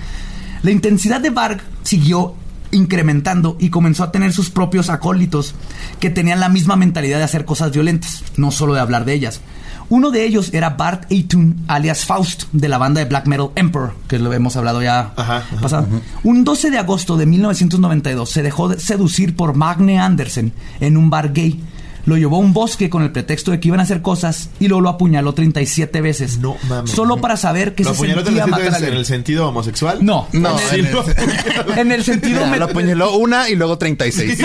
La 0.61 0.71
intensidad 0.71 1.19
de 1.19 1.31
Varg 1.31 1.61
siguió 1.83 2.35
incrementando 2.71 3.55
y 3.59 3.69
comenzó 3.69 4.03
a 4.03 4.11
tener 4.11 4.33
sus 4.33 4.49
propios 4.49 4.89
acólitos 4.89 5.55
que 5.99 6.09
tenían 6.09 6.39
la 6.39 6.49
misma 6.49 6.75
mentalidad 6.75 7.17
de 7.17 7.23
hacer 7.23 7.45
cosas 7.45 7.71
violentas, 7.71 8.23
no 8.37 8.51
solo 8.51 8.73
de 8.73 8.81
hablar 8.81 9.05
de 9.05 9.13
ellas. 9.13 9.41
Uno 9.87 10.09
de 10.09 10.25
ellos 10.25 10.51
era 10.53 10.71
Bart 10.71 11.11
Eitun, 11.11 11.63
alias 11.67 12.05
Faust, 12.05 12.45
de 12.51 12.67
la 12.69 12.79
banda 12.79 12.99
de 12.99 13.05
black 13.05 13.27
metal 13.27 13.49
Emperor, 13.55 13.93
que 14.07 14.17
lo 14.17 14.33
hemos 14.33 14.55
hablado 14.57 14.81
ya 14.81 15.13
Ajá, 15.15 15.37
ajá. 15.37 15.61
pasado. 15.61 15.87
Un 16.23 16.43
12 16.43 16.71
de 16.71 16.79
agosto 16.79 17.17
de 17.17 17.25
1992 17.27 18.29
se 18.29 18.41
dejó 18.43 18.67
de 18.67 18.79
seducir 18.79 19.35
por 19.35 19.55
Magne 19.55 19.99
Andersen 19.99 20.53
en 20.79 20.97
un 20.97 21.09
bar 21.11 21.33
gay. 21.33 21.63
Lo 22.05 22.17
llevó 22.17 22.35
a 22.37 22.39
un 22.39 22.53
bosque 22.53 22.89
con 22.89 23.01
el 23.03 23.11
pretexto 23.11 23.51
de 23.51 23.59
que 23.59 23.67
iban 23.69 23.79
a 23.79 23.83
hacer 23.83 24.01
cosas 24.01 24.49
y 24.59 24.67
luego 24.67 24.81
lo 24.81 24.89
apuñaló 24.89 25.33
37 25.33 26.01
veces. 26.01 26.37
No 26.37 26.55
mames. 26.69 26.91
Solo 26.91 27.17
para 27.17 27.35
saber 27.37 27.73
que 27.73 27.83
¿Lo 27.83 27.89
se 27.91 27.95
apuñaló 27.95 28.23
sentía 28.23 28.43
37 28.45 28.69
matar 28.69 28.83
a 28.83 28.87
en 28.87 28.93
el 28.99 29.05
sentido 29.05 29.47
homosexual? 29.49 29.97
No, 30.05 30.27
No, 30.31 30.57
Sí, 30.59 30.79
en 30.79 30.85
el- 30.85 30.91
lo 30.93 30.99
apuñaló. 31.01 31.75
en 31.77 31.91
el 31.91 32.03
sentido 32.03 32.45
me- 32.47 32.57
lo 32.59 32.65
apuñaló 32.65 33.15
una 33.17 33.49
y 33.49 33.55
luego 33.55 33.77
36. 33.77 34.39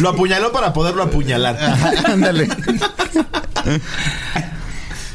Lo 0.00 0.08
apuñaló 0.10 0.52
para 0.52 0.72
poderlo 0.72 1.02
apuñalar. 1.02 1.58
Ándale. 2.06 2.48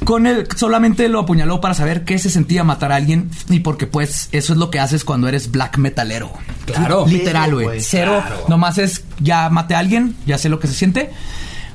Con 0.06 0.28
él 0.28 0.48
solamente 0.56 1.10
lo 1.10 1.20
apuñaló 1.20 1.60
para 1.60 1.74
saber 1.74 2.06
qué 2.06 2.18
se 2.20 2.30
sentía 2.30 2.64
matar 2.64 2.92
a 2.92 2.96
alguien 2.96 3.30
y 3.50 3.60
porque 3.60 3.88
pues 3.88 4.30
eso 4.32 4.54
es 4.54 4.60
lo 4.60 4.70
que 4.70 4.80
haces 4.80 5.04
cuando 5.04 5.28
eres 5.28 5.52
black 5.52 5.78
metalero. 5.78 6.32
Claro. 6.66 7.06
Literal, 7.08 7.54
güey. 7.54 7.66
güey, 7.66 7.82
Cero. 7.82 8.24
Nomás 8.48 8.78
es 8.78 9.04
ya 9.20 9.50
maté 9.50 9.76
a 9.76 9.80
alguien, 9.80 10.16
ya 10.26 10.38
sé 10.38 10.50
lo 10.50 10.60
que 10.60 10.68
se 10.68 10.74
siente. 10.74 11.10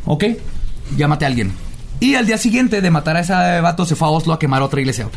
Ok, 0.05 0.24
ya 0.97 1.09
maté 1.09 1.24
a 1.24 1.28
alguien. 1.28 1.53
Y 2.01 2.14
al 2.14 2.26
día 2.26 2.38
siguiente 2.38 2.80
de 2.80 2.90
matar 2.90 3.16
a 3.16 3.20
ese 3.20 3.32
vato 3.61 3.84
se 3.86 3.94
fue 3.94 4.09
a 4.09 4.11
Oslo 4.11 4.32
a 4.32 4.38
quemar 4.38 4.62
otra 4.62 4.80
iglesia. 4.80 5.09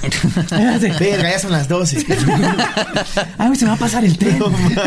Verga, 0.50 1.30
ya 1.30 1.38
son 1.38 1.52
las 1.52 1.68
12. 1.68 2.06
Ay, 3.38 3.54
se 3.54 3.64
me 3.66 3.70
va 3.70 3.76
a 3.76 3.78
pasar 3.78 4.02
el 4.02 4.16
tren. 4.16 4.40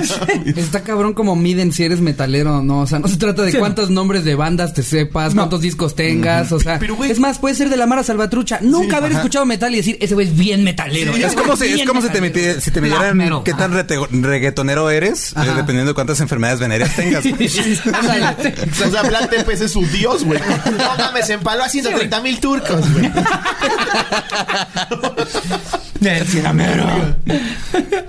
Está 0.57 0.81
cabrón 0.81 1.13
como 1.13 1.35
miden 1.35 1.71
si 1.71 1.83
eres 1.83 2.01
metalero 2.01 2.57
o 2.57 2.61
no. 2.63 2.79
O 2.79 2.87
sea, 2.87 2.97
no 2.97 3.07
se 3.07 3.17
trata 3.17 3.43
de 3.43 3.51
Sí. 3.51 3.57
cuántos 3.59 3.91
nombres 3.91 4.23
de 4.25 4.33
bandas 4.33 4.73
te 4.73 4.81
sepas, 4.81 5.35
No. 5.35 5.43
cuántos 5.43 5.61
discos 5.61 5.93
tengas. 5.95 6.51
O 6.51 6.59
sea, 6.59 6.79
Pero, 6.79 7.03
es 7.03 7.19
más, 7.19 7.37
puede 7.37 7.53
ser 7.53 7.69
de 7.69 7.77
la 7.77 7.85
Mara 7.85 8.01
Salvatrucha. 8.03 8.57
Nunca 8.61 8.97
haber 8.97 9.11
ajá. 9.11 9.19
escuchado 9.19 9.45
metal 9.45 9.71
y 9.73 9.77
decir, 9.77 9.97
ese 10.01 10.15
güey 10.15 10.27
es 10.29 10.35
bien 10.35 10.63
metalero. 10.63 11.15
Es 11.15 11.35
como 11.35 11.55
si, 11.57 11.65
es 11.65 11.87
como 11.87 12.01
si 12.01 12.09
te, 12.09 12.19
metalero. 12.19 12.53
meti- 12.55 12.59
si 12.61 12.71
te 12.71 12.79
Black 12.79 13.13
midieran 13.13 13.43
qué 13.43 13.53
tan 13.53 13.71
rete- 13.71 14.07
reggaetonero 14.09 14.89
eres, 14.89 15.33
eh, 15.33 15.41
dependiendo 15.55 15.91
de 15.91 15.93
cuántas 15.93 16.19
enfermedades 16.21 16.59
venéreas 16.59 16.95
tengas. 16.95 17.23
O 17.23 18.89
sea, 18.91 19.03
Black 19.03 19.29
Tepes 19.29 19.61
es 19.61 19.71
su 19.71 19.85
dios, 19.87 20.23
güey. 20.23 20.39
No 20.39 20.97
mames, 20.97 21.29
empaló 21.33 21.63
a 21.63 21.69
130 21.69 22.21
mil 22.21 22.39
turcos, 22.39 22.93
güey. 22.93 23.11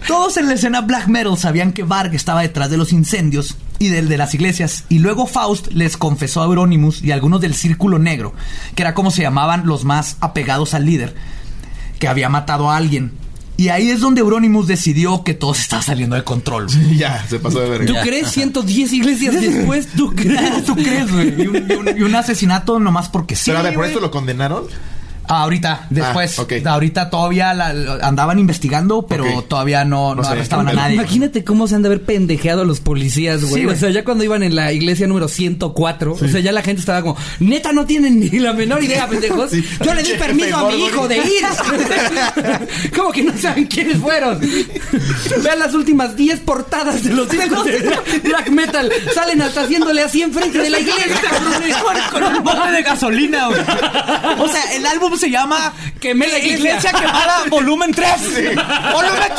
Todos 0.07 0.37
en 0.37 0.49
la 0.49 0.55
escena 0.55 0.81
black 0.81 1.09
metal 1.09 1.39
sabían 1.39 1.73
que 1.73 1.85
Varg 1.85 2.15
estaba 2.15 2.43
detrás 2.43 2.71
de 2.71 2.77
los 2.77 2.93
incendios 2.93 3.57
y 3.79 3.89
del 3.89 4.09
de 4.09 4.19
las 4.19 4.35
iglesias. 4.35 4.85
Y 4.89 4.99
luego 4.99 5.27
Faust 5.27 5.69
les 5.69 5.97
confesó 5.97 6.43
a 6.43 6.47
Euronymous 6.47 7.03
y 7.03 7.13
a 7.13 7.15
algunos 7.15 7.41
del 7.41 7.55
Círculo 7.55 7.99
Negro, 7.99 8.35
que 8.75 8.83
era 8.83 8.95
como 8.95 9.11
se 9.11 9.23
llamaban 9.23 9.67
los 9.67 9.85
más 9.85 10.17
apegados 10.21 10.75
al 10.75 10.87
líder, 10.87 11.15
que 11.99 12.09
había 12.09 12.29
matado 12.29 12.71
a 12.71 12.77
alguien. 12.77 13.13
Y 13.57 13.69
ahí 13.69 13.91
es 13.91 14.01
donde 14.01 14.21
Euronymous 14.21 14.67
decidió 14.67 15.23
que 15.23 15.33
todo 15.35 15.55
se 15.55 15.63
estaba 15.63 15.81
saliendo 15.83 16.17
de 16.17 16.25
control. 16.25 16.67
Ya, 16.97 17.25
se 17.29 17.39
pasó 17.39 17.61
de 17.61 17.69
verga. 17.69 17.87
¿Tú 17.87 17.95
crees 18.03 18.31
110 18.33 18.93
iglesias 18.93 19.35
después? 19.41 19.87
¿Tú 19.97 20.11
crees? 20.17 20.65
¿Tú 20.65 20.75
crees, 20.75 21.11
güey? 21.13 21.41
Y 21.43 21.47
un, 21.47 21.57
y 21.71 21.73
un- 21.75 21.99
y 21.99 22.03
un 22.03 22.15
asesinato 22.17 22.81
nomás 22.81 23.09
porque 23.09 23.37
sí. 23.37 23.45
Pero 23.47 23.59
a 23.59 23.63
ver, 23.63 23.75
¿por 23.75 23.85
esto 23.85 24.01
lo 24.01 24.11
condenaron? 24.11 24.65
Ahorita, 25.27 25.87
después. 25.91 26.39
Ah, 26.39 26.43
ok. 26.43 26.53
Ahorita 26.67 27.11
todavía 27.11 27.55
la- 27.55 27.73
la- 27.73 27.95
andaban 28.07 28.39
investigando, 28.39 29.07
pero 29.07 29.43
todavía 29.43 29.85
no, 29.85 30.11
No 30.15 30.17
no 30.17 30.25
sé. 30.25 30.31
arrestaban 30.33 30.69
a 30.69 30.73
nadie. 30.73 30.95
Imagínate 30.97 31.45
cómo 31.45 31.67
se 31.67 31.75
han 31.75 31.83
de 31.83 31.89
haber 31.89 32.03
pendejeado 32.03 32.63
a 32.63 32.65
los 32.65 32.81
policías, 32.81 33.43
güey. 33.45 33.63
Sí, 33.63 33.69
o 33.69 33.77
sea, 33.77 33.91
ya 33.91 34.05
cuando 34.05 34.25
iban 34.25 34.43
en 34.43 34.55
la 34.55 34.73
iglesia 34.73 35.07
número 35.07 35.29
104, 35.29 36.13
o 36.13 36.19
sea, 36.29 36.41
ya 36.41 36.53
la 36.53 36.63
gente 36.63 36.81
estaba 36.81 37.03
como, 37.03 37.17
neta, 37.41 37.73
no 37.73 37.87
tienen 37.87 38.21
ni 38.21 38.29
la 38.39 38.53
menor 38.53 38.83
idea, 38.85 39.07
pendejos. 39.09 39.51
Sí. 39.51 39.65
Yo 39.85 39.95
le 39.95 40.03
di 40.03 40.13
permiso 40.15 40.57
a 40.57 40.71
mi 40.71 40.85
hijo 40.87 41.09
de 41.09 41.17
ir. 41.19 41.45
¿Cómo 42.97 43.13
que 43.13 43.23
no 43.23 43.37
saben 43.39 43.67
quiénes 43.67 43.99
fueron? 43.99 44.39
Vean 45.43 45.59
las 45.59 45.75
últimas 45.75 46.17
10 46.17 46.41
portadas 46.41 47.03
de 47.05 47.11
los 47.13 47.29
discos 47.29 47.65
de 47.65 47.79
black 48.25 48.51
metal. 48.51 48.91
Salen 49.15 49.43
hasta 49.43 49.63
haciéndole 49.63 50.03
así 50.03 50.23
enfrente 50.23 50.59
de 50.59 50.71
la 50.71 50.81
iglesia. 50.81 51.05
con, 52.11 52.21
con 52.23 52.37
un 52.37 52.43
bote 52.45 52.71
de 52.71 52.83
gasolina, 52.83 53.49
güey. 53.49 53.61
O 54.41 54.49
sea, 54.49 54.75
el 54.75 54.85
álbum 54.87 55.14
se 55.17 55.31
llama 55.31 55.73
Quemé 56.01 56.27
la 56.29 56.39
iglesia. 56.39 56.93
quemada, 56.93 57.45
volumen 57.51 57.93
3. 57.93 58.11
Volumen 58.93 59.33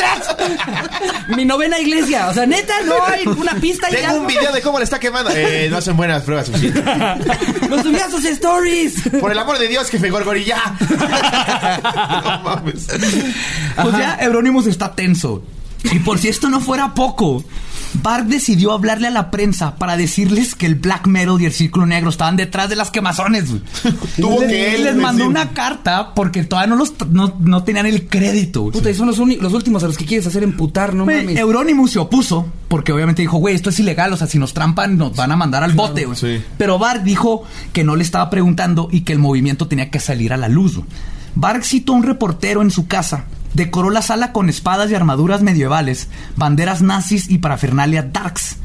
3. 1.28 1.36
Mi 1.38 1.46
novena 1.46 1.80
iglesia. 1.80 2.28
O 2.28 2.34
sea, 2.34 2.46
neta, 2.46 2.74
no 2.86 3.04
hay 3.06 3.26
una 3.28 3.54
pista 3.56 3.88
y 3.90 3.96
Tengo 3.96 4.08
ya. 4.08 4.14
un 4.20 4.28
video 4.28 4.52
de 4.52 4.62
cómo 4.62 4.78
le 4.80 4.84
está 4.84 5.00
quemando. 5.00 5.32
Eh, 5.34 5.68
no 5.70 5.78
hacen 5.78 5.96
buenas 5.98 6.24
pruebas. 6.24 6.50
Lo 7.70 7.82
subí 7.82 8.00
a 8.00 8.10
sus 8.10 8.26
stories. 8.26 8.96
Por 9.20 9.32
el 9.32 9.40
amor 9.40 9.58
de 9.60 9.68
Dios, 9.68 9.90
jefe 9.90 10.10
Gorgori, 10.10 10.44
ya. 10.46 10.76
No 12.24 12.40
mames. 12.44 12.88
Pues 13.82 13.98
ya 13.98 14.18
Euronymous 14.22 14.68
está 14.68 14.94
tenso. 14.96 15.44
Y 15.84 16.00
por 16.00 16.18
si 16.20 16.30
esto 16.30 16.50
no 16.50 16.60
fuera 16.62 16.94
poco, 16.94 17.44
Bark 18.02 18.26
decidió 18.26 18.74
hablarle 18.74 19.08
a 19.08 19.12
la 19.12 19.32
prensa 19.32 19.76
para 19.76 19.98
decirles 19.98 20.56
que 20.56 20.66
el 20.66 20.76
black 20.76 21.08
metal 21.08 21.41
y 21.41 21.46
el 21.46 21.52
círculo 21.54 21.86
negro 21.86 22.10
estaban 22.10 22.36
detrás 22.36 22.70
de 22.70 22.76
las 22.76 22.91
quemazones. 22.91 23.46
Tuvo 24.16 24.39
que 24.39 24.76
él 24.76 24.84
les 24.84 24.96
mandó 24.96 25.28
una 25.28 25.54
carta 25.54 26.14
porque 26.14 26.43
todavía 26.43 26.76
no 26.76 26.76
los 26.76 26.93
no, 27.10 27.36
no 27.39 27.64
tenían 27.64 27.86
el 27.86 28.08
crédito. 28.08 28.70
Puta, 28.72 28.89
y 28.89 28.93
son 28.93 29.08
los, 29.08 29.18
los 29.18 29.54
últimos 29.54 29.84
a 29.84 29.88
los 29.88 29.98
que 29.98 30.06
quieres 30.06 30.28
hacer 30.28 30.43
emputar, 30.43 30.93
no 30.93 31.06
mames. 31.06 31.38
Euronymous 31.38 31.91
se 31.91 32.00
opuso 32.00 32.48
porque 32.68 32.91
obviamente 32.91 33.22
dijo, 33.22 33.38
güey, 33.38 33.56
esto 33.56 33.70
es 33.70 33.80
ilegal, 33.80 34.12
o 34.14 34.18
sea, 34.18 34.28
si 34.28 34.39
nos 34.39 34.54
trampan 34.54 34.98
nos 34.98 35.16
van 35.16 35.32
a 35.32 35.36
mandar 35.36 35.64
al 35.64 35.74
bote, 35.74 36.06
güey. 36.06 36.18
sí. 36.18 36.41
Pero 36.58 36.80
Bark 36.80 37.04
dijo 37.04 37.43
que 37.74 37.84
no 37.84 37.96
le 37.96 38.04
estaba 38.04 38.30
preguntando 38.30 38.89
y 38.91 39.02
que 39.02 39.14
el 39.14 39.20
movimiento 39.20 39.68
tenía 39.68 39.89
que 39.89 40.00
salir 40.00 40.34
a 40.34 40.38
la 40.38 40.50
luz. 40.50 40.80
Bark 41.36 41.64
citó 41.64 41.93
a 41.93 41.98
un 41.98 42.04
reportero 42.04 42.62
en 42.62 42.72
su 42.72 42.88
casa, 42.88 43.26
decoró 43.56 43.89
la 43.89 44.01
sala 44.01 44.32
con 44.32 44.49
espadas 44.49 44.91
y 44.91 44.95
armaduras 44.95 45.41
medievales, 45.41 46.10
banderas 46.36 46.82
nazis 46.82 47.30
y 47.30 47.39
parafernalia 47.39 48.03
darks. 48.03 48.58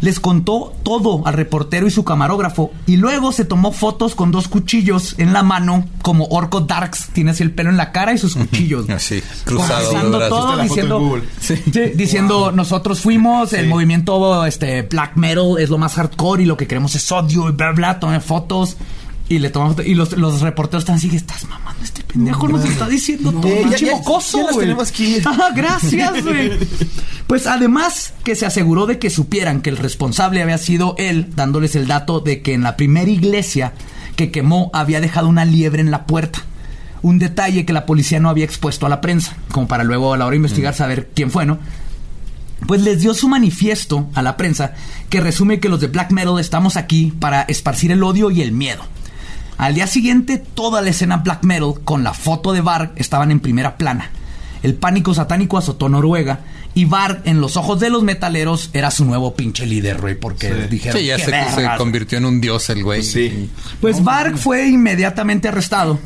Les 0.00 0.20
contó 0.20 0.74
todo 0.82 1.26
al 1.26 1.32
reportero 1.32 1.86
y 1.86 1.90
su 1.90 2.04
camarógrafo 2.04 2.70
y 2.86 2.98
luego 2.98 3.32
se 3.32 3.46
tomó 3.46 3.72
fotos 3.72 4.14
con 4.14 4.30
dos 4.30 4.46
cuchillos 4.46 5.14
en 5.16 5.32
la 5.32 5.42
mano 5.42 5.86
como 6.02 6.26
Orco 6.26 6.60
Darks. 6.60 7.08
Tiene 7.14 7.30
así 7.30 7.42
el 7.42 7.50
pelo 7.50 7.70
en 7.70 7.78
la 7.78 7.92
cara 7.92 8.12
y 8.12 8.18
sus 8.18 8.36
cuchillos. 8.36 8.90
Así, 8.90 9.22
cruzado. 9.44 10.28
Todo, 10.28 10.58
diciendo. 10.58 11.18
Sí, 11.40 11.54
diciendo 11.94 12.52
nosotros 12.52 13.00
fuimos, 13.00 13.54
el 13.54 13.68
movimiento 13.68 14.44
este 14.44 14.82
black 14.82 15.16
metal 15.16 15.56
es 15.58 15.70
lo 15.70 15.78
más 15.78 15.94
hardcore 15.94 16.42
y 16.42 16.46
lo 16.46 16.58
que 16.58 16.66
queremos 16.66 16.94
es 16.94 17.10
odio 17.10 17.48
y 17.48 17.52
bla 17.52 17.72
bla, 17.72 17.98
tomé 17.98 18.20
fotos 18.20 18.76
y 19.28 19.38
le 19.40 19.50
tomamos 19.50 19.76
y 19.84 19.94
los, 19.94 20.12
los 20.16 20.40
reporteros 20.40 20.82
están 20.82 20.96
así, 20.96 21.14
estás 21.14 21.44
mamando 21.48 21.82
este 21.82 22.02
pendejo 22.04 22.46
nos 22.48 22.64
está 22.64 22.86
diciendo 22.88 23.32
todo, 23.32 23.70
ya- 23.70 23.76
ya- 23.76 23.92
mocoso, 23.96 24.38
ya 24.38 24.44
las 24.44 24.54
güey". 24.54 24.66
tenemos 24.66 24.88
aquí. 24.88 25.16
Ajá, 25.24 25.50
gracias, 25.54 26.22
güey. 26.24 26.52
Pues 27.26 27.46
además 27.46 28.14
que 28.24 28.36
se 28.36 28.46
aseguró 28.46 28.86
de 28.86 28.98
que 28.98 29.10
supieran 29.10 29.62
que 29.62 29.70
el 29.70 29.76
responsable 29.78 30.42
había 30.42 30.58
sido 30.58 30.94
él, 30.98 31.28
dándoles 31.34 31.74
el 31.74 31.86
dato 31.88 32.20
de 32.20 32.40
que 32.42 32.54
en 32.54 32.62
la 32.62 32.76
primera 32.76 33.10
iglesia 33.10 33.72
que 34.14 34.30
quemó 34.30 34.70
había 34.72 35.00
dejado 35.00 35.28
una 35.28 35.44
liebre 35.44 35.80
en 35.82 35.90
la 35.90 36.06
puerta. 36.06 36.40
Un 37.02 37.18
detalle 37.18 37.66
que 37.66 37.72
la 37.72 37.84
policía 37.84 38.20
no 38.20 38.28
había 38.30 38.44
expuesto 38.44 38.86
a 38.86 38.88
la 38.88 39.00
prensa, 39.00 39.36
como 39.50 39.68
para 39.68 39.84
luego 39.84 40.14
a 40.14 40.16
la 40.16 40.24
hora 40.24 40.32
de 40.32 40.36
investigar 40.38 40.72
saber 40.74 41.10
quién 41.14 41.30
fue, 41.30 41.44
¿no? 41.46 41.58
Pues 42.66 42.80
les 42.80 43.00
dio 43.00 43.12
su 43.12 43.28
manifiesto 43.28 44.08
a 44.14 44.22
la 44.22 44.36
prensa 44.36 44.72
que 45.10 45.20
resume 45.20 45.60
que 45.60 45.68
los 45.68 45.80
de 45.80 45.88
Black 45.88 46.10
Metal 46.12 46.38
estamos 46.40 46.76
aquí 46.76 47.12
para 47.18 47.42
esparcir 47.42 47.92
el 47.92 48.02
odio 48.02 48.30
y 48.30 48.40
el 48.40 48.52
miedo. 48.52 48.82
Al 49.58 49.74
día 49.74 49.86
siguiente, 49.86 50.36
toda 50.38 50.82
la 50.82 50.90
escena 50.90 51.16
Black 51.18 51.42
Metal 51.44 51.74
con 51.84 52.04
la 52.04 52.12
foto 52.12 52.52
de 52.52 52.60
Varg 52.60 52.92
estaban 52.96 53.30
en 53.30 53.40
primera 53.40 53.76
plana. 53.78 54.10
El 54.62 54.74
pánico 54.74 55.14
satánico 55.14 55.56
azotó 55.58 55.88
Noruega 55.88 56.40
y 56.74 56.84
Varg, 56.84 57.22
en 57.24 57.40
los 57.40 57.56
ojos 57.56 57.80
de 57.80 57.88
los 57.88 58.02
metaleros, 58.02 58.68
era 58.74 58.90
su 58.90 59.04
nuevo 59.06 59.34
pinche 59.34 59.64
líder, 59.64 59.98
güey, 60.00 60.14
porque 60.18 60.48
Sí. 60.48 60.68
dijeron 60.68 61.00
Sí, 61.00 61.06
ya 61.06 61.16
"¡Qué 61.16 61.24
se, 61.24 61.30
se 61.30 61.56
vergas!". 61.56 61.78
convirtió 61.78 62.18
en 62.18 62.26
un 62.26 62.40
dios 62.40 62.68
el 62.68 62.82
güey. 62.84 63.02
Sí. 63.02 63.48
Pues 63.80 64.02
Varg 64.04 64.36
fue 64.36 64.66
inmediatamente 64.68 65.48
arrestado. 65.48 65.98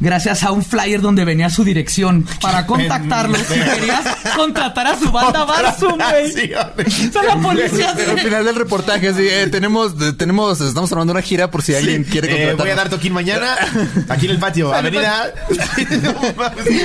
Gracias 0.00 0.42
a 0.44 0.52
un 0.52 0.64
flyer 0.64 1.00
donde 1.00 1.24
venía 1.24 1.50
su 1.50 1.64
dirección 1.64 2.26
para 2.40 2.66
contactarlo 2.66 3.36
si 3.36 3.54
querías 3.54 4.04
contratar 4.36 4.86
a 4.86 4.98
su 4.98 5.10
banda 5.10 5.44
Barsum, 5.46 5.98
güey. 5.98 6.32
Sí, 6.32 6.50
O 6.54 7.12
sea, 7.12 7.22
la 7.22 7.36
policía 7.36 7.92
Pero 7.96 8.12
al 8.12 8.20
final 8.20 8.44
del 8.44 8.54
reportaje, 8.54 9.12
sí, 9.14 9.22
eh, 9.28 9.48
tenemos, 9.50 9.98
de- 9.98 10.12
tenemos, 10.12 10.60
estamos 10.60 10.90
armando 10.92 11.12
una 11.12 11.22
gira 11.22 11.50
por 11.50 11.62
si 11.62 11.74
alguien 11.74 12.04
quiere 12.04 12.28
Eh, 12.28 12.30
contratar. 12.48 12.56
voy 12.58 12.70
a 12.70 12.74
dar 12.76 12.88
toquín 12.88 13.12
mañana 13.12 13.56
aquí 14.08 14.26
en 14.26 14.32
el 14.32 14.38
patio. 14.38 14.72
Avenida. 14.78 15.32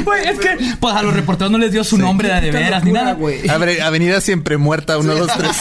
Güey, 0.03 0.28
es 0.28 0.39
que 0.39 0.57
pues 0.80 0.95
a 0.95 1.01
los 1.03 1.14
reporteros 1.14 1.51
no 1.51 1.57
les 1.57 1.72
dio 1.72 1.84
su 1.84 1.97
nombre 1.97 2.30
de, 2.30 2.41
de 2.41 2.51
veras 2.51 2.84
ni 2.84 2.91
nada. 2.91 3.14
güey. 3.14 3.47
Abre- 3.47 3.82
Avenida 3.82 4.22
Siempre 4.22 4.57
Muerta, 4.57 4.97
1, 4.97 5.16
2, 5.16 5.32
3. 5.38 5.51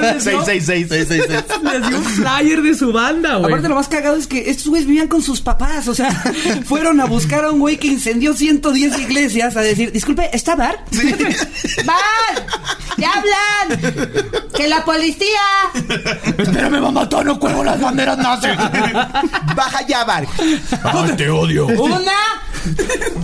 Les 0.00 0.24
dio- 0.24 0.44
666. 0.44 1.44
Les 1.62 1.88
dio 1.88 1.98
un 1.98 2.04
flyer 2.04 2.62
de 2.62 2.74
su 2.74 2.92
banda, 2.92 3.36
güey. 3.36 3.46
Aparte, 3.52 3.68
lo 3.68 3.74
más 3.74 3.88
cagado 3.88 4.16
es 4.16 4.26
que 4.26 4.50
estos 4.50 4.68
güeyes 4.68 4.86
vivían 4.86 5.08
con 5.08 5.22
sus 5.22 5.40
papás. 5.40 5.88
O 5.88 5.94
sea, 5.94 6.10
fueron 6.64 6.99
a 7.00 7.06
buscar 7.06 7.44
a 7.44 7.50
un 7.50 7.58
güey 7.58 7.76
que 7.78 7.88
incendió 7.88 8.34
110 8.34 8.98
iglesias 8.98 9.56
a 9.56 9.60
decir, 9.60 9.92
disculpe, 9.92 10.30
¿está 10.32 10.54
bar? 10.56 10.84
¡Van! 11.84 12.46
¡Ya 12.98 13.12
hablan! 13.12 13.80
¡Que 14.54 14.68
la 14.68 14.84
policía! 14.84 15.40
Espérame, 16.36 16.80
mamá, 16.80 17.08
todavía 17.08 17.32
no 17.32 17.40
cuelgo 17.40 17.64
las 17.64 17.80
banderas 17.80 18.18
nazis. 18.18 18.50
Baja 19.56 19.86
ya, 19.86 20.04
Bar. 20.04 20.26
Ay, 20.82 21.16
te 21.16 21.30
odio. 21.30 21.66
¡Una! 21.66 22.12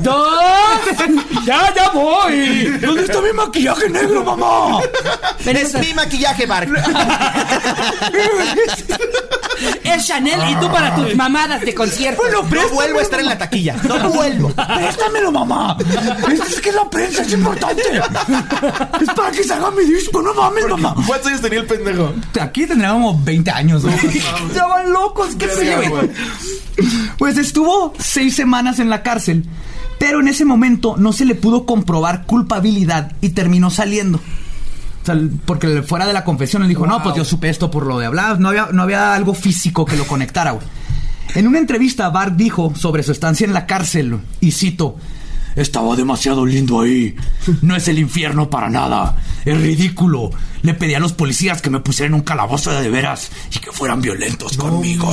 ¡Dos! 0.02 0.38
¡Ya, 1.44 1.72
ya 1.74 1.90
voy! 1.90 2.66
¿Dónde 2.80 3.02
está 3.04 3.20
mi 3.20 3.32
maquillaje 3.32 3.88
negro, 3.88 4.24
mamá? 4.24 4.80
Es 5.44 5.74
mi 5.74 5.94
maquillaje, 5.94 6.46
Bar. 6.46 6.68
Es 9.84 10.06
Chanel 10.06 10.40
y 10.50 10.54
tú 10.56 10.70
para 10.70 10.94
tus 10.94 11.14
mamadas 11.14 11.62
de 11.62 11.74
concierto. 11.74 12.22
Bueno, 12.22 12.42
No 12.42 12.68
vuelvo 12.74 12.98
a 12.98 13.02
estar 13.02 13.20
en 13.20 13.26
la 13.26 13.38
taquilla. 13.38 13.74
No 13.84 14.10
vuelvo. 14.10 14.52
Préstamelo, 14.52 15.32
mamá. 15.32 15.76
Es, 16.30 16.40
es 16.40 16.60
que 16.60 16.72
la 16.72 16.88
prensa 16.90 17.22
es 17.22 17.32
importante. 17.32 17.82
Es 19.00 19.08
para 19.14 19.30
que 19.30 19.42
se 19.42 19.54
haga 19.54 19.70
mi 19.70 19.84
disco, 19.84 20.20
no 20.20 20.34
mames, 20.34 20.68
mamá. 20.68 20.94
¿Cuántos 21.06 21.28
años 21.28 21.40
tenía 21.40 21.60
el 21.60 21.66
pendejo? 21.66 22.12
Aquí 22.40 22.66
tendríamos 22.66 23.24
20 23.24 23.50
años, 23.50 23.82
güey. 23.82 23.94
Estaban 24.50 24.92
locos, 24.92 25.30
qué 25.38 25.46
güey. 25.88 26.10
Pues 27.16 27.38
estuvo 27.38 27.94
seis 27.98 28.36
semanas 28.36 28.78
en 28.78 28.90
la 28.90 29.02
cárcel, 29.02 29.25
pero 29.98 30.20
en 30.20 30.28
ese 30.28 30.44
momento 30.44 30.96
no 30.98 31.12
se 31.12 31.24
le 31.24 31.34
pudo 31.34 31.66
comprobar 31.66 32.26
culpabilidad 32.26 33.12
y 33.20 33.30
terminó 33.30 33.70
saliendo. 33.70 34.18
O 34.18 35.06
sea, 35.06 35.16
porque 35.44 35.82
fuera 35.82 36.06
de 36.06 36.12
la 36.12 36.24
confesión 36.24 36.62
él 36.62 36.68
dijo, 36.68 36.86
no, 36.86 37.02
pues 37.02 37.16
yo 37.16 37.24
supe 37.24 37.48
esto 37.48 37.70
por 37.70 37.86
lo 37.86 37.98
de 37.98 38.06
hablar, 38.06 38.40
no 38.40 38.48
había, 38.48 38.68
no 38.72 38.82
había 38.82 39.14
algo 39.14 39.34
físico 39.34 39.84
que 39.84 39.96
lo 39.96 40.06
conectara, 40.06 40.52
güey. 40.52 40.66
En 41.34 41.46
una 41.46 41.58
entrevista, 41.58 42.08
Bart 42.08 42.34
dijo 42.36 42.72
sobre 42.76 43.02
su 43.02 43.12
estancia 43.12 43.44
en 43.46 43.52
la 43.52 43.66
cárcel, 43.66 44.18
y 44.40 44.52
cito, 44.52 44.96
estaba 45.56 45.96
demasiado 45.96 46.44
lindo 46.44 46.80
ahí. 46.80 47.16
No 47.62 47.74
es 47.74 47.88
el 47.88 47.98
infierno 47.98 48.50
para 48.50 48.68
nada. 48.68 49.16
Es 49.44 49.58
ridículo. 49.58 50.30
Le 50.62 50.74
pedí 50.74 50.94
a 50.94 51.00
los 51.00 51.14
policías 51.14 51.62
que 51.62 51.70
me 51.70 51.80
pusieran 51.80 52.14
un 52.14 52.20
calabozo 52.20 52.70
de, 52.72 52.82
de 52.82 52.90
veras 52.90 53.30
y 53.54 53.58
que 53.58 53.72
fueran 53.72 54.02
violentos 54.02 54.56
conmigo. 54.56 55.10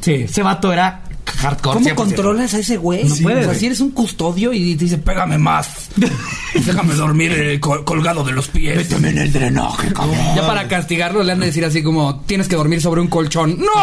Sí, 0.00 0.12
ese 0.12 0.42
vato 0.42 0.72
era 0.72 1.02
hardcore. 1.26 1.74
¿Cómo 1.78 1.88
100%. 1.90 1.94
controlas 1.94 2.54
a 2.54 2.58
ese 2.58 2.76
güey? 2.76 3.04
No 3.04 3.14
puedes, 3.22 3.38
O 3.38 3.40
sea, 3.40 3.46
güey. 3.48 3.58
si 3.58 3.66
eres 3.66 3.80
un 3.80 3.90
custodio 3.90 4.52
y 4.52 4.74
te 4.76 4.84
dice, 4.84 4.98
pégame 4.98 5.38
más. 5.38 5.88
Déjame 6.54 6.94
dormir 6.94 7.32
eh, 7.32 7.58
col- 7.60 7.84
colgado 7.84 8.22
de 8.24 8.32
los 8.32 8.48
pies. 8.48 8.76
Méteme 8.76 9.10
en 9.10 9.18
el 9.18 9.32
drenaje, 9.32 9.92
cabrón. 9.92 10.16
Ya 10.36 10.46
para 10.46 10.68
castigarlo 10.68 11.22
le 11.22 11.32
han 11.32 11.40
de 11.40 11.46
decir 11.46 11.64
así 11.64 11.82
como, 11.82 12.20
tienes 12.20 12.48
que 12.48 12.56
dormir 12.56 12.80
sobre 12.80 13.00
un 13.00 13.08
colchón. 13.08 13.58
¡No! 13.58 13.66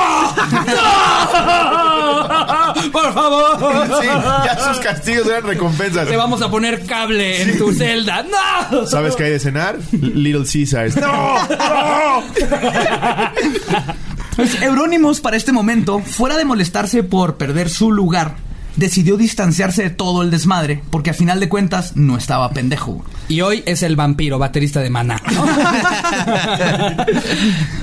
¡No! 2.73 2.91
¡Por 2.91 3.13
favor! 3.13 3.87
Sí, 4.01 4.07
ya 4.07 4.57
sus 4.67 4.79
castigos 4.79 5.27
eran 5.27 5.43
recompensas. 5.43 6.07
Te 6.07 6.15
vamos 6.17 6.41
a 6.41 6.49
poner 6.49 6.85
cable 6.85 7.41
en 7.41 7.57
tu 7.57 7.73
celda. 7.73 8.23
¡No! 8.71 8.85
¿Sabes 8.87 9.15
qué 9.15 9.25
hay 9.25 9.31
de 9.31 9.39
cenar? 9.39 9.77
Little 9.91 10.45
Caesars. 10.51 10.95
¡No! 10.97 11.37
¡No! 11.47 12.23
Pues 14.39 14.61
Eurónimos 14.61 15.19
para 15.19 15.35
este 15.35 15.51
momento, 15.51 15.99
fuera 15.99 16.37
de 16.37 16.45
molestarse 16.45 17.03
por 17.03 17.35
perder 17.35 17.67
su 17.69 17.91
lugar, 17.91 18.37
decidió 18.79 19.17
distanciarse 19.17 19.83
de 19.83 19.89
todo 19.89 20.21
el 20.23 20.31
desmadre, 20.31 20.81
porque 20.89 21.09
a 21.11 21.13
final 21.13 21.39
de 21.39 21.49
cuentas 21.49 21.95
no 21.95 22.17
estaba 22.17 22.49
pendejo. 22.51 23.03
Y 23.27 23.41
hoy 23.41 23.61
es 23.67 23.83
el 23.83 23.95
vampiro, 23.95 24.39
baterista 24.39 24.79
de 24.79 24.89
Maná. 24.89 25.21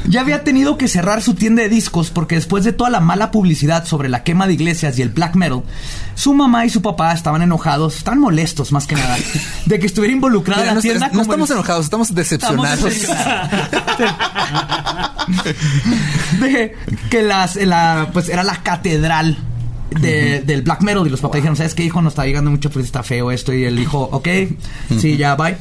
Ya 0.09 0.21
había 0.21 0.45
tenido 0.45 0.79
que 0.79 0.87
cerrar 0.87 1.21
su 1.21 1.35
tienda 1.35 1.63
de 1.63 1.69
discos 1.69 2.11
porque 2.11 2.37
después 2.37 2.63
de 2.63 2.73
toda 2.73 2.91
la 2.91 3.01
mala 3.01 3.33
publicidad 3.33 3.85
sobre 3.87 4.09
la 4.09 4.23
quema 4.23 4.47
de 4.47 4.53
iglesias 4.55 4.97
y 4.99 5.03
el 5.03 5.09
black 5.09 5.35
metal, 5.35 5.63
su 6.15 6.33
mamá 6.33 6.65
y 6.65 6.71
su 6.71 6.81
papá 6.81 7.13
estaban 7.13 7.43
enojados, 7.43 7.97
estaban 7.97 8.21
molestos 8.21 8.71
más 8.71 8.87
que 8.87 8.95
nada, 8.95 9.17
de 9.67 9.79
que 9.81 9.87
estuviera 9.87 10.15
involucrada 10.15 10.61
Mira, 10.63 10.71
la 10.71 10.77
no, 10.77 10.81
tienda 10.81 11.11
no 11.13 11.23
estamos 11.23 11.51
el- 11.51 11.57
enojados, 11.57 11.85
estamos 11.87 12.15
decepcionados. 12.15 12.85
de 16.41 16.77
que 17.11 17.23
las, 17.23 17.57
la, 17.57 18.09
pues 18.13 18.29
era 18.29 18.45
la 18.45 18.63
catedral 18.63 19.37
de- 19.91 20.41
del 20.43 20.63
black 20.63 20.83
metal 20.83 21.07
y 21.07 21.11
los 21.11 21.21
papás 21.21 21.37
dijeron, 21.37 21.57
¿sabes 21.57 21.75
qué 21.75 21.85
hijo? 21.85 22.01
Nos 22.03 22.13
está 22.13 22.25
llegando 22.27 22.51
mucho, 22.51 22.71
pues 22.71 22.85
está 22.85 23.03
feo 23.03 23.31
esto 23.31 23.53
y 23.53 23.65
él 23.65 23.77
dijo, 23.77 24.09
ok, 24.13 24.29
sí, 24.99 25.17
ya, 25.17 25.35
bye. 25.37 25.57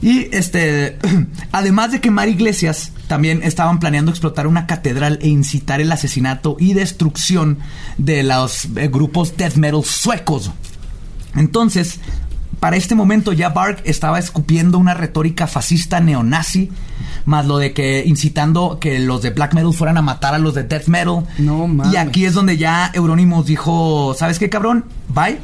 Y 0.00 0.28
este, 0.34 0.96
además 1.52 1.90
de 1.92 2.00
quemar 2.00 2.28
iglesias, 2.28 2.92
también 3.08 3.42
estaban 3.42 3.80
planeando 3.80 4.10
explotar 4.12 4.46
una 4.46 4.66
catedral 4.66 5.18
e 5.22 5.28
incitar 5.28 5.80
el 5.80 5.90
asesinato 5.90 6.56
y 6.60 6.74
destrucción 6.74 7.58
de 7.96 8.22
los 8.22 8.66
eh, 8.76 8.88
grupos 8.88 9.36
death 9.36 9.54
metal 9.56 9.82
suecos. 9.84 10.50
Entonces, 11.34 11.98
para 12.60 12.76
este 12.76 12.94
momento 12.94 13.32
ya 13.32 13.50
Bark 13.50 13.80
estaba 13.84 14.18
escupiendo 14.18 14.78
una 14.78 14.94
retórica 14.94 15.46
fascista 15.46 16.00
neonazi, 16.00 16.70
más 17.24 17.46
lo 17.46 17.58
de 17.58 17.72
que 17.72 18.02
incitando 18.06 18.78
que 18.80 18.98
los 18.98 19.22
de 19.22 19.30
black 19.30 19.54
metal 19.54 19.72
fueran 19.74 19.96
a 19.98 20.02
matar 20.02 20.34
a 20.34 20.38
los 20.38 20.54
de 20.54 20.64
death 20.64 20.86
metal. 20.86 21.24
No 21.38 21.66
mames. 21.66 21.92
Y 21.92 21.96
aquí 21.96 22.24
es 22.24 22.34
donde 22.34 22.56
ya 22.56 22.90
Euronymous 22.94 23.46
dijo, 23.46 24.14
¿sabes 24.18 24.38
qué 24.38 24.48
cabrón? 24.50 24.84
Bye. 25.08 25.38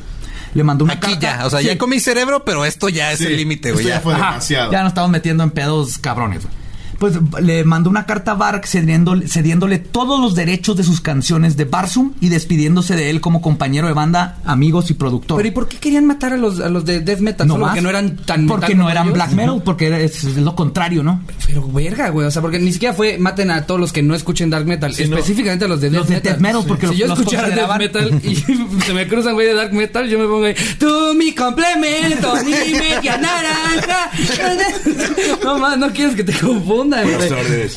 le 0.55 0.62
mandó 0.62 0.85
una 0.85 0.95
Aquí 0.95 1.12
carta. 1.19 1.39
ya, 1.41 1.47
o 1.47 1.51
sea, 1.51 1.59
Sí. 1.61 1.66
ya 1.66 1.77
comí 1.78 1.99
cerebro, 1.99 2.45
pero 2.45 2.65
esto 2.65 2.89
ya 2.89 3.11
es 3.11 3.19
Sí, 3.19 3.27
el 3.27 3.36
límite, 3.36 3.73
güey. 3.73 3.85
ya 3.86 3.95
ya. 3.97 4.01
fue 4.01 4.15
Ajá, 4.15 4.27
demasiado. 4.31 4.70
Ya 4.70 4.82
nos 4.82 4.91
estamos 4.91 5.11
metiendo 5.11 5.43
en 5.43 5.51
pedos 5.51 5.99
cabrones. 5.99 6.43
güey. 6.45 6.55
Pues 6.99 7.19
le 7.41 7.65
mandó 7.65 7.91
una 7.91 8.07
carta 8.07 8.33
a 8.33 8.35
Bark 8.35 8.66
cediéndole, 8.66 9.29
cediéndole 9.29 9.79
todos 9.79 10.21
los 10.21 10.35
derechos 10.35 10.77
de 10.77 10.85
sus 10.85 11.01
canciones 11.01 11.57
de 11.57 11.65
Barsum 11.65 12.12
y 12.21 12.29
despidiéndose 12.29 12.95
de 12.97 13.11
él 13.11 13.21
como 13.21 13.41
compañero 13.43 13.87
de 13.87 13.93
banda, 13.95 14.39
amigos 14.45 14.91
y 14.91 14.95
productor. 14.95 15.37
Pero 15.37 15.49
¿y 15.49 15.53
por 15.53 15.69
qué 15.69 15.77
querían 15.79 16.07
matar 16.07 16.33
a 16.33 16.37
los, 16.37 16.61
a 16.61 16.69
los 16.69 16.85
de 16.85 17.01
death 17.01 17.21
metal? 17.21 17.47
No 17.49 17.55
¿Solo 17.55 17.66
más. 17.66 17.73
porque 17.73 17.83
no 17.83 17.91
eran 17.91 18.16
tan 18.16 18.47
Porque 18.47 18.66
metal 18.69 18.79
no 18.79 18.91
eran 18.91 19.05
ellos? 19.05 19.15
black 19.15 19.33
metal, 19.33 19.62
porque 19.65 20.05
es 20.05 20.25
lo 20.37 20.55
contrario, 20.55 21.03
¿no? 21.03 21.23
Pero 21.47 21.66
verga, 21.71 22.09
güey, 22.11 22.27
o 22.27 22.31
sea, 22.31 22.41
porque 22.43 22.59
ni 22.59 22.73
siquiera 22.73 22.95
fue 22.95 23.19
maten 23.19 23.51
a 23.51 23.66
todos 23.66 23.81
los 23.81 23.93
que 23.93 24.03
no 24.03 24.15
escuchen 24.15 24.51
dark 24.51 24.66
metal, 24.66 24.95
Sí, 24.95 25.07
no. 25.09 25.16
específicamente 25.16 25.65
a 25.65 25.69
los 25.69 25.81
de 25.81 25.91
death 25.91 25.99
Los 26.01 26.09
de 26.09 26.15
metal. 26.16 26.33
death 26.33 26.41
metal, 26.43 26.65
porque 26.66 26.87
si 26.87 26.93
los- 26.93 26.99
yo 27.01 27.07
los 27.09 27.19
escuchara 27.19 27.49
death 27.51 27.79
metal 27.79 28.21
y 28.25 28.37
se 28.87 28.95
me 28.95 29.07
cruzan 29.09 29.35
güey 29.35 29.47
de 29.49 29.55
dark 29.55 29.73
metal, 29.73 30.09
yo 30.09 30.19
me 30.19 30.27
pongo 30.27 30.45
ahí, 30.45 30.55
tú 30.79 31.15
mi 31.16 31.33
complemento, 31.35 32.35
mi 32.45 32.53
media 32.53 33.16
naranja. 33.19 34.11
no 35.45 35.59
más, 35.59 35.79
no 35.79 35.91
quieres 35.93 36.15
que 36.15 36.25
te 36.25 36.33
confundan. 36.33 36.84
Los 36.90 37.16
güey. 37.16 37.32
órdenes. 37.32 37.77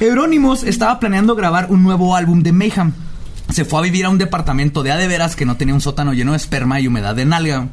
Euronymous 0.00 0.62
estaba 0.62 1.00
planeando 1.00 1.34
grabar 1.34 1.66
un 1.70 1.82
nuevo 1.82 2.14
álbum 2.16 2.42
de 2.42 2.52
Mayhem. 2.52 2.92
Se 3.50 3.64
fue 3.64 3.80
a 3.80 3.82
vivir 3.82 4.04
a 4.04 4.10
un 4.10 4.18
departamento 4.18 4.82
de 4.82 4.92
adeveras 4.92 5.34
que 5.34 5.44
no 5.44 5.56
tenía 5.56 5.74
un 5.74 5.80
sótano 5.80 6.12
lleno 6.12 6.32
de 6.32 6.36
esperma 6.36 6.80
y 6.80 6.86
humedad 6.86 7.14
de 7.14 7.24
nalga. 7.24 7.68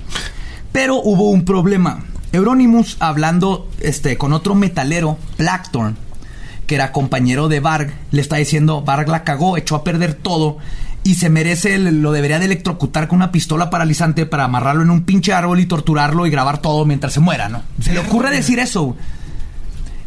Pero 0.72 0.96
hubo 0.96 1.30
un 1.30 1.46
problema. 1.46 2.04
Euronymous 2.32 2.98
hablando 3.00 3.70
este, 3.80 4.18
con 4.18 4.34
otro 4.34 4.56
metalero, 4.56 5.18
Blackthorn, 5.38 5.96
que 6.66 6.76
era 6.76 6.92
compañero 6.92 7.48
de 7.48 7.60
Varg, 7.60 7.94
le 8.12 8.22
está 8.22 8.38
diciendo, 8.38 8.82
Varg 8.82 9.08
la 9.08 9.24
cagó, 9.24 9.58
echó 9.58 9.76
a 9.76 9.84
perder 9.84 10.14
todo 10.14 10.58
y 11.10 11.16
se 11.16 11.30
merece, 11.30 11.76
el- 11.76 12.02
lo 12.02 12.12
debería 12.12 12.40
de 12.40 12.46
electrocutar 12.46 13.08
con 13.08 13.18
una 13.18 13.32
pistola 13.32 13.70
paralizante 13.70 14.26
para 14.26 14.44
amarrarlo 14.44 14.84
en 14.84 14.90
un 14.90 15.04
pinche 15.04 15.34
árbol 15.34 15.60
y 15.60 15.66
torturarlo 15.66 16.26
y 16.26 16.30
grabar 16.30 16.62
todo 16.62 16.86
mientras 16.86 17.14
se 17.14 17.20
muera, 17.20 17.50
¿no? 17.50 17.62
Se 17.82 17.94
le 17.94 18.00
ocurre 18.00 18.30
decir 18.32 18.60
eso. 18.60 18.96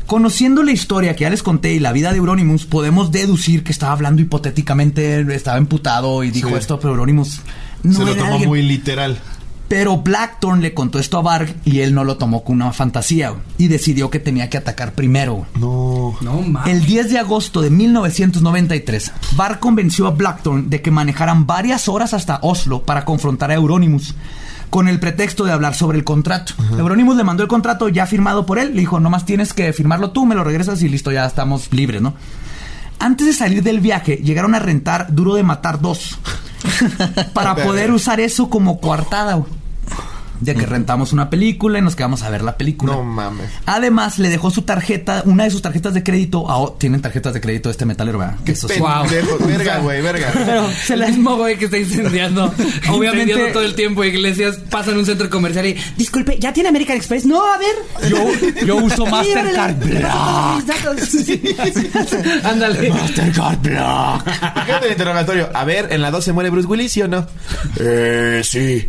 Conociendo 0.06 0.64
la 0.64 0.72
historia 0.72 1.14
que 1.14 1.22
ya 1.22 1.30
les 1.30 1.42
conté 1.44 1.72
y 1.72 1.78
la 1.78 1.92
vida 1.92 2.10
de 2.10 2.18
Euronymous, 2.18 2.66
podemos 2.66 3.12
deducir 3.12 3.62
que 3.62 3.70
estaba 3.70 3.92
hablando 3.92 4.20
hipotéticamente, 4.20 5.20
estaba 5.34 5.56
emputado 5.56 6.24
y 6.24 6.30
dijo 6.32 6.48
Sí. 6.48 6.54
esto, 6.56 6.80
pero 6.80 6.94
Euronymous 6.94 7.40
no 7.84 7.92
Se 7.94 8.04
lo 8.04 8.08
era 8.12 8.18
tomó 8.18 8.32
alguien- 8.32 8.48
muy 8.48 8.62
literal. 8.62 9.18
Pero 9.70 9.98
Blackthorn 9.98 10.62
le 10.62 10.74
contó 10.74 10.98
esto 10.98 11.16
a 11.16 11.22
Varg 11.22 11.54
y 11.64 11.78
él 11.78 11.94
no 11.94 12.02
lo 12.02 12.16
tomó 12.16 12.42
con 12.42 12.56
una 12.56 12.72
fantasía 12.72 13.34
y 13.56 13.68
decidió 13.68 14.10
que 14.10 14.18
tenía 14.18 14.50
que 14.50 14.58
atacar 14.58 14.94
primero. 14.94 15.46
No. 15.54 16.16
No 16.20 16.42
mames. 16.42 16.74
El 16.74 16.84
10 16.84 17.10
de 17.10 17.20
agosto 17.20 17.62
de 17.62 17.70
1993, 17.70 19.12
Varg 19.36 19.60
convenció 19.60 20.08
a 20.08 20.10
Blackthorn 20.10 20.70
de 20.70 20.82
que 20.82 20.90
manejaran 20.90 21.46
varias 21.46 21.88
horas 21.88 22.14
hasta 22.14 22.40
Oslo 22.42 22.82
para 22.82 23.04
confrontar 23.04 23.52
a 23.52 23.54
Euronymous 23.54 24.16
con 24.70 24.88
el 24.88 24.98
pretexto 24.98 25.44
de 25.44 25.52
hablar 25.52 25.76
sobre 25.76 25.98
el 25.98 26.02
contrato. 26.02 26.54
Euronymous 26.76 27.16
le 27.16 27.22
mandó 27.22 27.44
el 27.44 27.48
contrato 27.48 27.88
ya 27.88 28.06
firmado 28.06 28.46
por 28.46 28.58
él, 28.58 28.74
le 28.74 28.80
dijo, 28.80 28.98
nomás 28.98 29.24
tienes 29.24 29.52
que 29.52 29.72
firmarlo 29.72 30.10
tú, 30.10 30.26
me 30.26 30.34
lo 30.34 30.42
regresas 30.42 30.82
y 30.82 30.88
listo, 30.88 31.12
ya 31.12 31.24
estamos 31.24 31.72
libres, 31.72 32.02
¿no? 32.02 32.14
Antes 32.98 33.28
de 33.28 33.32
salir 33.32 33.62
del 33.62 33.78
viaje, 33.78 34.16
llegaron 34.16 34.56
a 34.56 34.58
rentar 34.58 35.14
Duro 35.14 35.34
de 35.34 35.44
Matar 35.44 35.80
2 35.80 36.18
para 37.34 37.54
poder 37.54 37.92
usar 37.92 38.18
eso 38.18 38.50
como 38.50 38.80
coartada. 38.80 39.40
De 40.40 40.54
que 40.54 40.64
rentamos 40.66 41.12
una 41.12 41.28
película 41.30 41.78
y 41.78 41.82
nos 41.82 41.96
quedamos 41.96 42.22
a 42.22 42.30
ver 42.30 42.42
la 42.42 42.56
película. 42.56 42.94
No 42.94 43.02
mames. 43.04 43.50
Además, 43.66 44.18
le 44.18 44.28
dejó 44.30 44.50
su 44.50 44.62
tarjeta, 44.62 45.22
una 45.26 45.44
de 45.44 45.50
sus 45.50 45.60
tarjetas 45.62 45.92
de 45.94 46.02
crédito. 46.02 46.50
a 46.50 46.78
tienen 46.78 47.02
tarjetas 47.02 47.34
de 47.34 47.40
crédito 47.40 47.68
de 47.68 47.72
este 47.72 47.84
metalero, 47.86 48.18
¿verdad? 48.18 48.36
Que 48.44 48.52
eso 48.52 48.68
sí. 48.68 48.78
Wow. 48.80 49.06
Verga, 49.46 49.78
güey, 49.82 50.00
verga. 50.02 50.30
Pero 50.32 50.68
se 50.86 50.96
la- 50.96 51.08
mismo 51.08 51.36
güey 51.36 51.58
que 51.58 51.66
está 51.66 51.78
incendiando, 51.78 52.46
Obviamente- 52.88 53.22
incendiando 53.22 53.52
todo 53.52 53.64
el 53.64 53.74
tiempo 53.74 54.02
iglesias, 54.04 54.56
pasa 54.70 54.90
en 54.92 54.98
un 54.98 55.06
centro 55.06 55.28
comercial 55.28 55.66
y, 55.66 55.76
disculpe, 55.96 56.38
¿ya 56.38 56.52
tiene 56.52 56.68
American 56.70 56.96
Express? 56.96 57.26
No, 57.26 57.42
a 57.44 57.58
ver. 57.58 58.10
yo, 58.10 58.64
yo 58.66 58.76
uso 58.76 59.04
Mastercard. 59.10 59.76
Black. 59.76 60.64
Ándale. 62.44 62.90
Mastercard 62.90 63.58
Black. 63.60 64.24
Fíjate 64.64 64.86
el 64.86 64.92
interrogatorio. 64.92 65.48
A 65.54 65.64
ver, 65.64 65.88
¿en 65.92 66.00
la 66.02 66.10
2 66.10 66.24
se 66.24 66.32
muere 66.32 66.50
Bruce 66.50 66.66
Willis, 66.68 66.92
sí 66.92 67.02
o 67.02 67.08
no? 67.08 67.26
Eh, 67.78 68.40
sí. 68.44 68.88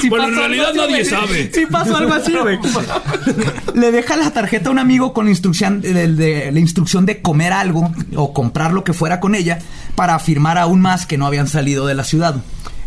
Si 0.00 0.08
Bueno, 0.08 0.24
en 0.28 0.30
pasó 0.30 0.40
realidad 0.40 0.68
algo 0.70 0.82
así, 0.82 0.90
nadie 0.92 1.04
güey. 1.04 1.04
sabe. 1.04 1.50
Si 1.52 1.66
pasó 1.66 1.96
algo 1.96 2.14
así, 2.14 2.32
güey. 2.34 2.58
Le 3.74 3.92
deja 3.92 4.16
la 4.16 4.30
tarjeta 4.30 4.68
a 4.68 4.72
un 4.72 4.78
amigo 4.78 5.12
con 5.12 5.26
la 5.26 5.30
instrucción 5.30 5.80
de, 5.80 6.08
de- 6.08 6.50
la 6.52 6.58
instrucción 6.60 7.04
de 7.06 7.20
comer 7.20 7.52
algo 7.52 7.92
o 8.16 8.32
comprar 8.32 8.72
lo 8.72 8.84
que 8.84 8.92
fuera 8.92 9.20
con 9.20 9.34
ella 9.34 9.58
para 9.94 10.14
afirmar 10.14 10.58
aún 10.58 10.80
más 10.80 11.06
que 11.06 11.18
no 11.18 11.26
habían 11.26 11.46
salido 11.48 11.86
de 11.86 11.94
la 11.94 12.04
ciudad. 12.04 12.36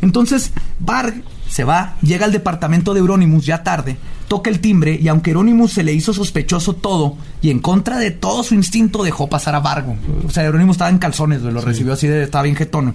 Entonces, 0.02 0.52
Varg 0.80 1.22
se 1.48 1.64
va, 1.64 1.96
llega 2.02 2.26
al 2.26 2.32
departamento 2.32 2.94
de 2.94 3.00
Euronymous 3.00 3.46
ya 3.46 3.64
tarde, 3.64 3.98
toca 4.28 4.50
el 4.50 4.60
timbre 4.60 4.98
y 5.02 5.08
aunque 5.08 5.32
Euronymous 5.32 5.74
se 5.74 5.84
le 5.84 5.94
hizo 5.94 6.12
sospechoso 6.14 6.74
todo 6.74 7.18
y 7.42 7.50
en 7.52 7.60
contra 7.60 7.98
de 7.98 8.12
todo 8.12 8.44
su 8.44 8.56
instinto 8.56 9.04
dejó 9.04 9.30
pasar 9.30 9.56
a 9.56 9.60
Vargo. 9.60 9.96
O 10.28 10.32
sea, 10.32 10.44
Euronymous 10.44 10.76
estaba 10.76 10.90
en 10.90 10.98
calzones, 10.98 11.42
lo 11.44 11.62
recibió 11.62 11.94
así 11.94 12.08
de 12.08 12.24
estaba 12.24 12.44
bien 12.44 12.56
jetón. 12.56 12.94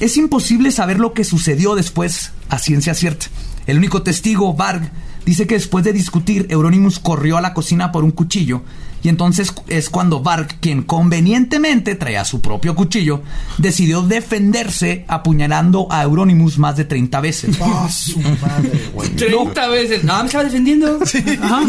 Es 0.00 0.16
imposible 0.16 0.72
saber 0.72 0.98
lo 0.98 1.12
que 1.12 1.24
sucedió 1.24 1.74
después 1.74 2.32
a 2.48 2.58
ciencia 2.58 2.94
cierta. 2.94 3.26
El 3.66 3.78
único 3.78 4.02
testigo, 4.02 4.54
Varg, 4.54 4.90
dice 5.24 5.46
que 5.46 5.54
después 5.54 5.84
de 5.84 5.92
discutir, 5.92 6.46
Euronymous 6.50 6.98
corrió 6.98 7.36
a 7.36 7.40
la 7.40 7.54
cocina 7.54 7.92
por 7.92 8.04
un 8.04 8.10
cuchillo 8.10 8.62
y 9.04 9.08
entonces 9.08 9.54
es 9.68 9.88
cuando 9.90 10.20
Varg, 10.20 10.58
quien 10.60 10.82
convenientemente 10.82 11.94
traía 11.94 12.24
su 12.24 12.40
propio 12.40 12.74
cuchillo, 12.74 13.22
decidió 13.58 14.02
defenderse 14.02 15.04
apuñalando 15.06 15.86
a 15.90 16.02
Euronymous 16.02 16.58
más 16.58 16.76
de 16.76 16.86
30 16.86 17.20
veces. 17.20 17.56
Ah, 17.62 17.88
su 17.88 18.18
madre, 18.18 18.80
güey. 18.92 19.08
30 19.16 19.68
veces. 19.68 20.02
No, 20.04 20.18
me 20.20 20.24
estaba 20.26 20.44
defendiendo. 20.44 20.98
Ajá. 21.42 21.60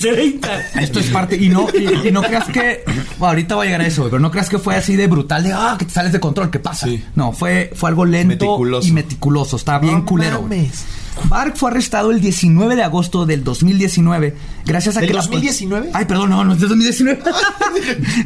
30. 0.00 0.60
Esto 0.80 1.00
es 1.00 1.06
parte, 1.06 1.36
y 1.36 1.48
no, 1.48 1.66
y, 1.72 2.08
y 2.08 2.12
no 2.12 2.22
creas 2.22 2.46
que, 2.48 2.82
bueno, 3.18 3.28
ahorita 3.30 3.54
voy 3.54 3.62
a 3.62 3.66
llegar 3.66 3.80
a 3.82 3.86
eso, 3.86 4.02
güey, 4.02 4.10
pero 4.10 4.20
no 4.20 4.30
creas 4.30 4.48
que 4.48 4.58
fue 4.58 4.76
así 4.76 4.96
de 4.96 5.06
brutal, 5.06 5.44
de, 5.44 5.52
ah, 5.52 5.76
que 5.78 5.84
te 5.84 5.92
sales 5.92 6.12
de 6.12 6.20
control, 6.20 6.50
¿qué 6.50 6.58
pasa? 6.58 6.86
Sí. 6.86 7.02
No, 7.14 7.32
fue, 7.32 7.70
fue 7.74 7.88
algo 7.90 8.04
lento 8.04 8.28
Meticuloso. 8.28 8.88
y 8.88 8.92
meticuloso, 8.92 9.56
está 9.56 9.78
bien 9.78 9.94
No 9.98 10.04
culero. 10.04 10.38
güey. 10.42 10.58
mames. 10.62 10.84
Bark 11.24 11.56
fue 11.56 11.70
arrestado 11.70 12.10
el 12.10 12.20
19 12.20 12.76
de 12.76 12.82
agosto 12.82 13.26
del 13.26 13.44
2019 13.44 14.34
gracias 14.64 14.96
a 14.96 15.00
¿Del 15.00 15.08
que 15.08 15.14
la- 15.14 15.22
2019? 15.22 15.90
Ay, 15.92 16.04
perdón, 16.04 16.30
no, 16.30 16.44
no 16.44 16.52
es 16.54 16.60
del 16.60 16.68
2019. 16.70 17.20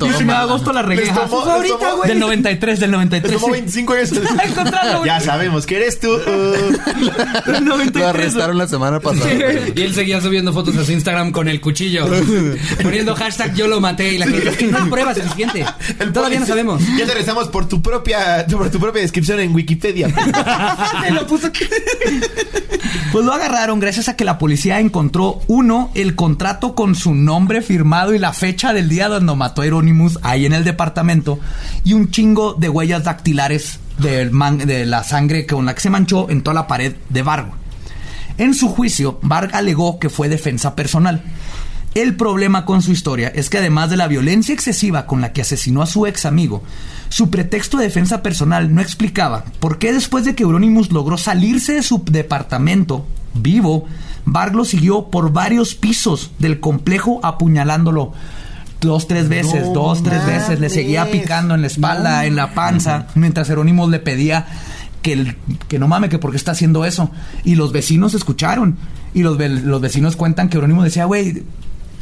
19 0.01 0.25
de 0.27 0.33
agosto 0.33 0.73
la 0.73 0.83
regué. 0.83 1.07
Tomó- 1.11 2.03
Del 2.07 2.19
93, 2.19 2.81
del 2.81 2.91
Te 2.91 2.97
93. 2.97 3.33
tomó 3.35 3.47
sí. 3.47 3.53
25 3.53 3.93
años. 3.93 4.11
Ya 5.05 5.21
sabemos 5.21 5.67
que 5.67 5.77
eres 5.77 6.01
tú. 6.01 6.11
Del 7.47 7.65
93. 7.65 7.95
Lo 8.03 8.09
arrestaron 8.09 8.59
la 8.59 8.67
semana 8.69 9.01
pasada. 9.01 9.29
Y 9.75 9.81
él 9.83 9.95
seguía 9.95 10.21
subiendo 10.21 10.53
fotos 10.53 10.77
a 10.77 10.85
su 10.85 10.93
Instagram 10.93 11.33
con 11.33 11.49
el 11.49 11.61
cuchillo. 11.61 12.07
Poniendo 12.83 13.15
hashtag 13.15 13.55
yo 13.55 13.67
lo 13.69 13.81
maté 13.81 14.15
y 14.15 14.19
la 14.19 14.27
gente. 14.27 14.49
"Es 14.49 14.57
que 14.57 14.67
No 14.67 14.79
hay 14.79 14.91
prueba 14.91 15.15
suficiente. 15.15 15.65
El 15.99 16.13
Todavía 16.13 16.41
no 16.41 16.47
sabemos. 16.47 16.83
Ya 16.99 17.07
te 17.07 17.15
rezamos 17.15 17.49
por 17.49 17.69
tu 17.69 17.81
propia, 17.83 18.47
por 18.51 18.71
tu 18.71 18.79
propia 18.81 19.03
descripción 19.03 19.41
en 19.41 19.55
Wikipedia. 19.55 20.09
Me 21.03 21.11
lo 21.11 21.27
puso 21.27 21.47
aquí. 21.49 21.65
Pues 23.13 23.25
lo 23.25 23.33
agarraron 23.33 23.79
gracias 23.81 24.09
a 24.09 24.17
que 24.17 24.25
la 24.25 24.39
policía 24.39 24.81
encontró, 24.81 25.41
uno, 25.47 25.91
el 25.95 26.15
contrato 26.15 26.75
con 26.75 26.95
su 26.95 27.15
nombre 27.15 27.63
firmado 27.63 28.15
y 28.15 28.19
la 28.19 28.33
fecha 28.33 28.73
del 28.73 28.89
día 28.89 29.09
donde 29.09 29.35
mató 29.35 29.63
a 29.63 29.67
Euronymous 29.67 30.19
ahí 30.23 30.47
en 30.47 30.53
el 30.53 30.65
departamento, 30.65 31.39
y 31.85 31.93
un 31.93 32.11
chingo 32.11 32.55
de 32.55 32.69
huellas 32.69 33.05
dactilares 33.05 33.79
man- 34.31 34.59
de 34.59 34.85
la 34.87 35.05
sangre 35.05 35.47
con 35.47 35.67
la 35.67 35.75
que 35.75 35.81
se 35.81 35.91
manchó 35.91 36.29
en 36.31 36.43
toda 36.43 36.55
la 36.55 36.67
pared 36.67 36.95
de 37.09 37.23
Vargo. 37.23 37.55
En 38.39 38.55
su 38.55 38.69
juicio, 38.71 39.19
Varg 39.23 39.55
alegó 39.55 39.99
que 39.99 40.09
fue 40.09 40.29
defensa 40.29 40.75
personal. 40.75 41.23
El 41.95 42.17
problema 42.17 42.65
con 42.65 42.81
su 42.81 42.91
historia 42.91 43.29
es 43.35 43.51
que 43.51 43.59
además 43.59 43.91
de 43.91 43.99
la 43.99 44.09
violencia 44.09 44.55
excesiva 44.55 45.05
con 45.07 45.21
la 45.21 45.33
que 45.35 45.43
asesinó 45.43 45.83
a 45.83 45.87
su 45.87 46.07
ex 46.07 46.25
amigo, 46.25 46.63
su 47.11 47.29
pretexto 47.29 47.77
de 47.77 47.85
defensa 47.85 48.23
personal 48.23 48.75
no 48.75 48.81
explicaba 48.81 49.45
por 49.61 49.79
qué 49.79 49.93
después 49.93 50.25
de 50.25 50.35
que 50.35 50.43
Euronymous 50.45 50.91
logró 50.91 51.19
salirse 51.19 51.75
de 51.75 51.83
su 51.83 52.03
departamento 52.05 53.07
vivo, 53.35 53.85
Varg 54.25 54.55
lo 54.55 54.65
siguió 54.65 55.09
por 55.11 55.33
varios 55.35 55.75
pisos 55.75 56.31
del 56.39 56.61
complejo 56.61 57.21
apuñalándolo 57.23 58.13
dos, 58.81 59.07
tres 59.07 59.29
veces, 59.29 59.67
No 59.67 59.73
dos, 59.75 60.03
tres 60.03 60.25
veces, 60.25 60.61
le 60.61 60.71
seguía 60.71 61.11
picando 61.11 61.55
en 61.55 61.61
la 61.61 61.67
espalda, 61.67 62.25
en 62.25 62.37
la 62.37 62.55
panza, 62.55 63.07
mientras 63.17 63.51
Euronymous 63.51 63.91
le 63.91 63.99
pedía 63.99 64.47
que, 65.03 65.13
el- 65.13 65.37
que 65.69 65.79
no 65.79 65.89
mame, 65.89 66.09
que 66.09 66.19
por 66.19 66.31
qué 66.31 66.37
está 66.39 66.53
haciendo 66.53 66.85
eso. 66.87 67.11
Y 67.45 67.55
los 67.57 67.71
vecinos 67.73 68.15
escucharon. 68.15 68.79
Y 69.15 69.23
los, 69.23 69.39
los 69.39 69.81
vecinos 69.81 70.17
cuentan 70.17 70.49
que 70.49 70.57
Eurónimo 70.57 70.83
decía, 70.85 71.05
güey, 71.05 71.43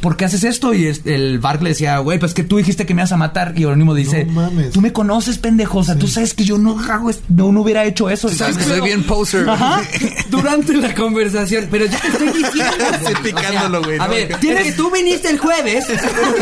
¿por 0.01 0.17
qué 0.17 0.25
haces 0.25 0.43
esto? 0.43 0.73
Y 0.73 0.87
es- 0.87 1.01
el 1.05 1.39
Bark 1.39 1.61
le 1.61 1.69
decía, 1.69 1.97
güey, 1.99 2.19
pues 2.19 2.33
que 2.33 2.43
tú 2.43 2.57
dijiste 2.57 2.85
que 2.85 2.93
me 2.93 3.01
ibas 3.01 3.11
a 3.11 3.17
matar. 3.17 3.53
Y 3.55 3.63
Eurónimo 3.63 3.93
dice, 3.93 4.25
No 4.25 4.33
mames. 4.33 4.71
tú 4.71 4.81
me 4.81 4.91
conoces, 4.91 5.37
pendejo. 5.37 5.79
O 5.79 5.83
sea, 5.83 5.95
tú 5.97 6.07
sabes 6.07 6.33
que 6.33 6.43
yo 6.43 6.57
no 6.57 6.79
hago, 6.79 7.11
no, 7.29 7.51
no 7.51 7.61
hubiera 7.61 7.85
hecho 7.85 8.09
eso. 8.09 8.29
Sabes 8.29 8.57
que 8.57 8.63
soy 8.63 8.81
bien 8.81 9.03
poser. 9.03 9.47
Ajá. 9.49 9.81
Durante 10.29 10.73
la 10.75 10.93
conversación. 10.93 11.67
Pero 11.71 11.85
ya 11.85 11.99
te 11.99 12.07
estoy 12.09 12.27
diciendo. 12.27 12.61
Sí, 13.07 13.13
picándolo, 13.23 13.81
güey, 13.83 13.97
A 13.99 14.05
¿no? 14.07 14.09
ver, 14.13 14.35
tienes 14.39 14.63
que 14.65 14.71
tú 14.73 14.91
viniste 14.91 15.29
el 15.29 15.39
jueves 15.39 15.85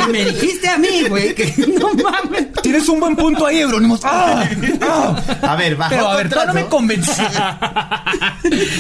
y 0.08 0.12
me 0.12 0.26
dijiste 0.26 0.68
a 0.68 0.78
mí, 0.78 1.04
güey, 1.08 1.34
que 1.36 1.54
no 1.80 1.90
mames. 1.94 2.48
tienes 2.62 2.88
un 2.90 3.00
buen 3.00 3.16
punto 3.16 3.46
ahí, 3.46 3.60
Eurónimos. 3.60 4.02
¡Ah! 4.04 4.44
¡Ah! 4.82 5.22
A 5.42 5.56
ver, 5.56 5.76
bajo 5.76 5.90
Pero 5.92 6.08
a 6.10 6.16
ver, 6.18 6.30
todavía 6.30 6.54
no 6.54 6.60
me 6.62 6.66
convencí. 6.68 7.12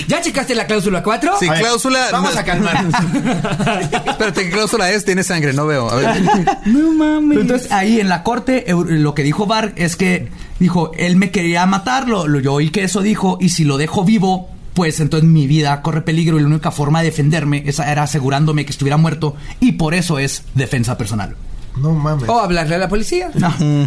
¿Ya 0.07 0.21
checaste 0.21 0.55
la 0.55 0.65
cláusula 0.65 1.03
4? 1.03 1.37
Sí, 1.39 1.49
ver, 1.49 1.59
cláusula. 1.59 2.07
Vamos 2.11 2.35
a 2.35 2.43
calmarnos. 2.43 2.93
Espérate, 4.07 4.49
¿qué 4.49 4.55
es? 4.77 5.05
Tiene 5.05 5.23
sangre, 5.23 5.53
no 5.53 5.65
veo. 5.65 5.89
A 5.89 5.95
ver. 5.95 6.21
No 6.65 6.93
mames. 6.93 7.39
Entonces, 7.39 7.71
ahí 7.71 7.99
en 7.99 8.09
la 8.09 8.23
corte, 8.23 8.65
lo 8.67 9.13
que 9.13 9.23
dijo 9.23 9.45
Varg 9.45 9.73
es 9.75 9.95
que 9.95 10.29
dijo, 10.59 10.91
él 10.97 11.15
me 11.15 11.31
quería 11.31 11.65
matarlo. 11.65 12.27
Lo, 12.27 12.39
yo 12.39 12.53
oí 12.53 12.69
que 12.69 12.83
eso 12.83 13.01
dijo, 13.01 13.37
y 13.41 13.49
si 13.49 13.63
lo 13.63 13.77
dejo 13.77 14.03
vivo, 14.03 14.49
pues 14.73 14.99
entonces 14.99 15.27
mi 15.27 15.47
vida 15.47 15.81
corre 15.81 16.01
peligro 16.01 16.37
y 16.37 16.41
la 16.41 16.47
única 16.47 16.71
forma 16.71 16.99
de 16.99 17.07
defenderme 17.07 17.63
esa 17.65 17.91
era 17.91 18.03
asegurándome 18.03 18.65
que 18.65 18.71
estuviera 18.71 18.97
muerto, 18.97 19.35
y 19.59 19.73
por 19.73 19.93
eso 19.93 20.19
es 20.19 20.43
defensa 20.55 20.97
personal. 20.97 21.35
No 21.77 21.93
mames. 21.93 22.27
O 22.29 22.39
hablarle 22.39 22.75
a 22.75 22.77
la 22.77 22.89
policía. 22.89 23.31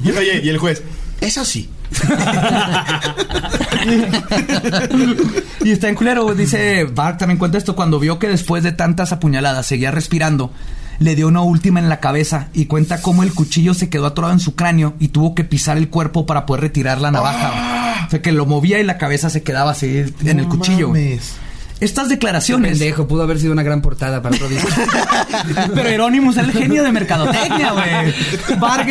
Y, 0.05 0.11
oye, 0.11 0.41
y 0.43 0.49
el 0.49 0.59
juez. 0.59 0.83
Eso 1.21 1.45
sí. 1.45 1.69
y 5.64 5.70
está 5.70 5.89
en 5.89 5.94
culero, 5.94 6.35
dice 6.35 6.85
Varg 6.85 7.19
también 7.19 7.39
cuenta 7.39 7.59
esto, 7.59 7.77
cuando 7.77 7.98
vio 7.98 8.19
que 8.19 8.28
después 8.28 8.62
de 8.62 8.73
tantas 8.73 9.12
apuñaladas 9.12 9.66
seguía 9.66 9.90
respirando, 9.90 10.52
le 10.98 11.16
dio 11.16 11.28
una 11.28 11.43
última 11.43 11.81
en 11.81 11.89
la 11.89 12.01
cabeza 12.01 12.48
y 12.52 12.66
cuenta 12.66 13.02
cómo 13.02 13.23
el 13.23 13.35
cuchillo 13.35 13.74
se 13.74 13.89
quedó 13.89 14.06
atorado 14.06 14.32
en 14.32 14.40
su 14.40 14.55
cráneo 14.55 14.94
y 14.98 15.09
tuvo 15.09 15.35
que 15.35 15.44
pisar 15.44 15.77
el 15.77 15.89
cuerpo 15.89 16.27
para 16.27 16.47
poder 16.47 16.62
retirar 16.62 17.01
la 17.01 17.10
navaja. 17.10 18.06
O 18.06 18.10
sea, 18.10 18.23
que 18.23 18.32
lo 18.32 18.47
movía 18.47 18.81
y 18.81 18.85
la 18.85 18.98
cabeza 18.98 19.31
se 19.31 19.43
quedaba 19.43 19.73
así 19.73 20.05
en 20.24 20.39
el 20.39 20.47
cuchillo. 20.47 20.89
mames. 20.89 21.35
Estas 21.83 22.07
Qué 22.07 22.15
declaraciones... 22.15 22.79
pendejo, 22.79 23.07
pudo 23.09 23.23
haber 23.23 23.39
sido 23.39 23.53
una 23.53 23.63
gran 23.63 23.83
portada 23.83 24.23
para 24.23 24.37
otro 24.37 24.49
disco. 24.49 24.69
Pero 25.75 25.89
Jerónimo 25.89 26.31
es 26.31 26.37
el 26.37 26.53
genio 26.53 26.83
de 26.83 26.93
mercadotecnia, 26.93 27.73
güey. 27.73 28.59
Varg... 28.59 28.87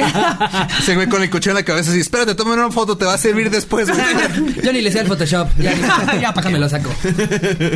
Se 0.83 0.95
ve 0.95 1.07
con 1.07 1.23
el 1.23 1.29
cuchillo 1.29 1.51
en 1.51 1.57
la 1.57 1.63
cabeza 1.63 1.95
y 1.95 1.99
espérate, 1.99 2.35
toma 2.35 2.53
una 2.53 2.71
foto, 2.71 2.97
te 2.97 3.05
va 3.05 3.13
a 3.13 3.17
servir 3.17 3.49
después. 3.49 3.87
güey. 3.89 4.61
Yo 4.63 4.73
ni 4.73 4.81
le 4.81 4.91
sé 4.91 4.99
el 4.99 5.07
Photoshop. 5.07 5.47
Ya, 5.57 5.73
Ya, 5.73 6.19
ya, 6.19 6.33
¿pa' 6.33 6.41
para 6.41 6.49
me 6.49 6.59
lo 6.59 6.67
saco. 6.69 6.89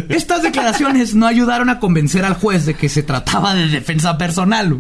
Estas 0.10 0.44
declaraciones 0.44 1.16
no 1.16 1.28
ayudaron 1.28 1.70
a 1.70 1.80
convencer 1.80 2.26
al 2.26 2.34
juez 2.36 2.66
de 2.66 2.74
que 2.74 2.90
se 2.90 3.04
trataba 3.04 3.54
de 3.56 3.68
defensa 3.68 4.18
personal. 4.18 4.80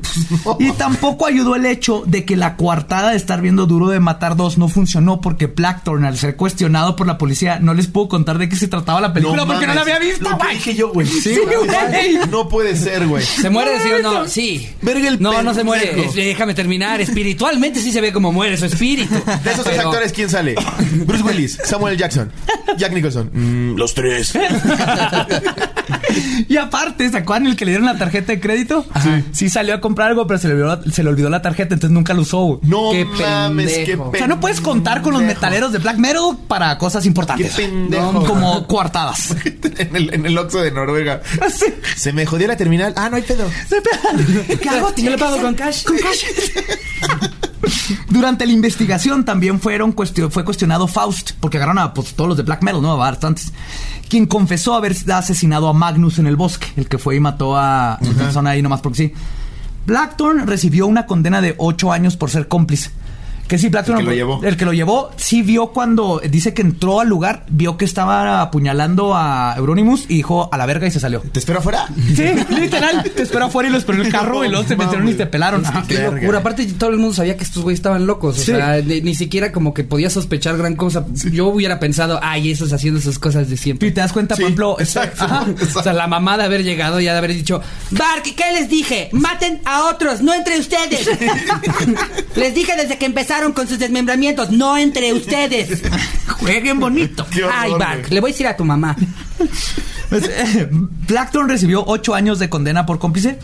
Y 0.59 0.71
tampoco 0.73 1.25
ayudó 1.27 1.55
el 1.55 1.65
hecho 1.65 2.03
de 2.05 2.25
que 2.25 2.35
la 2.35 2.55
coartada 2.57 3.11
de 3.11 3.17
estar 3.17 3.41
viendo 3.41 3.65
Duro 3.65 3.87
de 3.87 3.99
Matar 3.99 4.35
dos 4.35 4.57
no 4.57 4.67
funcionó 4.67 5.21
porque 5.21 5.47
Blackthorn, 5.47 6.05
al 6.05 6.17
ser 6.17 6.35
cuestionado 6.35 6.95
por 6.95 7.07
la 7.07 7.17
policía, 7.17 7.59
no 7.59 7.73
les 7.73 7.87
pudo 7.87 8.09
contar 8.09 8.37
de 8.37 8.49
qué 8.49 8.55
se 8.55 8.67
trataba 8.67 8.99
la 9.01 9.13
película 9.13 9.45
porque 9.45 9.67
no 9.67 9.73
la 9.73 9.81
había 9.81 9.99
visto, 9.99 10.24
Lo 10.31 10.37
que 10.37 10.53
dije 10.53 10.75
yo, 10.75 10.91
güey. 10.91 11.07
Sí, 11.07 11.35
güey. 11.45 12.17
No 12.29 12.47
puede 12.49 12.75
ser, 12.75 13.07
güey. 13.07 13.23
¿Se 13.23 13.49
muere, 13.49 13.79
sí 13.81 13.89
o 13.91 14.01
no? 14.01 14.27
Sí. 14.27 14.69
Verga 14.81 15.07
el 15.07 15.21
no, 15.21 15.41
no 15.43 15.53
se 15.53 15.63
muere. 15.63 16.05
Es- 16.05 16.15
déjame 16.15 16.53
terminar. 16.53 16.99
Espiritualmente 17.01 17.79
sí 17.81 17.91
se 17.91 18.01
ve 18.01 18.11
como 18.11 18.31
muere 18.31 18.57
su 18.57 18.65
espíritu. 18.65 19.13
De 19.13 19.51
esos 19.51 19.63
tres 19.63 19.77
Pero- 19.77 19.89
actores, 19.89 20.11
¿quién 20.13 20.29
sale? 20.29 20.55
Bruce 21.05 21.23
Willis, 21.23 21.59
Samuel 21.63 21.97
Jackson, 21.97 22.31
Jack 22.77 22.93
Nicholson. 22.93 23.29
Mm, 23.33 23.75
los 23.77 23.93
tres. 23.93 24.33
Y 26.47 26.57
aparte, 26.57 27.09
¿se 27.09 27.17
acuerdan 27.17 27.47
el 27.47 27.55
que 27.55 27.65
le 27.65 27.71
dieron 27.71 27.85
la 27.85 27.97
tarjeta 27.97 28.31
de 28.31 28.39
crédito? 28.39 28.85
Sí. 29.33 29.49
salió 29.49 29.75
a 29.75 29.81
comprar 29.81 30.09
algo, 30.09 30.25
pero 30.27 30.39
se 30.39 30.47
le 30.47 30.53
olvidó, 30.55 30.81
se 30.91 31.03
le 31.03 31.09
olvidó 31.09 31.29
la 31.29 31.41
tarjeta, 31.41 31.73
entonces 31.73 31.91
nunca 31.93 32.13
la 32.13 32.21
usó. 32.21 32.39
güey. 32.43 32.59
No 32.63 32.91
Qué 32.91 33.05
mames, 33.05 33.71
qué 33.71 33.77
pendejo. 33.85 34.09
O 34.13 34.15
sea, 34.15 34.27
no 34.27 34.39
puedes 34.39 34.61
contar 34.61 35.01
con 35.01 35.13
los 35.13 35.21
metaleros 35.21 35.71
de 35.71 35.79
black 35.79 35.97
metal 35.97 36.37
para 36.47 36.77
cosas 36.77 37.03
Qué 37.03 37.07
importantes. 37.09 37.53
pendejo. 37.53 38.23
Como 38.25 38.65
coartadas. 38.67 39.35
en 39.77 39.95
el, 39.95 40.14
en 40.15 40.25
el 40.25 40.37
Oxxo 40.37 40.61
de 40.61 40.71
Noruega. 40.71 41.21
Se 41.95 42.11
me 42.13 42.25
jodió 42.25 42.47
la 42.47 42.57
terminal. 42.57 42.93
Ah, 42.97 43.09
no 43.09 43.17
hay 43.17 43.21
pedo. 43.23 43.47
¿Qué 44.61 44.69
hago? 44.69 44.93
Yo 44.97 45.09
le 45.11 45.17
pago 45.17 45.37
con 45.41 45.53
cash. 45.55 45.83
Con 45.83 45.97
cash. 45.97 46.23
Durante 48.09 48.45
la 48.45 48.51
investigación 48.51 49.25
también 49.25 49.59
fueron 49.59 49.91
cuestio- 49.93 50.29
fue 50.29 50.43
cuestionado 50.45 50.87
Faust, 50.87 51.31
porque 51.39 51.57
agarraron 51.57 51.79
a 51.83 51.93
pues, 51.93 52.13
todos 52.13 52.27
los 52.29 52.37
de 52.37 52.43
Black 52.43 52.61
Metal, 52.63 52.81
¿no? 52.81 52.91
A 52.93 52.95
bastantes. 52.95 53.51
Quien 54.09 54.25
confesó 54.27 54.75
haber 54.75 54.95
asesinado 55.11 55.67
a 55.67 55.73
Magnus 55.73 56.19
en 56.19 56.27
el 56.27 56.35
bosque, 56.35 56.67
el 56.77 56.87
que 56.87 56.97
fue 56.97 57.15
y 57.15 57.19
mató 57.19 57.57
a 57.57 57.97
una 58.01 58.13
persona 58.13 58.51
ahí 58.51 58.61
nomás 58.61 58.81
porque 58.81 58.97
sí. 58.97 59.13
Blackthorn 59.85 60.47
recibió 60.47 60.87
una 60.87 61.05
condena 61.05 61.41
de 61.41 61.55
8 61.57 61.91
años 61.91 62.15
por 62.17 62.29
ser 62.29 62.47
cómplice. 62.47 62.91
Que 63.47 63.57
sí, 63.59 63.69
Blackthorn. 63.69 63.99
El 63.99 64.05
que 64.05 64.09
lo 64.09 64.15
llevó. 64.15 64.43
El 64.43 64.57
que 64.57 64.65
lo 64.65 64.73
llevó, 64.73 65.11
sí 65.17 65.41
vio 65.43 65.67
cuando 65.67 66.19
dice 66.27 66.53
que 66.53 66.61
entró 66.63 66.99
al 66.99 67.07
lugar, 67.09 67.45
vio 67.49 67.77
que 67.77 67.85
estaba 67.85 68.41
apuñalando 68.41 69.13
a 69.15 69.53
Euronymous 69.57 70.05
y 70.09 70.15
dijo 70.17 70.49
a 70.51 70.57
la 70.57 70.65
verga 70.65 70.87
y 70.87 70.91
se 70.91 70.99
salió. 70.99 71.21
¿Te 71.21 71.39
espero 71.39 71.59
afuera? 71.59 71.87
Sí, 72.15 72.25
literal. 72.59 73.03
Te 73.15 73.21
esperó 73.21 73.45
afuera 73.45 73.69
y 73.69 73.71
lo 73.71 73.77
esperó 73.77 73.99
en 73.99 74.07
el 74.07 74.11
carro 74.11 74.43
y 74.43 74.49
luego 74.49 74.67
se 74.67 74.75
metieron 74.75 75.07
y 75.07 75.13
te 75.13 75.25
pelaron. 75.27 75.63
Ajá. 75.65 75.83
Qué 75.87 75.95
Verga. 75.97 76.15
locura. 76.21 76.39
Aparte, 76.39 76.65
todo 76.73 76.89
el 76.89 76.97
mundo 76.97 77.13
sabía 77.13 77.37
que 77.37 77.43
estos 77.43 77.61
güeyes 77.61 77.79
estaban 77.79 78.07
locos. 78.07 78.35
O 78.35 78.39
Sí. 78.39 78.45
sea, 78.47 78.81
ni, 78.81 79.01
ni 79.01 79.13
siquiera 79.13 79.51
como 79.51 79.73
que 79.75 79.83
podía 79.83 80.09
sospechar 80.09 80.57
gran 80.57 80.75
cosa. 80.75 81.05
Yo 81.31 81.47
hubiera 81.47 81.79
pensado, 81.79 82.19
ay, 82.23 82.49
esos 82.51 82.73
haciendo 82.73 82.99
sus 82.99 83.19
cosas 83.19 83.47
de 83.49 83.57
siempre. 83.57 83.89
Y 83.89 83.91
te 83.91 84.01
das 84.01 84.11
cuenta, 84.11 84.35
Sí, 84.35 84.41
por 84.41 84.47
ejemplo, 84.47 84.77
este- 84.79 84.99
exacto. 84.99 85.23
ajá. 85.25 85.45
O 85.79 85.83
sea, 85.83 85.93
la 85.93 86.07
mamá 86.07 86.37
de 86.37 86.45
haber 86.45 86.63
llegado 86.63 86.99
y 86.99 87.03
de 87.03 87.11
haber 87.11 87.33
dicho, 87.33 87.61
Bark, 87.91 88.23
¿qué 88.23 88.53
les 88.53 88.69
dije? 88.69 89.09
Maten 89.11 89.61
a 89.65 89.83
otros, 89.85 90.21
no 90.21 90.33
entre 90.33 90.57
ustedes. 90.59 91.07
les 92.35 92.55
dije 92.55 92.73
desde 92.75 92.97
que 92.97 93.05
empezaron 93.05 93.34
con 93.53 93.67
sus 93.67 93.77
desmembramientos, 93.77 94.49
no 94.51 94.77
entre 94.77 95.13
ustedes. 95.13 95.81
jueguen 96.39 96.79
bonito. 96.79 97.25
Ay, 97.51 97.71
Bark, 97.77 98.09
le 98.09 98.19
voy 98.19 98.29
a 98.29 98.33
decir 98.33 98.47
a 98.47 98.55
tu 98.55 98.63
mamá. 98.65 98.95
Pues, 100.19 100.29
eh, 100.55 100.69
Blackthorn 101.07 101.49
recibió 101.49 101.83
ocho 101.85 102.15
años 102.15 102.39
de 102.39 102.49
condena 102.49 102.85
por 102.85 102.99
cómplice 102.99 103.39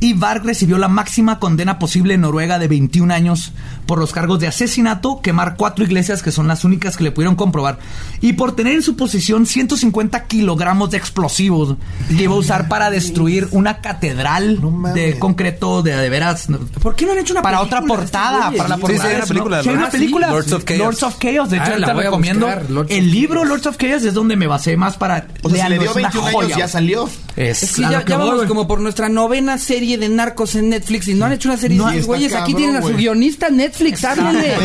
y 0.00 0.14
Varg 0.14 0.44
recibió 0.44 0.78
la 0.78 0.88
máxima 0.88 1.38
condena 1.38 1.78
posible 1.78 2.14
en 2.14 2.22
Noruega 2.22 2.58
de 2.58 2.66
21 2.68 3.12
años 3.14 3.52
por 3.86 3.98
los 3.98 4.12
cargos 4.12 4.40
de 4.40 4.48
asesinato, 4.48 5.20
quemar 5.22 5.54
cuatro 5.56 5.84
iglesias 5.84 6.22
que 6.22 6.32
son 6.32 6.48
las 6.48 6.64
únicas 6.64 6.96
que 6.96 7.04
le 7.04 7.12
pudieron 7.12 7.36
comprobar 7.36 7.78
y 8.20 8.32
por 8.32 8.56
tener 8.56 8.74
en 8.74 8.82
su 8.82 8.96
posesión 8.96 9.46
150 9.46 10.24
kilogramos 10.24 10.90
de 10.90 10.96
explosivos 10.96 11.76
que 12.08 12.24
iba 12.24 12.34
a 12.34 12.38
usar 12.38 12.68
para 12.68 12.90
destruir 12.90 13.48
una 13.52 13.80
catedral 13.80 14.60
No 14.60 14.92
de 14.92 15.18
concreto 15.18 15.82
de, 15.82 15.94
de 15.96 16.08
veras. 16.10 16.48
no, 16.48 16.58
¿por 16.58 16.96
qué 16.96 17.06
no 17.06 17.12
han 17.12 17.18
hecho 17.18 17.34
una 17.34 17.42
para 17.42 17.58
película 17.58 17.78
otra 17.80 17.86
portada, 17.96 18.50
para 18.56 18.68
la 18.70 18.74
Sí, 18.76 18.80
portada. 18.80 19.02
sí, 19.02 19.06
hay 19.08 19.14
una 19.14 19.22
¿no? 19.22 19.28
película, 19.28 19.62
Sí, 19.62 19.68
hay 19.68 19.74
¿no? 19.74 19.78
una 19.80 19.86
Ah, 19.88 19.90
sí, 19.90 19.98
película. 19.98 20.30
Lords 20.30 20.52
of 20.52 20.64
Chaos. 20.64 20.78
Lords 20.78 21.02
of 21.02 21.18
Chaos. 21.18 21.50
De 21.50 21.56
hecho, 21.58 21.72
Ah, 21.74 21.78
la 21.78 21.92
voy 21.92 22.02
a 22.02 22.06
recomiendo. 22.06 22.48
el 22.88 23.10
libro. 23.10 23.44
Lords 23.44 23.66
of 23.66 23.76
Chaos 23.76 24.02
es 24.04 24.14
donde 24.14 24.36
me 24.36 24.46
basé 24.46 24.76
más 24.76 24.96
para. 24.96 25.26
O 25.42 25.50
sea, 25.50 25.64
si 25.66 25.70
le 25.70 25.78
dio 25.78 25.92
21 26.20 26.32
joya, 26.32 26.46
años, 26.46 26.58
ya 26.58 26.68
salió. 26.68 27.10
Es, 27.36 27.62
Es 27.62 27.72
que 27.72 27.82
ya, 27.82 28.04
vamos 28.08 28.44
como 28.46 28.66
por 28.66 28.80
nuestra 28.80 29.08
novena 29.08 29.58
serie 29.58 29.98
de 29.98 30.08
narcos 30.08 30.54
en 30.54 30.68
Netflix 30.70 31.08
y 31.08 31.14
no 31.14 31.24
han 31.24 31.32
hecho 31.32 31.48
una 31.48 31.58
serie 31.58 31.78
No, 31.78 31.90
de 31.90 32.02
güeyes. 32.02 32.34
Aquí 32.34 32.54
tienen 32.54 32.76
a 32.76 32.82
su 32.82 32.94
guionista 32.94 33.50
Netflix, 33.50 34.04
háblenle. 34.04 34.56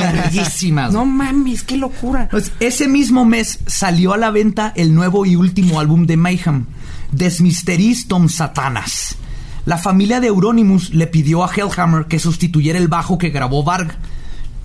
No 0.91 1.05
mames, 1.05 1.63
qué 1.63 1.77
locura. 1.77 2.27
Pues, 2.29 2.51
ese 2.59 2.87
mismo 2.87 3.25
mes 3.25 3.59
salió 3.65 4.13
a 4.13 4.17
la 4.17 4.31
venta 4.31 4.73
el 4.75 4.93
nuevo 4.93 5.25
y 5.25 5.35
último 5.35 5.79
álbum 5.79 6.05
de 6.05 6.17
Mayhem, 6.17 6.65
Desmisteristom 7.11 8.29
Satanas. 8.29 9.15
La 9.65 9.77
familia 9.77 10.21
de 10.21 10.27
Euronymous 10.27 10.93
le 10.93 11.07
pidió 11.07 11.43
a 11.43 11.51
Hellhammer 11.53 12.05
que 12.05 12.19
sustituyera 12.19 12.79
el 12.79 12.87
bajo 12.87 13.17
que 13.17 13.31
grabó 13.31 13.63
Varg, 13.63 13.97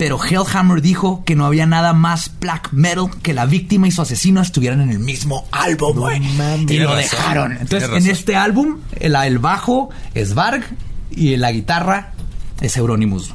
pero 0.03 0.19
Hellhammer 0.21 0.83
dijo 0.83 1.23
que 1.25 1.37
no 1.37 1.47
había 1.47 1.65
nada 1.65 1.93
más 1.93 2.33
black 2.41 2.73
metal 2.73 3.09
que 3.23 3.33
la 3.33 3.47
víctima 3.47 3.87
y 3.87 3.93
su 3.93 4.03
asesino 4.03 4.43
estuvieran 4.43 4.81
en 4.81 4.91
el 4.91 4.99
mismo 4.99 5.47
álbum, 5.53 5.97
güey. 5.97 6.21
y 6.69 6.79
lo 6.81 6.89
razón, 6.89 6.97
dejaron. 6.97 7.53
Entonces, 7.53 7.89
en 7.89 8.11
este 8.11 8.35
álbum, 8.35 8.79
el, 8.99 9.15
el 9.15 9.39
bajo 9.39 9.91
es 10.13 10.35
Varg 10.35 10.65
y 11.13 11.37
la 11.37 11.53
guitarra 11.53 12.15
es 12.61 12.77
Euronymous. 12.77 13.33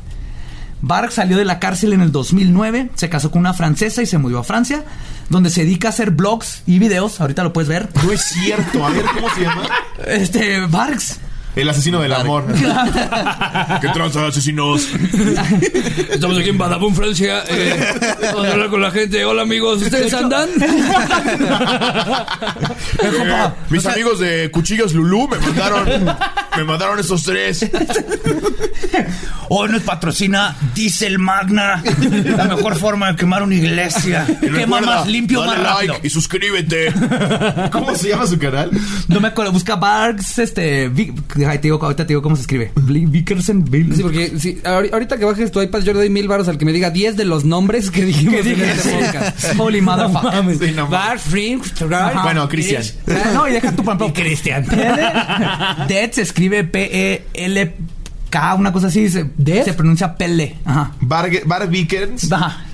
Varg 0.81 1.13
salió 1.13 1.37
de 1.37 1.45
la 1.45 1.59
cárcel 1.59 1.93
en 1.93 2.01
el 2.01 2.11
2009, 2.11 2.89
se 2.95 3.07
casó 3.07 3.31
con 3.31 3.39
una 3.39 3.53
francesa 3.53 4.01
y 4.01 4.05
se 4.05 4.17
mudó 4.17 4.39
a 4.39 4.43
Francia, 4.43 4.83
donde 5.29 5.49
se 5.49 5.63
dedica 5.63 5.87
a 5.87 5.91
hacer 5.91 6.11
blogs 6.11 6.63
y 6.67 6.79
videos. 6.79 7.21
Ahorita 7.21 7.45
lo 7.45 7.53
puedes 7.53 7.69
ver. 7.69 7.87
No 8.03 8.11
es 8.11 8.23
cierto. 8.23 8.85
A 8.85 8.89
ver, 8.89 9.05
¿cómo 9.05 9.33
se 9.33 9.41
llama? 9.41 9.69
Este, 10.05 10.65
Vargs. 10.65 11.21
El 11.57 11.67
asesino 11.69 11.99
del 11.99 12.13
amor. 12.13 12.45
¿Qué 13.81 13.87
tranza, 13.89 14.27
asesinos? 14.27 14.87
Estamos 16.11 16.37
aquí 16.37 16.49
en 16.49 16.57
Badabun, 16.57 16.95
Francia. 16.95 17.43
Eh, 17.49 17.95
vamos 18.21 18.45
a 18.45 18.51
hablar 18.51 18.69
con 18.69 18.79
la 18.79 18.91
gente. 18.91 19.25
Hola 19.25 19.41
amigos, 19.41 19.81
¿ustedes 19.81 20.13
andan? 20.13 20.49
Eh, 22.99 23.49
mis 23.69 23.85
amigos 23.87 24.19
de 24.19 24.51
Cuchillos 24.51 24.93
Lulú 24.93 25.27
me 25.27 25.39
mandaron, 25.39 26.15
me 26.57 26.63
mandaron 26.63 26.99
estos 26.99 27.23
tres. 27.23 27.67
Hoy 29.49 29.69
nos 29.69 29.81
patrocina 29.81 30.55
Diesel 30.75 31.17
Magna, 31.19 31.81
la 32.37 32.43
mejor 32.45 32.77
forma 32.77 33.11
de 33.11 33.15
quemar 33.15 33.41
una 33.43 33.55
iglesia. 33.55 34.25
Y 34.29 34.47
Quema 34.47 34.57
recuerda, 34.57 34.95
más 34.97 35.07
limpio, 35.07 35.41
dale 35.41 35.63
más 35.63 35.73
rápido. 35.73 35.93
like 35.93 36.07
y 36.07 36.09
suscríbete. 36.09 36.93
¿Cómo 37.71 37.95
se 37.95 38.09
llama 38.09 38.27
su 38.27 38.37
canal? 38.37 38.69
No 39.07 39.19
me 39.19 39.29
acuerdo, 39.29 39.51
busca 39.51 39.75
Vargs, 39.75 40.37
este, 40.39 40.89
ay, 41.47 41.57
te 41.59 41.63
digo, 41.63 41.79
ahorita 41.81 42.03
te 42.05 42.09
digo 42.09 42.21
cómo 42.21 42.35
se 42.35 42.41
escribe. 42.43 42.71
Bli- 42.75 43.09
Vickersen, 43.09 43.63
Bill- 43.65 43.95
Sí, 43.95 44.03
porque 44.03 44.59
ahorita 44.91 45.17
que 45.17 45.25
bajes 45.25 45.51
tu 45.51 45.61
iPad, 45.61 45.81
yo 45.81 45.93
le 45.93 45.99
doy 45.99 46.09
mil 46.09 46.27
baros 46.27 46.47
al 46.47 46.57
que 46.57 46.65
me 46.65 46.73
diga 46.73 46.89
10 46.89 47.15
de 47.17 47.25
los 47.25 47.45
nombres 47.45 47.89
que 47.91 48.05
dijimos 48.05 48.41
¿Qué 48.41 48.51
en 48.53 48.61
este 48.61 48.89
podcast. 48.91 49.45
Holy 49.59 49.81
motherfucker. 49.81 50.23
No 50.23 50.31
mames. 50.43 50.59
Sí, 50.59 50.71
no. 50.75 50.87
Bar, 50.87 51.19
Bueno, 52.23 52.47
Cristian. 52.49 52.83
No, 53.33 53.47
y 53.47 53.51
deja 53.53 53.71
tu 53.75 53.83
Y 53.83 54.11
Cristian. 54.11 54.65
Dead 55.87 56.11
se 56.11 56.21
escribe 56.21 56.63
P-E-L-K 56.63 57.73
K, 58.29 58.55
una 58.55 58.73
cosa 58.73 58.87
así. 58.87 59.07
Se, 59.09 59.25
se 59.63 59.73
pronuncia 59.73 60.15
Pele. 60.17 60.57
Ajá. 60.65 60.91
Bar, 60.99 61.29
Bar 61.45 61.69
Vikernes. 61.69 62.29
Ajá. 62.31 62.65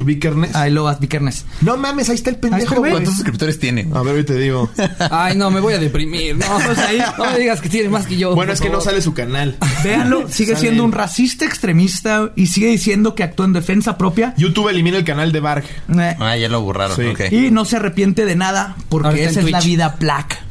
Vikernes. 0.00 0.54
Ahí 0.54 0.70
lo 0.70 0.84
vas, 0.84 1.00
Vikernes. 1.00 1.44
No 1.60 1.76
mames, 1.76 2.08
ahí 2.08 2.16
está 2.16 2.30
el 2.30 2.36
está 2.36 2.48
pendejo. 2.48 2.76
¿Cuántos 2.76 3.14
suscriptores 3.14 3.58
tiene? 3.58 3.88
A 3.94 4.02
ver, 4.02 4.16
hoy 4.16 4.24
te 4.24 4.34
digo. 4.34 4.70
Ay, 5.10 5.36
no, 5.36 5.50
me 5.50 5.60
voy 5.60 5.74
a 5.74 5.78
deprimir. 5.78 6.36
No, 6.36 6.46
pues 6.64 6.78
ahí, 6.78 7.02
no 7.18 7.30
me 7.30 7.38
digas 7.38 7.60
que 7.60 7.68
tiene 7.68 7.88
más 7.88 8.06
que 8.06 8.16
yo. 8.16 8.34
Bueno, 8.34 8.52
es 8.52 8.60
que 8.60 8.68
no 8.70 8.80
sale 8.80 9.00
su 9.02 9.14
canal. 9.14 9.56
Véanlo, 9.84 10.28
sigue 10.28 10.52
Sale 10.52 10.60
siendo 10.60 10.84
un 10.84 10.92
racista 10.92 11.44
extremista 11.44 12.32
y 12.36 12.48
sigue 12.48 12.68
diciendo 12.68 13.14
que 13.14 13.22
actúa 13.22 13.46
en 13.46 13.52
defensa 13.52 13.96
propia. 13.98 14.34
YouTube 14.36 14.68
elimina 14.68 14.98
el 14.98 15.04
canal 15.04 15.32
de 15.32 15.40
Barg. 15.40 15.64
Eh, 15.64 16.16
Ah, 16.18 16.36
ya 16.36 16.48
lo 16.48 16.60
borraron. 16.60 16.96
Sí. 16.96 17.34
Y 17.34 17.50
no 17.50 17.64
se 17.64 17.76
arrepiente 17.76 18.24
de 18.24 18.36
nada 18.36 18.76
porque 18.88 19.24
esa 19.24 19.40
es 19.40 19.50
la 19.50 19.60
vida 19.60 19.96
black 19.98 20.45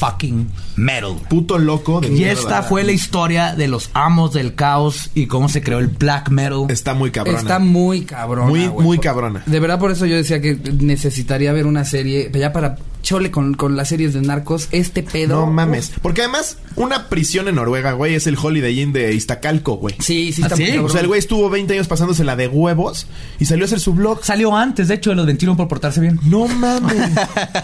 fucking 0.00 0.48
metal. 0.76 1.16
Puto 1.28 1.58
loco 1.58 2.00
de 2.00 2.08
Y 2.08 2.12
mierda. 2.12 2.32
esta 2.32 2.62
fue 2.62 2.82
la 2.84 2.92
historia 2.92 3.54
de 3.54 3.68
los 3.68 3.90
amos 3.92 4.32
del 4.32 4.54
caos 4.54 5.10
y 5.14 5.26
cómo 5.26 5.48
se 5.50 5.62
creó 5.62 5.78
el 5.78 5.88
black 5.88 6.30
metal. 6.30 6.64
Está 6.70 6.94
muy 6.94 7.10
cabrona. 7.10 7.38
Está 7.38 7.58
muy 7.58 8.02
cabrona. 8.02 8.48
Muy, 8.48 8.68
muy 8.68 8.98
cabrona. 8.98 9.42
De 9.44 9.60
verdad, 9.60 9.78
por 9.78 9.90
eso 9.90 10.06
yo 10.06 10.16
decía 10.16 10.40
que 10.40 10.56
necesitaría 10.80 11.52
ver 11.52 11.66
una 11.66 11.84
serie. 11.84 12.30
Ya 12.32 12.52
para 12.52 12.76
chole 13.02 13.30
con, 13.30 13.54
con 13.54 13.76
las 13.76 13.88
series 13.88 14.12
de 14.14 14.20
narcos, 14.20 14.68
este 14.72 15.02
pedo. 15.02 15.40
No 15.40 15.46
mames. 15.46 15.92
Porque 16.02 16.22
además, 16.22 16.58
una 16.76 17.08
prisión 17.08 17.48
en 17.48 17.54
Noruega, 17.56 17.92
güey, 17.92 18.14
es 18.14 18.26
el 18.26 18.36
Holiday 18.40 18.80
Inn 18.80 18.92
de 18.92 19.14
Iztacalco, 19.14 19.74
güey. 19.78 19.94
Sí, 19.98 20.32
sí, 20.32 20.42
¿Ah, 20.42 20.46
está 20.46 20.56
sí? 20.56 20.76
O 20.78 20.88
sea, 20.88 21.00
el 21.00 21.06
güey 21.08 21.18
estuvo 21.18 21.48
20 21.50 21.72
años 21.74 21.88
pasándose 21.88 22.24
la 22.24 22.36
de 22.36 22.48
huevos 22.48 23.06
y 23.38 23.46
salió 23.46 23.64
a 23.64 23.66
hacer 23.66 23.80
su 23.80 23.94
blog. 23.94 24.24
Salió 24.24 24.56
antes, 24.56 24.88
de 24.88 24.94
hecho, 24.94 25.10
de 25.10 25.16
los 25.16 25.26
21 25.26 25.56
por 25.56 25.68
portarse 25.68 26.00
bien. 26.00 26.20
No 26.24 26.46
mames. 26.46 27.10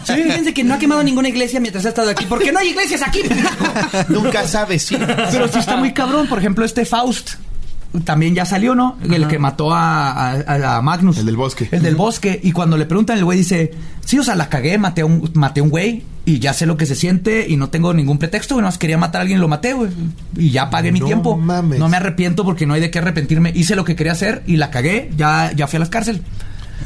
Sí, 0.04 0.14
fíjense 0.14 0.54
que 0.54 0.64
no 0.64 0.74
ha 0.74 0.78
quemado 0.78 1.02
ninguna 1.02 1.28
iglesia 1.28 1.60
mientras 1.60 1.84
ha 1.86 1.90
estado 1.90 2.10
aquí. 2.10 2.24
Porque 2.28 2.50
no 2.52 2.58
hay 2.58 2.68
iglesias 2.68 3.02
aquí. 3.06 3.20
Nunca 4.08 4.46
sabes, 4.46 4.82
sí. 4.84 4.96
Pero 5.30 5.48
sí 5.48 5.58
está 5.58 5.76
muy 5.76 5.92
cabrón. 5.92 6.26
Por 6.26 6.38
ejemplo, 6.38 6.64
este 6.64 6.84
Faust 6.84 7.32
también 8.04 8.34
ya 8.34 8.44
salió, 8.44 8.74
¿no? 8.74 8.98
El 9.08 9.26
que 9.26 9.38
mató 9.38 9.72
a, 9.72 10.32
a- 10.32 10.76
a 10.76 10.82
Magnus. 10.82 11.18
El 11.18 11.26
del 11.26 11.36
bosque. 11.36 11.68
El 11.72 11.82
del 11.82 11.96
bosque. 11.96 12.38
Y 12.42 12.52
cuando 12.52 12.76
le 12.76 12.84
preguntan, 12.84 13.16
el 13.18 13.24
güey 13.24 13.38
dice: 13.38 13.72
Sí, 14.06 14.18
o 14.18 14.22
sea, 14.24 14.34
la 14.36 14.48
cagué, 14.48 14.78
maté 14.78 15.02
a 15.02 15.06
un, 15.06 15.30
maté 15.34 15.60
a 15.60 15.62
un 15.64 15.68
güey. 15.68 16.04
Y 16.24 16.38
ya 16.40 16.52
sé 16.54 16.64
lo 16.66 16.76
que 16.76 16.86
se 16.86 16.94
siente 16.96 17.46
y 17.48 17.56
no 17.56 17.68
tengo 17.70 17.92
ningún 17.94 18.18
pretexto, 18.18 18.54
güey. 18.54 18.62
Nomás 18.62 18.78
quería 18.78 18.96
matar 18.98 19.20
a 19.20 19.22
alguien 19.22 19.38
y 19.38 19.40
lo 19.40 19.46
maté, 19.48 19.74
güey. 19.74 19.90
Y 20.36 20.50
ya 20.50 20.70
pagué 20.70 20.90
mi 20.90 20.98
No 21.00 21.06
tiempo. 21.06 21.36
mames. 21.36 21.78
No 21.78 21.88
me 21.88 21.96
arrepiento 21.98 22.44
porque 22.44 22.66
no 22.66 22.74
hay 22.74 22.80
de 22.80 22.90
qué 22.90 22.98
arrepentirme. 22.98 23.52
Hice 23.54 23.76
lo 23.76 23.84
que 23.84 23.94
quería 23.94 24.12
hacer 24.12 24.42
y 24.46 24.56
la 24.56 24.70
cagué. 24.70 25.10
Ya, 25.16 25.52
ya 25.54 25.66
fui 25.68 25.76
a 25.76 25.80
las 25.80 25.88
cárcel. 25.88 26.22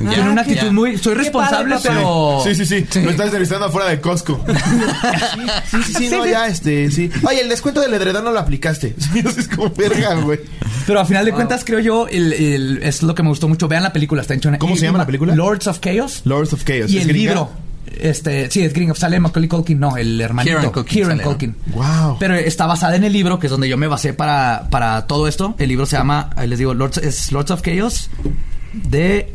Ya, 0.01 0.09
Tiene 0.15 0.31
una 0.31 0.45
ya. 0.45 0.53
actitud 0.53 0.73
muy. 0.73 0.97
Soy 0.99 1.15
responsable, 1.15 1.75
padre, 1.77 1.91
pero. 1.91 2.41
Sí, 2.45 2.55
sí, 2.55 2.65
sí. 2.65 3.01
Lo 3.01 3.11
estás 3.11 3.27
entrevistando 3.27 3.67
afuera 3.67 3.89
de 3.91 4.01
Costco. 4.01 4.43
sí, 5.71 5.83
sí, 5.85 5.95
sí, 5.95 6.09
no, 6.11 6.27
ya, 6.27 6.47
este, 6.47 6.91
sí. 6.91 7.11
Oye, 7.27 7.43
el 7.43 7.49
descuento 7.49 7.81
del 7.81 7.93
edredón 7.95 8.25
no 8.25 8.33
lo 8.33 8.39
aplicaste. 8.41 8.95
Sí, 9.13 9.23
es 9.25 9.49
como 9.49 9.71
verga, 9.71 10.15
güey. 10.15 10.41
Pero 10.87 11.01
a 11.01 11.05
final 11.05 11.25
de 11.25 11.33
cuentas, 11.33 11.65
creo 11.65 11.81
yo, 11.81 12.09
el, 12.09 12.33
el- 12.33 12.83
es 12.83 13.03
lo 13.03 13.15
que 13.15 13.23
me 13.23 13.29
gustó 13.29 13.49
mucho. 13.49 13.69
Vean 13.69 13.83
la 13.83 13.93
película, 13.93 14.23
está 14.23 14.35
hecho 14.35 14.49
en- 14.49 14.57
¿Cómo 14.57 14.77
se 14.77 14.87
llama 14.87 14.99
la 14.99 15.07
película? 15.07 15.35
Lords 15.35 15.67
of 15.67 15.81
Chaos. 15.81 16.23
Lords 16.25 16.53
of 16.53 16.65
Chaos. 16.65 16.91
y 16.91 16.97
¿Es 16.99 17.03
el 17.03 17.09
gringa? 17.09 17.31
libro. 17.33 17.51
Este, 17.99 18.51
sí, 18.51 18.63
es 18.63 18.73
gringo. 18.73 18.95
Sale 18.95 19.19
Macaulay 19.21 19.49
Culkin, 19.49 19.79
no, 19.81 19.97
el 19.97 20.21
hermanito. 20.21 20.57
Kieran 20.57 20.73
Culkin 20.73 20.93
Kieran 20.93 21.11
sale, 21.19 21.23
¿no? 21.25 21.29
Culkin. 21.31 21.57
Wow. 21.75 22.17
Pero 22.19 22.35
está 22.37 22.67
basada 22.67 22.97
en 22.97 23.05
el 23.05 23.13
libro, 23.13 23.39
que 23.39 23.47
es 23.49 23.51
donde 23.51 23.69
yo 23.69 23.77
me 23.77 23.89
basé 23.89 24.13
para, 24.15 24.69
para 24.71 25.07
todo 25.07 25.27
esto. 25.29 25.55
El 25.59 25.69
libro 25.69 25.87
se 25.87 25.97
llama, 25.97 26.31
ahí 26.37 26.47
les 26.49 26.59
digo, 26.59 26.73
Lords, 26.73 26.99
es 26.99 27.31
Lords 27.33 27.51
of 27.51 27.63
Chaos 27.63 28.09
de 28.73 29.35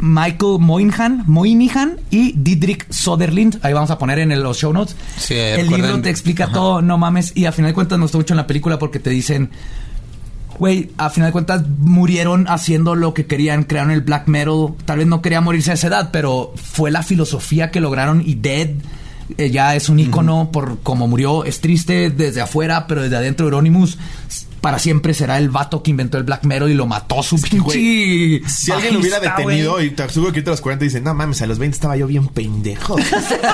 Michael 0.00 0.58
Moynihan, 0.60 1.24
Moynihan 1.26 1.98
y 2.10 2.32
Didrik 2.32 2.92
Soderlind. 2.92 3.58
Ahí 3.62 3.72
vamos 3.72 3.90
a 3.90 3.98
poner 3.98 4.18
en 4.18 4.32
el- 4.32 4.42
los 4.42 4.58
show 4.58 4.72
notes. 4.72 4.96
Sí, 5.18 5.34
el 5.34 5.62
recuerden- 5.62 5.86
libro 5.86 6.02
te 6.02 6.10
explica 6.10 6.44
Ajá. 6.44 6.52
todo, 6.52 6.82
no 6.82 6.98
mames. 6.98 7.32
Y 7.34 7.46
a 7.46 7.52
final 7.52 7.70
de 7.70 7.74
cuentas 7.74 7.98
me 7.98 8.04
gustó 8.04 8.18
mucho 8.18 8.34
en 8.34 8.38
la 8.38 8.46
película 8.46 8.78
porque 8.78 8.98
te 8.98 9.10
dicen, 9.10 9.50
güey, 10.58 10.90
a 10.98 11.08
final 11.10 11.28
de 11.28 11.32
cuentas 11.32 11.62
murieron 11.78 12.46
haciendo 12.48 12.94
lo 12.94 13.14
que 13.14 13.26
querían, 13.26 13.64
crearon 13.64 13.90
el 13.90 14.02
black 14.02 14.26
metal. 14.28 14.74
Tal 14.84 14.98
vez 14.98 15.06
no 15.06 15.22
quería 15.22 15.40
morirse 15.40 15.70
a 15.70 15.74
esa 15.74 15.86
edad, 15.88 16.10
pero 16.12 16.52
fue 16.56 16.90
la 16.90 17.02
filosofía 17.02 17.70
que 17.70 17.80
lograron 17.80 18.22
y 18.24 18.34
Dead 18.34 18.70
eh, 19.38 19.48
ya 19.50 19.76
es 19.76 19.88
un 19.88 20.00
ícono 20.00 20.50
por 20.52 20.80
cómo 20.82 21.06
murió. 21.06 21.44
Es 21.44 21.60
triste 21.60 22.10
desde 22.10 22.40
afuera, 22.40 22.86
pero 22.88 23.02
desde 23.02 23.16
adentro 23.16 23.46
Euronymous 23.46 23.96
para 24.60 24.78
siempre 24.78 25.14
será 25.14 25.38
el 25.38 25.50
vato 25.50 25.82
que 25.82 25.90
inventó 25.90 26.18
el 26.18 26.24
black 26.24 26.44
metal 26.44 26.70
y 26.70 26.74
lo 26.74 26.86
mató 26.86 27.22
su 27.22 27.36
güey, 27.36 28.42
Si 28.46 28.70
alguien 28.70 28.94
lo 28.94 29.00
hubiera 29.00 29.20
detenido 29.20 29.72
güey. 29.72 29.86
y 29.86 29.90
te 29.90 30.06
que 30.06 30.18
ahorita 30.20 30.50
a 30.50 30.52
los 30.52 30.60
40 30.60 30.84
dicen, 30.84 31.04
no 31.04 31.14
mames, 31.14 31.42
a 31.42 31.46
los 31.46 31.58
20 31.58 31.74
estaba 31.74 31.96
yo 31.96 32.06
bien 32.06 32.26
pendejo. 32.28 32.96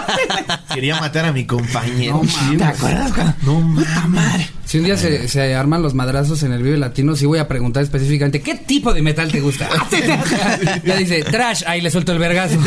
Quería 0.75 1.01
matar 1.01 1.27
a 1.27 1.33
mi 1.33 1.47
compañero. 1.47 2.21
No 2.23 2.59
¿Te 2.59 2.65
acuerdas? 2.65 3.13
No 3.43 3.61
mames. 3.61 4.51
Si 4.67 4.79
un 4.79 4.85
día 4.85 4.97
se, 4.97 5.29
se 5.29 5.55
arman 5.55 5.81
los 5.81 5.95
madrazos 5.95 6.43
en 6.43 6.51
el 6.53 6.61
Vive 6.63 6.77
Latino, 6.77 7.15
sí 7.15 7.25
voy 7.25 7.39
a 7.39 7.47
preguntar 7.47 7.85
específicamente 7.85 8.41
¿qué 8.43 8.57
tipo 8.57 8.93
de 8.93 9.01
metal 9.01 9.31
te 9.31 9.41
gusta? 9.41 9.69
ya 10.85 10.97
dice, 10.97 11.23
trash, 11.23 11.63
ahí 11.67 11.81
le 11.81 11.89
suelto 11.91 12.11
el 12.13 12.19
vergazo. 12.19 12.59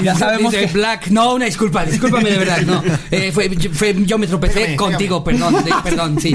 Y 0.00 0.04
ya 0.04 0.14
sabemos 0.14 0.52
dice, 0.52 0.66
que- 0.66 0.72
black, 0.72 1.08
no, 1.08 1.34
una 1.34 1.44
disculpa, 1.44 1.84
discúlpame 1.84 2.30
de 2.30 2.38
verdad, 2.38 2.62
no. 2.62 2.82
Eh, 3.10 3.30
fue, 3.30 3.50
fue- 3.72 3.94
yo 4.06 4.16
me 4.16 4.26
tropecé 4.26 4.74
contigo, 4.74 5.22
perdón, 5.22 5.62
de- 5.64 5.74
perdón, 5.84 6.18
sí. 6.20 6.34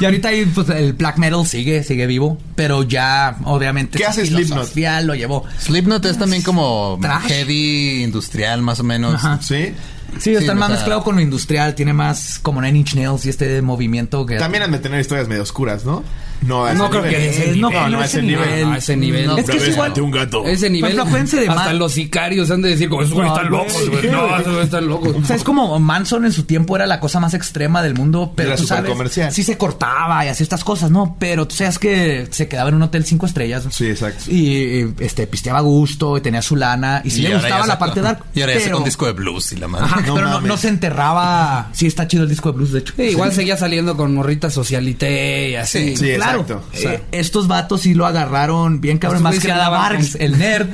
Y 0.00 0.04
ahorita 0.04 0.28
ahí, 0.28 0.44
pues, 0.44 0.68
el 0.68 0.92
black 0.92 1.16
metal 1.16 1.46
sigue, 1.46 1.82
sigue 1.82 2.06
vivo, 2.06 2.36
pero 2.54 2.82
ya 2.82 3.36
obviamente 3.44 3.96
¿Qué 3.96 4.04
hace 4.04 4.26
Slipknot? 4.26 4.74
lo 5.04 5.14
llevó. 5.14 5.44
Slipknot 5.58 6.04
es 6.04 6.18
también 6.18 6.42
como 6.42 6.98
Trash. 7.00 7.26
heavy 7.28 8.02
industrial, 8.02 8.60
más 8.60 8.80
o 8.80 8.84
menos. 8.84 9.14
Ajá. 9.14 9.40
¿Sí? 9.42 9.72
Sí, 10.18 10.34
está 10.34 10.52
o 10.52 10.54
más 10.56 10.68
sea- 10.68 10.76
mezclado 10.76 11.02
con 11.02 11.16
lo 11.16 11.20
industrial, 11.22 11.74
tiene 11.74 11.92
más 11.92 12.38
como 12.40 12.60
Nine 12.60 12.78
Inch 12.80 12.94
Nails 12.94 13.24
y 13.26 13.28
este 13.30 13.62
movimiento 13.62 14.26
que 14.26 14.36
También 14.36 14.62
han 14.64 14.72
de 14.72 14.78
tener 14.78 15.00
historias 15.00 15.28
medio 15.28 15.42
oscuras, 15.42 15.84
¿no? 15.84 16.02
No, 16.42 16.64
a 16.64 16.72
No 16.72 16.84
ese 16.86 16.90
creo 16.90 17.02
nivel. 17.02 17.20
que 17.20 17.28
ese 17.28 17.46
no, 17.58 17.68
nivel. 17.68 17.82
no, 17.82 17.88
no, 17.90 18.00
a 18.00 18.04
ese 18.06 18.22
nivel. 18.22 18.46
nivel. 18.48 18.64
No, 18.66 18.72
a 18.72 18.78
ese 18.78 18.96
nivel. 18.96 19.38
Es 19.38 19.50
que 19.50 19.56
es 19.58 19.68
igual. 19.68 19.92
un 20.00 20.10
gato. 20.10 20.46
Ese 20.46 20.70
nivel. 20.70 20.96
De 20.96 21.02
hasta 21.48 21.72
los 21.74 21.92
sicarios 21.92 22.50
han 22.50 22.62
de 22.62 22.70
decir, 22.70 22.88
como 22.88 23.02
esos 23.02 23.12
güeyes 23.12 23.30
No, 23.34 23.36
están 23.36 23.50
locos, 23.52 23.90
güey. 23.90 24.10
No, 24.10 24.26
esos 24.38 24.44
güeyes 24.46 24.64
están 24.64 24.88
locos. 24.88 25.16
O 25.22 25.24
sea, 25.26 25.36
es 25.36 25.44
como 25.44 25.78
Manson 25.78 26.24
en 26.24 26.32
su 26.32 26.44
tiempo 26.44 26.76
era 26.76 26.86
la 26.86 26.98
cosa 26.98 27.20
más 27.20 27.34
extrema 27.34 27.82
del 27.82 27.92
mundo, 27.94 28.32
pero 28.34 28.48
Era 28.50 28.56
tú 28.56 28.64
sabes, 28.64 28.84
supercomercial. 28.84 29.32
sí 29.34 29.42
se 29.42 29.58
cortaba 29.58 30.24
y 30.24 30.28
hacía 30.28 30.44
estas 30.44 30.64
cosas, 30.64 30.90
¿no? 30.90 31.14
Pero 31.18 31.46
tú 31.46 31.56
sabes 31.56 31.78
que 31.78 32.26
se 32.30 32.48
quedaba 32.48 32.70
en 32.70 32.76
un 32.76 32.82
hotel 32.84 33.04
cinco 33.04 33.26
estrellas. 33.26 33.64
Sí, 33.70 33.88
exacto. 33.90 34.24
Y 34.30 34.94
este 34.98 35.26
pisteaba 35.26 35.58
a 35.58 35.62
gusto 35.62 36.16
y 36.16 36.22
tenía 36.22 36.40
su 36.40 36.56
lana 36.56 37.02
y 37.04 37.10
sí 37.10 37.20
Y 37.20 37.28
le 37.28 37.34
gustaba 37.34 37.60
ya 37.60 37.66
la 37.66 37.78
parte 37.78 38.00
dark. 38.00 38.24
Y 38.34 38.40
ahora 38.40 38.54
ya 38.54 38.58
pero, 38.60 38.64
saca 38.70 38.76
un 38.78 38.84
disco 38.84 39.04
de 39.04 39.12
blues 39.12 39.52
y 39.52 39.56
la 39.56 39.68
madre. 39.68 39.84
Ajá, 39.84 39.99
No 40.06 40.14
pero 40.14 40.40
no, 40.40 40.56
se 40.56 40.68
enterraba. 40.68 41.68
Sí, 41.72 41.86
está 41.86 42.06
chido 42.08 42.24
el 42.24 42.28
disco 42.28 42.50
de 42.52 42.56
blues, 42.58 42.72
de 42.72 42.78
hecho. 42.80 42.92
Sí, 42.96 43.02
igual 43.02 43.32
seguía 43.32 43.56
saliendo 43.56 43.96
con 43.96 44.14
morritas 44.14 44.52
socialité 44.52 45.50
y 45.50 45.54
así. 45.56 45.96
Sí, 45.96 46.14
claro. 46.14 46.40
exacto. 46.40 46.62
Eh, 46.74 47.02
estos 47.12 47.48
vatos 47.48 47.82
sí 47.82 47.94
lo 47.94 48.06
agarraron 48.06 48.80
bien 48.80 48.98
cabrón. 48.98 49.22
Más 49.22 49.38
que 49.38 49.48
nada 49.48 49.88
con- 49.88 50.06
el 50.20 50.38
nerd. 50.38 50.68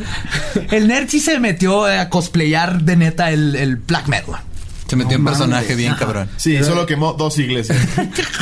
El 0.71 0.89
nerd 0.89 1.09
sí 1.09 1.21
se 1.21 1.39
metió 1.41 1.85
a 1.87 2.09
cosplayar 2.09 2.83
de 2.83 2.97
neta 2.97 3.31
el, 3.31 3.55
el 3.57 3.77
black 3.77 4.09
metal. 4.09 4.37
Se 4.87 4.97
metió 4.97 5.19
No 5.19 5.23
un 5.23 5.25
personaje 5.27 5.63
mames. 5.65 5.77
bien 5.77 5.91
Ajá. 5.93 5.99
cabrón. 6.01 6.29
Sí, 6.37 6.63
solo 6.65 6.87
quemó 6.87 7.13
dos 7.15 7.39
iglesias. 7.39 7.79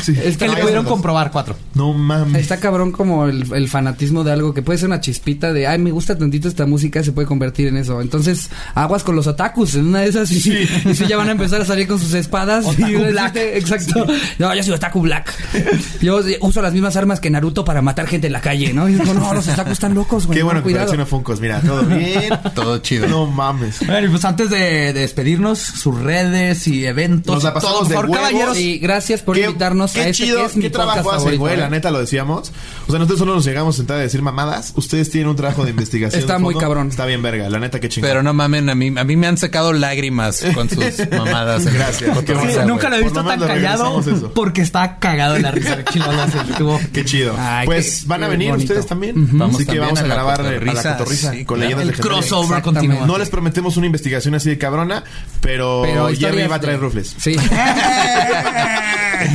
Sí. 0.05 0.15
Es 0.23 0.37
que 0.37 0.47
le 0.49 0.57
pudieron 0.59 0.85
comprobar 0.85 1.31
cuatro. 1.31 1.57
No 1.73 1.95
mames. 1.95 2.43
Está 2.43 2.61
cabrón 2.61 2.93
como 2.93 3.25
el, 3.25 3.51
el 3.55 3.69
fanatismo 3.71 4.23
de 4.23 4.33
algo 4.33 4.53
que 4.53 4.61
puede 4.61 4.79
ser 4.79 4.89
una 4.89 5.01
chispita 5.01 5.51
de, 5.55 5.67
ay, 5.67 5.79
me 5.79 5.91
gusta 5.93 6.19
tantito 6.19 6.47
esta 6.47 6.67
música, 6.67 7.03
se 7.03 7.13
puede 7.13 7.27
convertir 7.27 7.69
en 7.69 7.79
eso. 7.79 8.03
Entonces, 8.03 8.51
aguas 8.75 9.03
con 9.03 9.17
los 9.17 9.27
otakus 9.27 9.75
en 9.77 9.87
una 9.87 10.01
de 10.01 10.09
esas 10.09 10.31
y 10.31 10.41
sí, 10.43 10.69
y 10.85 10.95
sí 10.95 11.07
ya 11.07 11.17
van 11.17 11.29
a 11.29 11.33
empezar 11.33 11.63
a 11.63 11.65
salir 11.65 11.87
con 11.89 11.99
sus 11.99 12.13
espadas. 12.13 12.67
Otaku 12.67 12.87
Y- 12.91 12.97
black. 13.13 13.37
Exacto. 13.37 14.07
No, 14.39 14.55
yo 14.55 14.63
soy 14.63 14.75
otaku 14.75 15.01
black. 15.01 15.33
Yo 16.03 16.21
uso 16.43 16.61
las 16.61 16.75
mismas 16.75 16.97
armas 16.97 17.19
que 17.21 17.31
Naruto 17.31 17.65
para 17.65 17.81
matar 17.81 18.07
gente 18.07 18.27
en 18.27 18.35
la 18.35 18.43
calle, 18.43 18.75
¿no? 18.75 18.87
Y 18.91 18.95
digo, 18.97 19.15
no, 19.15 19.33
los 19.33 19.49
otakus 19.49 19.73
están 19.73 19.95
locos, 19.95 20.27
güey. 20.27 20.37
Qué 20.39 20.43
bueno 20.43 20.61
no, 20.61 20.65
que 20.65 20.71
cuidado. 20.73 20.87
colecciona 20.89 21.07
Funkos. 21.07 21.41
Mira, 21.41 21.61
todo 21.63 21.83
bien. 21.85 22.29
Todo 22.55 22.77
chido. 22.79 23.07
No 23.09 23.27
mames. 23.27 23.79
Bueno, 23.87 24.07
y 24.07 24.11
pues 24.11 24.25
antes 24.27 24.51
de, 24.51 24.59
de 24.93 24.93
despedirnos, 24.93 25.59
sus 25.59 25.99
redes 25.99 26.34
y 26.67 26.85
eventos. 26.87 27.35
Nos 27.35 27.45
la 27.45 27.55
pasamos 27.55 27.79
todo, 27.81 27.89
de 27.89 27.95
por 27.95 28.11
caballeros. 28.11 28.57
Sí, 28.57 28.79
gracias 28.79 29.23
por 29.23 29.37
Qué- 29.37 29.45
invitarnos 29.45 29.93
qué 29.93 30.01
a 30.01 30.09
este 30.09 30.25
chido, 30.25 30.39
que 30.41 30.45
es 30.47 30.57
mi 30.57 30.63
qué 30.63 30.71
trabajo 30.71 30.99
hacen, 31.11 31.19
favorito, 31.21 31.41
güey, 31.41 31.57
la 31.57 31.71
neta 31.71 31.91
lo 31.91 31.99
decíamos. 32.01 32.53
O 32.87 32.91
sea, 32.91 32.99
nosotros 32.99 33.19
solo 33.19 33.35
nos 33.35 33.45
llegamos 33.45 33.75
a 33.75 33.79
sentar 33.79 33.97
a 33.99 34.01
decir 34.01 34.21
mamadas. 34.23 34.73
Ustedes 34.77 35.11
tienen 35.11 35.29
un 35.31 35.37
trabajo 35.37 35.65
de 35.65 35.71
investigación. 35.71 36.21
Está 36.21 36.35
de 36.35 36.39
muy 36.41 36.55
cabrón. 36.57 36.89
Está 36.89 37.07
bien 37.07 37.23
verga, 37.23 37.49
la 37.49 37.59
neta 37.59 37.81
qué 37.81 37.89
chingón. 37.89 38.11
Pero 38.11 38.23
no 38.23 38.33
mamen, 38.35 38.69
a 38.69 38.75
mí, 38.75 38.93
a 38.97 39.05
mí 39.05 39.17
me 39.17 39.27
han 39.27 39.37
sacado 39.39 39.73
lágrimas 39.73 40.45
con 40.55 40.69
sus 40.69 40.85
mamadas. 41.11 41.65
Gracias. 41.73 42.17
Sí, 42.27 42.59
nunca 42.67 42.89
lo 42.91 42.97
he 42.97 43.03
visto 43.03 43.25
tan 43.25 43.41
callado 43.41 44.03
porque 44.35 44.63
está 44.63 44.99
cagado 44.99 45.35
de 45.35 45.41
la 45.43 45.51
risa. 45.51 45.77
Qué 45.85 45.85
chido 45.85 46.05
Qué. 46.93 47.35
Ay, 47.39 47.67
pues 47.67 48.01
qué- 48.03 48.09
van 48.09 48.25
a 48.25 48.29
venir 48.29 48.51
bonito. 48.51 48.73
ustedes 48.73 48.87
también. 48.87 49.29
Así 49.43 49.67
que 49.67 49.79
vamos 49.79 50.01
a, 50.01 50.05
a 50.05 50.07
la 50.09 50.15
grabar 50.15 50.41
eh, 50.41 50.59
a 50.71 50.73
la 50.75 51.05
sí, 51.07 51.45
con 51.45 51.61
leyendas 51.61 51.83
El 51.83 51.89
legendarias. 51.89 52.01
crossover 52.29 52.63
continúa. 52.63 53.07
No 53.07 53.19
les 53.19 53.29
prometemos 53.31 53.77
una 53.77 53.87
investigación 53.87 54.35
así 54.35 54.51
de 54.51 54.59
cabrona, 54.59 55.05
pero, 55.41 55.83
Pero 55.85 56.11
Jerry 56.33 56.47
va 56.49 56.57
a 56.57 56.61
traer 56.61 56.79
de- 56.79 56.85
rufles. 56.85 57.15
Sí. 57.19 57.37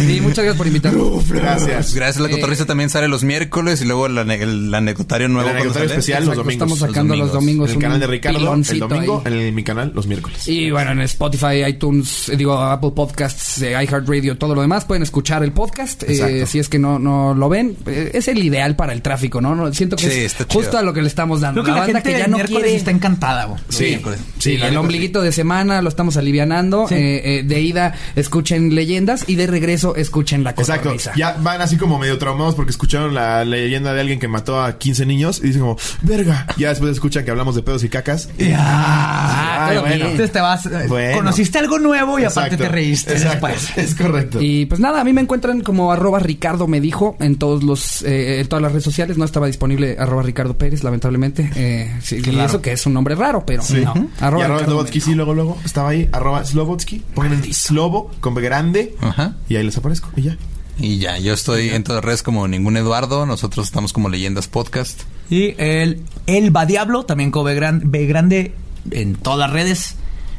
Sí, 0.06 0.22
muchas 0.22 0.38
gracias 0.44 0.56
por 0.58 0.68
invitarnos. 0.68 1.28
Gracias. 1.30 1.94
Gracias. 1.96 2.20
La 2.22 2.28
Eh, 2.28 2.32
cotorriza 2.32 2.66
también 2.66 2.90
sale 2.90 3.08
los 3.08 3.24
miércoles 3.24 3.82
y 3.82 3.86
luego 3.86 4.06
el, 4.06 4.18
ane- 4.18 4.40
el 4.42 4.74
anecdotario 4.74 5.28
nuevo. 5.30 5.50
El 5.50 5.56
¿cuándo 5.56 5.62
anecdotario 5.80 5.90
sale? 5.90 6.00
especial 6.00 6.26
los 6.26 6.36
domingos. 6.36 6.54
Estamos 6.54 6.80
sacando 6.80 7.16
los 7.16 7.28
Los 7.28 7.34
domingos. 7.34 7.70
En 7.72 7.76
el 7.78 7.82
canal 7.82 8.00
de 8.00 8.08
Ricardo 8.08 8.38
el 8.40 8.80
domingo, 8.80 9.24
ahí. 9.26 9.48
en 9.48 9.56
mi 9.56 9.64
canal 9.64 9.92
los 9.96 10.06
miércoles. 10.06 10.48
Y 10.48 10.70
bueno, 10.70 10.92
en 10.92 11.02
Spotify, 11.02 11.64
iTunes, 11.68 12.32
digo, 12.38 12.58
Apple 12.60 12.92
Podcasts, 12.96 13.62
eh, 13.62 13.72
iHeartRadio, 13.72 14.38
todo 14.38 14.54
lo 14.54 14.62
demás, 14.62 14.86
pueden 14.86 15.02
escuchar 15.04 15.44
el 15.44 15.54
podcast. 15.54 16.04
eh, 16.04 16.46
si 16.46 16.60
es 16.60 16.70
que 16.70 16.78
no, 16.78 17.00
no 17.00 17.34
lo 17.34 17.50
ven, 17.50 17.76
eh, 17.88 18.12
es 18.14 18.28
el 18.28 18.44
ideal 18.44 18.76
para 18.76 18.94
el 18.94 19.02
tráfico, 19.02 19.42
¿no? 19.42 19.56
No, 19.56 19.74
siento 19.74 19.96
que 19.96 20.10
Sí, 20.10 20.20
es 20.20 20.34
chido. 20.38 20.48
justo 20.52 20.78
a 20.78 20.84
lo 20.84 20.94
que 20.94 21.02
le 21.02 21.08
estamos 21.08 21.42
dando. 21.42 21.64
Creo 21.64 21.74
que 21.76 21.80
la, 21.80 21.86
banda 21.88 22.00
gente 22.02 22.14
que 22.14 22.20
ya 22.20 22.28
no 22.28 22.38
miércoles 22.38 22.62
quiere... 22.64 22.78
está 22.78 22.92
encantada. 22.92 23.48
Sí, 23.70 24.00
Sí, 24.38 24.58
la 24.58 24.68
el 24.68 24.78
ombliguito 24.78 25.22
de 25.22 25.32
semana 25.32 25.82
lo 25.82 25.90
estamos 25.90 26.16
alivianando. 26.18 26.79
Sí. 26.88 26.96
eh, 26.96 27.22
eh, 27.40 27.44
de 27.44 27.62
ida 27.62 27.94
escuchen 28.16 28.74
leyendas 28.76 29.26
y 29.28 29.36
de 29.36 29.48
regreso 29.48 29.96
escuchen 29.96 30.44
la 30.44 30.52
Exacto. 30.52 30.84
cotorriza. 30.84 31.14
Ya 31.16 31.34
van 31.42 31.62
así 31.62 31.78
como 31.78 31.98
medio 32.00 32.18
traumados 32.18 32.56
porque 32.56 32.72
escucharon 32.72 33.14
la 33.14 33.44
leyenda 33.46 33.94
de 33.94 34.02
alguien 34.02 34.20
que 34.20 34.28
mató 34.28 34.62
a 34.62 34.78
15 34.78 35.06
niños 35.06 35.40
y 35.44 35.48
dicen 35.48 35.62
como, 35.62 35.78
verga. 36.02 36.46
Ya 36.58 36.70
después 36.70 36.92
escuchan 36.92 37.26
que 37.26 37.32
hablamos 37.32 37.56
de 37.56 37.62
pedos 37.64 37.84
y 37.84 37.90
cacas. 37.90 38.30
Y- 38.38 38.52
Ah, 38.56 39.66
Ay, 39.66 39.70
pero 39.70 39.82
bueno. 39.82 40.06
Entonces 40.06 40.32
te 40.32 40.40
vas. 40.42 40.66
eh, 40.66 40.86
Bueno. 40.88 41.18
Conociste 41.18 41.58
algo 41.60 41.80
nuevo 41.80 42.20
y 42.20 42.24
aparte 42.24 42.56
Exacto. 42.56 42.64
te 42.64 42.70
reíste 42.70 43.14
Exacto. 43.14 43.48
después. 43.48 43.78
Es 43.78 43.96
correcto. 43.96 44.40
Y 44.42 44.66
pues 44.66 44.80
nada, 44.80 45.02
a 45.02 45.04
mí 45.04 45.14
me 45.14 45.22
encuentran 45.22 45.62
como 45.62 45.92
arroba 45.92 46.20
Ricardo 46.20 46.68
me 46.68 46.80
dijo 46.82 47.16
en 47.20 47.38
todos 47.38 47.64
los 47.64 48.02
eh, 48.04 48.40
en 48.42 48.48
todas 48.48 48.62
las 48.62 48.72
redes 48.72 48.84
sociales. 48.84 49.18
No 49.18 49.26
estaba 49.26 49.48
disponible 49.48 49.96
arroba 50.00 50.24
Ricardo 50.24 50.58
Pérez, 50.58 50.84
lamentablemente. 50.84 51.50
Eh, 51.56 51.92
sí, 52.02 52.22
y 52.26 52.40
eso 52.40 52.62
que 52.62 52.72
es 52.74 52.86
un 52.86 52.94
nombre 52.94 53.16
raro, 53.16 53.44
pero 53.46 53.62
Sí. 53.64 53.82
no. 53.84 53.94
y 53.96 54.24
arroba 54.24 54.44
Ricardo 54.48 54.84
me 54.84 54.92
sí, 55.02 55.16
luego, 55.16 55.34
luego. 55.34 55.58
Estaba 55.66 55.90
ahí, 55.90 56.10
arroba 56.12 56.44
Slobotsky. 56.70 57.00
Pongan 57.16 57.44
Slobo 57.54 58.12
con 58.20 58.36
B 58.36 58.42
grande. 58.42 58.96
Ajá. 59.02 59.36
Y 59.48 59.56
ahí 59.56 59.64
les 59.64 59.78
aparezco. 59.78 60.10
Y 60.16 60.22
ya. 60.24 60.38
Y 60.80 60.98
ya, 61.00 61.18
yo 61.18 61.34
estoy 61.34 61.70
en 61.70 61.84
todas 61.84 61.98
las 61.98 62.06
redes 62.06 62.24
como 62.24 62.48
ningún 62.48 62.78
Eduardo. 62.78 63.26
Nosotros 63.26 63.66
estamos 63.68 63.92
como 63.92 64.08
Leyendas 64.10 64.48
Podcast. 64.48 65.02
Y 65.30 65.56
el, 65.58 66.04
el 66.28 66.56
Va 66.56 66.66
Diablo, 66.66 67.04
también 67.06 67.32
con 67.32 67.46
B, 67.46 67.54
gran- 67.56 67.82
B 67.92 68.06
grande 68.06 68.54
en 68.92 69.16
todas 69.16 69.40
las 69.40 69.52
redes. 69.52 69.96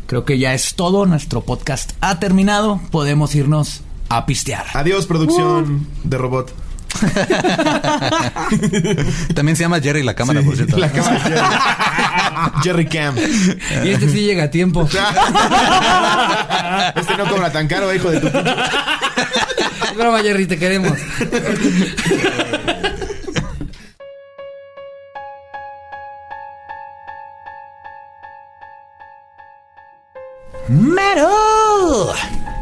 Creo 0.07 0.25
que 0.25 0.39
ya 0.39 0.55
es 0.55 0.75
todo. 0.75 1.05
Nuestro 1.07 1.43
podcast 1.43 1.93
ha 2.01 2.19
terminado. 2.21 2.81
Podemos 2.91 3.35
irnos 3.35 3.83
a 4.09 4.25
pistear. 4.27 4.67
Adiós, 4.75 5.07
producción 5.07 5.87
de 6.05 6.19
robot. 6.19 6.53
También 9.35 9.57
se 9.57 9.63
llama 9.63 9.81
Jerry 9.81 10.03
la 10.03 10.15
cámara, 10.15 10.43
por 10.43 10.57
cierto. 10.57 10.77
La 10.77 10.91
cámara 10.91 11.21
Jerry. 11.21 11.41
Jerry 12.63 12.87
Cam. 12.87 13.17
Y 13.85 13.89
este 13.91 14.09
sí 14.09 14.23
llega 14.23 14.45
a 14.45 14.51
tiempo. 14.51 14.89
Este 16.95 17.17
no 17.17 17.27
cobra 17.29 17.51
tan 17.51 17.67
caro, 17.67 17.93
hijo 17.95 18.11
de 18.11 18.21
tu. 18.21 18.27
Es 18.29 19.97
broma, 19.97 20.21
Jerry, 20.21 20.47
te 20.47 20.59
queremos. 20.59 20.93
Metal. 30.69 31.29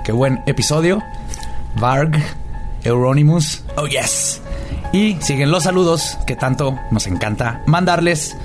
Qué 0.05 0.13
buen 0.13 0.43
episodio. 0.47 1.03
Varg, 1.77 2.17
Euronymous. 2.85 3.65
Oh, 3.77 3.87
yes. 3.87 4.41
Y 4.93 5.17
siguen 5.21 5.51
los 5.51 5.65
saludos 5.65 6.19
que 6.27 6.37
tanto 6.37 6.79
nos 6.91 7.07
encanta 7.07 7.63
mandarles. 7.67 8.37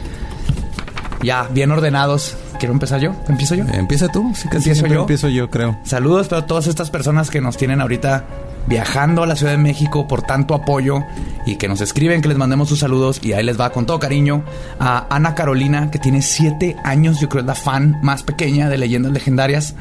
Ya, 1.21 1.47
bien 1.51 1.71
ordenados. 1.71 2.35
¿Quiero 2.59 2.73
empezar 2.73 2.99
yo? 3.01 3.15
¿Empiezo 3.27 3.55
yo? 3.55 3.65
Empieza 3.73 4.07
tú. 4.09 4.31
Sí, 4.35 4.47
casi 4.47 4.69
¿Empiezo 4.69 4.87
yo? 4.87 5.01
Empiezo 5.01 5.29
yo, 5.29 5.49
creo. 5.49 5.77
Saludos 5.83 6.27
para 6.27 6.45
todas 6.45 6.67
estas 6.67 6.89
personas 6.89 7.29
que 7.29 7.41
nos 7.41 7.57
tienen 7.57 7.81
ahorita 7.81 8.25
viajando 8.67 9.23
a 9.23 9.27
la 9.27 9.35
Ciudad 9.35 9.51
de 9.51 9.57
México 9.57 10.07
por 10.07 10.21
tanto 10.21 10.53
apoyo 10.53 11.03
y 11.45 11.57
que 11.57 11.67
nos 11.67 11.81
escriben 11.81 12.21
que 12.21 12.29
les 12.29 12.37
mandemos 12.37 12.69
sus 12.69 12.79
saludos 12.79 13.19
y 13.21 13.33
ahí 13.33 13.43
les 13.43 13.59
va 13.59 13.71
con 13.71 13.85
todo 13.85 13.99
cariño 13.99 14.43
a 14.79 15.07
Ana 15.13 15.35
Carolina 15.35 15.91
que 15.91 15.99
tiene 15.99 16.21
siete 16.21 16.77
años, 16.83 17.19
yo 17.19 17.27
creo 17.27 17.41
es 17.41 17.47
la 17.47 17.55
fan 17.55 17.99
más 18.01 18.23
pequeña 18.23 18.69
de 18.69 18.77
Leyendas 18.77 19.11
Legendarias. 19.11 19.75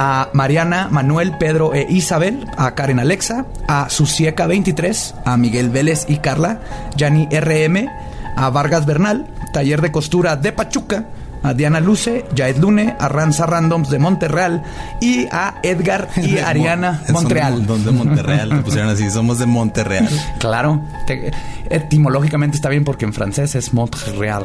A 0.00 0.30
Mariana, 0.32 0.88
Manuel, 0.90 1.36
Pedro 1.38 1.74
e 1.74 1.84
Isabel, 1.90 2.46
a 2.56 2.74
Karen 2.76 3.00
Alexa, 3.00 3.46
a 3.66 3.88
Susieca 3.90 4.46
23, 4.46 5.14
a 5.24 5.36
Miguel 5.36 5.70
Vélez 5.70 6.04
y 6.08 6.18
Carla, 6.18 6.60
Yanni 6.96 7.26
RM, 7.30 7.88
a 8.36 8.48
Vargas 8.50 8.86
Bernal, 8.86 9.26
Taller 9.52 9.80
de 9.82 9.90
Costura 9.90 10.36
de 10.36 10.52
Pachuca, 10.52 11.06
a 11.42 11.52
Diana 11.54 11.80
Luce, 11.80 12.24
Jaed 12.36 12.58
Lune, 12.58 12.94
a 12.98 13.08
Ranza 13.08 13.46
Randoms 13.46 13.90
de 13.90 13.98
Monterreal 13.98 14.62
y 15.00 15.26
a 15.32 15.54
Edgar 15.64 16.08
y 16.16 16.32
De 16.32 16.42
Ariana 16.42 17.00
Mon- 17.08 17.14
Montreal. 17.22 17.54
Somos 17.66 17.84
de 17.84 17.90
Monterreal. 17.92 18.48
Te 18.50 18.56
pusieron 18.56 18.90
así. 18.90 19.10
Somos 19.10 19.38
de 19.40 19.46
Monterreal. 19.46 20.08
Claro, 20.38 20.80
te- 21.06 21.30
etimológicamente 21.70 22.56
está 22.56 22.68
bien 22.68 22.84
porque 22.84 23.04
en 23.04 23.12
francés 23.12 23.54
es 23.56 23.72
Montreal. 23.74 24.44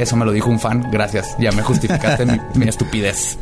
Eso 0.00 0.16
me 0.16 0.24
lo 0.24 0.32
dijo 0.32 0.50
un 0.50 0.60
fan, 0.60 0.88
gracias. 0.90 1.36
Ya 1.38 1.52
me 1.52 1.62
justificaste 1.62 2.26
mi, 2.26 2.40
mi 2.54 2.68
estupidez. 2.68 3.38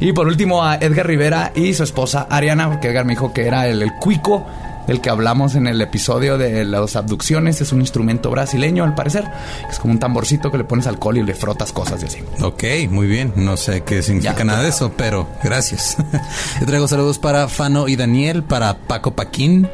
Y 0.00 0.12
por 0.12 0.26
último 0.26 0.64
a 0.64 0.76
Edgar 0.76 1.06
Rivera 1.06 1.52
y 1.54 1.74
su 1.74 1.82
esposa 1.82 2.26
Ariana, 2.30 2.68
porque 2.68 2.88
Edgar 2.88 3.04
me 3.04 3.12
dijo 3.12 3.32
que 3.32 3.46
era 3.46 3.66
el, 3.66 3.82
el 3.82 3.94
cuico 3.94 4.46
del 4.88 5.00
que 5.02 5.10
hablamos 5.10 5.54
en 5.54 5.66
el 5.66 5.80
episodio 5.82 6.38
de 6.38 6.64
las 6.64 6.96
abducciones. 6.96 7.60
Es 7.60 7.72
un 7.72 7.80
instrumento 7.80 8.30
brasileño, 8.30 8.84
al 8.84 8.94
parecer. 8.94 9.24
Es 9.70 9.78
como 9.78 9.92
un 9.92 9.98
tamborcito 10.00 10.50
que 10.50 10.58
le 10.58 10.64
pones 10.64 10.86
alcohol 10.86 11.18
y 11.18 11.22
le 11.22 11.34
frotas 11.34 11.72
cosas 11.72 12.02
y 12.02 12.06
así. 12.06 12.18
Ok, 12.40 12.64
muy 12.90 13.06
bien. 13.06 13.32
No 13.36 13.56
sé 13.56 13.82
qué 13.82 14.02
significa 14.02 14.34
Ya, 14.38 14.44
nada 14.44 14.62
de 14.62 14.70
eso, 14.70 14.92
pero 14.96 15.28
gracias. 15.44 15.96
Yo 16.60 16.66
traigo 16.66 16.88
saludos 16.88 17.18
para 17.18 17.48
Fano 17.48 17.86
y 17.86 17.96
Daniel, 17.96 18.42
para 18.42 18.78
Paco 18.78 19.10
Paquín, 19.14 19.68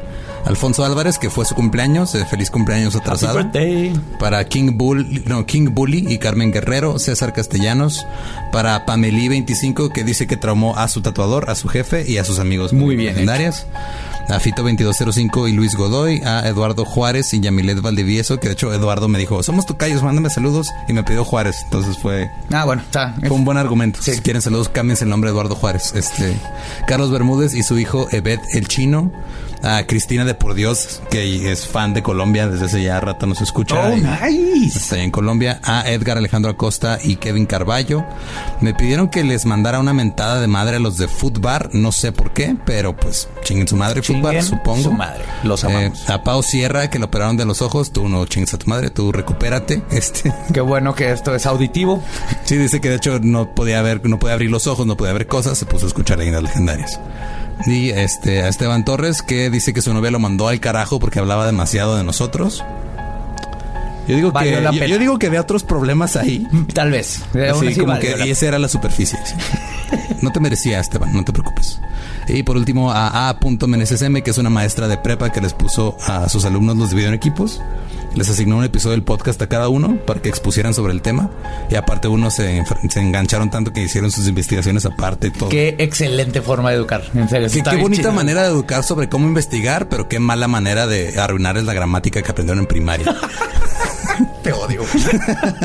Alfonso 0.45 0.85
Álvarez, 0.85 1.17
que 1.17 1.29
fue 1.29 1.45
su 1.45 1.55
cumpleaños. 1.55 2.13
eh, 2.15 2.25
feliz 2.29 2.49
cumpleaños 2.51 2.95
atrasado. 2.95 3.39
Para 4.19 4.43
King 4.45 4.77
Bull, 4.77 5.23
no, 5.25 5.45
King 5.45 5.69
Bully 5.71 6.05
y 6.07 6.17
Carmen 6.19 6.51
Guerrero, 6.51 6.99
César 6.99 7.33
Castellanos. 7.33 8.05
Para 8.51 8.85
Pameli 8.85 9.27
25, 9.27 9.89
que 9.89 10.03
dice 10.03 10.27
que 10.27 10.37
traumó 10.37 10.77
a 10.77 10.87
su 10.87 11.01
tatuador, 11.01 11.49
a 11.49 11.55
su 11.55 11.67
jefe 11.67 12.05
y 12.09 12.17
a 12.17 12.23
sus 12.23 12.39
amigos. 12.39 12.73
Muy 12.73 12.95
bien 12.95 13.13
legendarias. 13.13 13.65
A 14.27 14.39
Fito 14.39 14.63
2205 14.63 15.47
y 15.49 15.51
Luis 15.53 15.75
Godoy, 15.75 16.19
a 16.23 16.47
Eduardo 16.47 16.83
Juárez 16.83 17.31
y 17.35 17.41
Yamilet 17.41 17.79
Valdivieso, 17.81 18.39
que 18.39 18.47
de 18.47 18.53
hecho 18.53 18.73
Eduardo 18.73 19.07
me 19.07 19.19
dijo, 19.19 19.43
somos 19.43 19.67
tocayos, 19.67 20.01
mándame 20.01 20.31
saludos, 20.31 20.67
y 20.87 20.93
me 20.93 21.03
pidió 21.03 21.23
Juárez. 21.23 21.57
Entonces 21.65 21.95
fue 21.99 22.31
Ah, 22.51 22.65
bueno, 22.65 22.81
está. 22.81 23.13
fue 23.19 23.29
un 23.37 23.45
buen 23.45 23.59
argumento. 23.59 23.99
Sí. 24.01 24.15
Si 24.15 24.21
quieren 24.21 24.41
saludos, 24.41 24.69
cámbiense 24.69 25.03
el 25.03 25.11
nombre 25.11 25.29
de 25.29 25.33
Eduardo 25.33 25.53
Juárez. 25.55 25.93
Este, 25.95 26.35
Carlos 26.87 27.11
Bermúdez 27.11 27.53
y 27.53 27.61
su 27.61 27.77
hijo 27.77 28.07
Evet 28.11 28.39
el 28.53 28.67
Chino. 28.67 29.11
A 29.67 29.83
Cristina 29.87 30.23
de 30.25 30.35
Por 30.35 30.53
Dios, 30.53 31.01
que 31.09 31.51
es 31.51 31.65
fan 31.67 31.95
de 31.95 32.03
Colombia, 32.03 32.47
desde 32.47 32.65
hace 32.65 32.83
ya 32.83 32.99
rato 32.99 33.25
nos 33.25 33.41
escucha. 33.41 33.75
Oh, 33.89 33.95
nice. 33.95 34.77
Está 34.77 34.97
en 34.99 35.09
Colombia. 35.09 35.59
A 35.63 35.89
Edgar 35.89 36.17
Alejandro 36.19 36.51
Acosta 36.51 36.99
y 37.03 37.15
Kevin 37.15 37.47
Carballo. 37.47 38.05
Me 38.61 38.75
pidieron 38.75 39.09
que 39.09 39.23
les 39.23 39.45
mandara 39.47 39.79
una 39.79 39.91
mentada 39.91 40.39
de 40.39 40.45
madre 40.47 40.75
a 40.75 40.79
los 40.79 40.97
de 40.97 41.07
Footbar. 41.07 41.69
No 41.73 41.91
sé 41.91 42.11
por 42.11 42.31
qué, 42.31 42.55
pero 42.63 42.95
pues 42.95 43.27
chinguen 43.43 43.67
su 43.67 43.75
madre, 43.75 44.03
Footbar, 44.03 44.43
supongo. 44.43 44.83
su 44.83 44.91
madre. 44.91 45.23
Los 45.43 45.63
Eh, 45.63 45.67
amamos. 45.67 46.07
a 46.11 46.21
Pau 46.21 46.43
Sierra, 46.43 46.91
que 46.91 46.99
lo 46.99 47.07
operaron 47.07 47.35
de 47.35 47.45
los 47.45 47.63
ojos. 47.63 47.91
Tú 47.91 48.07
no 48.07 48.23
chingues 48.27 48.53
a 48.53 48.59
tu 48.59 48.67
madre, 48.69 48.91
tú 48.91 49.11
recupérate. 49.11 49.81
Este. 49.89 50.31
Qué 50.53 50.61
bueno 50.61 50.93
que 50.93 51.09
esto 51.11 51.33
es 51.33 51.47
auditivo. 51.47 52.03
Sí, 52.43 52.55
dice 52.57 52.79
que 52.81 52.89
de 52.89 52.97
hecho 52.97 53.17
no 53.19 53.55
podía 53.55 53.81
ver, 53.81 54.07
no 54.07 54.19
podía 54.19 54.33
abrir 54.35 54.51
los 54.51 54.67
ojos, 54.67 54.85
no 54.85 54.95
podía 54.95 55.13
ver 55.13 55.25
cosas, 55.25 55.57
se 55.57 55.65
puso 55.65 55.85
a 55.85 55.87
escuchar 55.87 56.19
leyendas 56.19 56.43
legendarias. 56.43 56.99
Y 57.65 57.89
este, 57.89 58.41
a 58.43 58.47
Esteban 58.47 58.85
Torres, 58.85 59.21
que 59.21 59.49
dice 59.49 59.73
que 59.73 59.81
su 59.81 59.93
novia 59.93 60.11
lo 60.11 60.19
mandó 60.19 60.47
al 60.47 60.59
carajo 60.59 60.99
porque 60.99 61.19
hablaba 61.19 61.45
demasiado 61.45 61.95
de 61.95 62.03
nosotros. 62.03 62.63
Yo 64.07 64.15
digo 64.15 64.31
Valió 64.31 64.57
que 64.57 64.61
la 64.61 64.71
yo, 64.71 64.85
yo 64.85 64.99
digo 64.99 65.17
que 65.17 65.27
había 65.27 65.41
otros 65.41 65.63
problemas 65.63 66.15
ahí. 66.15 66.47
Tal 66.73 66.91
vez. 66.91 67.21
Aún 67.33 67.61
Sí, 67.61 67.67
así 67.67 67.79
como 67.79 67.93
valió 67.93 68.11
que 68.11 68.17
la 68.17 68.25
y 68.27 68.31
esa 68.31 68.47
era 68.47 68.59
la 68.59 68.67
superficie. 68.67 69.17
sí. 69.25 69.33
No 70.21 70.31
te 70.31 70.39
merecía, 70.39 70.79
Esteban, 70.79 71.13
no 71.13 71.23
te 71.23 71.31
preocupes. 71.33 71.79
Y 72.27 72.43
por 72.43 72.57
último, 72.57 72.91
a 72.91 73.29
A. 73.29 73.37
Meneses 73.67 74.01
M, 74.01 74.21
que 74.21 74.31
es 74.31 74.37
una 74.37 74.49
maestra 74.49 74.87
de 74.87 74.97
prepa 74.97 75.31
que 75.31 75.41
les 75.41 75.53
puso 75.53 75.97
a 76.05 76.29
sus 76.29 76.45
alumnos 76.45 76.77
los 76.77 76.89
dividió 76.89 77.09
en 77.09 77.15
equipos. 77.15 77.61
Les 78.15 78.29
asignó 78.29 78.57
un 78.57 78.63
episodio 78.63 78.91
del 78.91 79.03
podcast 79.03 79.41
a 79.41 79.47
cada 79.47 79.67
uno 79.67 79.97
para 80.05 80.21
que 80.21 80.29
expusieran 80.29 80.73
sobre 80.73 80.93
el 80.93 81.01
tema. 81.01 81.29
Y 81.69 81.75
aparte, 81.75 82.07
unos 82.07 82.33
se, 82.35 82.63
se 82.89 82.99
engancharon 83.01 83.49
tanto 83.49 83.73
que 83.73 83.83
hicieron 83.83 84.09
sus 84.09 84.27
investigaciones 84.27 84.85
aparte 84.85 85.27
y 85.27 85.31
todo. 85.31 85.49
Qué 85.49 85.75
excelente 85.79 86.41
forma 86.41 86.69
de 86.69 86.77
educar. 86.77 87.03
En 87.13 87.27
serio. 87.27 87.49
Sí, 87.49 87.61
qué 87.61 87.75
bonita 87.75 88.03
chido. 88.03 88.13
manera 88.13 88.43
de 88.43 88.49
educar 88.49 88.83
sobre 88.83 89.09
cómo 89.09 89.27
investigar, 89.27 89.89
pero 89.89 90.07
qué 90.07 90.19
mala 90.19 90.47
manera 90.47 90.87
de 90.87 91.19
arruinarles 91.19 91.65
la 91.65 91.73
gramática 91.73 92.21
que 92.21 92.31
aprendieron 92.31 92.59
en 92.59 92.67
primaria. 92.67 93.05
Te 94.43 94.53
odio. 94.53 94.83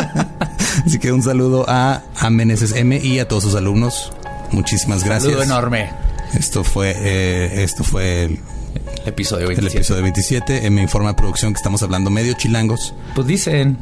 Así 0.86 0.98
que 0.98 1.12
un 1.12 1.22
saludo 1.22 1.66
a, 1.68 2.02
a 2.16 2.31
Meneses 2.31 2.72
M 2.74 2.98
y 2.98 3.20
a 3.20 3.28
todos 3.28 3.44
sus 3.44 3.55
alumnos. 3.55 4.12
Muchísimas 4.52 5.05
gracias. 5.05 5.32
Saludo 5.32 5.43
enorme. 5.44 5.90
Esto 6.35 6.64
fue, 6.64 6.94
eh, 6.97 7.62
esto 7.62 7.85
fue 7.85 8.24
el, 8.24 8.40
Episodio 9.06 9.43
el 9.43 9.48
27. 9.48 9.78
episodio 9.78 10.02
27. 10.02 10.66
Eh, 10.66 10.70
me 10.70 10.82
informa 10.82 11.16
producción 11.16 11.52
que 11.52 11.56
estamos 11.56 11.82
hablando 11.82 12.10
medio 12.10 12.35
chilangos. 12.35 12.94
Pues 13.14 13.27
dicen. 13.27 13.78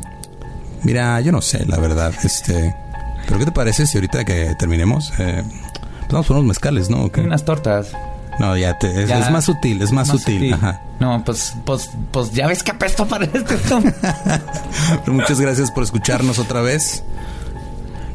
Mira, 0.83 1.21
yo 1.21 1.33
no 1.33 1.43
sé, 1.43 1.67
la 1.67 1.79
verdad. 1.79 2.15
Este, 2.23 2.75
pero 3.27 3.39
¿qué 3.39 3.45
te 3.47 3.53
parece 3.53 3.87
si 3.87 3.99
ahorita 3.99 4.25
que 4.25 4.55
terminemos, 4.59 5.13
eh, 5.19 5.43
pues 6.01 6.13
vamos 6.13 6.27
por 6.27 6.37
unos 6.37 6.49
mezcales, 6.49 6.89
¿no? 6.89 7.11
Unas 7.17 7.45
tortas. 7.45 7.89
No, 8.39 8.57
ya 8.57 8.79
te, 8.79 9.03
es, 9.03 9.09
Ya. 9.09 9.19
es 9.19 9.31
más 9.31 9.45
sutil, 9.45 9.83
es 9.83 9.91
más, 9.91 10.07
sutil. 10.09 10.55
Ajá. 10.55 10.81
No, 11.01 11.23
pues, 11.25 11.55
pues, 11.65 11.91
pues 12.13 12.31
ya 12.31 12.47
ves 12.47 12.63
que 12.63 12.71
apesto 12.71 13.07
para 13.07 13.25
este. 13.25 13.43
Pero 15.05 15.13
muchas 15.13 15.41
gracias 15.41 15.73
por 15.73 15.83
escucharnos 15.83 16.39
otra 16.39 16.61
vez. 16.61 17.03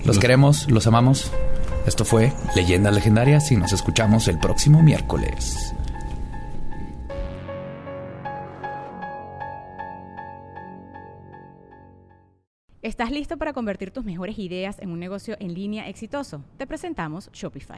Los 0.05 0.19
queremos, 0.19 0.69
los 0.69 0.87
amamos. 0.87 1.29
Esto 1.85 2.05
fue 2.05 2.31
Leyendas 2.55 2.93
Legendarias 2.93 3.51
y 3.51 3.57
nos 3.57 3.73
escuchamos 3.73 4.29
el 4.29 4.39
próximo 4.39 4.81
miércoles. 4.81 5.75
¿Estás 12.81 13.11
listo 13.11 13.37
para 13.37 13.53
convertir 13.53 13.91
tus 13.91 14.05
mejores 14.05 14.39
ideas 14.39 14.79
en 14.79 14.91
un 14.91 14.99
negocio 14.99 15.35
en 15.39 15.53
línea 15.53 15.89
exitoso? 15.89 16.43
Te 16.57 16.67
presentamos 16.67 17.29
Shopify. 17.33 17.77